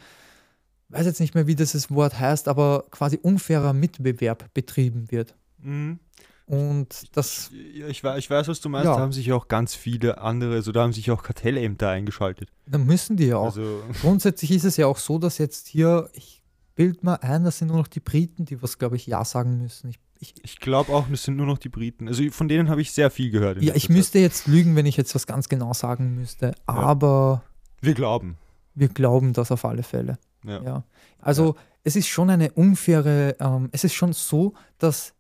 weiß 0.91 1.07
jetzt 1.07 1.21
nicht 1.21 1.35
mehr, 1.35 1.47
wie 1.47 1.55
dieses 1.55 1.91
Wort 1.91 2.19
heißt, 2.19 2.49
aber 2.49 2.85
quasi 2.91 3.19
unfairer 3.21 3.73
Mitbewerb 3.73 4.53
betrieben 4.53 5.11
wird. 5.11 5.35
Mhm. 5.59 5.99
Und 6.47 7.17
das. 7.17 7.51
Ich, 7.53 7.81
ich, 7.81 8.05
ich, 8.05 8.31
weiß, 8.31 8.49
was 8.49 8.61
du 8.61 8.69
meinst. 8.69 8.87
Ja. 8.87 8.95
Da 8.95 9.01
haben 9.01 9.13
sich 9.13 9.33
auch 9.33 9.49
ganz 9.49 9.75
viele 9.75 10.19
andere, 10.19 10.55
also 10.55 10.73
da 10.73 10.83
haben 10.83 10.93
sich 10.93 11.11
auch 11.11 11.23
Kartellämter 11.23 11.89
eingeschaltet. 11.89 12.51
Da 12.67 12.79
müssen 12.79 13.17
die 13.17 13.27
ja 13.27 13.39
auch. 13.39 13.47
Also 13.47 13.83
Grundsätzlich 14.01 14.51
ist 14.51 14.65
es 14.65 14.77
ja 14.77 14.87
auch 14.87 14.99
so, 14.99 15.19
dass 15.19 15.39
jetzt 15.39 15.69
hier, 15.69 16.11
ich 16.13 16.43
bild 16.75 17.03
mal 17.03 17.15
ein, 17.17 17.45
das 17.45 17.59
sind 17.59 17.69
nur 17.69 17.79
noch 17.79 17.89
die 17.89 18.01
Briten, 18.01 18.45
die 18.45 18.61
was, 18.61 18.79
glaube 18.79 18.97
ich, 18.97 19.07
Ja 19.07 19.25
sagen 19.25 19.59
müssen. 19.59 19.89
Ich, 19.89 19.99
ich, 20.21 20.35
ich 20.43 20.61
glaube 20.61 20.93
auch, 20.93 21.07
das 21.09 21.23
sind 21.23 21.37
nur 21.37 21.47
noch 21.47 21.59
die 21.59 21.71
Briten. 21.71 22.09
Also 22.09 22.23
von 22.31 22.49
denen 22.49 22.69
habe 22.69 22.83
ich 22.83 22.93
sehr 22.93 23.11
viel 23.11 23.31
gehört. 23.31 23.63
Ja, 23.63 23.75
ich 23.75 23.87
Zeit. 23.87 23.97
müsste 23.97 24.19
jetzt 24.19 24.47
lügen, 24.47 24.77
wenn 24.77 24.87
ich 24.87 24.97
jetzt 24.97 25.15
was 25.15 25.27
ganz 25.27 25.49
genau 25.49 25.73
sagen 25.73 26.15
müsste. 26.15 26.55
Aber. 26.67 27.43
Ja. 27.43 27.87
Wir 27.87 27.95
glauben. 27.95 28.37
Wir 28.75 28.89
glauben 28.89 29.33
das 29.33 29.51
auf 29.51 29.65
alle 29.65 29.83
Fälle. 29.83 30.19
Ja. 30.45 30.63
ja. 30.63 30.85
Also 31.21 31.57
es 31.85 31.97
ist 31.97 32.09
schon 32.09 32.29
eine 32.31 32.53
unfaire, 32.53 33.37
ähm, 33.41 33.69
es 33.73 33.85
ist 33.85 33.95
schon 33.95 34.13
so, 34.13 34.55
dass 34.79 35.14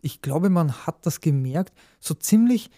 ich 0.00 0.22
glaube, 0.22 0.50
man 0.50 0.72
hat 0.86 1.04
das 1.06 1.20
gemerkt, 1.20 1.72
so 2.00 2.14
ziemlich 2.14 2.70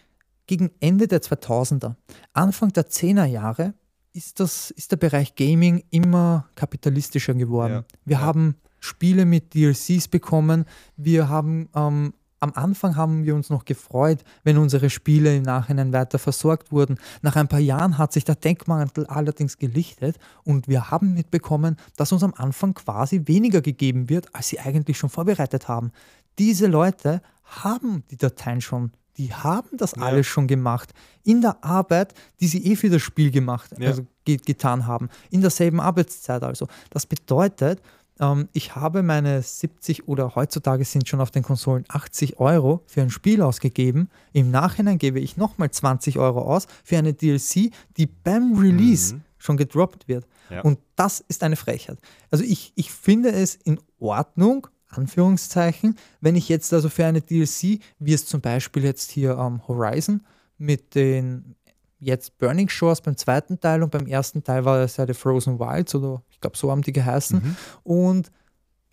gegen 0.46 0.70
Ende 0.80 1.06
der 1.06 1.22
2000er, 1.22 1.94
Anfang 2.32 2.72
der 2.72 2.88
10er 2.88 3.24
Jahre 3.24 3.74
ist, 4.12 4.40
das, 4.40 4.70
ist 4.72 4.90
der 4.90 4.96
Bereich 4.96 5.36
Gaming 5.36 5.84
immer 5.90 6.48
kapitalistischer 6.56 7.34
geworden. 7.34 7.72
Ja. 7.72 7.84
Wir 8.04 8.16
ja. 8.16 8.22
haben 8.22 8.56
Spiele 8.80 9.26
mit 9.26 9.54
DLCs 9.54 10.08
bekommen, 10.08 10.64
wir 10.96 11.28
haben 11.28 11.68
ähm, 11.74 12.14
am 12.40 12.52
Anfang 12.54 12.96
haben 12.96 13.24
wir 13.24 13.34
uns 13.34 13.50
noch 13.50 13.66
gefreut, 13.66 14.24
wenn 14.44 14.56
unsere 14.56 14.88
Spiele 14.88 15.36
im 15.36 15.42
Nachhinein 15.42 15.92
weiter 15.92 16.18
versorgt 16.18 16.72
wurden. 16.72 16.98
Nach 17.20 17.36
ein 17.36 17.48
paar 17.48 17.60
Jahren 17.60 17.98
hat 17.98 18.14
sich 18.14 18.24
der 18.24 18.34
Denkmantel 18.34 19.06
allerdings 19.06 19.58
gelichtet 19.58 20.16
und 20.42 20.66
wir 20.66 20.90
haben 20.90 21.12
mitbekommen, 21.12 21.76
dass 21.96 22.12
uns 22.12 22.24
am 22.24 22.32
Anfang 22.34 22.72
quasi 22.72 23.22
weniger 23.26 23.60
gegeben 23.60 24.08
wird, 24.08 24.34
als 24.34 24.48
sie 24.48 24.58
eigentlich 24.58 24.96
schon 24.96 25.10
vorbereitet 25.10 25.68
haben 25.68 25.92
diese 26.40 26.68
Leute 26.68 27.20
haben 27.44 28.02
die 28.10 28.16
Dateien 28.16 28.62
schon, 28.62 28.92
die 29.18 29.34
haben 29.34 29.76
das 29.76 29.92
ja. 29.94 30.02
alles 30.02 30.26
schon 30.26 30.46
gemacht. 30.46 30.94
In 31.22 31.42
der 31.42 31.62
Arbeit, 31.62 32.14
die 32.40 32.46
sie 32.46 32.64
eh 32.64 32.76
für 32.76 32.88
das 32.88 33.02
Spiel 33.02 33.30
gemacht, 33.30 33.70
ja. 33.78 33.88
also 33.88 34.06
getan 34.24 34.86
haben. 34.86 35.10
In 35.28 35.42
derselben 35.42 35.80
Arbeitszeit 35.80 36.42
also. 36.42 36.66
Das 36.88 37.04
bedeutet, 37.04 37.82
ähm, 38.20 38.48
ich 38.54 38.74
habe 38.74 39.02
meine 39.02 39.42
70 39.42 40.08
oder 40.08 40.34
heutzutage 40.34 40.86
sind 40.86 41.06
schon 41.06 41.20
auf 41.20 41.30
den 41.30 41.42
Konsolen 41.42 41.84
80 41.88 42.40
Euro 42.40 42.82
für 42.86 43.02
ein 43.02 43.10
Spiel 43.10 43.42
ausgegeben. 43.42 44.08
Im 44.32 44.50
Nachhinein 44.50 44.96
gebe 44.96 45.20
ich 45.20 45.36
nochmal 45.36 45.70
20 45.70 46.18
Euro 46.18 46.40
aus 46.40 46.66
für 46.84 46.96
eine 46.96 47.12
DLC, 47.12 47.70
die 47.98 48.06
beim 48.06 48.54
Release 48.56 49.16
mhm. 49.16 49.22
schon 49.36 49.58
gedroppt 49.58 50.08
wird. 50.08 50.26
Ja. 50.48 50.62
Und 50.62 50.78
das 50.96 51.20
ist 51.20 51.42
eine 51.42 51.56
Frechheit. 51.56 51.98
Also 52.30 52.44
ich, 52.44 52.72
ich 52.76 52.90
finde 52.90 53.30
es 53.30 53.56
in 53.56 53.78
Ordnung, 53.98 54.68
Anführungszeichen. 54.90 55.96
Wenn 56.20 56.36
ich 56.36 56.48
jetzt 56.48 56.72
also 56.72 56.88
für 56.88 57.06
eine 57.06 57.20
DLC, 57.20 57.80
wie 57.98 58.12
es 58.12 58.26
zum 58.26 58.40
Beispiel 58.40 58.84
jetzt 58.84 59.10
hier 59.10 59.38
am 59.38 59.66
Horizon 59.66 60.22
mit 60.58 60.94
den 60.94 61.56
jetzt 61.98 62.38
Burning 62.38 62.68
Shores 62.68 63.00
beim 63.00 63.16
zweiten 63.16 63.60
Teil 63.60 63.82
und 63.82 63.90
beim 63.90 64.06
ersten 64.06 64.42
Teil 64.42 64.64
war 64.64 64.80
es 64.80 64.96
ja 64.96 65.06
The 65.06 65.14
Frozen 65.14 65.58
Wilds 65.58 65.94
oder 65.94 66.22
ich 66.30 66.40
glaube, 66.40 66.56
so 66.56 66.70
haben 66.70 66.82
die 66.82 66.92
geheißen. 66.92 67.42
Mhm. 67.42 67.56
Und 67.82 68.32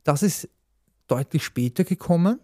das 0.04 0.24
ist 0.24 0.50
deutlich 1.08 1.44
später 1.44 1.84
gekommen. 1.84 2.40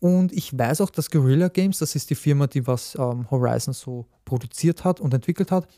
Und 0.00 0.32
ich 0.32 0.56
weiß 0.56 0.80
auch, 0.80 0.90
dass 0.90 1.10
Guerrilla 1.10 1.48
Games, 1.48 1.78
das 1.78 1.94
ist 1.94 2.10
die 2.10 2.16
Firma, 2.16 2.48
die 2.48 2.66
was 2.66 2.96
ähm, 2.96 3.30
Horizon 3.30 3.72
so 3.72 4.06
produziert 4.24 4.82
hat 4.82 5.00
und 5.00 5.14
entwickelt 5.14 5.52
hat, 5.52 5.68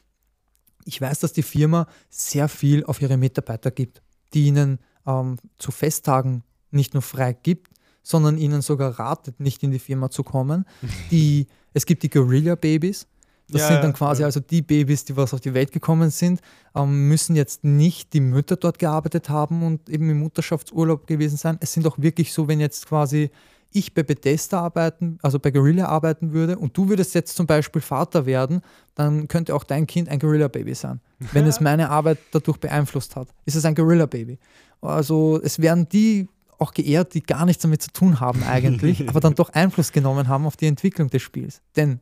ich 0.87 1.01
weiß, 1.01 1.21
dass 1.21 1.33
die 1.33 1.43
Firma 1.43 1.87
sehr 2.09 2.49
viel 2.49 2.85
auf 2.85 3.01
ihre 3.01 3.17
Mitarbeiter 3.17 3.71
gibt, 3.71 4.03
die 4.33 4.47
ihnen 4.47 4.79
ähm, 5.07 5.37
zu 5.59 5.71
Festtagen 5.71 6.43
nicht 6.75 6.95
nur 6.95 7.03
frei 7.03 7.33
gibt, 7.33 7.69
sondern 8.03 8.39
ihnen 8.39 8.63
sogar 8.63 8.99
ratet, 8.99 9.41
nicht 9.41 9.63
in 9.63 9.71
die 9.71 9.79
Firma 9.79 10.11
zu 10.11 10.23
kommen. 10.23 10.67
Die, 11.11 11.47
es 11.73 11.87
gibt 11.87 12.05
die 12.05 12.11
Guerrilla 12.11 12.55
Babies, 12.55 13.09
das 13.49 13.63
ja, 13.63 13.69
sind 13.69 13.85
dann 13.85 13.93
quasi 13.93 14.23
ja. 14.23 14.27
also 14.27 14.41
die 14.41 14.63
Babys, 14.63 15.05
die 15.05 15.17
was 15.17 15.35
auf 15.35 15.41
die 15.41 15.53
Welt 15.53 15.71
gekommen 15.71 16.11
sind, 16.11 16.41
ähm, 16.75 17.09
müssen 17.09 17.37
jetzt 17.37 17.63
nicht 17.63 18.13
die 18.15 18.21
Mütter 18.21 18.57
dort 18.57 18.79
gearbeitet 18.79 19.29
haben 19.29 19.63
und 19.63 19.89
eben 19.91 20.09
im 20.09 20.21
Mutterschaftsurlaub 20.21 21.07
gewesen 21.07 21.37
sein. 21.37 21.59
Es 21.61 21.73
sind 21.73 21.87
auch 21.87 21.99
wirklich 21.99 22.33
so, 22.33 22.49
wenn 22.49 22.61
jetzt 22.61 22.87
quasi 22.87 23.31
ich 23.71 23.93
bei 23.93 24.03
Bethesda 24.03 24.61
arbeiten, 24.61 25.19
also 25.21 25.39
bei 25.39 25.51
Gorilla 25.51 25.87
arbeiten 25.87 26.33
würde 26.33 26.57
und 26.57 26.77
du 26.77 26.89
würdest 26.89 27.15
jetzt 27.15 27.37
zum 27.37 27.47
Beispiel 27.47 27.83
Vater 27.83 28.25
werden, 28.25 28.63
dann 28.95 29.29
könnte 29.29 29.55
auch 29.55 29.65
dein 29.65 29.87
Kind 29.87 30.09
ein 30.09 30.21
Gorilla-Baby 30.21 30.75
sein. 30.75 31.01
Wenn 31.33 31.47
es 31.47 31.61
meine 31.61 31.91
Arbeit 31.91 32.19
dadurch 32.31 32.59
beeinflusst 32.59 33.17
hat, 33.17 33.29
ist 33.45 33.57
es 33.57 33.65
ein 33.65 33.75
Gorilla-Baby. 33.75 34.39
Also 34.81 35.41
es 35.43 35.59
werden 35.59 35.89
die 35.89 36.29
auch 36.65 36.73
geehrt, 36.73 37.15
die 37.15 37.23
gar 37.23 37.45
nichts 37.45 37.63
damit 37.63 37.83
zu 37.83 37.93
tun 37.93 38.21
haben 38.21 38.43
eigentlich, 38.43 39.09
aber 39.09 39.21
dann 39.21 39.35
doch 39.35 39.51
Einfluss 39.51 39.93
genommen 39.93 40.29
haben 40.29 40.47
auf 40.47 40.57
die 40.57 40.67
Entwicklung 40.67 41.11
des 41.11 41.23
Spiels. 41.23 41.61
Denn 41.77 42.01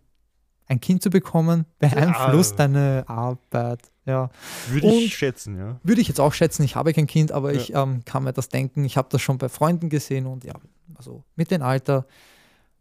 ein 0.67 0.81
Kind 0.81 1.03
zu 1.03 1.11
bekommen, 1.11 1.67
beeinflusst 1.79 2.53
ja. 2.53 2.57
deine 2.59 3.05
Arbeit. 3.07 3.91
Ja. 4.07 4.31
Würde 4.69 4.87
und 4.87 4.95
ich 4.95 5.17
schätzen, 5.17 5.59
ja. 5.59 5.81
Würde 5.83 6.01
ich 6.01 6.09
jetzt 6.09 6.21
auch 6.21 6.33
schätzen. 6.33 6.63
Ich 6.63 6.77
habe 6.77 6.93
kein 6.93 7.07
Kind, 7.07 7.33
aber 7.33 7.53
ja. 7.53 7.61
ich 7.61 7.75
ähm, 7.75 8.05
kann 8.05 8.25
mir 8.25 8.33
das 8.33 8.49
denken. 8.49 8.85
Ich 8.85 8.97
habe 8.97 9.09
das 9.11 9.21
schon 9.21 9.39
bei 9.39 9.49
Freunden 9.49 9.89
gesehen 9.89 10.27
und 10.27 10.45
ja, 10.45 10.55
also 10.95 11.25
mit 11.37 11.51
dem 11.51 11.63
Alter 11.63 12.07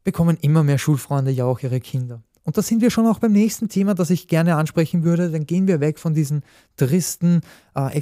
bekommen 0.04 0.38
immer 0.42 0.64
mehr 0.64 0.78
Schulfreunde 0.78 1.32
ja 1.32 1.46
auch 1.46 1.60
ihre 1.60 1.80
Kinder. 1.80 2.22
Und 2.44 2.58
da 2.58 2.62
sind 2.62 2.82
wir 2.82 2.90
schon 2.90 3.06
auch 3.06 3.20
beim 3.20 3.34
nächsten 3.34 3.70
Thema, 3.70 3.94
das 3.94 4.10
ich 4.10 4.28
gerne 4.28 4.56
ansprechen 4.56 5.04
würde. 5.04 5.30
Dann 5.30 5.46
gehen 5.46 5.68
wir 5.68 5.80
weg 5.80 6.00
von 6.00 6.14
diesem 6.14 6.42
tristen 6.76 7.42
äh, 7.76 7.96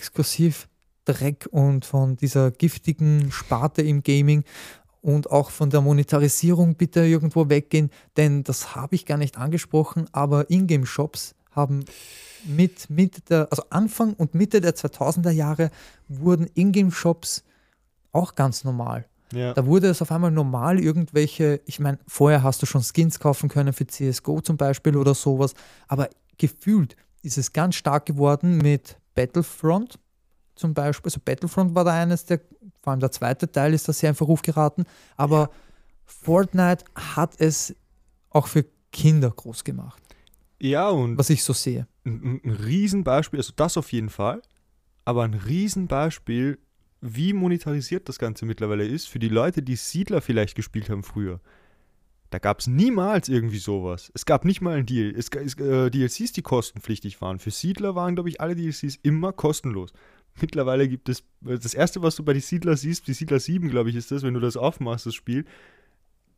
Exklusivdreck 1.09 1.47
und 1.51 1.85
von 1.85 2.15
dieser 2.15 2.51
giftigen 2.51 3.31
Sparte 3.31 3.81
im 3.81 4.03
Gaming 4.03 4.43
und 5.01 5.31
auch 5.31 5.49
von 5.49 5.69
der 5.69 5.81
Monetarisierung 5.81 6.75
bitte 6.75 7.05
irgendwo 7.05 7.49
weggehen, 7.49 7.89
denn 8.17 8.43
das 8.43 8.75
habe 8.75 8.95
ich 8.95 9.05
gar 9.05 9.17
nicht 9.17 9.37
angesprochen, 9.37 10.07
aber 10.11 10.49
Ingame-Shops 10.49 11.35
haben 11.51 11.85
mit 12.45 12.89
Mitte 12.89 13.21
der, 13.21 13.47
also 13.49 13.63
Anfang 13.69 14.13
und 14.13 14.35
Mitte 14.35 14.61
der 14.61 14.75
2000er 14.75 15.31
Jahre 15.31 15.71
wurden 16.07 16.49
Ingame-Shops 16.53 17.43
auch 18.11 18.35
ganz 18.35 18.63
normal. 18.63 19.05
Ja. 19.31 19.53
Da 19.53 19.65
wurde 19.65 19.87
es 19.87 20.01
auf 20.01 20.11
einmal 20.11 20.31
normal, 20.31 20.79
irgendwelche, 20.79 21.61
ich 21.65 21.79
meine, 21.79 21.99
vorher 22.07 22.43
hast 22.43 22.61
du 22.61 22.65
schon 22.65 22.81
Skins 22.81 23.19
kaufen 23.19 23.47
können 23.47 23.73
für 23.73 23.85
CSGO 23.85 24.41
zum 24.41 24.57
Beispiel 24.57 24.97
oder 24.97 25.13
sowas, 25.13 25.53
aber 25.87 26.09
gefühlt 26.37 26.95
ist 27.21 27.37
es 27.37 27.53
ganz 27.53 27.75
stark 27.75 28.05
geworden 28.05 28.57
mit 28.57 28.97
Battlefront 29.13 29.99
zum 30.59 30.73
Beispiel. 30.73 31.07
Also 31.07 31.19
Battlefront 31.23 31.73
war 31.73 31.83
da 31.83 31.93
eines 31.93 32.25
der 32.25 32.41
vor 32.81 32.91
allem 32.91 32.99
der 32.99 33.11
zweite 33.11 33.51
Teil 33.51 33.73
ist 33.73 33.87
da 33.87 33.93
sehr 33.93 34.09
in 34.09 34.15
Verruf 34.15 34.41
geraten. 34.41 34.85
Aber 35.17 35.39
ja. 35.39 35.49
Fortnite 36.05 36.85
hat 36.95 37.39
es 37.39 37.75
auch 38.29 38.47
für 38.47 38.65
Kinder 38.91 39.31
groß 39.31 39.63
gemacht. 39.63 40.01
Ja, 40.59 40.89
und. 40.89 41.17
Was 41.17 41.29
ich 41.29 41.43
so 41.43 41.53
sehe. 41.53 41.87
Ein, 42.05 42.41
ein 42.43 42.51
Riesenbeispiel, 42.51 43.39
also 43.39 43.53
das 43.55 43.77
auf 43.77 43.91
jeden 43.91 44.09
Fall, 44.09 44.41
aber 45.05 45.23
ein 45.23 45.33
Riesenbeispiel, 45.33 46.59
wie 47.01 47.33
monetarisiert 47.33 48.09
das 48.09 48.19
Ganze 48.19 48.45
mittlerweile 48.45 48.85
ist, 48.85 49.07
für 49.07 49.19
die 49.19 49.29
Leute, 49.29 49.61
die 49.61 49.75
Siedler 49.75 50.21
vielleicht 50.21 50.55
gespielt 50.55 50.89
haben 50.89 51.03
früher. 51.03 51.39
Da 52.29 52.37
gab 52.37 52.59
es 52.59 52.67
niemals 52.67 53.27
irgendwie 53.27 53.57
sowas. 53.57 54.11
Es 54.13 54.25
gab 54.25 54.45
nicht 54.45 54.61
mal 54.61 54.77
ein 54.77 54.85
Deal. 54.85 55.13
Es, 55.15 55.29
es 55.29 55.55
äh, 55.55 55.89
DLCs, 55.89 56.31
die 56.33 56.41
kostenpflichtig 56.41 57.21
waren. 57.21 57.39
Für 57.39 57.51
Siedler 57.51 57.95
waren, 57.95 58.15
glaube 58.15 58.29
ich, 58.29 58.39
alle 58.39 58.55
DLCs 58.55 58.97
immer 59.01 59.33
kostenlos. 59.33 59.93
Mittlerweile 60.41 60.87
gibt 60.87 61.09
es, 61.09 61.23
das 61.41 61.73
erste, 61.73 62.01
was 62.01 62.15
du 62.15 62.23
bei 62.23 62.33
die 62.33 62.39
Siedler 62.39 62.77
siehst, 62.77 63.07
die 63.07 63.13
Siedler 63.13 63.39
7, 63.39 63.69
glaube 63.69 63.89
ich, 63.89 63.95
ist 63.95 64.11
das, 64.11 64.23
wenn 64.23 64.33
du 64.33 64.39
das 64.39 64.57
aufmachst, 64.57 65.05
das 65.05 65.15
Spiel, 65.15 65.45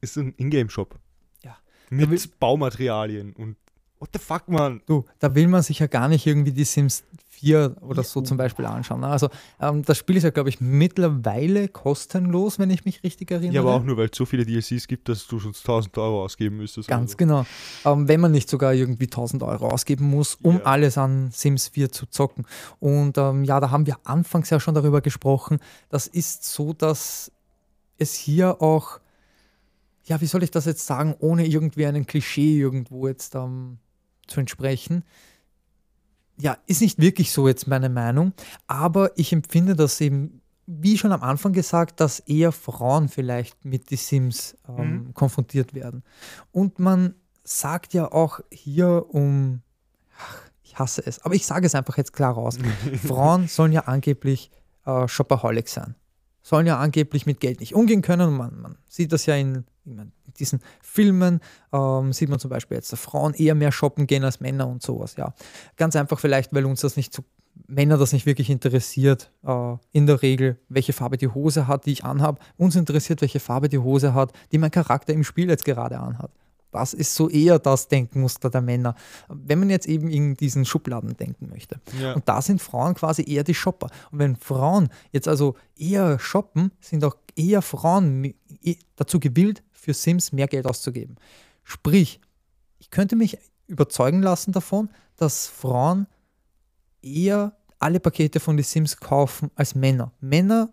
ist 0.02 0.18
ein 0.18 0.34
Ingame-Shop. 0.38 1.00
Ja. 1.44 1.58
Mit 1.90 2.40
Baumaterialien 2.40 3.34
und 3.34 3.58
what 4.02 4.10
the 4.14 4.20
fuck, 4.20 4.48
man. 4.48 4.82
Du, 4.88 5.06
da 5.20 5.34
will 5.36 5.48
man 5.48 5.62
sich 5.62 5.80
ja 5.80 5.88
gar 5.88 6.08
nicht 6.08 6.26
irgendwie 6.26 6.52
die 6.52 6.64
Sims 6.64 7.04
4 7.42 7.78
oder 7.82 8.04
so 8.04 8.22
zum 8.22 8.38
Beispiel 8.38 8.66
anschauen. 8.66 9.02
Ne? 9.02 9.08
Also 9.08 9.30
ähm, 9.60 9.84
das 9.84 9.98
Spiel 9.98 10.18
ist 10.18 10.24
ja, 10.24 10.32
glaube 10.32 10.50
ich, 10.50 10.60
mittlerweile 10.60 11.68
kostenlos, 11.68 12.60
wenn 12.60 12.70
ich 12.70 12.86
mich 12.86 13.04
richtig 13.04 13.32
erinnere. 13.32 13.54
Ja, 13.54 13.62
aber 13.62 13.74
auch 13.76 13.84
nur, 13.84 13.98
weil 13.98 14.10
es 14.12 14.18
so 14.18 14.26
viele 14.26 14.46
DLCs 14.46 14.88
gibt, 14.88 15.08
dass 15.08 15.28
du 15.28 15.40
schon 15.40 15.54
1000 15.54 15.98
Euro 15.98 16.24
ausgeben 16.24 16.58
müsstest. 16.58 16.88
Ganz 16.88 17.12
also. 17.12 17.18
genau. 17.18 17.46
Ähm, 17.86 18.08
wenn 18.08 18.20
man 18.20 18.32
nicht 18.32 18.50
sogar 18.50 18.74
irgendwie 18.74 19.06
1000 19.06 19.44
Euro 19.44 19.70
ausgeben 19.70 20.06
muss, 20.06 20.36
um 20.42 20.58
ja. 20.58 20.64
alles 20.64 20.98
an 20.98 21.30
Sims 21.32 21.70
4 21.70 21.92
zu 21.92 22.06
zocken. 22.08 22.46
Und 22.80 23.18
ähm, 23.18 23.44
ja, 23.44 23.60
da 23.60 23.72
haben 23.72 23.86
wir 23.86 23.98
anfangs 24.04 24.50
ja 24.50 24.60
schon 24.60 24.76
darüber 24.76 25.02
gesprochen. 25.02 25.60
Das 25.90 26.08
ist 26.08 26.46
so, 26.46 26.74
dass 26.74 27.32
es 27.98 28.16
hier 28.16 28.62
auch, 28.62 29.00
ja, 30.06 30.22
wie 30.22 30.26
soll 30.26 30.44
ich 30.44 30.52
das 30.52 30.66
jetzt 30.66 30.86
sagen, 30.86 31.16
ohne 31.20 31.46
irgendwie 31.46 31.86
einen 31.86 32.06
Klischee 32.06 32.60
irgendwo 32.60 33.08
jetzt 33.08 33.36
ähm, 33.36 33.78
zu 34.32 34.40
entsprechen, 34.40 35.04
ja, 36.40 36.58
ist 36.66 36.82
nicht 36.82 37.00
wirklich 37.00 37.32
so 37.32 37.48
jetzt 37.48 37.68
meine 37.68 37.90
Meinung, 37.90 38.34
aber 38.68 39.12
ich 39.18 39.32
empfinde 39.32 39.76
das 39.76 40.02
eben, 40.02 40.42
wie 40.66 40.98
schon 40.98 41.12
am 41.12 41.22
Anfang 41.22 41.54
gesagt, 41.54 42.00
dass 42.00 42.20
eher 42.20 42.52
Frauen 42.52 43.10
vielleicht 43.10 43.64
mit 43.66 43.90
die 43.90 43.96
Sims 43.96 44.58
ähm, 44.68 44.76
mhm. 44.76 45.14
konfrontiert 45.14 45.74
werden. 45.74 46.04
Und 46.52 46.80
man 46.80 47.16
sagt 47.44 47.94
ja 47.94 48.12
auch 48.12 48.40
hier 48.52 49.06
um, 49.10 49.62
ach, 50.18 50.42
ich 50.64 50.80
hasse 50.80 51.04
es, 51.06 51.24
aber 51.24 51.36
ich 51.36 51.46
sage 51.46 51.68
es 51.68 51.76
einfach 51.76 51.98
jetzt 51.98 52.14
klar 52.14 52.34
raus, 52.34 52.58
Frauen 53.06 53.48
sollen 53.48 53.74
ja 53.74 53.82
angeblich 53.82 54.50
äh, 54.86 55.08
Shopaholic 55.08 55.68
sein 55.68 55.96
sollen 56.42 56.68
ja 56.68 56.78
angeblich 56.80 57.26
mit 57.26 57.40
Geld 57.40 57.60
nicht 57.60 57.76
umgehen 57.76 58.02
können. 58.02 58.36
Man, 58.36 58.60
man 58.60 58.78
sieht 58.88 59.12
das 59.12 59.26
ja 59.26 59.36
in, 59.36 59.66
in 59.86 60.12
diesen 60.40 60.62
Filmen, 60.82 61.40
ähm, 61.72 62.14
sieht 62.14 62.30
man 62.30 62.40
zum 62.40 62.50
Beispiel 62.50 62.78
jetzt, 62.78 62.92
dass 62.92 63.00
Frauen 63.00 63.34
eher 63.34 63.56
mehr 63.56 63.72
shoppen 63.72 64.08
gehen 64.08 64.24
als 64.24 64.40
Männer 64.40 64.68
und 64.68 64.82
sowas. 64.82 65.16
Ja, 65.16 65.34
ganz 65.78 65.96
einfach 65.96 66.20
vielleicht, 66.20 66.54
weil 66.54 66.66
uns 66.66 66.82
das 66.82 66.98
nicht 66.98 67.14
so 67.14 67.24
Männer 67.68 67.98
das 67.98 68.14
nicht 68.14 68.26
wirklich 68.26 68.50
interessiert, 68.50 69.32
äh, 69.46 69.76
in 69.92 70.06
der 70.08 70.22
Regel, 70.22 70.60
welche 70.70 70.94
Farbe 70.94 71.18
die 71.18 71.28
Hose 71.28 71.68
hat, 71.68 71.86
die 71.86 71.92
ich 71.92 72.04
anhabe. 72.04 72.40
Uns 72.58 72.76
interessiert, 72.76 73.22
welche 73.22 73.40
Farbe 73.40 73.70
die 73.70 73.78
Hose 73.78 74.14
hat, 74.14 74.34
die 74.52 74.58
mein 74.58 74.72
Charakter 74.72 75.14
im 75.14 75.24
Spiel 75.24 75.50
jetzt 75.50 75.66
gerade 75.66 76.00
anhat. 76.00 76.32
Das 76.72 76.94
ist 76.94 77.14
so 77.14 77.30
eher 77.30 77.60
das 77.60 77.88
Denkmuster 77.88 78.50
der 78.50 78.62
Männer, 78.62 78.96
wenn 79.28 79.60
man 79.60 79.70
jetzt 79.70 79.88
eben 79.88 80.10
in 80.10 80.36
diesen 80.36 80.66
Schubladen 80.66 81.16
denken 81.18 81.50
möchte. 81.50 81.80
Ja. 82.00 82.14
Und 82.14 82.28
da 82.28 82.42
sind 82.42 82.62
Frauen 82.62 82.96
quasi 82.96 83.24
eher 83.24 83.44
die 83.44 83.54
Shopper. 83.54 83.88
Und 84.12 84.20
wenn 84.20 84.36
Frauen 84.36 84.90
jetzt 85.12 85.28
also 85.28 85.56
eher 85.78 86.18
shoppen, 86.20 86.72
sind 86.80 87.04
auch 87.04 87.16
eher 87.36 87.62
Frauen 87.62 88.34
dazu 88.96 89.20
gewillt, 89.20 89.64
für 89.72 89.94
Sims 89.94 90.32
mehr 90.32 90.48
Geld 90.48 90.66
auszugeben. 90.66 91.16
Sprich, 91.64 92.22
ich 92.80 92.90
könnte 92.90 93.16
mich 93.16 93.38
überzeugen 93.68 94.22
lassen 94.22 94.52
davon, 94.52 94.90
dass 95.18 95.48
Frauen 95.48 96.08
eher 97.02 97.56
alle 97.80 98.00
Pakete 98.00 98.40
von 98.40 98.58
den 98.58 98.64
Sims 98.64 98.98
kaufen 98.98 99.50
als 99.56 99.76
Männer. 99.76 100.12
Männer 100.20 100.70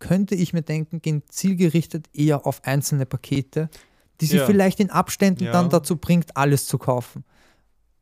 könnte 0.00 0.34
ich 0.34 0.52
mir 0.52 0.62
denken, 0.62 1.00
gehen 1.00 1.22
zielgerichtet 1.28 2.08
eher 2.12 2.46
auf 2.46 2.64
einzelne 2.64 3.06
Pakete 3.06 3.70
die 4.20 4.26
sie 4.26 4.36
ja. 4.38 4.46
vielleicht 4.46 4.80
in 4.80 4.90
Abständen 4.90 5.44
ja. 5.44 5.52
dann 5.52 5.70
dazu 5.70 5.96
bringt, 5.96 6.36
alles 6.36 6.66
zu 6.66 6.78
kaufen. 6.78 7.24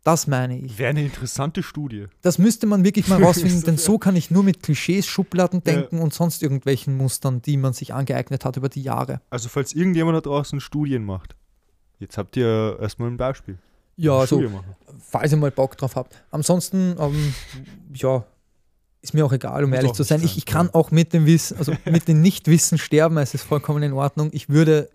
Das 0.04 0.26
meine 0.26 0.58
ich. 0.58 0.78
Wäre 0.78 0.90
eine 0.90 1.04
interessante 1.04 1.62
Studie. 1.62 2.06
Das 2.22 2.38
müsste 2.38 2.66
man 2.66 2.84
wirklich 2.84 3.06
mal 3.06 3.22
rausfinden, 3.24 3.62
denn 3.62 3.78
so 3.78 3.98
kann 3.98 4.16
ich 4.16 4.30
nur 4.30 4.42
mit 4.42 4.62
Klischees, 4.62 5.06
Schubladen 5.06 5.62
denken 5.62 5.98
ja. 5.98 6.02
und 6.02 6.12
sonst 6.12 6.42
irgendwelchen 6.42 6.96
Mustern, 6.96 7.40
die 7.40 7.56
man 7.56 7.72
sich 7.72 7.94
angeeignet 7.94 8.44
hat 8.44 8.56
über 8.56 8.68
die 8.68 8.82
Jahre. 8.82 9.20
Also 9.30 9.48
falls 9.48 9.72
irgendjemand 9.72 10.16
da 10.16 10.20
draußen 10.20 10.60
Studien 10.60 11.04
macht, 11.04 11.36
jetzt 12.00 12.18
habt 12.18 12.36
ihr 12.36 12.78
erstmal 12.80 13.10
ein 13.10 13.16
Beispiel. 13.16 13.58
Ja, 13.96 14.18
also 14.18 14.42
falls 14.98 15.32
ihr 15.32 15.38
mal 15.38 15.50
Bock 15.52 15.76
drauf 15.76 15.94
habt. 15.94 16.24
Ansonsten, 16.30 16.96
ähm, 16.98 17.34
ja, 17.94 18.24
ist 19.02 19.14
mir 19.14 19.24
auch 19.26 19.32
egal, 19.32 19.64
um 19.64 19.72
ehrlich 19.72 19.92
zu 19.92 20.02
sein. 20.02 20.22
Ich, 20.22 20.36
ich 20.36 20.46
kann 20.46 20.70
auch 20.70 20.90
mit 20.90 21.12
dem 21.12 21.26
Wissen, 21.26 21.58
also 21.58 21.72
mit 21.84 22.08
dem 22.08 22.22
Nichtwissen 22.22 22.78
sterben, 22.78 23.18
es 23.18 23.34
ist 23.34 23.42
vollkommen 23.42 23.82
in 23.82 23.92
Ordnung. 23.92 24.30
Ich 24.32 24.48
würde 24.48 24.88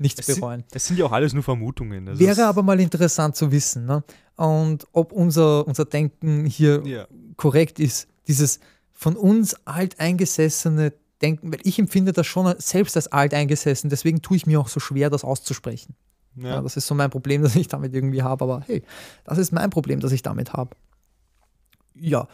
nichts 0.00 0.26
es 0.26 0.34
bereuen. 0.34 0.60
Sind, 0.60 0.76
es 0.76 0.86
sind 0.86 0.98
ja 0.98 1.04
auch 1.04 1.12
alles 1.12 1.32
nur 1.32 1.42
Vermutungen. 1.42 2.06
Das 2.06 2.18
Wäre 2.18 2.46
aber 2.46 2.62
mal 2.62 2.80
interessant 2.80 3.36
zu 3.36 3.52
wissen, 3.52 3.86
ne? 3.86 4.02
Und 4.36 4.86
ob 4.92 5.12
unser, 5.12 5.66
unser 5.66 5.84
Denken 5.84 6.46
hier 6.46 6.82
ja. 6.86 7.06
korrekt 7.36 7.78
ist. 7.78 8.08
Dieses 8.26 8.60
von 8.92 9.16
uns 9.16 9.54
alteingesessene 9.66 10.92
denken, 11.20 11.52
weil 11.52 11.60
ich 11.64 11.78
empfinde 11.78 12.12
das 12.12 12.26
schon 12.26 12.54
selbst 12.58 12.96
als 12.96 13.08
alt 13.08 13.34
eingesessen, 13.34 13.90
deswegen 13.90 14.22
tue 14.22 14.36
ich 14.36 14.46
mir 14.46 14.60
auch 14.60 14.68
so 14.68 14.80
schwer, 14.80 15.10
das 15.10 15.24
auszusprechen. 15.24 15.94
Ja. 16.36 16.48
ja 16.48 16.62
das 16.62 16.76
ist 16.76 16.86
so 16.86 16.94
mein 16.94 17.10
Problem, 17.10 17.42
das 17.42 17.56
ich 17.56 17.68
damit 17.68 17.94
irgendwie 17.94 18.22
habe, 18.22 18.44
aber 18.44 18.62
hey, 18.66 18.82
das 19.24 19.38
ist 19.38 19.52
mein 19.52 19.70
Problem, 19.70 20.00
das 20.00 20.12
ich 20.12 20.22
damit 20.22 20.52
habe. 20.52 20.76
Ja, 21.94 22.28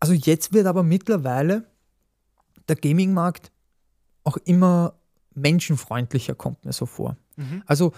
also 0.00 0.14
jetzt 0.14 0.52
wird 0.52 0.66
aber 0.66 0.82
mittlerweile 0.82 1.64
der 2.68 2.76
Gaming-Markt 2.76 3.52
auch 4.24 4.36
immer 4.38 4.94
menschenfreundlicher, 5.36 6.34
kommt 6.34 6.64
mir 6.64 6.72
so 6.72 6.86
vor. 6.86 7.16
Mhm. 7.36 7.62
Also 7.66 7.92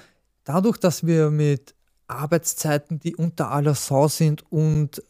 dadurch, 0.44 0.78
dass 0.78 1.06
wir 1.06 1.30
mit 1.30 1.74
Arbeitszeiten, 2.06 2.98
die 2.98 3.14
unter 3.14 3.50
aller 3.50 3.74
Sau 3.74 4.08
sind 4.08 4.44
und 4.50 5.02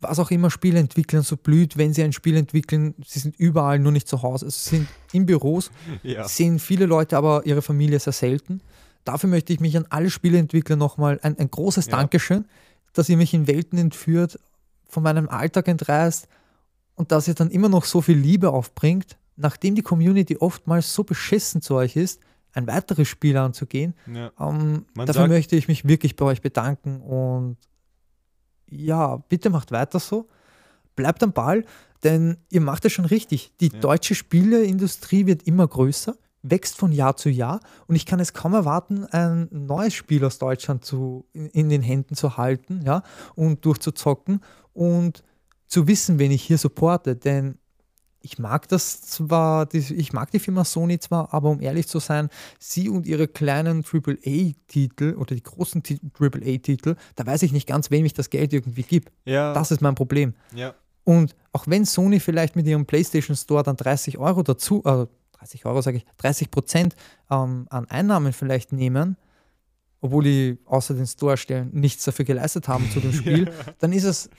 was 0.00 0.18
auch 0.18 0.30
immer 0.30 0.50
Spieleentwicklern 0.50 1.22
so 1.22 1.36
blüht, 1.36 1.76
wenn 1.76 1.92
sie 1.92 2.02
ein 2.02 2.12
Spiel 2.12 2.36
entwickeln, 2.36 2.94
sie 3.06 3.18
sind 3.18 3.38
überall 3.38 3.78
nur 3.78 3.92
nicht 3.92 4.08
zu 4.08 4.22
Hause. 4.22 4.46
Also 4.46 4.58
sie 4.58 4.76
sind 4.76 4.88
in 5.12 5.26
Büros, 5.26 5.70
ja. 6.02 6.26
sehen 6.26 6.58
viele 6.58 6.86
Leute 6.86 7.16
aber 7.16 7.44
ihre 7.44 7.62
Familie 7.62 7.98
sehr 7.98 8.12
selten. 8.12 8.62
Dafür 9.04 9.28
möchte 9.28 9.52
ich 9.52 9.60
mich 9.60 9.76
an 9.76 9.86
alle 9.90 10.10
Spieleentwickler 10.10 10.76
nochmal 10.76 11.18
ein, 11.22 11.38
ein 11.38 11.50
großes 11.50 11.86
ja. 11.86 11.96
Dankeschön, 11.96 12.46
dass 12.92 13.08
ihr 13.08 13.16
mich 13.16 13.34
in 13.34 13.46
Welten 13.46 13.78
entführt, 13.78 14.38
von 14.88 15.02
meinem 15.02 15.28
Alltag 15.28 15.68
entreißt 15.68 16.28
und 16.96 17.12
dass 17.12 17.28
ihr 17.28 17.34
dann 17.34 17.50
immer 17.50 17.68
noch 17.68 17.84
so 17.84 18.00
viel 18.00 18.18
Liebe 18.18 18.50
aufbringt, 18.50 19.16
nachdem 19.36 19.74
die 19.74 19.82
Community 19.82 20.36
oftmals 20.36 20.92
so 20.92 21.04
beschissen 21.04 21.62
zu 21.62 21.74
euch 21.74 21.96
ist, 21.96 22.20
ein 22.52 22.66
weiteres 22.66 23.08
Spiel 23.08 23.36
anzugehen. 23.36 23.94
Ja. 24.12 24.32
Ähm, 24.40 24.86
dafür 24.94 25.28
möchte 25.28 25.56
ich 25.56 25.68
mich 25.68 25.86
wirklich 25.86 26.16
bei 26.16 26.24
euch 26.24 26.42
bedanken 26.42 27.00
und 27.00 27.56
ja, 28.68 29.16
bitte 29.28 29.50
macht 29.50 29.72
weiter 29.72 30.00
so. 30.00 30.28
Bleibt 30.96 31.22
am 31.22 31.32
Ball, 31.32 31.64
denn 32.02 32.38
ihr 32.50 32.60
macht 32.60 32.84
es 32.84 32.92
schon 32.92 33.04
richtig. 33.04 33.52
Die 33.60 33.70
ja. 33.72 33.78
deutsche 33.80 34.14
Spieleindustrie 34.14 35.26
wird 35.26 35.44
immer 35.44 35.66
größer, 35.66 36.16
wächst 36.42 36.76
von 36.76 36.92
Jahr 36.92 37.16
zu 37.16 37.28
Jahr 37.28 37.60
und 37.86 37.96
ich 37.96 38.06
kann 38.06 38.20
es 38.20 38.32
kaum 38.32 38.54
erwarten, 38.54 39.04
ein 39.06 39.48
neues 39.50 39.94
Spiel 39.94 40.24
aus 40.24 40.38
Deutschland 40.38 40.84
zu, 40.84 41.26
in, 41.32 41.46
in 41.48 41.68
den 41.68 41.82
Händen 41.82 42.14
zu 42.14 42.36
halten 42.36 42.82
ja, 42.84 43.02
und 43.34 43.64
durchzuzocken 43.64 44.40
und 44.72 45.22
zu 45.66 45.86
wissen, 45.86 46.18
wen 46.18 46.32
ich 46.32 46.42
hier 46.42 46.58
supporte. 46.58 47.16
Denn 47.16 47.58
ich 48.22 48.38
mag 48.38 48.68
das 48.68 49.00
zwar, 49.02 49.72
ich 49.72 50.12
mag 50.12 50.30
die 50.30 50.38
Firma 50.38 50.64
Sony 50.64 50.98
zwar, 50.98 51.32
aber 51.32 51.50
um 51.50 51.60
ehrlich 51.60 51.88
zu 51.88 51.98
sein, 51.98 52.28
sie 52.58 52.88
und 52.88 53.06
ihre 53.06 53.28
kleinen 53.28 53.84
AAA-Titel 53.84 55.14
oder 55.14 55.34
die 55.34 55.42
großen 55.42 55.82
AAA-Titel, 56.18 56.96
da 57.16 57.26
weiß 57.26 57.42
ich 57.42 57.52
nicht 57.52 57.66
ganz, 57.66 57.90
wem 57.90 58.04
ich 58.04 58.14
das 58.14 58.30
Geld 58.30 58.52
irgendwie 58.52 58.82
gibt. 58.82 59.10
Ja. 59.24 59.54
Das 59.54 59.70
ist 59.70 59.80
mein 59.80 59.94
Problem. 59.94 60.34
Ja. 60.54 60.74
Und 61.04 61.34
auch 61.52 61.66
wenn 61.66 61.84
Sony 61.84 62.20
vielleicht 62.20 62.56
mit 62.56 62.66
ihrem 62.66 62.86
PlayStation 62.86 63.36
Store 63.36 63.62
dann 63.62 63.76
30 63.76 64.18
Euro 64.18 64.42
dazu, 64.42 64.82
äh, 64.84 65.06
30 65.38 65.64
Euro 65.64 65.80
sage 65.80 65.98
ich, 65.98 66.06
30 66.18 66.50
Prozent 66.50 66.94
ähm, 67.30 67.66
an 67.70 67.88
Einnahmen 67.88 68.32
vielleicht 68.32 68.72
nehmen, 68.72 69.16
obwohl 70.02 70.24
die 70.24 70.58
außer 70.66 70.94
den 70.94 71.06
Store 71.06 71.36
stellen 71.36 71.70
nichts 71.72 72.04
dafür 72.04 72.24
geleistet 72.26 72.68
haben 72.68 72.90
zu 72.90 73.00
dem 73.00 73.12
Spiel, 73.14 73.44
ja. 73.46 73.72
dann 73.78 73.92
ist 73.92 74.04
es 74.04 74.30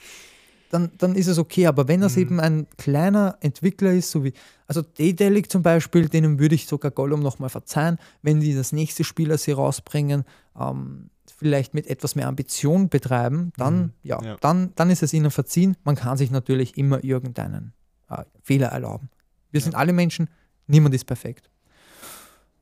dann, 0.71 0.91
dann 0.97 1.15
ist 1.15 1.27
es 1.27 1.37
okay. 1.37 1.67
Aber 1.67 1.87
wenn 1.87 2.01
das 2.01 2.15
mhm. 2.15 2.21
eben 2.21 2.39
ein 2.39 2.67
kleiner 2.77 3.37
Entwickler 3.41 3.91
ist, 3.91 4.11
so 4.11 4.23
wie, 4.23 4.33
also 4.67 4.81
Daedalic 4.81 5.51
zum 5.51 5.61
Beispiel, 5.61 6.07
denen 6.07 6.39
würde 6.39 6.55
ich 6.55 6.65
sogar 6.65 6.91
Gollum 6.91 7.21
nochmal 7.21 7.49
verzeihen, 7.49 7.97
wenn 8.21 8.39
die 8.39 8.55
das 8.55 8.71
nächste 8.71 9.03
Spiel, 9.03 9.29
das 9.29 9.43
sie 9.43 9.51
rausbringen, 9.51 10.23
ähm, 10.59 11.09
vielleicht 11.37 11.73
mit 11.73 11.87
etwas 11.87 12.15
mehr 12.15 12.27
Ambition 12.27 12.89
betreiben, 12.89 13.51
dann, 13.57 13.79
mhm. 13.79 13.93
ja, 14.03 14.23
ja, 14.23 14.37
Dann, 14.41 14.71
dann 14.75 14.89
ist 14.89 15.03
es 15.03 15.13
ihnen 15.13 15.31
verziehen. 15.31 15.75
Man 15.83 15.95
kann 15.95 16.17
sich 16.17 16.31
natürlich 16.31 16.77
immer 16.77 17.03
irgendeinen 17.03 17.73
äh, 18.09 18.23
Fehler 18.41 18.67
erlauben. 18.67 19.09
Wir 19.51 19.59
ja. 19.59 19.63
sind 19.63 19.75
alle 19.75 19.93
Menschen, 19.93 20.29
niemand 20.67 20.95
ist 20.95 21.05
perfekt. 21.05 21.49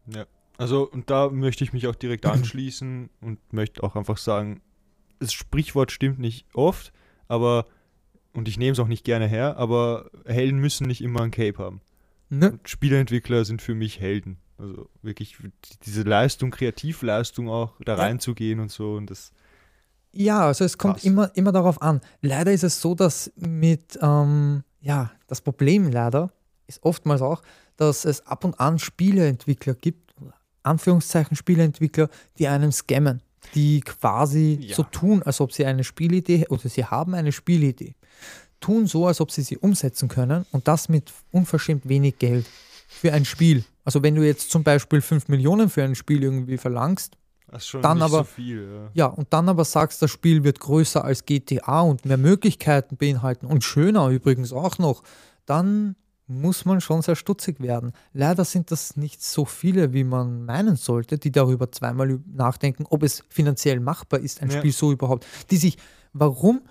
Ja, 0.08 0.26
also 0.58 0.90
und 0.90 1.10
da 1.10 1.30
möchte 1.30 1.64
ich 1.64 1.74
mich 1.74 1.88
auch 1.88 1.96
direkt 1.96 2.26
anschließen 2.26 3.10
und 3.22 3.54
möchte 3.54 3.84
auch 3.84 3.96
einfach 3.96 4.18
sagen, 4.18 4.62
das 5.20 5.34
Sprichwort 5.34 5.92
stimmt 5.92 6.20
nicht 6.20 6.48
oft, 6.54 6.94
aber 7.28 7.66
und 8.34 8.48
ich 8.48 8.58
nehme 8.58 8.74
es 8.74 8.80
auch 8.80 8.88
nicht 8.88 9.04
gerne 9.04 9.28
her, 9.28 9.58
aber 9.58 10.10
Helden 10.26 10.60
müssen 10.60 10.88
nicht 10.88 11.02
immer 11.02 11.22
ein 11.22 11.32
Cape 11.32 11.58
haben. 11.58 11.82
Ne? 12.30 12.60
Spieleentwickler 12.64 13.44
sind 13.44 13.62
für 13.62 13.74
mich 13.74 14.00
Helden. 14.00 14.38
Also 14.58 14.90
wirklich 15.02 15.38
diese 15.86 16.04
Leistung, 16.04 16.52
Kreativleistung 16.52 17.50
auch 17.50 17.74
da 17.84 17.96
ja. 17.96 18.04
reinzugehen 18.04 18.60
und 18.60 18.72
so 18.72 18.96
und 18.96 19.10
das. 19.10 19.32
Ja, 20.12 20.48
also 20.48 20.66
es 20.66 20.78
kommt 20.78 21.06
immer, 21.06 21.32
immer 21.36 21.52
darauf 21.52 21.82
an. 21.82 22.02
Leider 22.22 22.52
ist 22.52 22.64
es 22.64 22.82
so, 22.82 22.96
dass 22.96 23.32
mit, 23.36 23.98
ähm, 24.02 24.64
ja, 24.82 25.12
das 25.28 25.42
Problem 25.42 25.90
leider 25.92 26.32
ist 26.68 26.84
oftmals 26.84 27.22
auch, 27.22 27.42
dass 27.78 28.06
es 28.06 28.26
ab 28.26 28.44
und 28.44 28.60
an 28.60 28.80
Spieleentwickler 28.80 29.76
gibt, 29.76 30.14
Anführungszeichen 30.64 31.38
Spieleentwickler, 31.38 32.10
die 32.38 32.48
einen 32.48 32.72
scammen, 32.72 33.22
die 33.56 33.80
quasi 33.82 34.60
ja. 34.62 34.76
so 34.76 34.84
tun, 34.84 35.24
als 35.24 35.40
ob 35.40 35.54
sie 35.54 35.66
eine 35.66 35.84
Spielidee 35.84 36.48
oder 36.50 36.68
sie 36.68 36.86
haben 36.86 37.14
eine 37.14 37.32
Spielidee 37.32 37.96
tun 38.60 38.88
so, 38.88 39.08
als 39.08 39.22
ob 39.22 39.32
sie 39.32 39.42
sie 39.42 39.58
umsetzen 39.58 40.10
können 40.10 40.46
und 40.52 40.68
das 40.68 40.90
mit 40.90 41.12
unverschämt 41.32 41.88
wenig 41.88 42.20
Geld 42.20 42.46
für 42.88 43.14
ein 43.14 43.26
Spiel. 43.26 43.64
Also 43.86 44.04
wenn 44.04 44.16
du 44.16 44.26
jetzt 44.26 44.52
zum 44.52 44.64
Beispiel 44.64 45.02
5 45.02 45.28
Millionen 45.28 45.70
für 45.70 45.84
ein 45.84 45.96
Spiel 45.96 46.24
irgendwie 46.24 46.58
verlangst, 46.58 47.18
dann 47.82 48.02
aber, 48.02 48.20
so 48.20 48.24
viel, 48.26 48.70
ja. 48.72 48.90
ja. 48.94 49.06
und 49.08 49.34
dann 49.34 49.50
aber 49.50 49.66
sagst, 49.66 50.02
das 50.02 50.12
Spiel 50.12 50.44
wird 50.44 50.60
größer 50.60 51.04
als 51.04 51.26
GTA 51.26 51.82
und 51.82 52.06
mehr 52.06 52.18
Möglichkeiten 52.18 52.98
beinhalten 52.98 53.48
und 53.48 53.64
schöner 53.64 54.10
übrigens 54.10 54.54
auch 54.54 54.78
noch, 54.78 55.04
dann 55.46 55.96
muss 56.28 56.64
man 56.66 56.80
schon 56.80 57.02
sehr 57.02 57.16
stutzig 57.16 57.60
werden. 57.60 57.92
Leider 58.14 58.46
sind 58.46 58.70
das 58.70 58.96
nicht 58.96 59.24
so 59.24 59.46
viele, 59.46 59.94
wie 59.94 60.04
man 60.04 60.46
meinen 60.46 60.76
sollte, 60.76 61.18
die 61.18 61.32
darüber 61.32 61.72
zweimal 61.72 62.20
nachdenken, 62.32 62.86
ob 62.88 63.02
es 63.02 63.24
finanziell 63.30 63.80
machbar 63.80 64.20
ist, 64.20 64.44
ein 64.44 64.52
ja. 64.52 64.60
Spiel 64.60 64.72
so 64.72 64.92
überhaupt, 64.92 65.26
die 65.50 65.58
sich, 65.58 65.78
warum 66.14 66.62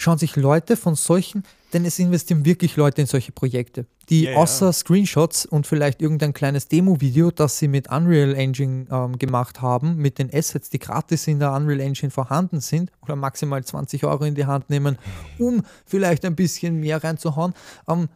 schauen 0.00 0.18
sich 0.18 0.34
Leute 0.36 0.76
von 0.76 0.94
solchen, 0.94 1.44
denn 1.74 1.84
es 1.84 1.98
investieren 1.98 2.44
wirklich 2.46 2.76
Leute 2.76 3.02
in 3.02 3.06
solche 3.06 3.32
Projekte, 3.32 3.84
die 4.08 4.22
ja, 4.22 4.34
außer 4.34 4.66
ja. 4.66 4.72
Screenshots 4.72 5.44
und 5.44 5.66
vielleicht 5.66 6.00
irgendein 6.00 6.32
kleines 6.32 6.68
Demo-Video, 6.68 7.30
das 7.30 7.58
sie 7.58 7.68
mit 7.68 7.90
Unreal 7.90 8.34
Engine 8.34 8.86
ähm, 8.90 9.18
gemacht 9.18 9.60
haben, 9.60 9.96
mit 9.96 10.18
den 10.18 10.32
Assets, 10.32 10.70
die 10.70 10.78
gratis 10.78 11.26
in 11.26 11.38
der 11.38 11.52
Unreal 11.52 11.80
Engine 11.80 12.10
vorhanden 12.10 12.60
sind, 12.60 12.90
oder 13.02 13.14
maximal 13.14 13.62
20 13.62 14.04
Euro 14.04 14.24
in 14.24 14.34
die 14.34 14.46
Hand 14.46 14.70
nehmen, 14.70 14.96
um 15.38 15.62
vielleicht 15.84 16.24
ein 16.24 16.34
bisschen 16.34 16.80
mehr 16.80 17.04
reinzuhauen. 17.04 17.52
Ähm, 17.86 18.08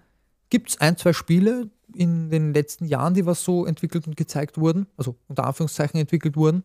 Gibt 0.48 0.70
es 0.70 0.80
ein, 0.80 0.96
zwei 0.96 1.12
Spiele 1.12 1.68
in 1.94 2.30
den 2.30 2.54
letzten 2.54 2.86
Jahren, 2.86 3.12
die 3.12 3.26
was 3.26 3.44
so 3.44 3.66
entwickelt 3.66 4.06
und 4.06 4.16
gezeigt 4.16 4.56
wurden, 4.56 4.86
also 4.96 5.16
unter 5.28 5.44
Anführungszeichen 5.44 6.00
entwickelt 6.00 6.36
wurden, 6.36 6.64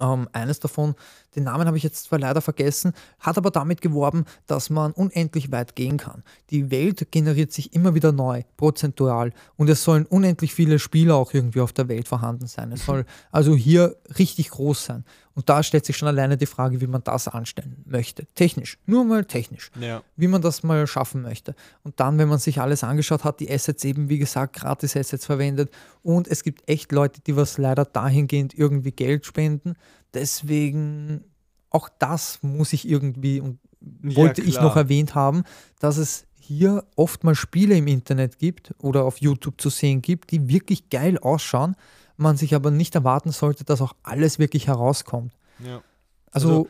ähm, 0.00 0.28
eines 0.32 0.60
davon, 0.60 0.94
den 1.36 1.44
Namen 1.44 1.66
habe 1.66 1.76
ich 1.76 1.82
jetzt 1.82 2.04
zwar 2.04 2.18
leider 2.18 2.40
vergessen, 2.40 2.92
hat 3.20 3.36
aber 3.36 3.50
damit 3.50 3.80
geworben, 3.80 4.24
dass 4.46 4.70
man 4.70 4.92
unendlich 4.92 5.52
weit 5.52 5.76
gehen 5.76 5.98
kann. 5.98 6.22
Die 6.50 6.70
Welt 6.70 7.12
generiert 7.12 7.52
sich 7.52 7.74
immer 7.74 7.94
wieder 7.94 8.12
neu, 8.12 8.42
prozentual. 8.56 9.32
Und 9.56 9.68
es 9.68 9.84
sollen 9.84 10.06
unendlich 10.06 10.54
viele 10.54 10.78
Spieler 10.78 11.16
auch 11.16 11.34
irgendwie 11.34 11.60
auf 11.60 11.72
der 11.72 11.88
Welt 11.88 12.08
vorhanden 12.08 12.46
sein. 12.46 12.72
Es 12.72 12.86
soll 12.86 13.04
also 13.30 13.54
hier 13.54 13.96
richtig 14.18 14.50
groß 14.50 14.84
sein. 14.84 15.04
Und 15.38 15.48
da 15.48 15.62
stellt 15.62 15.86
sich 15.86 15.96
schon 15.96 16.08
alleine 16.08 16.36
die 16.36 16.46
Frage, 16.46 16.80
wie 16.80 16.88
man 16.88 17.04
das 17.04 17.28
anstellen 17.28 17.76
möchte. 17.84 18.26
Technisch, 18.34 18.76
nur 18.86 19.04
mal 19.04 19.24
technisch. 19.24 19.70
Ja. 19.80 20.02
Wie 20.16 20.26
man 20.26 20.42
das 20.42 20.64
mal 20.64 20.84
schaffen 20.88 21.22
möchte. 21.22 21.54
Und 21.84 22.00
dann, 22.00 22.18
wenn 22.18 22.28
man 22.28 22.40
sich 22.40 22.60
alles 22.60 22.82
angeschaut 22.82 23.22
hat, 23.22 23.38
die 23.38 23.48
Assets 23.48 23.84
eben, 23.84 24.08
wie 24.08 24.18
gesagt, 24.18 24.56
gratis 24.56 24.96
Assets 24.96 25.26
verwendet. 25.26 25.70
Und 26.02 26.26
es 26.26 26.42
gibt 26.42 26.68
echt 26.68 26.90
Leute, 26.90 27.20
die 27.20 27.36
was 27.36 27.56
leider 27.56 27.84
dahingehend 27.84 28.52
irgendwie 28.58 28.90
Geld 28.90 29.26
spenden. 29.26 29.76
Deswegen, 30.18 31.24
auch 31.70 31.88
das 31.98 32.42
muss 32.42 32.72
ich 32.72 32.88
irgendwie 32.88 33.40
und 33.40 33.58
wollte 34.02 34.42
ja, 34.42 34.48
ich 34.48 34.60
noch 34.60 34.76
erwähnt 34.76 35.14
haben, 35.14 35.44
dass 35.78 35.96
es 35.96 36.24
hier 36.38 36.84
oft 36.96 37.24
mal 37.24 37.34
Spiele 37.34 37.76
im 37.76 37.86
Internet 37.86 38.38
gibt 38.38 38.74
oder 38.78 39.04
auf 39.04 39.18
YouTube 39.18 39.60
zu 39.60 39.70
sehen 39.70 40.02
gibt, 40.02 40.30
die 40.32 40.48
wirklich 40.48 40.88
geil 40.90 41.18
ausschauen 41.18 41.76
man 42.18 42.36
sich 42.36 42.54
aber 42.54 42.70
nicht 42.70 42.94
erwarten 42.94 43.30
sollte, 43.30 43.64
dass 43.64 43.80
auch 43.80 43.94
alles 44.02 44.38
wirklich 44.38 44.66
herauskommt. 44.66 45.32
Ja. 45.64 45.82
Also, 46.30 46.48
also 46.48 46.68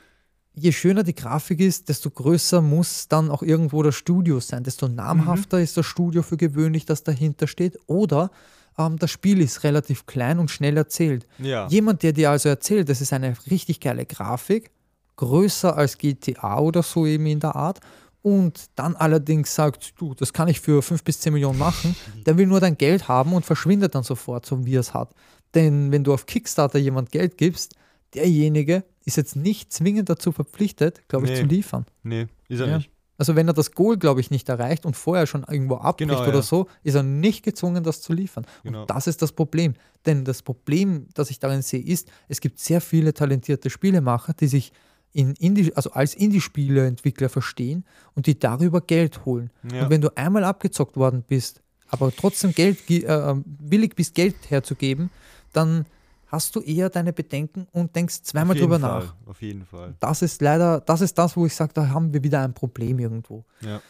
je 0.54 0.72
schöner 0.72 1.02
die 1.02 1.14
Grafik 1.14 1.60
ist, 1.60 1.88
desto 1.88 2.10
größer 2.10 2.60
muss 2.60 3.08
dann 3.08 3.30
auch 3.30 3.42
irgendwo 3.42 3.82
das 3.82 3.94
Studio 3.94 4.40
sein, 4.40 4.62
desto 4.62 4.88
namhafter 4.88 5.56
mhm. 5.56 5.64
ist 5.64 5.76
das 5.76 5.86
Studio 5.86 6.22
für 6.22 6.36
gewöhnlich, 6.36 6.84
das 6.84 7.02
dahinter 7.02 7.46
steht. 7.46 7.78
Oder 7.86 8.30
ähm, 8.78 8.98
das 8.98 9.10
Spiel 9.10 9.40
ist 9.40 9.64
relativ 9.64 10.06
klein 10.06 10.38
und 10.38 10.50
schnell 10.50 10.76
erzählt. 10.76 11.26
Ja. 11.38 11.66
Jemand, 11.68 12.02
der 12.02 12.12
dir 12.12 12.30
also 12.30 12.48
erzählt, 12.48 12.88
das 12.88 13.00
ist 13.00 13.12
eine 13.12 13.34
richtig 13.50 13.80
geile 13.80 14.06
Grafik, 14.06 14.70
größer 15.16 15.76
als 15.76 15.98
GTA 15.98 16.58
oder 16.58 16.82
so 16.82 17.06
eben 17.06 17.26
in 17.26 17.40
der 17.40 17.56
Art 17.56 17.80
und 18.22 18.66
dann 18.74 18.96
allerdings 18.96 19.54
sagt, 19.54 19.94
du, 19.98 20.14
das 20.14 20.32
kann 20.32 20.48
ich 20.48 20.60
für 20.60 20.82
5 20.82 21.02
bis 21.04 21.20
10 21.20 21.32
Millionen 21.32 21.58
machen, 21.58 21.96
der 22.26 22.36
will 22.36 22.46
nur 22.46 22.60
dein 22.60 22.76
Geld 22.76 23.08
haben 23.08 23.32
und 23.32 23.44
verschwindet 23.44 23.94
dann 23.94 24.02
sofort, 24.02 24.46
so 24.46 24.64
wie 24.64 24.76
er 24.76 24.80
es 24.80 24.94
hat. 24.94 25.14
Denn 25.54 25.92
wenn 25.92 26.04
du 26.04 26.12
auf 26.12 26.26
Kickstarter 26.26 26.78
jemand 26.78 27.10
Geld 27.10 27.38
gibst, 27.38 27.74
derjenige 28.14 28.84
ist 29.04 29.16
jetzt 29.16 29.36
nicht 29.36 29.72
zwingend 29.72 30.08
dazu 30.08 30.32
verpflichtet, 30.32 31.02
glaube 31.08 31.26
ich, 31.26 31.32
nee. 31.32 31.40
zu 31.40 31.46
liefern. 31.46 31.86
Nee, 32.02 32.26
ist 32.48 32.60
er 32.60 32.68
ja. 32.68 32.76
nicht. 32.76 32.90
Also 33.18 33.34
wenn 33.36 33.48
er 33.48 33.52
das 33.52 33.72
Goal, 33.72 33.96
glaube 33.98 34.20
ich, 34.20 34.30
nicht 34.30 34.48
erreicht 34.48 34.86
und 34.86 34.96
vorher 34.96 35.26
schon 35.26 35.44
irgendwo 35.48 35.74
abbricht 35.74 36.08
Genau, 36.10 36.22
oder 36.22 36.36
ja. 36.36 36.42
so, 36.42 36.68
ist 36.84 36.94
er 36.94 37.02
nicht 37.02 37.44
gezwungen, 37.44 37.82
das 37.82 38.00
zu 38.00 38.12
liefern. 38.12 38.46
Genau. 38.62 38.82
Und 38.82 38.90
das 38.90 39.06
ist 39.08 39.20
das 39.20 39.32
Problem. 39.32 39.74
Denn 40.06 40.24
das 40.24 40.42
Problem, 40.42 41.08
das 41.14 41.28
ich 41.30 41.40
darin 41.40 41.60
sehe, 41.62 41.82
ist, 41.82 42.08
es 42.28 42.40
gibt 42.40 42.60
sehr 42.60 42.80
viele 42.80 43.12
talentierte 43.12 43.70
Spielemacher, 43.70 44.34
die 44.34 44.46
sich 44.46 44.72
in 45.12 45.34
Indie, 45.34 45.74
also 45.74 45.90
als 45.90 46.14
Indie-Spieleentwickler 46.14 47.28
verstehen 47.28 47.84
und 48.14 48.26
die 48.26 48.38
darüber 48.38 48.80
Geld 48.80 49.24
holen. 49.24 49.50
Ja. 49.72 49.82
Und 49.84 49.90
wenn 49.90 50.00
du 50.00 50.16
einmal 50.16 50.44
abgezockt 50.44 50.96
worden 50.96 51.24
bist, 51.26 51.60
aber 51.88 52.14
trotzdem 52.14 52.52
Geld, 52.52 52.86
ge- 52.86 53.04
äh, 53.04 53.34
willig 53.58 53.96
bist, 53.96 54.14
Geld 54.14 54.36
herzugeben, 54.48 55.10
dann 55.52 55.86
hast 56.28 56.54
du 56.56 56.60
eher 56.60 56.88
deine 56.90 57.12
Bedenken 57.12 57.66
und 57.72 57.94
denkst 57.96 58.22
zweimal 58.22 58.56
drüber 58.56 58.78
Fall, 58.78 59.00
nach. 59.04 59.14
Auf 59.26 59.42
jeden 59.42 59.64
Fall. 59.64 59.94
Das 60.00 60.22
ist 60.22 60.40
leider, 60.42 60.80
das 60.80 61.00
ist 61.00 61.18
das, 61.18 61.36
wo 61.36 61.44
ich 61.46 61.54
sage, 61.54 61.72
da 61.74 61.88
haben 61.88 62.12
wir 62.12 62.22
wieder 62.22 62.42
ein 62.42 62.54
Problem 62.54 62.98
irgendwo. 62.98 63.44
Ja. 63.60 63.80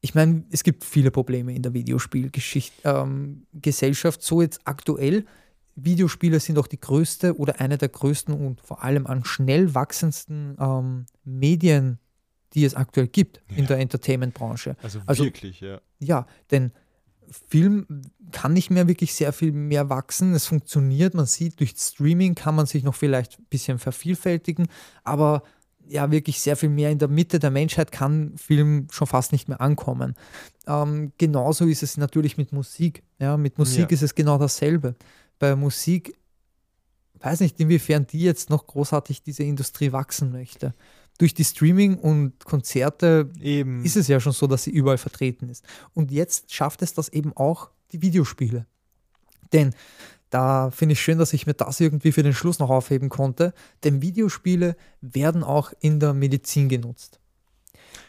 Ich 0.00 0.14
meine, 0.14 0.44
es 0.50 0.64
gibt 0.64 0.82
viele 0.84 1.10
Probleme 1.12 1.54
in 1.54 1.62
der 1.62 1.72
Videospielgeschichte, 1.74 2.74
ähm, 2.88 3.46
Gesellschaft. 3.52 4.22
So 4.22 4.42
jetzt 4.42 4.60
aktuell, 4.64 5.24
Videospiele 5.76 6.40
sind 6.40 6.58
auch 6.58 6.66
die 6.66 6.80
größte 6.80 7.36
oder 7.38 7.60
eine 7.60 7.78
der 7.78 7.88
größten 7.88 8.34
und 8.34 8.60
vor 8.60 8.82
allem 8.82 9.06
an 9.06 9.24
schnell 9.24 9.74
wachsendsten 9.74 10.56
ähm, 10.58 11.06
Medien, 11.24 11.98
die 12.54 12.64
es 12.64 12.74
aktuell 12.74 13.06
gibt 13.06 13.40
in 13.48 13.60
Ja. 13.62 13.66
der 13.68 13.78
Entertainment-Branche. 13.78 14.76
Also, 14.82 15.00
Also- 15.06 15.24
wirklich, 15.24 15.60
ja. 15.60 15.80
Ja, 16.00 16.26
denn 16.50 16.72
Film 17.48 18.02
kann 18.30 18.52
nicht 18.52 18.70
mehr 18.70 18.88
wirklich 18.88 19.14
sehr 19.14 19.32
viel 19.32 19.52
mehr 19.52 19.88
wachsen. 19.88 20.34
Es 20.34 20.46
funktioniert, 20.46 21.14
man 21.14 21.26
sieht, 21.26 21.60
durch 21.60 21.74
Streaming 21.76 22.34
kann 22.34 22.54
man 22.54 22.66
sich 22.66 22.82
noch 22.82 22.94
vielleicht 22.94 23.38
ein 23.38 23.46
bisschen 23.50 23.78
vervielfältigen, 23.78 24.68
aber 25.04 25.42
ja, 25.88 26.10
wirklich 26.10 26.40
sehr 26.40 26.56
viel 26.56 26.68
mehr 26.68 26.90
in 26.90 26.98
der 26.98 27.08
Mitte 27.08 27.38
der 27.38 27.50
Menschheit 27.50 27.92
kann 27.92 28.36
Film 28.38 28.86
schon 28.90 29.06
fast 29.06 29.32
nicht 29.32 29.48
mehr 29.48 29.60
ankommen. 29.60 30.14
Ähm, 30.66 31.12
genauso 31.18 31.66
ist 31.66 31.82
es 31.82 31.96
natürlich 31.96 32.38
mit 32.38 32.52
Musik. 32.52 33.02
Ja, 33.18 33.36
mit 33.36 33.58
Musik 33.58 33.90
Ja. 33.90 33.94
ist 33.94 34.02
es 34.02 34.14
genau 34.14 34.38
dasselbe. 34.38 34.94
Bei 35.38 35.56
Musik 35.56 36.14
weiß 37.22 37.40
nicht, 37.40 37.58
inwiefern 37.60 38.06
die 38.06 38.20
jetzt 38.20 38.50
noch 38.50 38.66
großartig 38.66 39.22
diese 39.22 39.42
Industrie 39.44 39.92
wachsen 39.92 40.32
möchte. 40.32 40.74
Durch 41.18 41.34
die 41.34 41.44
Streaming 41.44 41.98
und 41.98 42.44
Konzerte 42.44 43.30
Eben. 43.40 43.84
ist 43.84 43.96
es 43.96 44.08
ja 44.08 44.18
schon 44.18 44.32
so, 44.32 44.46
dass 44.46 44.64
sie 44.64 44.70
überall 44.70 44.98
vertreten 44.98 45.48
ist. 45.48 45.64
Und 45.94 46.10
jetzt 46.10 46.52
schafft 46.52 46.82
es 46.82 46.94
das 46.94 47.08
eben 47.08 47.36
auch 47.36 47.70
die 47.92 48.02
Videospiele. 48.02 48.66
Denn 49.52 49.74
da 50.30 50.70
finde 50.70 50.94
ich 50.94 51.00
schön, 51.00 51.18
dass 51.18 51.34
ich 51.34 51.46
mir 51.46 51.52
das 51.54 51.78
irgendwie 51.78 52.10
für 52.10 52.22
den 52.22 52.32
Schluss 52.32 52.58
noch 52.58 52.70
aufheben 52.70 53.10
konnte, 53.10 53.52
denn 53.84 54.00
Videospiele 54.00 54.76
werden 55.02 55.44
auch 55.44 55.72
in 55.80 56.00
der 56.00 56.14
Medizin 56.14 56.70
genutzt. 56.70 57.20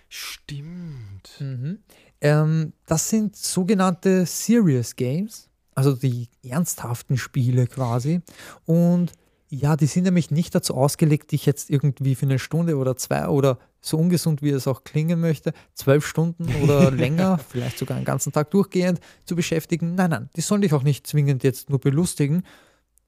Stimmt. 0.08 1.30
Mhm. 1.40 1.80
Ähm, 2.22 2.74
das 2.86 3.10
sind 3.10 3.36
sogenannte 3.36 4.26
Serious 4.26 4.96
Games, 4.96 5.50
also 5.76 5.94
die 5.94 6.30
ernsthaften 6.44 7.18
Spiele 7.18 7.68
quasi. 7.68 8.22
Und 8.66 9.12
ja, 9.56 9.76
die 9.76 9.86
sind 9.86 10.04
nämlich 10.06 10.32
nicht 10.32 10.56
dazu 10.56 10.74
ausgelegt, 10.76 11.32
dich 11.32 11.46
jetzt 11.46 11.70
irgendwie 11.70 12.16
für 12.16 12.26
eine 12.26 12.40
Stunde 12.40 12.76
oder 12.78 12.98
zwei 12.98 13.28
oder 13.28 13.60
so 13.82 13.98
ungesund 13.98 14.42
wie 14.42 14.50
es 14.50 14.66
auch 14.68 14.84
klingen 14.84 15.20
möchte, 15.20 15.54
zwölf 15.76 16.08
Stunden 16.08 16.48
oder 16.64 16.90
länger, 16.92 17.38
vielleicht 17.38 17.78
sogar 17.78 17.98
einen 17.98 18.06
ganzen 18.06 18.32
Tag 18.34 18.50
durchgehend 18.50 19.00
zu 19.26 19.36
beschäftigen. 19.36 19.94
Nein, 19.94 20.10
nein, 20.10 20.30
die 20.36 20.42
sollen 20.42 20.62
dich 20.62 20.74
auch 20.74 20.82
nicht 20.82 21.06
zwingend 21.06 21.44
jetzt 21.44 21.70
nur 21.70 21.80
belustigen. 21.80 22.44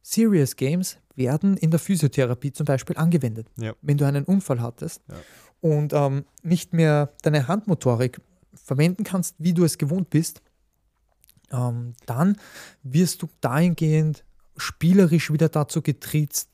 Serious 0.03 0.55
Games 0.55 0.97
werden 1.15 1.57
in 1.57 1.71
der 1.71 1.79
Physiotherapie 1.79 2.51
zum 2.51 2.65
Beispiel 2.65 2.95
angewendet. 2.97 3.47
Ja. 3.57 3.73
Wenn 3.81 3.97
du 3.97 4.05
einen 4.05 4.25
Unfall 4.25 4.61
hattest 4.61 5.01
Ja. 5.09 5.15
und 5.61 5.93
ähm, 5.93 6.25
nicht 6.43 6.73
mehr 6.73 7.11
deine 7.23 7.47
Handmotorik 7.47 8.21
verwenden 8.53 9.03
kannst, 9.03 9.35
wie 9.39 9.53
du 9.53 9.63
es 9.63 9.79
gewohnt 9.79 10.11
bist, 10.11 10.43
ähm, 11.51 11.93
dann 12.05 12.37
wirst 12.83 13.23
du 13.23 13.29
dahingehend 13.41 14.23
spielerisch 14.57 15.31
wieder 15.31 15.49
dazu 15.49 15.81
getriezt, 15.81 16.49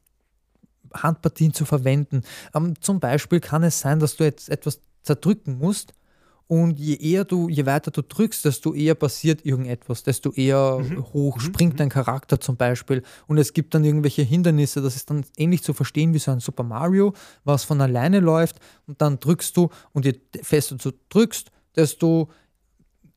Handpartien 0.94 1.54
zu 1.54 1.66
verwenden. 1.66 2.24
Ähm, 2.54 2.74
zum 2.82 3.00
Beispiel 3.00 3.40
kann 3.40 3.64
es 3.64 3.80
sein, 3.80 4.00
dass 4.00 4.18
du 4.18 4.24
jetzt 4.24 4.50
etwas 4.50 4.82
zerdrücken 5.04 5.58
musst 5.58 5.94
und 6.52 6.78
je 6.78 6.96
eher 6.96 7.24
du, 7.24 7.48
je 7.48 7.66
weiter 7.66 7.92
du 7.92 8.02
drückst, 8.02 8.44
desto 8.44 8.74
eher 8.74 8.94
passiert 8.94 9.46
irgendetwas, 9.46 10.04
desto 10.04 10.34
eher 10.34 10.84
hoch 11.14 11.40
springt 11.40 11.80
dein 11.80 11.88
Charakter 11.88 12.42
zum 12.42 12.58
Beispiel. 12.58 13.04
Und 13.28 13.38
es 13.38 13.54
gibt 13.54 13.74
dann 13.74 13.86
irgendwelche 13.86 14.24
Hindernisse, 14.24 14.82
das 14.82 14.98
ist 14.98 15.10
dann 15.10 15.24
ähnlich 15.38 15.64
zu 15.64 15.74
verstehen 15.74 16.14
wie 16.14 16.20
so 16.20 16.30
ein 16.30 16.42
Super 16.42 16.64
Mario, 16.64 17.14
was 17.46 17.64
von 17.64 17.80
alleine 17.80 18.20
läuft 18.20 18.58
und 18.86 19.02
dann 19.02 19.18
drückst 19.22 19.56
du 19.56 19.70
und 19.94 20.04
je 20.04 20.20
fester 20.44 20.76
du 20.76 20.92
drückst, 21.08 21.52
desto 21.78 22.28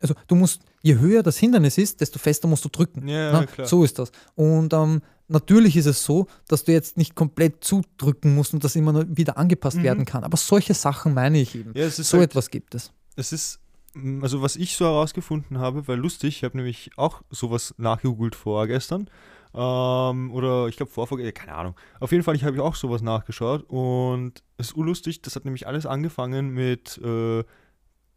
also 0.05 0.15
du 0.29 0.35
musst, 0.35 0.61
je 0.83 0.99
höher 0.99 1.23
das 1.23 1.39
Hindernis 1.39 1.79
ist, 1.79 2.01
desto 2.01 2.19
fester 2.19 2.47
musst 2.47 2.65
du 2.65 2.69
drücken. 2.69 3.09
Ja, 3.09 3.33
Na, 3.33 3.47
klar. 3.47 3.67
So 3.67 3.83
ist 3.85 3.99
das. 3.99 4.13
Und 4.35 4.73
ähm, 4.75 5.01
natürlich 5.29 5.77
ist 5.77 5.87
es 5.87 6.05
so, 6.05 6.27
dass 6.47 6.65
du 6.65 6.73
jetzt 6.73 6.97
nicht 6.99 7.15
komplett 7.15 7.65
zudrücken 7.65 8.35
musst 8.35 8.53
und 8.55 8.63
das 8.63 8.77
immer 8.77 9.05
wieder 9.17 9.39
angepasst 9.39 9.83
werden 9.83 10.05
kann. 10.05 10.23
Aber 10.25 10.37
solche 10.37 10.75
Sachen 10.75 11.15
meine 11.15 11.41
ich 11.41 11.55
eben. 11.55 11.71
Mhm. 11.71 11.77
Ja, 11.77 11.85
es 11.87 11.99
ist 11.99 12.11
so 12.11 12.19
halt- 12.19 12.31
etwas 12.31 12.51
gibt 12.51 12.75
es. 12.75 12.93
Es 13.17 13.33
ist, 13.33 13.61
mm, 13.95 14.23
also 14.23 14.43
was 14.43 14.57
ich 14.57 14.77
so 14.77 14.85
herausgefunden 14.85 15.59
habe, 15.59 15.89
war 15.89 15.97
lustig. 15.97 16.37
Ich 16.37 16.45
habe 16.45 16.57
nämlich 16.59 16.91
auch 16.97 17.23
sowas 17.31 17.75
nachgegoogelt 17.79 18.35
vorgestern. 18.35 19.09
Ähm, 19.57 20.33
oder 20.33 20.67
ich 20.69 20.77
glaube 20.77 20.91
vorvorgestern, 20.93 21.33
keine 21.35 21.55
Ahnung. 21.57 21.77
Auf 22.01 22.11
jeden 22.13 22.25
Fall, 22.25 22.35
ich 22.35 22.45
habe 22.45 22.63
auch 22.63 22.75
sowas 22.75 23.03
nachgeschaut 23.03 23.65
und 23.69 24.43
es 24.59 24.69
ist 24.69 24.77
urlustig. 24.77 25.23
Das 25.23 25.37
hat 25.37 25.45
nämlich 25.45 25.67
alles 25.67 25.87
angefangen 25.87 26.51
mit 26.51 26.99
äh, 27.03 27.45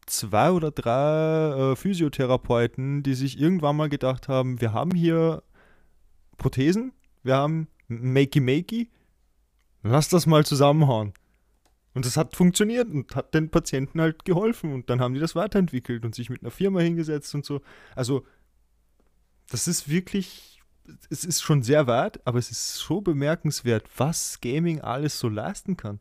zwei 0.07 0.51
oder 0.51 0.71
drei 0.71 1.71
äh, 1.71 1.75
Physiotherapeuten, 1.75 3.03
die 3.03 3.13
sich 3.13 3.39
irgendwann 3.39 3.75
mal 3.75 3.89
gedacht 3.89 4.27
haben, 4.27 4.59
wir 4.59 4.73
haben 4.73 4.91
hier 4.91 5.43
Prothesen, 6.37 6.93
wir 7.23 7.35
haben 7.35 7.67
Makey 7.87 8.39
Makey, 8.39 8.89
lass 9.83 10.09
das 10.09 10.25
mal 10.25 10.45
zusammenhauen. 10.45 11.13
Und 11.93 12.05
das 12.05 12.15
hat 12.15 12.35
funktioniert 12.35 12.87
und 12.89 13.15
hat 13.15 13.33
den 13.33 13.49
Patienten 13.49 13.99
halt 13.99 14.23
geholfen. 14.23 14.71
Und 14.71 14.89
dann 14.89 14.99
haben 14.99 15.15
die 15.15 15.19
das 15.19 15.35
weiterentwickelt 15.35 16.05
und 16.05 16.13
sich 16.13 16.29
mit 16.29 16.43
einer 16.43 16.51
Firma 16.51 16.79
hingesetzt 16.79 17.33
und 17.33 17.43
so. 17.43 17.61
Also, 17.95 18.23
das 19.49 19.67
ist 19.67 19.89
wirklich, 19.89 20.61
es 21.09 21.25
ist 21.25 21.41
schon 21.41 21.63
sehr 21.63 21.87
weit, 21.87 22.25
aber 22.27 22.37
es 22.37 22.51
ist 22.51 22.75
so 22.75 23.01
bemerkenswert, 23.01 23.89
was 23.97 24.39
Gaming 24.41 24.79
alles 24.81 25.17
so 25.17 25.27
leisten 25.27 25.75
kann. 25.75 25.99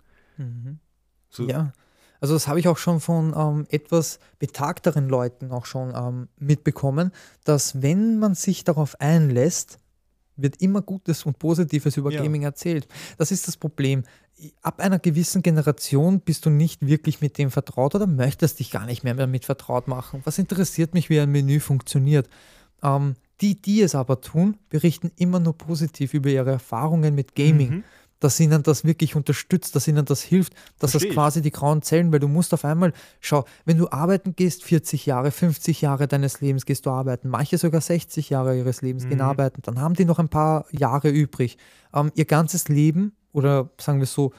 So, 1.30 1.48
Ja. 1.48 1.72
Also 2.20 2.34
das 2.34 2.48
habe 2.48 2.58
ich 2.60 2.68
auch 2.68 2.78
schon 2.78 3.00
von 3.00 3.34
ähm, 3.36 3.66
etwas 3.70 4.18
betagteren 4.38 5.08
Leuten 5.08 5.50
auch 5.52 5.66
schon 5.66 5.92
ähm, 5.94 6.28
mitbekommen, 6.38 7.12
dass 7.44 7.82
wenn 7.82 8.18
man 8.18 8.34
sich 8.34 8.64
darauf 8.64 9.00
einlässt, 9.00 9.78
wird 10.36 10.60
immer 10.60 10.82
Gutes 10.82 11.24
und 11.24 11.38
Positives 11.38 11.96
über 11.96 12.10
Ja. 12.12 12.22
Gaming 12.22 12.42
erzählt. 12.42 12.86
Das 13.18 13.30
ist 13.30 13.48
das 13.48 13.56
Problem. 13.56 14.04
Ab 14.60 14.80
einer 14.80 14.98
gewissen 14.98 15.42
Generation 15.42 16.20
bist 16.20 16.44
du 16.44 16.50
nicht 16.50 16.86
wirklich 16.86 17.22
mit 17.22 17.38
dem 17.38 17.50
vertraut 17.50 17.94
oder 17.94 18.06
möchtest 18.06 18.58
dich 18.58 18.70
gar 18.70 18.84
nicht 18.84 19.02
mehr 19.02 19.14
damit 19.14 19.46
vertraut 19.46 19.88
machen. 19.88 20.20
Was 20.24 20.38
interessiert 20.38 20.92
mich, 20.92 21.08
wie 21.08 21.18
ein 21.20 21.30
Menü 21.32 21.58
funktioniert? 21.60 22.28
Ähm, 22.82 23.14
die, 23.40 23.60
die 23.60 23.80
es 23.82 23.94
aber 23.94 24.20
tun, 24.20 24.56
berichten 24.68 25.10
immer 25.16 25.40
nur 25.40 25.56
positiv 25.56 26.12
über 26.14 26.28
ihre 26.28 26.50
Erfahrungen 26.52 27.14
mit 27.14 27.34
Gaming 27.34 27.70
Mhm. 27.70 27.84
Dass 28.20 28.40
ihnen 28.40 28.62
das 28.62 28.84
wirklich 28.84 29.14
unterstützt, 29.16 29.76
dass 29.76 29.88
ihnen 29.88 30.04
das 30.04 30.22
hilft, 30.22 30.54
dass 30.78 30.92
Versteh 30.92 31.08
das 31.08 31.14
quasi 31.14 31.42
die 31.42 31.50
grauen 31.50 31.82
Zellen, 31.82 32.12
weil 32.12 32.18
du 32.18 32.28
musst 32.28 32.54
auf 32.54 32.64
einmal, 32.64 32.92
schau, 33.20 33.44
wenn 33.64 33.78
du 33.78 33.90
arbeiten 33.90 34.34
gehst, 34.34 34.64
40 34.64 35.06
Jahre, 35.06 35.30
50 35.30 35.80
Jahre 35.82 36.08
deines 36.08 36.40
Lebens 36.40 36.64
gehst 36.66 36.86
du 36.86 36.90
arbeiten, 36.90 37.28
manche 37.28 37.58
sogar 37.58 37.80
60 37.80 38.30
Jahre 38.30 38.56
ihres 38.56 38.82
Lebens 38.82 39.06
gehen 39.08 39.18
Mhm. 39.18 39.24
arbeiten, 39.24 39.62
dann 39.62 39.80
haben 39.80 39.94
die 39.94 40.04
noch 40.04 40.18
ein 40.18 40.28
paar 40.28 40.66
Jahre 40.70 41.10
übrig. 41.10 41.58
Ähm, 41.94 42.10
ihr 42.14 42.24
ganzes 42.24 42.68
Leben 42.68 43.12
oder 43.32 43.70
sagen 43.78 43.98
wir 43.98 44.06
so 44.06 44.32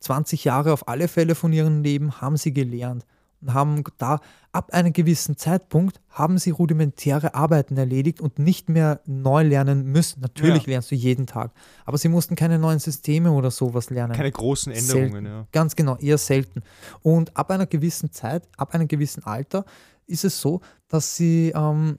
20 0.00 0.44
Jahre 0.44 0.72
auf 0.72 0.88
alle 0.88 1.08
Fälle 1.08 1.34
von 1.34 1.52
ihrem 1.52 1.82
Leben 1.82 2.20
haben 2.20 2.36
sie 2.36 2.52
gelernt 2.52 3.04
und 3.42 3.54
haben 3.54 3.82
da 3.98 4.20
ab 4.52 4.72
einem 4.72 4.92
gewissen 4.92 5.36
Zeitpunkt 5.36 6.00
haben 6.08 6.38
sie 6.38 6.50
rudimentäre 6.50 7.34
Arbeiten 7.34 7.76
erledigt 7.76 8.20
und 8.20 8.38
nicht 8.38 8.68
mehr 8.68 9.00
neu 9.06 9.42
lernen 9.44 9.84
müssen. 9.86 10.20
Natürlich 10.20 10.64
Ja. 10.64 10.70
lernst 10.72 10.90
du 10.90 10.94
jeden 10.94 11.26
Tag, 11.26 11.52
aber 11.86 11.96
sie 11.98 12.08
mussten 12.08 12.36
keine 12.36 12.58
neuen 12.58 12.78
Systeme 12.80 13.30
oder 13.32 13.50
sowas 13.50 13.90
lernen. 13.90 14.12
Keine 14.14 14.30
großen 14.32 14.72
Änderungen, 14.72 15.10
Selten. 15.12 15.26
ja. 15.26 15.46
Ganz 15.52 15.76
genau, 15.76 15.96
eher 15.96 16.18
selten. 16.18 16.62
Und 17.02 17.36
ab 17.36 17.50
einer 17.50 17.66
gewissen 17.66 18.12
Zeit, 18.12 18.48
ab 18.56 18.74
einem 18.74 18.88
gewissen 18.88 19.24
Alter 19.24 19.64
ist 20.06 20.24
es 20.24 20.40
so, 20.40 20.60
dass 20.88 21.16
sie 21.16 21.52
ähm, 21.54 21.98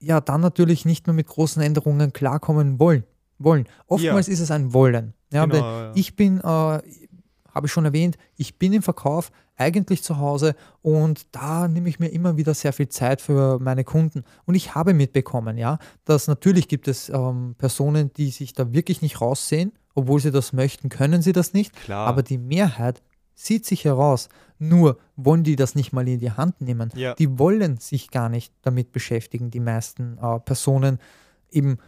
ja 0.00 0.20
dann 0.20 0.40
natürlich 0.40 0.84
nicht 0.84 1.06
mehr 1.06 1.14
mit 1.14 1.26
großen 1.26 1.62
Änderungen 1.62 2.12
klarkommen 2.12 2.78
wollen. 2.78 3.04
wollen. 3.38 3.68
Oftmals 3.86 4.26
ist 4.28 4.40
es 4.40 4.50
ein 4.50 4.72
Wollen. 4.72 5.14
Ja, 5.32 5.46
Genau, 5.46 5.64
ja. 5.64 5.92
Ich 5.94 6.16
bin, 6.16 6.38
äh, 6.38 6.42
habe 6.42 6.82
ich 7.66 7.70
schon 7.72 7.84
erwähnt, 7.84 8.18
ich 8.36 8.58
bin 8.58 8.72
im 8.72 8.82
Verkauf 8.82 9.30
eigentlich 9.58 10.02
zu 10.02 10.18
Hause 10.18 10.54
und 10.82 11.26
da 11.32 11.68
nehme 11.68 11.88
ich 11.88 11.98
mir 11.98 12.08
immer 12.08 12.36
wieder 12.36 12.54
sehr 12.54 12.72
viel 12.72 12.88
Zeit 12.88 13.20
für 13.20 13.58
meine 13.58 13.84
Kunden. 13.84 14.24
Und 14.46 14.54
ich 14.54 14.74
habe 14.74 14.94
mitbekommen, 14.94 15.58
ja, 15.58 15.78
dass 16.04 16.28
natürlich 16.28 16.68
gibt 16.68 16.88
es 16.88 17.08
ähm, 17.08 17.54
Personen, 17.58 18.12
die 18.14 18.30
sich 18.30 18.52
da 18.52 18.72
wirklich 18.72 19.02
nicht 19.02 19.20
raussehen, 19.20 19.72
obwohl 19.94 20.20
sie 20.20 20.30
das 20.30 20.52
möchten, 20.52 20.88
können 20.88 21.22
sie 21.22 21.32
das 21.32 21.52
nicht. 21.52 21.74
Klar. 21.74 22.06
Aber 22.06 22.22
die 22.22 22.38
Mehrheit 22.38 23.02
sieht 23.34 23.66
sich 23.66 23.84
heraus. 23.84 24.28
Nur 24.58 24.98
wollen 25.16 25.44
die 25.44 25.56
das 25.56 25.74
nicht 25.74 25.92
mal 25.92 26.08
in 26.08 26.18
die 26.18 26.32
Hand 26.32 26.60
nehmen. 26.60 26.90
Ja. 26.94 27.14
Die 27.14 27.38
wollen 27.38 27.78
sich 27.78 28.10
gar 28.10 28.28
nicht 28.28 28.52
damit 28.62 28.92
beschäftigen, 28.92 29.50
die 29.50 29.60
meisten 29.60 30.18
äh, 30.18 30.40
Personen 30.40 30.98
eben 31.50 31.78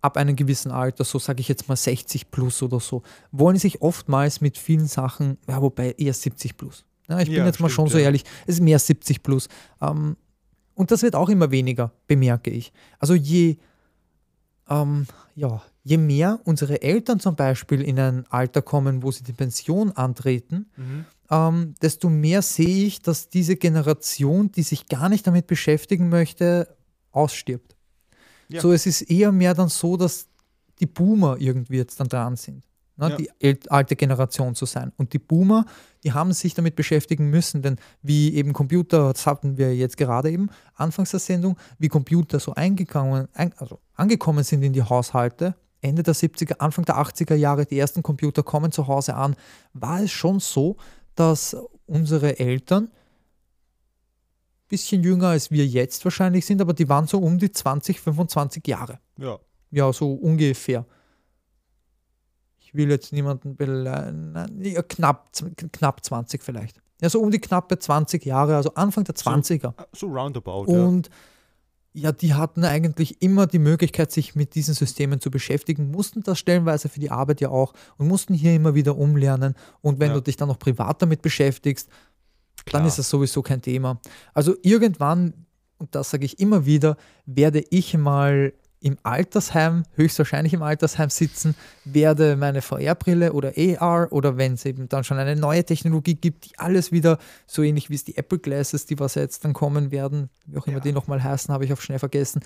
ab 0.00 0.16
einem 0.16 0.36
gewissen 0.36 0.70
Alter, 0.70 1.04
so 1.04 1.18
sage 1.18 1.40
ich 1.40 1.48
jetzt 1.48 1.68
mal 1.68 1.76
60 1.76 2.30
plus 2.30 2.62
oder 2.62 2.80
so, 2.80 3.02
wollen 3.32 3.56
sich 3.56 3.82
oftmals 3.82 4.40
mit 4.40 4.58
vielen 4.58 4.86
Sachen, 4.86 5.38
ja, 5.48 5.60
wobei 5.60 5.92
eher 5.92 6.14
70 6.14 6.56
plus. 6.56 6.84
Ja, 7.08 7.20
ich 7.20 7.28
bin 7.28 7.36
Ja, 7.38 7.46
jetzt 7.46 7.60
mal 7.60 7.68
stimmt, 7.68 7.88
schon 7.88 7.88
so 7.88 7.98
ehrlich, 7.98 8.24
es 8.46 8.56
ist 8.56 8.60
mehr 8.60 8.78
70 8.78 9.22
plus. 9.22 9.48
Ähm, 9.80 10.16
und 10.74 10.90
das 10.90 11.02
wird 11.02 11.14
auch 11.16 11.28
immer 11.28 11.50
weniger, 11.50 11.92
bemerke 12.06 12.50
ich. 12.50 12.72
Also 12.98 13.14
je, 13.14 13.56
ähm, 14.68 15.06
ja, 15.34 15.62
je 15.84 15.96
mehr 15.96 16.40
unsere 16.44 16.82
Eltern 16.82 17.20
zum 17.20 17.34
Beispiel 17.34 17.80
in 17.80 17.98
ein 17.98 18.26
Alter 18.28 18.62
kommen, 18.62 19.02
wo 19.02 19.10
sie 19.10 19.24
die 19.24 19.32
Pension 19.32 19.92
antreten, 19.92 20.70
Mhm. 20.76 21.04
ähm, 21.30 21.74
desto 21.82 22.10
mehr 22.10 22.42
sehe 22.42 22.84
ich, 22.86 23.00
dass 23.00 23.28
diese 23.28 23.56
Generation, 23.56 24.52
die 24.52 24.62
sich 24.62 24.86
gar 24.88 25.08
nicht 25.08 25.26
damit 25.26 25.46
beschäftigen 25.46 26.08
möchte, 26.10 26.76
ausstirbt. 27.10 27.74
Ja. 28.48 28.60
So, 28.60 28.72
es 28.72 28.86
ist 28.86 29.02
eher 29.02 29.32
mehr 29.32 29.54
dann 29.54 29.68
so, 29.68 29.96
dass 29.96 30.26
die 30.80 30.86
Boomer 30.86 31.36
irgendwie 31.38 31.76
jetzt 31.76 31.98
dann 32.00 32.08
dran 32.08 32.36
sind. 32.36 32.64
Ne, 32.98 33.10
Ja. 33.10 33.16
Die 33.16 33.70
alte 33.70 33.96
Generation 33.96 34.54
zu 34.54 34.66
sein. 34.66 34.92
Und 34.96 35.12
die 35.12 35.20
Boomer, 35.20 35.64
die 36.02 36.12
haben 36.12 36.32
sich 36.32 36.54
damit 36.54 36.74
beschäftigen 36.74 37.30
müssen, 37.30 37.62
denn 37.62 37.76
wie 38.02 38.34
eben 38.34 38.52
Computer, 38.52 39.12
das 39.12 39.24
hatten 39.26 39.56
wir 39.56 39.74
jetzt 39.74 39.96
gerade 39.96 40.30
eben, 40.30 40.50
anfangs 40.74 41.12
der 41.12 41.20
Sendung, 41.20 41.56
wie 41.78 41.88
Computer 41.88 42.40
so 42.40 42.54
eingegangen, 42.54 43.28
ein, 43.34 43.52
also 43.58 43.78
angekommen 43.94 44.42
sind 44.42 44.62
in 44.62 44.72
die 44.72 44.82
Haushalte, 44.82 45.54
Ende 45.80 46.02
der 46.02 46.14
70er, 46.14 46.58
Anfang 46.58 46.84
der 46.84 46.96
80er 46.96 47.36
Jahre, 47.36 47.64
die 47.66 47.78
ersten 47.78 48.02
Computer 48.02 48.42
kommen 48.42 48.72
zu 48.72 48.88
Hause 48.88 49.14
an, 49.14 49.36
war 49.74 50.02
es 50.02 50.10
schon 50.10 50.40
so, 50.40 50.76
dass 51.14 51.56
unsere 51.86 52.40
Eltern 52.40 52.90
bisschen 54.68 55.02
jünger 55.02 55.28
als 55.28 55.50
wir 55.50 55.66
jetzt 55.66 56.04
wahrscheinlich 56.04 56.44
sind, 56.44 56.60
aber 56.60 56.74
die 56.74 56.88
waren 56.88 57.06
so 57.06 57.18
um 57.18 57.38
die 57.38 57.50
20, 57.50 58.00
25 58.00 58.66
Jahre. 58.66 58.98
Ja. 59.18 59.38
Ja, 59.70 59.92
so 59.92 60.12
ungefähr. 60.12 60.84
Ich 62.68 62.74
will 62.74 62.90
jetzt 62.90 63.14
niemanden 63.14 63.56
beleidigen. 63.56 64.62
Ja, 64.62 64.82
knapp, 64.82 65.30
knapp 65.72 66.04
20 66.04 66.42
vielleicht. 66.42 66.82
Ja, 67.00 67.08
so 67.08 67.18
um 67.20 67.30
die 67.30 67.38
knappe 67.38 67.78
20 67.78 68.26
Jahre, 68.26 68.56
also 68.56 68.74
Anfang 68.74 69.04
der 69.04 69.14
20er. 69.14 69.72
So 69.94 70.08
roundabout, 70.08 70.66
ja. 70.70 70.84
Und 70.84 71.08
ja, 71.94 72.12
die 72.12 72.34
hatten 72.34 72.64
eigentlich 72.64 73.22
immer 73.22 73.46
die 73.46 73.58
Möglichkeit, 73.58 74.12
sich 74.12 74.34
mit 74.34 74.54
diesen 74.54 74.74
Systemen 74.74 75.18
zu 75.18 75.30
beschäftigen, 75.30 75.90
mussten 75.90 76.22
das 76.22 76.38
stellenweise 76.38 76.90
für 76.90 77.00
die 77.00 77.10
Arbeit 77.10 77.40
ja 77.40 77.48
auch 77.48 77.72
und 77.96 78.06
mussten 78.06 78.34
hier 78.34 78.54
immer 78.54 78.74
wieder 78.74 78.98
umlernen. 78.98 79.54
Und 79.80 79.98
wenn 79.98 80.08
Ja. 80.08 80.14
du 80.14 80.20
dich 80.20 80.36
dann 80.36 80.48
noch 80.48 80.58
privat 80.58 81.00
damit 81.00 81.22
beschäftigst, 81.22 81.88
dann 82.66 82.82
Klar. 82.82 82.86
ist 82.86 82.98
das 82.98 83.08
sowieso 83.08 83.40
kein 83.40 83.62
Thema. 83.62 83.98
Also 84.34 84.54
irgendwann, 84.62 85.46
und 85.78 85.94
das 85.94 86.10
sage 86.10 86.26
ich 86.26 86.38
immer 86.38 86.66
wieder, 86.66 86.98
werde 87.24 87.64
ich 87.70 87.96
mal 87.96 88.52
im 88.80 88.96
Altersheim, 89.02 89.84
höchstwahrscheinlich 89.94 90.52
im 90.54 90.62
Altersheim 90.62 91.10
sitzen, 91.10 91.54
werde 91.84 92.36
meine 92.36 92.62
VR-Brille 92.62 93.32
oder 93.32 93.52
AR 93.56 94.12
oder 94.12 94.36
wenn 94.36 94.54
es 94.54 94.64
eben 94.64 94.88
dann 94.88 95.04
schon 95.04 95.18
eine 95.18 95.34
neue 95.36 95.64
Technologie 95.64 96.14
gibt, 96.14 96.46
die 96.46 96.58
alles 96.58 96.92
wieder 96.92 97.18
so 97.46 97.62
ähnlich 97.62 97.90
wie 97.90 97.94
es 97.94 98.04
die 98.04 98.16
Apple 98.16 98.38
Glasses, 98.38 98.86
die 98.86 98.98
was 98.98 99.14
jetzt 99.16 99.44
dann 99.44 99.52
kommen 99.52 99.90
werden, 99.90 100.30
wie 100.46 100.58
auch 100.58 100.66
immer 100.66 100.76
Ja. 100.76 100.82
die 100.82 100.92
nochmal 100.92 101.22
heißen, 101.22 101.52
habe 101.52 101.64
ich 101.64 101.72
auch 101.72 101.80
schnell 101.80 101.98
vergessen, 101.98 102.40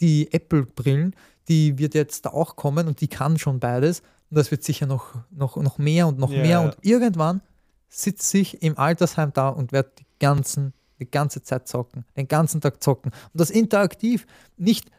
die 0.00 0.32
Apple-Brillen, 0.32 1.14
die 1.48 1.78
wird 1.78 1.94
jetzt 1.94 2.26
da 2.26 2.30
auch 2.30 2.56
kommen 2.56 2.86
und 2.86 3.00
die 3.00 3.08
kann 3.08 3.38
schon 3.38 3.58
beides 3.60 4.00
und 4.30 4.36
das 4.36 4.50
wird 4.50 4.62
sicher 4.64 4.86
noch, 4.86 5.14
noch, 5.30 5.56
noch 5.56 5.78
mehr 5.78 6.06
und 6.06 6.18
noch 6.18 6.30
Ja, 6.30 6.42
mehr 6.42 6.60
und 6.60 6.76
irgendwann 6.82 7.40
sitze 7.88 8.38
ich 8.38 8.62
im 8.62 8.78
Altersheim 8.78 9.32
da 9.32 9.48
und 9.48 9.72
werde 9.72 9.90
die, 9.98 10.06
ganzen, 10.18 10.72
die 10.98 11.10
ganze 11.10 11.42
Zeit 11.42 11.68
zocken, 11.68 12.04
den 12.16 12.26
ganzen 12.28 12.60
Tag 12.60 12.82
zocken. 12.82 13.10
Und 13.12 13.40
das 13.40 13.50
interaktiv, 13.50 14.26
nicht 14.56 14.90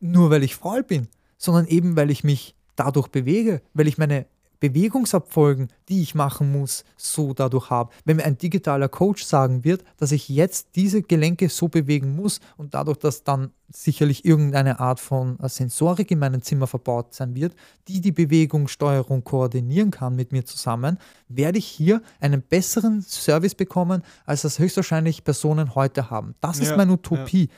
nur 0.00 0.30
weil 0.30 0.42
ich 0.42 0.56
faul 0.56 0.82
bin, 0.82 1.08
sondern 1.38 1.66
eben 1.66 1.96
weil 1.96 2.10
ich 2.10 2.24
mich 2.24 2.54
dadurch 2.76 3.08
bewege, 3.08 3.62
weil 3.74 3.88
ich 3.88 3.98
meine 3.98 4.26
Bewegungsabfolgen, 4.60 5.68
die 5.88 6.02
ich 6.02 6.14
machen 6.14 6.52
muss, 6.52 6.84
so 6.96 7.32
dadurch 7.32 7.70
habe. 7.70 7.90
Wenn 8.04 8.18
mir 8.18 8.24
ein 8.24 8.36
digitaler 8.36 8.88
Coach 8.88 9.24
sagen 9.24 9.64
wird, 9.64 9.82
dass 9.96 10.12
ich 10.12 10.28
jetzt 10.28 10.68
diese 10.76 11.02
Gelenke 11.02 11.48
so 11.48 11.68
bewegen 11.68 12.14
muss 12.14 12.40
und 12.58 12.74
dadurch, 12.74 12.98
dass 12.98 13.24
dann 13.24 13.52
sicherlich 13.72 14.24
irgendeine 14.24 14.78
Art 14.78 15.00
von 15.00 15.38
Sensorik 15.42 16.10
in 16.10 16.18
meinem 16.18 16.42
Zimmer 16.42 16.66
verbaut 16.66 17.14
sein 17.14 17.34
wird, 17.34 17.54
die 17.88 18.00
die 18.00 18.12
Bewegungssteuerung 18.12 19.24
koordinieren 19.24 19.90
kann 19.90 20.14
mit 20.14 20.30
mir 20.30 20.44
zusammen, 20.44 20.98
werde 21.28 21.58
ich 21.58 21.66
hier 21.66 22.02
einen 22.20 22.42
besseren 22.42 23.00
Service 23.00 23.54
bekommen, 23.54 24.02
als 24.26 24.42
das 24.42 24.58
höchstwahrscheinlich 24.58 25.24
Personen 25.24 25.74
heute 25.74 26.10
haben. 26.10 26.34
Das 26.40 26.58
ist 26.58 26.70
Ja, 26.70 26.76
meine 26.76 26.92
Utopie, 26.92 27.48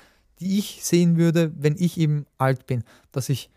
die 0.42 0.58
ich 0.58 0.80
sehen 0.82 1.16
würde, 1.16 1.52
wenn 1.56 1.76
ich 1.78 1.98
eben 1.98 2.26
alt 2.38 2.66
bin, 2.66 2.82
dass 3.12 3.28
ich 3.28 3.50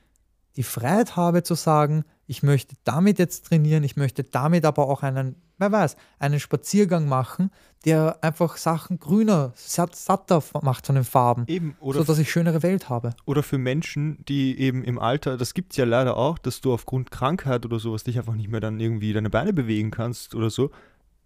die 0.56 0.64
Freiheit 0.64 1.16
habe 1.16 1.44
zu 1.44 1.56
sagen, 1.56 2.06
ich 2.28 2.44
möchte 2.44 2.76
damit 2.84 3.20
jetzt 3.20 3.48
trainieren, 3.48 3.84
ich 3.84 3.98
möchte 3.98 4.24
damit 4.24 4.66
aber 4.66 4.88
auch 4.88 5.04
einen, 5.04 5.36
wer 5.58 5.72
weiß, 5.72 5.96
einen 6.20 6.40
Spaziergang 6.40 7.08
machen, 7.08 7.52
der 7.86 8.24
einfach 8.24 8.58
Sachen 8.58 9.00
grüner, 9.00 9.52
satt, 9.56 9.96
satter 9.96 10.44
macht 10.62 10.86
von 10.88 10.96
den 10.96 11.04
Farben, 11.04 11.44
Eben, 11.48 11.76
oder, 11.80 12.00
sodass 12.00 12.20
ich 12.20 12.32
schönere 12.32 12.64
Welt 12.64 12.90
habe. 12.90 13.16
oder 13.26 13.44
für 13.44 13.58
Menschen, 13.58 14.24
die 14.28 14.60
eben 14.60 14.84
im 14.84 14.98
Alter, 14.98 15.38
das 15.38 15.54
gibt 15.54 15.74
es 15.74 15.78
ja 15.78 15.86
leider 15.86 16.18
auch, 16.18 16.38
dass 16.38 16.62
du 16.62 16.74
aufgrund 16.74 17.12
Krankheit 17.12 17.66
oder 17.66 17.80
sowas 17.80 18.04
dich 18.04 18.18
einfach 18.18 18.36
nicht 18.36 18.50
mehr 18.50 18.62
dann 18.62 18.80
irgendwie 18.80 19.14
deine 19.14 19.30
Beine 19.30 19.54
bewegen 19.54 19.92
kannst 19.92 20.36
oder 20.36 20.50
so, 20.50 20.72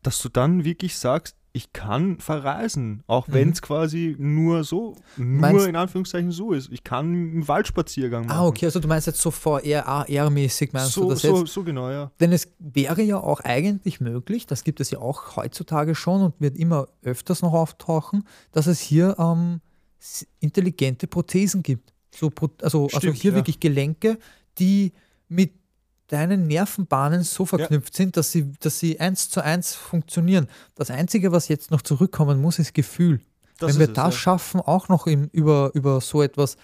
dass 0.03 0.22
du 0.22 0.30
dann 0.30 0.64
wirklich 0.64 0.98
sagst, 0.98 1.36
ich 1.60 1.73
kann 1.73 2.19
verreisen, 2.19 3.03
auch 3.06 3.27
Mhm. 3.27 3.34
wenn 3.34 3.49
es 3.52 3.61
quasi 3.61 4.15
nur 4.18 4.64
so, 4.64 4.95
nur 5.18 5.41
Meinst- 5.41 5.68
in 5.68 5.76
Anführungszeichen 5.76 6.31
so 6.31 6.53
ist. 6.53 6.72
Ich 6.72 6.86
kann 6.86 7.06
einen 7.07 7.48
Waldspaziergang 7.49 8.27
machen. 8.27 8.38
Ah, 8.38 8.45
okay, 8.48 8.65
also 8.65 8.80
du 8.80 8.88
meinst 8.88 9.07
jetzt 9.07 9.19
so 9.22 9.30
VR-mäßig, 9.30 10.69
meinst 10.72 10.94
So, 10.94 11.02
du 11.03 11.10
das 11.10 11.22
so, 11.22 11.40
jetzt? 11.41 11.53
so 11.53 11.64
genau, 11.64 11.90
ja. 11.90 12.11
Denn 12.22 12.31
es 12.31 12.48
wäre 12.60 13.02
ja 13.02 13.18
auch 13.19 13.41
eigentlich 13.41 13.99
möglich, 13.99 14.48
das 14.48 14.64
gibt 14.64 14.80
es 14.80 14.90
ja 14.91 14.99
auch 14.99 15.36
heutzutage 15.36 15.95
schon 15.95 16.22
und 16.22 16.36
wird 16.40 16.57
immer 16.57 16.88
öfters 17.03 17.41
noch 17.41 17.53
auftauchen, 17.53 18.23
dass 18.53 18.68
es 18.68 18.80
hier 18.80 19.15
ähm, 19.19 19.60
intelligente 20.40 21.07
Prothesen 21.07 21.61
gibt. 21.61 21.94
So, 22.15 22.31
also, 22.61 22.86
also 22.86 22.98
Stimmt, 22.99 23.18
hier 23.18 23.31
ja. 23.31 23.38
wirklich 23.38 23.60
Gelenke, 23.60 24.18
die 24.60 24.94
mit 25.27 25.52
deinen 26.10 26.48
Nervenbahnen 26.48 27.23
so 27.23 27.45
verknüpft 27.45 27.95
sind, 27.95 28.18
dass 28.18 28.31
sie, 28.31 28.52
dass 28.60 28.80
sie 28.80 28.99
eins 28.99 29.30
zu 29.30 29.41
eins 29.41 29.76
funktionieren. 29.76 30.48
Das 30.76 30.91
Einzige, 30.91 31.31
was 31.31 31.48
jetzt 31.48 31.72
noch 31.72 31.81
zurückkommen 31.81 32.41
muss, 32.41 32.60
ist 32.60 32.73
Gefühl. 32.73 33.22
Das 33.60 33.73
Wenn 33.73 33.80
wir 33.80 33.88
es, 33.90 33.94
das 33.94 34.14
ja. 34.15 34.19
schaffen, 34.19 34.60
auch 34.60 34.90
noch 34.90 35.07
im, 35.07 35.30
über, 35.31 35.72
über 35.73 36.02
so 36.02 36.22
etwas, 36.22 36.57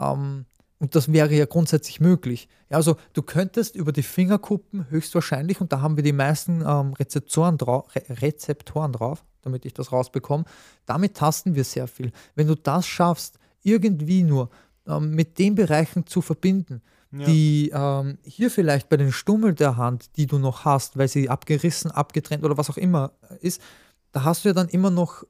ähm, 0.00 0.46
und 0.78 0.94
das 0.94 1.12
wäre 1.12 1.34
ja 1.34 1.46
grundsätzlich 1.46 2.00
möglich. 2.00 2.48
Ja, 2.70 2.76
also 2.76 2.96
du 3.12 3.22
könntest 3.22 3.76
über 3.76 3.92
die 3.92 4.02
Fingerkuppen 4.02 4.90
höchstwahrscheinlich, 4.90 5.60
und 5.60 5.72
da 5.72 5.80
haben 5.80 5.96
wir 5.96 6.02
die 6.02 6.12
meisten 6.12 6.62
ähm, 6.66 6.92
Rezeptoren, 6.94 7.58
drau 7.58 7.86
Re 7.94 8.02
Rezeptoren 8.08 8.92
drauf, 8.92 9.24
damit 9.42 9.64
ich 9.64 9.74
das 9.74 9.92
rausbekomme, 9.92 10.44
damit 10.84 11.16
tasten 11.16 11.54
wir 11.54 11.64
sehr 11.64 11.86
viel. 11.86 12.12
Wenn 12.34 12.46
du 12.46 12.54
das 12.54 12.86
schaffst, 12.86 13.38
irgendwie 13.62 14.22
nur 14.22 14.50
ähm, 14.86 15.10
mit 15.10 15.38
den 15.38 15.54
Bereichen 15.54 16.06
zu 16.06 16.20
verbinden, 16.20 16.82
Ja. 17.20 17.26
die 17.26 17.70
ähm, 17.74 18.18
hier 18.24 18.50
vielleicht 18.50 18.88
bei 18.88 18.96
den 18.96 19.12
Stummel 19.12 19.54
der 19.54 19.76
Hand, 19.76 20.16
die 20.16 20.26
du 20.26 20.38
noch 20.38 20.64
hast, 20.64 20.96
weil 20.96 21.08
sie 21.08 21.28
abgerissen, 21.28 21.90
abgetrennt 21.90 22.44
oder 22.44 22.56
was 22.56 22.70
auch 22.70 22.76
immer 22.76 23.12
ist, 23.40 23.60
da 24.12 24.24
hast 24.24 24.44
du 24.44 24.48
ja 24.50 24.54
dann 24.54 24.68
immer 24.68 24.90
noch 24.90 25.24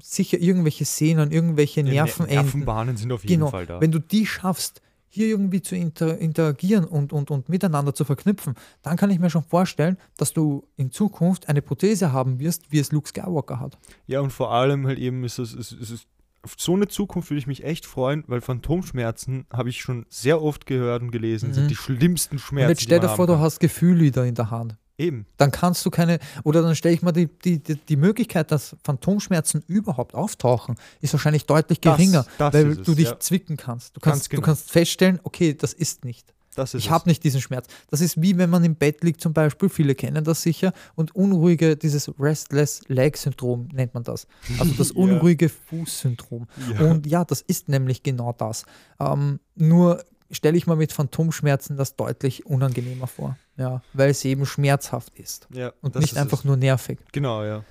sicher 0.00 0.38
irgendwelche 0.38 0.84
Sehnen, 0.84 1.30
irgendwelche 1.32 1.82
Die 1.82 1.90
Nervenenden. 1.90 2.36
Nervenbahnen 2.44 2.96
sind 2.96 3.10
auf 3.12 3.22
jeden 3.24 3.40
Genau, 3.40 3.50
Fall 3.50 3.66
da. 3.66 3.80
wenn 3.80 3.90
du 3.90 3.98
die 3.98 4.26
schaffst, 4.26 4.80
hier 5.10 5.26
irgendwie 5.26 5.62
zu 5.62 5.74
inter 5.74 6.18
interagieren 6.18 6.84
und, 6.84 7.12
und, 7.14 7.30
und 7.30 7.48
miteinander 7.48 7.94
zu 7.94 8.04
verknüpfen, 8.04 8.54
dann 8.82 8.96
kann 8.98 9.10
ich 9.10 9.18
mir 9.18 9.30
schon 9.30 9.42
vorstellen, 9.42 9.96
dass 10.18 10.32
du 10.34 10.68
in 10.76 10.90
Zukunft 10.92 11.48
eine 11.48 11.62
Prothese 11.62 12.12
haben 12.12 12.38
wirst, 12.38 12.70
wie 12.70 12.78
es 12.78 12.92
Luke 12.92 13.08
Skywalker 13.08 13.58
hat. 13.58 13.78
Ja, 14.06 14.20
und 14.20 14.32
vor 14.32 14.52
allem 14.52 14.86
halt 14.86 14.98
eben 14.98 15.24
ist 15.24 15.38
es, 15.38 15.54
es, 15.54 15.72
es 15.72 15.90
ist, 15.90 16.06
auf 16.42 16.54
so 16.56 16.74
eine 16.74 16.88
Zukunft 16.88 17.30
würde 17.30 17.38
ich 17.38 17.46
mich 17.46 17.64
echt 17.64 17.84
freuen, 17.86 18.24
weil 18.26 18.40
Phantomschmerzen 18.40 19.46
habe 19.52 19.68
ich 19.70 19.80
schon 19.80 20.06
sehr 20.08 20.40
oft 20.42 20.66
gehört 20.66 21.02
und 21.02 21.10
gelesen, 21.10 21.50
Mhm. 21.50 21.54
sind 21.54 21.70
die 21.70 21.76
schlimmsten 21.76 22.38
Schmerzen. 22.38 22.66
und 22.66 22.70
jetzt 22.70 22.82
stell 22.82 23.00
dir 23.00 23.08
vor, 23.08 23.26
du 23.26 23.38
hast 23.38 23.60
Gefühl 23.60 24.00
wieder 24.00 24.24
in 24.24 24.34
der 24.34 24.50
Hand. 24.50 24.76
Eben. 25.00 25.26
Dann 25.36 25.52
kannst 25.52 25.86
du 25.86 25.90
keine, 25.90 26.18
oder 26.42 26.60
dann 26.60 26.74
stelle 26.74 26.92
ich 26.94 27.02
mal 27.02 27.12
die, 27.12 27.26
die, 27.28 27.60
die, 27.60 27.96
Möglichkeit, 27.96 28.50
dass 28.50 28.74
Phantomschmerzen 28.82 29.62
überhaupt 29.68 30.14
auftauchen, 30.16 30.74
ist 31.00 31.12
wahrscheinlich 31.12 31.46
deutlich 31.46 31.80
Das- 31.80 31.96
geringer, 31.96 32.26
das 32.36 32.52
weil 32.52 32.70
ist 32.72 32.78
es, 32.80 32.86
du 32.86 32.94
dich 32.96 33.06
ja. 33.06 33.20
zwicken 33.20 33.56
kannst. 33.56 33.96
Du 33.96 34.00
Ganz 34.00 34.14
kannst, 34.16 34.30
genau. 34.30 34.40
du 34.40 34.46
kannst 34.46 34.70
feststellen, 34.72 35.20
okay, 35.22 35.54
das 35.54 35.72
ist 35.72 36.04
nicht. 36.04 36.34
Ich 36.74 36.90
habe 36.90 37.08
nicht 37.08 37.22
diesen 37.24 37.40
Schmerz. 37.40 37.66
Das 37.90 38.00
ist 38.00 38.20
wie 38.20 38.36
wenn 38.38 38.50
man 38.50 38.64
im 38.64 38.74
Bett 38.74 39.02
liegt 39.04 39.20
zum 39.20 39.32
Beispiel, 39.32 39.68
viele 39.68 39.94
kennen 39.94 40.24
das 40.24 40.42
sicher, 40.42 40.72
und 40.94 41.14
unruhige, 41.14 41.76
dieses 41.76 42.10
Restless 42.18 42.82
Leg 42.88 43.16
Syndrom 43.16 43.68
nennt 43.72 43.94
man 43.94 44.02
das. 44.04 44.26
Also 44.58 44.72
das 44.74 44.88
Ja. 44.94 44.96
unruhige 44.96 45.48
Fußsyndrom. 45.48 46.46
Ja. 46.74 46.80
Und 46.90 47.06
ja, 47.06 47.24
das 47.24 47.40
ist 47.40 47.68
nämlich 47.68 48.02
genau 48.02 48.32
das. 48.32 48.64
Ähm, 49.00 49.40
nur 49.54 50.04
stelle 50.30 50.58
ich 50.58 50.66
mir 50.66 50.76
mit 50.76 50.92
Phantomschmerzen 50.92 51.76
das 51.76 51.96
deutlich 51.96 52.44
unangenehmer 52.46 53.06
vor. 53.06 53.38
Ja, 53.56 53.82
weil 53.94 54.10
es 54.10 54.24
eben 54.24 54.44
schmerzhaft 54.46 55.18
ist. 55.18 55.48
Ja, 55.52 55.72
Und 55.80 55.94
nicht 55.94 56.12
ist 56.12 56.18
einfach 56.18 56.38
es. 56.40 56.44
nur 56.44 56.56
nervig. 56.56 56.98
Genau, 57.12 57.42
ja. 57.44 57.64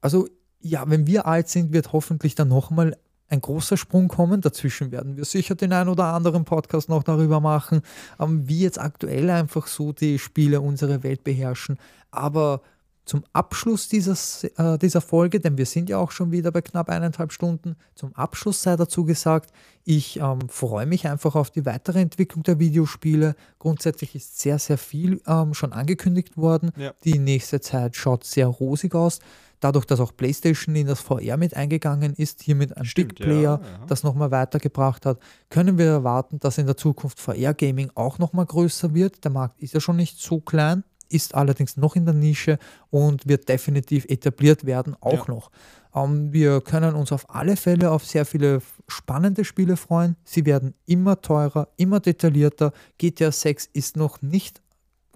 Also, 0.00 0.28
ja, 0.60 0.88
wenn 0.88 1.06
wir 1.06 1.26
alt 1.26 1.48
sind, 1.48 1.72
wird 1.72 1.92
hoffentlich 1.92 2.34
dann 2.34 2.48
nochmal 2.48 2.96
ein 3.28 3.40
großer 3.40 3.76
Sprung 3.76 4.08
kommen. 4.08 4.40
Dazwischen 4.40 4.90
werden 4.90 5.16
wir 5.16 5.24
sicher 5.24 5.54
den 5.54 5.72
einen 5.72 5.88
oder 5.88 6.04
anderen 6.04 6.44
Podcast 6.44 6.88
noch 6.88 7.02
darüber 7.02 7.40
machen, 7.40 7.82
ähm, 8.18 8.48
wie 8.48 8.60
jetzt 8.60 8.80
aktuell 8.80 9.30
einfach 9.30 9.66
so 9.66 9.92
die 9.92 10.18
Spiele 10.18 10.60
unsere 10.60 11.02
Welt 11.02 11.24
beherrschen. 11.24 11.78
Aber 12.10 12.62
zum 13.08 13.24
Abschluss 13.32 13.88
dieses, 13.88 14.44
äh, 14.44 14.78
dieser 14.78 15.00
Folge, 15.00 15.40
denn 15.40 15.56
wir 15.56 15.64
sind 15.64 15.88
ja 15.88 15.96
auch 15.96 16.10
schon 16.10 16.30
wieder 16.30 16.52
bei 16.52 16.60
knapp 16.60 16.90
eineinhalb 16.90 17.32
Stunden, 17.32 17.74
zum 17.94 18.14
Abschluss 18.14 18.62
sei 18.62 18.76
dazu 18.76 19.04
gesagt, 19.04 19.50
ich 19.84 20.18
ähm, 20.20 20.48
freue 20.48 20.84
mich 20.84 21.08
einfach 21.08 21.34
auf 21.34 21.50
die 21.50 21.64
weitere 21.64 22.00
Entwicklung 22.00 22.42
der 22.42 22.58
Videospiele. 22.58 23.34
Grundsätzlich 23.58 24.14
ist 24.14 24.38
sehr, 24.38 24.58
sehr 24.58 24.76
viel 24.76 25.22
ähm, 25.26 25.54
schon 25.54 25.72
angekündigt 25.72 26.36
worden. 26.36 26.70
Ja. 26.76 26.92
Die 27.04 27.18
nächste 27.18 27.62
Zeit 27.62 27.96
schaut 27.96 28.24
sehr 28.24 28.46
rosig 28.46 28.94
aus. 28.94 29.20
Dadurch, 29.60 29.84
dass 29.86 30.00
auch 30.00 30.16
PlayStation 30.16 30.74
in 30.76 30.86
das 30.86 31.00
VR 31.00 31.36
mit 31.36 31.54
eingegangen 31.56 32.14
ist, 32.14 32.42
hier 32.42 32.54
mit 32.54 32.76
einem 32.76 32.84
Stimmt, 32.86 33.16
Big 33.16 33.24
Player, 33.26 33.60
ja, 33.62 33.68
ja. 33.80 33.86
das 33.86 34.02
nochmal 34.04 34.30
weitergebracht 34.30 35.04
hat, 35.06 35.18
können 35.50 35.78
wir 35.78 35.86
erwarten, 35.86 36.38
dass 36.38 36.58
in 36.58 36.66
der 36.66 36.76
Zukunft 36.76 37.18
VR-Gaming 37.20 37.90
auch 37.94 38.18
nochmal 38.18 38.46
größer 38.46 38.94
wird. 38.94 39.24
Der 39.24 39.30
Markt 39.32 39.60
ist 39.60 39.74
ja 39.74 39.80
schon 39.80 39.96
nicht 39.96 40.20
so 40.20 40.40
klein, 40.40 40.84
ist 41.08 41.34
allerdings 41.34 41.76
noch 41.76 41.96
in 41.96 42.04
der 42.04 42.14
Nische 42.14 42.58
und 42.90 43.26
wird 43.26 43.48
definitiv 43.48 44.04
etabliert 44.08 44.64
werden, 44.66 44.94
auch 45.00 45.26
Ja. 45.28 45.34
noch. 45.34 45.50
Ähm, 45.94 46.32
wir 46.32 46.60
können 46.60 46.94
uns 46.94 47.12
auf 47.12 47.34
alle 47.34 47.56
Fälle 47.56 47.90
auf 47.90 48.04
sehr 48.04 48.24
viele 48.26 48.60
spannende 48.86 49.44
Spiele 49.44 49.76
freuen. 49.76 50.16
Sie 50.24 50.44
werden 50.46 50.74
immer 50.86 51.20
teurer, 51.20 51.68
immer 51.76 52.00
detaillierter. 52.00 52.72
GTA 52.98 53.32
6 53.32 53.70
ist 53.72 53.96
noch 53.96 54.22
nicht 54.22 54.60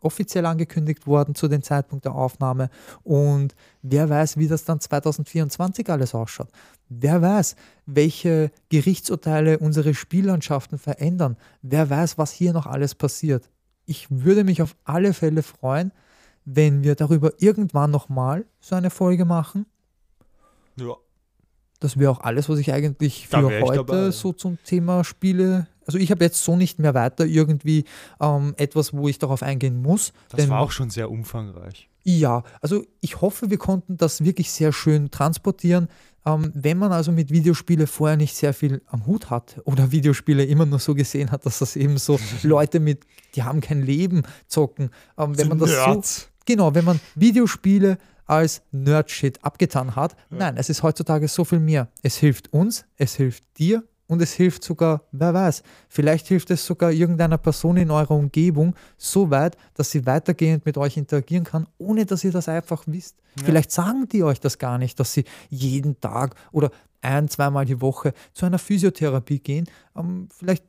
offiziell 0.04 0.46
angekündigt 0.46 1.06
worden 1.06 1.34
zu 1.34 1.48
dem 1.48 1.62
Zeitpunkt 1.62 2.04
der 2.04 2.14
Aufnahme. 2.14 2.70
Und 3.02 3.54
wer 3.82 4.08
weiß, 4.08 4.36
wie 4.36 4.48
das 4.48 4.64
dann 4.64 4.80
2024 4.80 5.88
alles 5.90 6.14
ausschaut. 6.14 6.48
Wer 6.88 7.22
weiß, 7.22 7.56
welche 7.86 8.50
Gerichtsurteile 8.68 9.58
unsere 9.58 9.94
Spiellandschaften 9.94 10.78
verändern. 10.78 11.36
Wer 11.62 11.88
weiß, 11.88 12.18
was 12.18 12.32
hier 12.32 12.52
noch 12.52 12.66
alles 12.66 12.94
passiert. 12.94 13.48
Ich 13.86 14.06
würde 14.10 14.44
mich 14.44 14.62
auf 14.62 14.76
alle 14.84 15.12
Fälle 15.14 15.42
freuen, 15.42 15.92
wenn 16.44 16.82
wir 16.82 16.94
darüber 16.94 17.32
irgendwann 17.38 17.90
nochmal 17.90 18.44
so 18.60 18.74
eine 18.74 18.90
Folge 18.90 19.24
machen. 19.24 19.66
Ja. 20.76 20.96
Das 21.80 21.98
wäre 21.98 22.12
auch 22.12 22.20
alles, 22.20 22.48
was 22.48 22.58
ich 22.58 22.72
eigentlich 22.72 23.26
für 23.26 23.60
heute 23.60 23.84
dabei. 23.84 24.10
so 24.12 24.32
zum 24.32 24.56
Thema 24.64 25.02
Spiele. 25.02 25.66
Also 25.86 25.98
ich 25.98 26.10
habe 26.10 26.24
jetzt 26.24 26.42
so 26.42 26.56
nicht 26.56 26.78
mehr 26.78 26.94
weiter 26.94 27.24
irgendwie 27.24 27.84
ähm, 28.20 28.54
etwas, 28.56 28.92
wo 28.92 29.08
ich 29.08 29.18
darauf 29.18 29.42
eingehen 29.42 29.82
muss. 29.82 30.12
Das 30.30 30.48
war 30.48 30.60
auch 30.60 30.70
schon 30.70 30.90
sehr 30.90 31.10
umfangreich. 31.10 31.88
ja, 32.04 32.42
also 32.60 32.84
ich 33.00 33.20
hoffe, 33.20 33.50
wir 33.50 33.58
konnten 33.58 33.96
das 33.96 34.24
wirklich 34.24 34.50
sehr 34.50 34.72
schön 34.72 35.10
transportieren. 35.10 35.88
Ähm, 36.24 36.52
wenn 36.54 36.78
man 36.78 36.92
also 36.92 37.10
mit 37.10 37.30
Videospiele 37.30 37.86
vorher 37.86 38.16
nicht 38.16 38.36
sehr 38.36 38.54
viel 38.54 38.80
am 38.86 39.06
Hut 39.06 39.30
hat 39.30 39.60
oder 39.64 39.90
Videospiele 39.90 40.44
immer 40.44 40.66
nur 40.66 40.78
so 40.78 40.94
gesehen 40.94 41.32
hat, 41.32 41.46
dass 41.46 41.58
das 41.58 41.74
eben 41.76 41.98
so 41.98 42.18
Leute 42.42 42.80
mit, 42.80 43.06
die 43.34 43.42
haben 43.42 43.60
kein 43.60 43.82
Leben 43.82 44.22
zocken. 44.46 44.90
Ähm, 45.18 45.36
wenn 45.36 45.48
man 45.48 45.58
das 45.58 45.70
so, 45.70 46.26
genau, 46.46 46.74
wenn 46.74 46.84
man 46.84 47.00
Videospiele 47.16 47.98
als 48.26 48.62
Nerd-Shit 48.70 49.44
abgetan 49.44 49.96
hat. 49.96 50.16
Nein, 50.30 50.56
es 50.56 50.70
ist 50.70 50.82
heutzutage 50.82 51.28
so 51.28 51.44
viel 51.44 51.58
mehr. 51.58 51.88
Es 52.02 52.16
hilft 52.16 52.52
uns, 52.52 52.84
es 52.96 53.16
hilft 53.16 53.44
dir 53.58 53.84
und 54.12 54.20
es 54.20 54.32
hilft 54.32 54.62
sogar, 54.62 55.02
wer 55.10 55.32
weiß, 55.32 55.62
vielleicht 55.88 56.28
hilft 56.28 56.50
es 56.50 56.66
sogar 56.66 56.92
irgendeiner 56.92 57.38
Person 57.38 57.78
in 57.78 57.90
eurer 57.90 58.10
Umgebung 58.10 58.74
so 58.98 59.30
weit, 59.30 59.56
dass 59.74 59.90
sie 59.90 60.04
weitergehend 60.04 60.66
mit 60.66 60.76
euch 60.76 60.98
interagieren 60.98 61.44
kann, 61.44 61.66
ohne 61.78 62.04
dass 62.04 62.22
ihr 62.22 62.30
das 62.30 62.48
einfach 62.48 62.84
wisst. 62.86 63.16
Vielleicht 63.42 63.72
sagen 63.72 64.06
die 64.08 64.22
euch 64.22 64.38
das 64.38 64.58
gar 64.58 64.76
nicht, 64.76 65.00
dass 65.00 65.14
sie 65.14 65.24
jeden 65.48 65.98
Tag 66.00 66.34
oder 66.52 66.70
ein, 67.00 67.28
zweimal 67.28 67.64
die 67.64 67.80
Woche 67.80 68.12
zu 68.34 68.44
einer 68.44 68.58
Physiotherapie 68.58 69.40
gehen. 69.40 69.66
Ähm, 69.96 70.28
vielleicht 70.30 70.64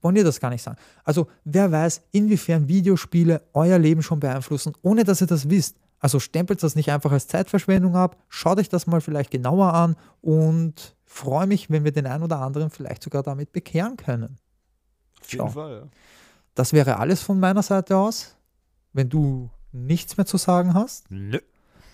wollen 0.00 0.16
ihr 0.16 0.24
das 0.24 0.40
gar 0.40 0.50
nicht 0.50 0.62
sagen. 0.62 0.78
Also 1.04 1.28
wer 1.44 1.70
weiß, 1.70 2.02
inwiefern 2.12 2.66
Videospiele 2.66 3.42
euer 3.52 3.78
Leben 3.78 4.02
schon 4.02 4.20
beeinflussen, 4.20 4.72
ohne 4.80 5.04
dass 5.04 5.20
ihr 5.20 5.26
das 5.26 5.50
wisst. 5.50 5.76
Also 5.98 6.18
stempelt 6.18 6.62
das 6.62 6.76
nicht 6.76 6.90
einfach 6.90 7.12
als 7.12 7.28
Zeitverschwendung 7.28 7.94
ab, 7.94 8.16
schaut 8.28 8.58
euch 8.58 8.68
das 8.68 8.86
mal 8.86 9.02
vielleicht 9.02 9.30
genauer 9.30 9.74
an 9.74 9.96
und 10.22 10.95
freue 11.06 11.46
mich, 11.46 11.70
wenn 11.70 11.84
wir 11.84 11.92
den 11.92 12.06
einen 12.06 12.22
oder 12.24 12.40
anderen 12.40 12.70
vielleicht 12.70 13.02
sogar 13.02 13.22
damit 13.22 13.52
bekehren 13.52 13.96
können. 13.96 14.38
Auf 15.20 15.32
jeden 15.32 15.46
Schau. 15.46 15.52
Fall, 15.52 15.72
ja. 15.72 15.88
Das 16.54 16.72
wäre 16.72 16.98
alles 16.98 17.22
von 17.22 17.38
meiner 17.40 17.62
Seite 17.62 17.96
aus. 17.96 18.36
Wenn 18.92 19.08
du 19.08 19.50
nichts 19.72 20.16
mehr 20.16 20.26
zu 20.26 20.36
sagen 20.36 20.74
hast, 20.74 21.10
Nö. 21.10 21.38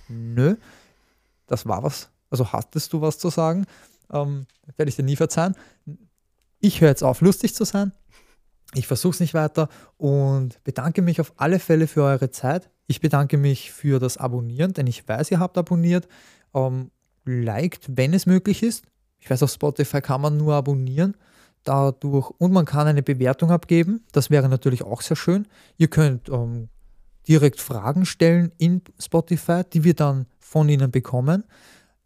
nö, 0.08 0.56
das 1.46 1.66
war 1.66 1.82
was. 1.82 2.10
Also 2.30 2.52
hattest 2.52 2.92
du 2.92 3.00
was 3.00 3.18
zu 3.18 3.28
sagen, 3.28 3.66
ähm, 4.10 4.46
werde 4.76 4.88
ich 4.88 4.96
dir 4.96 5.02
nie 5.02 5.16
verzeihen. 5.16 5.56
Ich 6.60 6.80
höre 6.80 6.88
jetzt 6.88 7.02
auf, 7.02 7.20
lustig 7.20 7.54
zu 7.54 7.64
sein. 7.64 7.92
Ich 8.74 8.86
versuche 8.86 9.14
es 9.14 9.20
nicht 9.20 9.34
weiter 9.34 9.68
und 9.98 10.62
bedanke 10.64 11.02
mich 11.02 11.20
auf 11.20 11.32
alle 11.36 11.58
Fälle 11.58 11.86
für 11.88 12.04
eure 12.04 12.30
Zeit. 12.30 12.70
Ich 12.86 13.00
bedanke 13.00 13.36
mich 13.36 13.72
für 13.72 13.98
das 13.98 14.16
Abonnieren, 14.16 14.72
denn 14.72 14.86
ich 14.86 15.06
weiß, 15.06 15.30
ihr 15.30 15.40
habt 15.40 15.58
abonniert. 15.58 16.08
Ähm, 16.54 16.90
liked, 17.24 17.96
wenn 17.96 18.14
es 18.14 18.26
möglich 18.26 18.62
ist. 18.62 18.84
Ich 19.22 19.30
weiß, 19.30 19.44
auf 19.44 19.52
Spotify 19.52 20.00
kann 20.00 20.20
man 20.20 20.36
nur 20.36 20.54
abonnieren. 20.54 21.16
Dadurch 21.62 22.30
und 22.38 22.52
man 22.52 22.64
kann 22.64 22.88
eine 22.88 23.04
Bewertung 23.04 23.52
abgeben. 23.52 24.04
Das 24.10 24.30
wäre 24.30 24.48
natürlich 24.48 24.82
auch 24.82 25.00
sehr 25.00 25.16
schön. 25.16 25.46
Ihr 25.78 25.86
könnt 25.86 26.28
ähm, 26.28 26.68
direkt 27.28 27.60
Fragen 27.60 28.04
stellen 28.04 28.50
in 28.58 28.82
Spotify, 28.98 29.62
die 29.72 29.84
wir 29.84 29.94
dann 29.94 30.26
von 30.40 30.68
Ihnen 30.68 30.90
bekommen. 30.90 31.44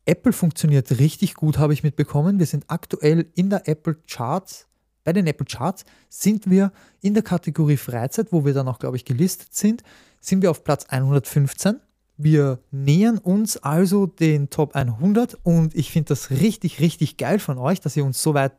Apple 0.05 0.34
funktioniert 0.34 0.98
richtig 0.98 1.34
gut, 1.34 1.56
habe 1.56 1.72
ich 1.72 1.82
mitbekommen. 1.82 2.38
Wir 2.38 2.44
sind 2.44 2.66
aktuell 2.68 3.26
in 3.34 3.48
der 3.48 3.66
Apple 3.66 3.97
Charts. 4.06 4.68
Bei 5.02 5.14
den 5.14 5.26
Apple 5.26 5.47
Charts 5.47 5.86
sind 6.10 6.51
wir 6.51 6.70
in 7.01 7.14
der 7.14 7.22
Kategorie 7.22 7.78
Freizeit, 7.78 8.30
wo 8.30 8.44
wir 8.44 8.52
dann 8.52 8.68
auch, 8.68 8.78
glaube 8.78 8.97
ich, 8.97 9.06
gelistet 9.06 9.55
sind, 9.55 9.82
sind 10.20 10.43
wir 10.43 10.51
auf 10.51 10.64
Platz 10.64 10.84
115. 10.84 11.80
Wir 12.16 12.60
nähern 12.70 13.18
uns 13.18 13.59
also 13.59 14.06
den 14.06 14.48
Top 14.48 14.74
100 14.74 15.38
und 15.43 15.74
ich 15.74 15.90
finde 15.90 16.09
das 16.09 16.30
richtig, 16.30 16.80
richtig 16.80 17.16
geil 17.16 17.38
von 17.38 17.59
euch, 17.59 17.80
dass 17.80 17.97
ihr 17.97 18.05
uns 18.05 18.22
so 18.22 18.32
weit 18.34 18.52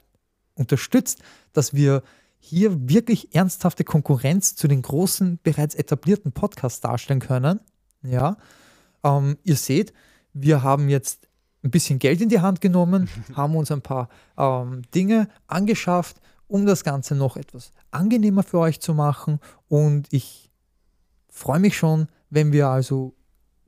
unterstützt, 0.54 1.22
dass 1.54 1.74
wir 1.74 2.04
hier 2.40 2.90
wirklich 2.90 3.34
ernsthafte 3.34 3.84
Konkurrenz 3.84 4.56
zu 4.56 4.68
den 4.68 4.82
großen, 4.82 5.40
bereits 5.42 5.76
etablierten 5.76 6.32
Podcasts 6.32 6.82
darstellen 6.82 7.20
können. 7.20 7.60
Ja, 8.04 8.38
ähm, 9.04 9.38
ihr 9.44 9.56
seht, 9.56 9.94
wir 10.34 10.62
haben 10.64 10.88
jetzt 10.90 11.28
ein 11.64 11.72
bisschen 11.72 12.00
Geld 12.00 12.22
in 12.22 12.30
die 12.30 12.40
Hand 12.40 12.62
genommen, 12.62 13.10
haben 13.36 13.56
uns 13.56 13.72
ein 13.72 13.82
paar 13.82 14.10
ähm, 14.38 14.84
Dinge 14.94 15.30
angeschafft, 15.48 16.22
um 16.48 16.66
das 16.66 16.84
Ganze 16.84 17.16
noch 17.16 17.38
etwas 17.38 17.72
angenehmer 17.92 18.44
für 18.44 18.60
euch 18.60 18.80
zu 18.80 18.94
machen. 18.94 19.40
Und 19.68 20.08
ich 20.12 20.52
freue 21.30 21.60
mich 21.60 21.76
schon, 21.76 22.08
wenn 22.30 22.52
wir 22.52 22.68
also 22.68 23.17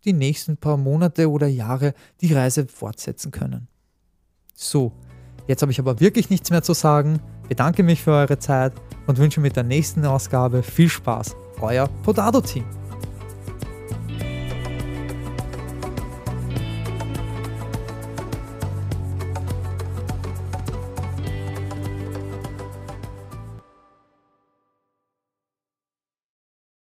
die 0.05 0.13
nächsten 0.13 0.57
paar 0.57 0.77
Monate 0.77 1.29
oder 1.29 1.47
Jahre 1.47 1.93
die 2.21 2.33
Reise 2.33 2.67
fortsetzen 2.67 3.31
können. 3.31 3.67
So, 4.55 4.91
jetzt 5.47 5.61
habe 5.61 5.71
ich 5.71 5.79
aber 5.79 5.99
wirklich 5.99 6.29
nichts 6.29 6.51
mehr 6.51 6.63
zu 6.63 6.73
sagen. 6.73 7.19
Bedanke 7.47 7.83
mich 7.83 8.03
für 8.03 8.11
eure 8.11 8.39
Zeit 8.39 8.73
und 9.07 9.17
wünsche 9.17 9.41
mit 9.41 9.55
der 9.55 9.63
nächsten 9.63 10.05
Ausgabe 10.05 10.63
viel 10.63 10.89
Spaß. 10.89 11.35
Euer 11.61 11.87
Podado-Team. 12.03 12.78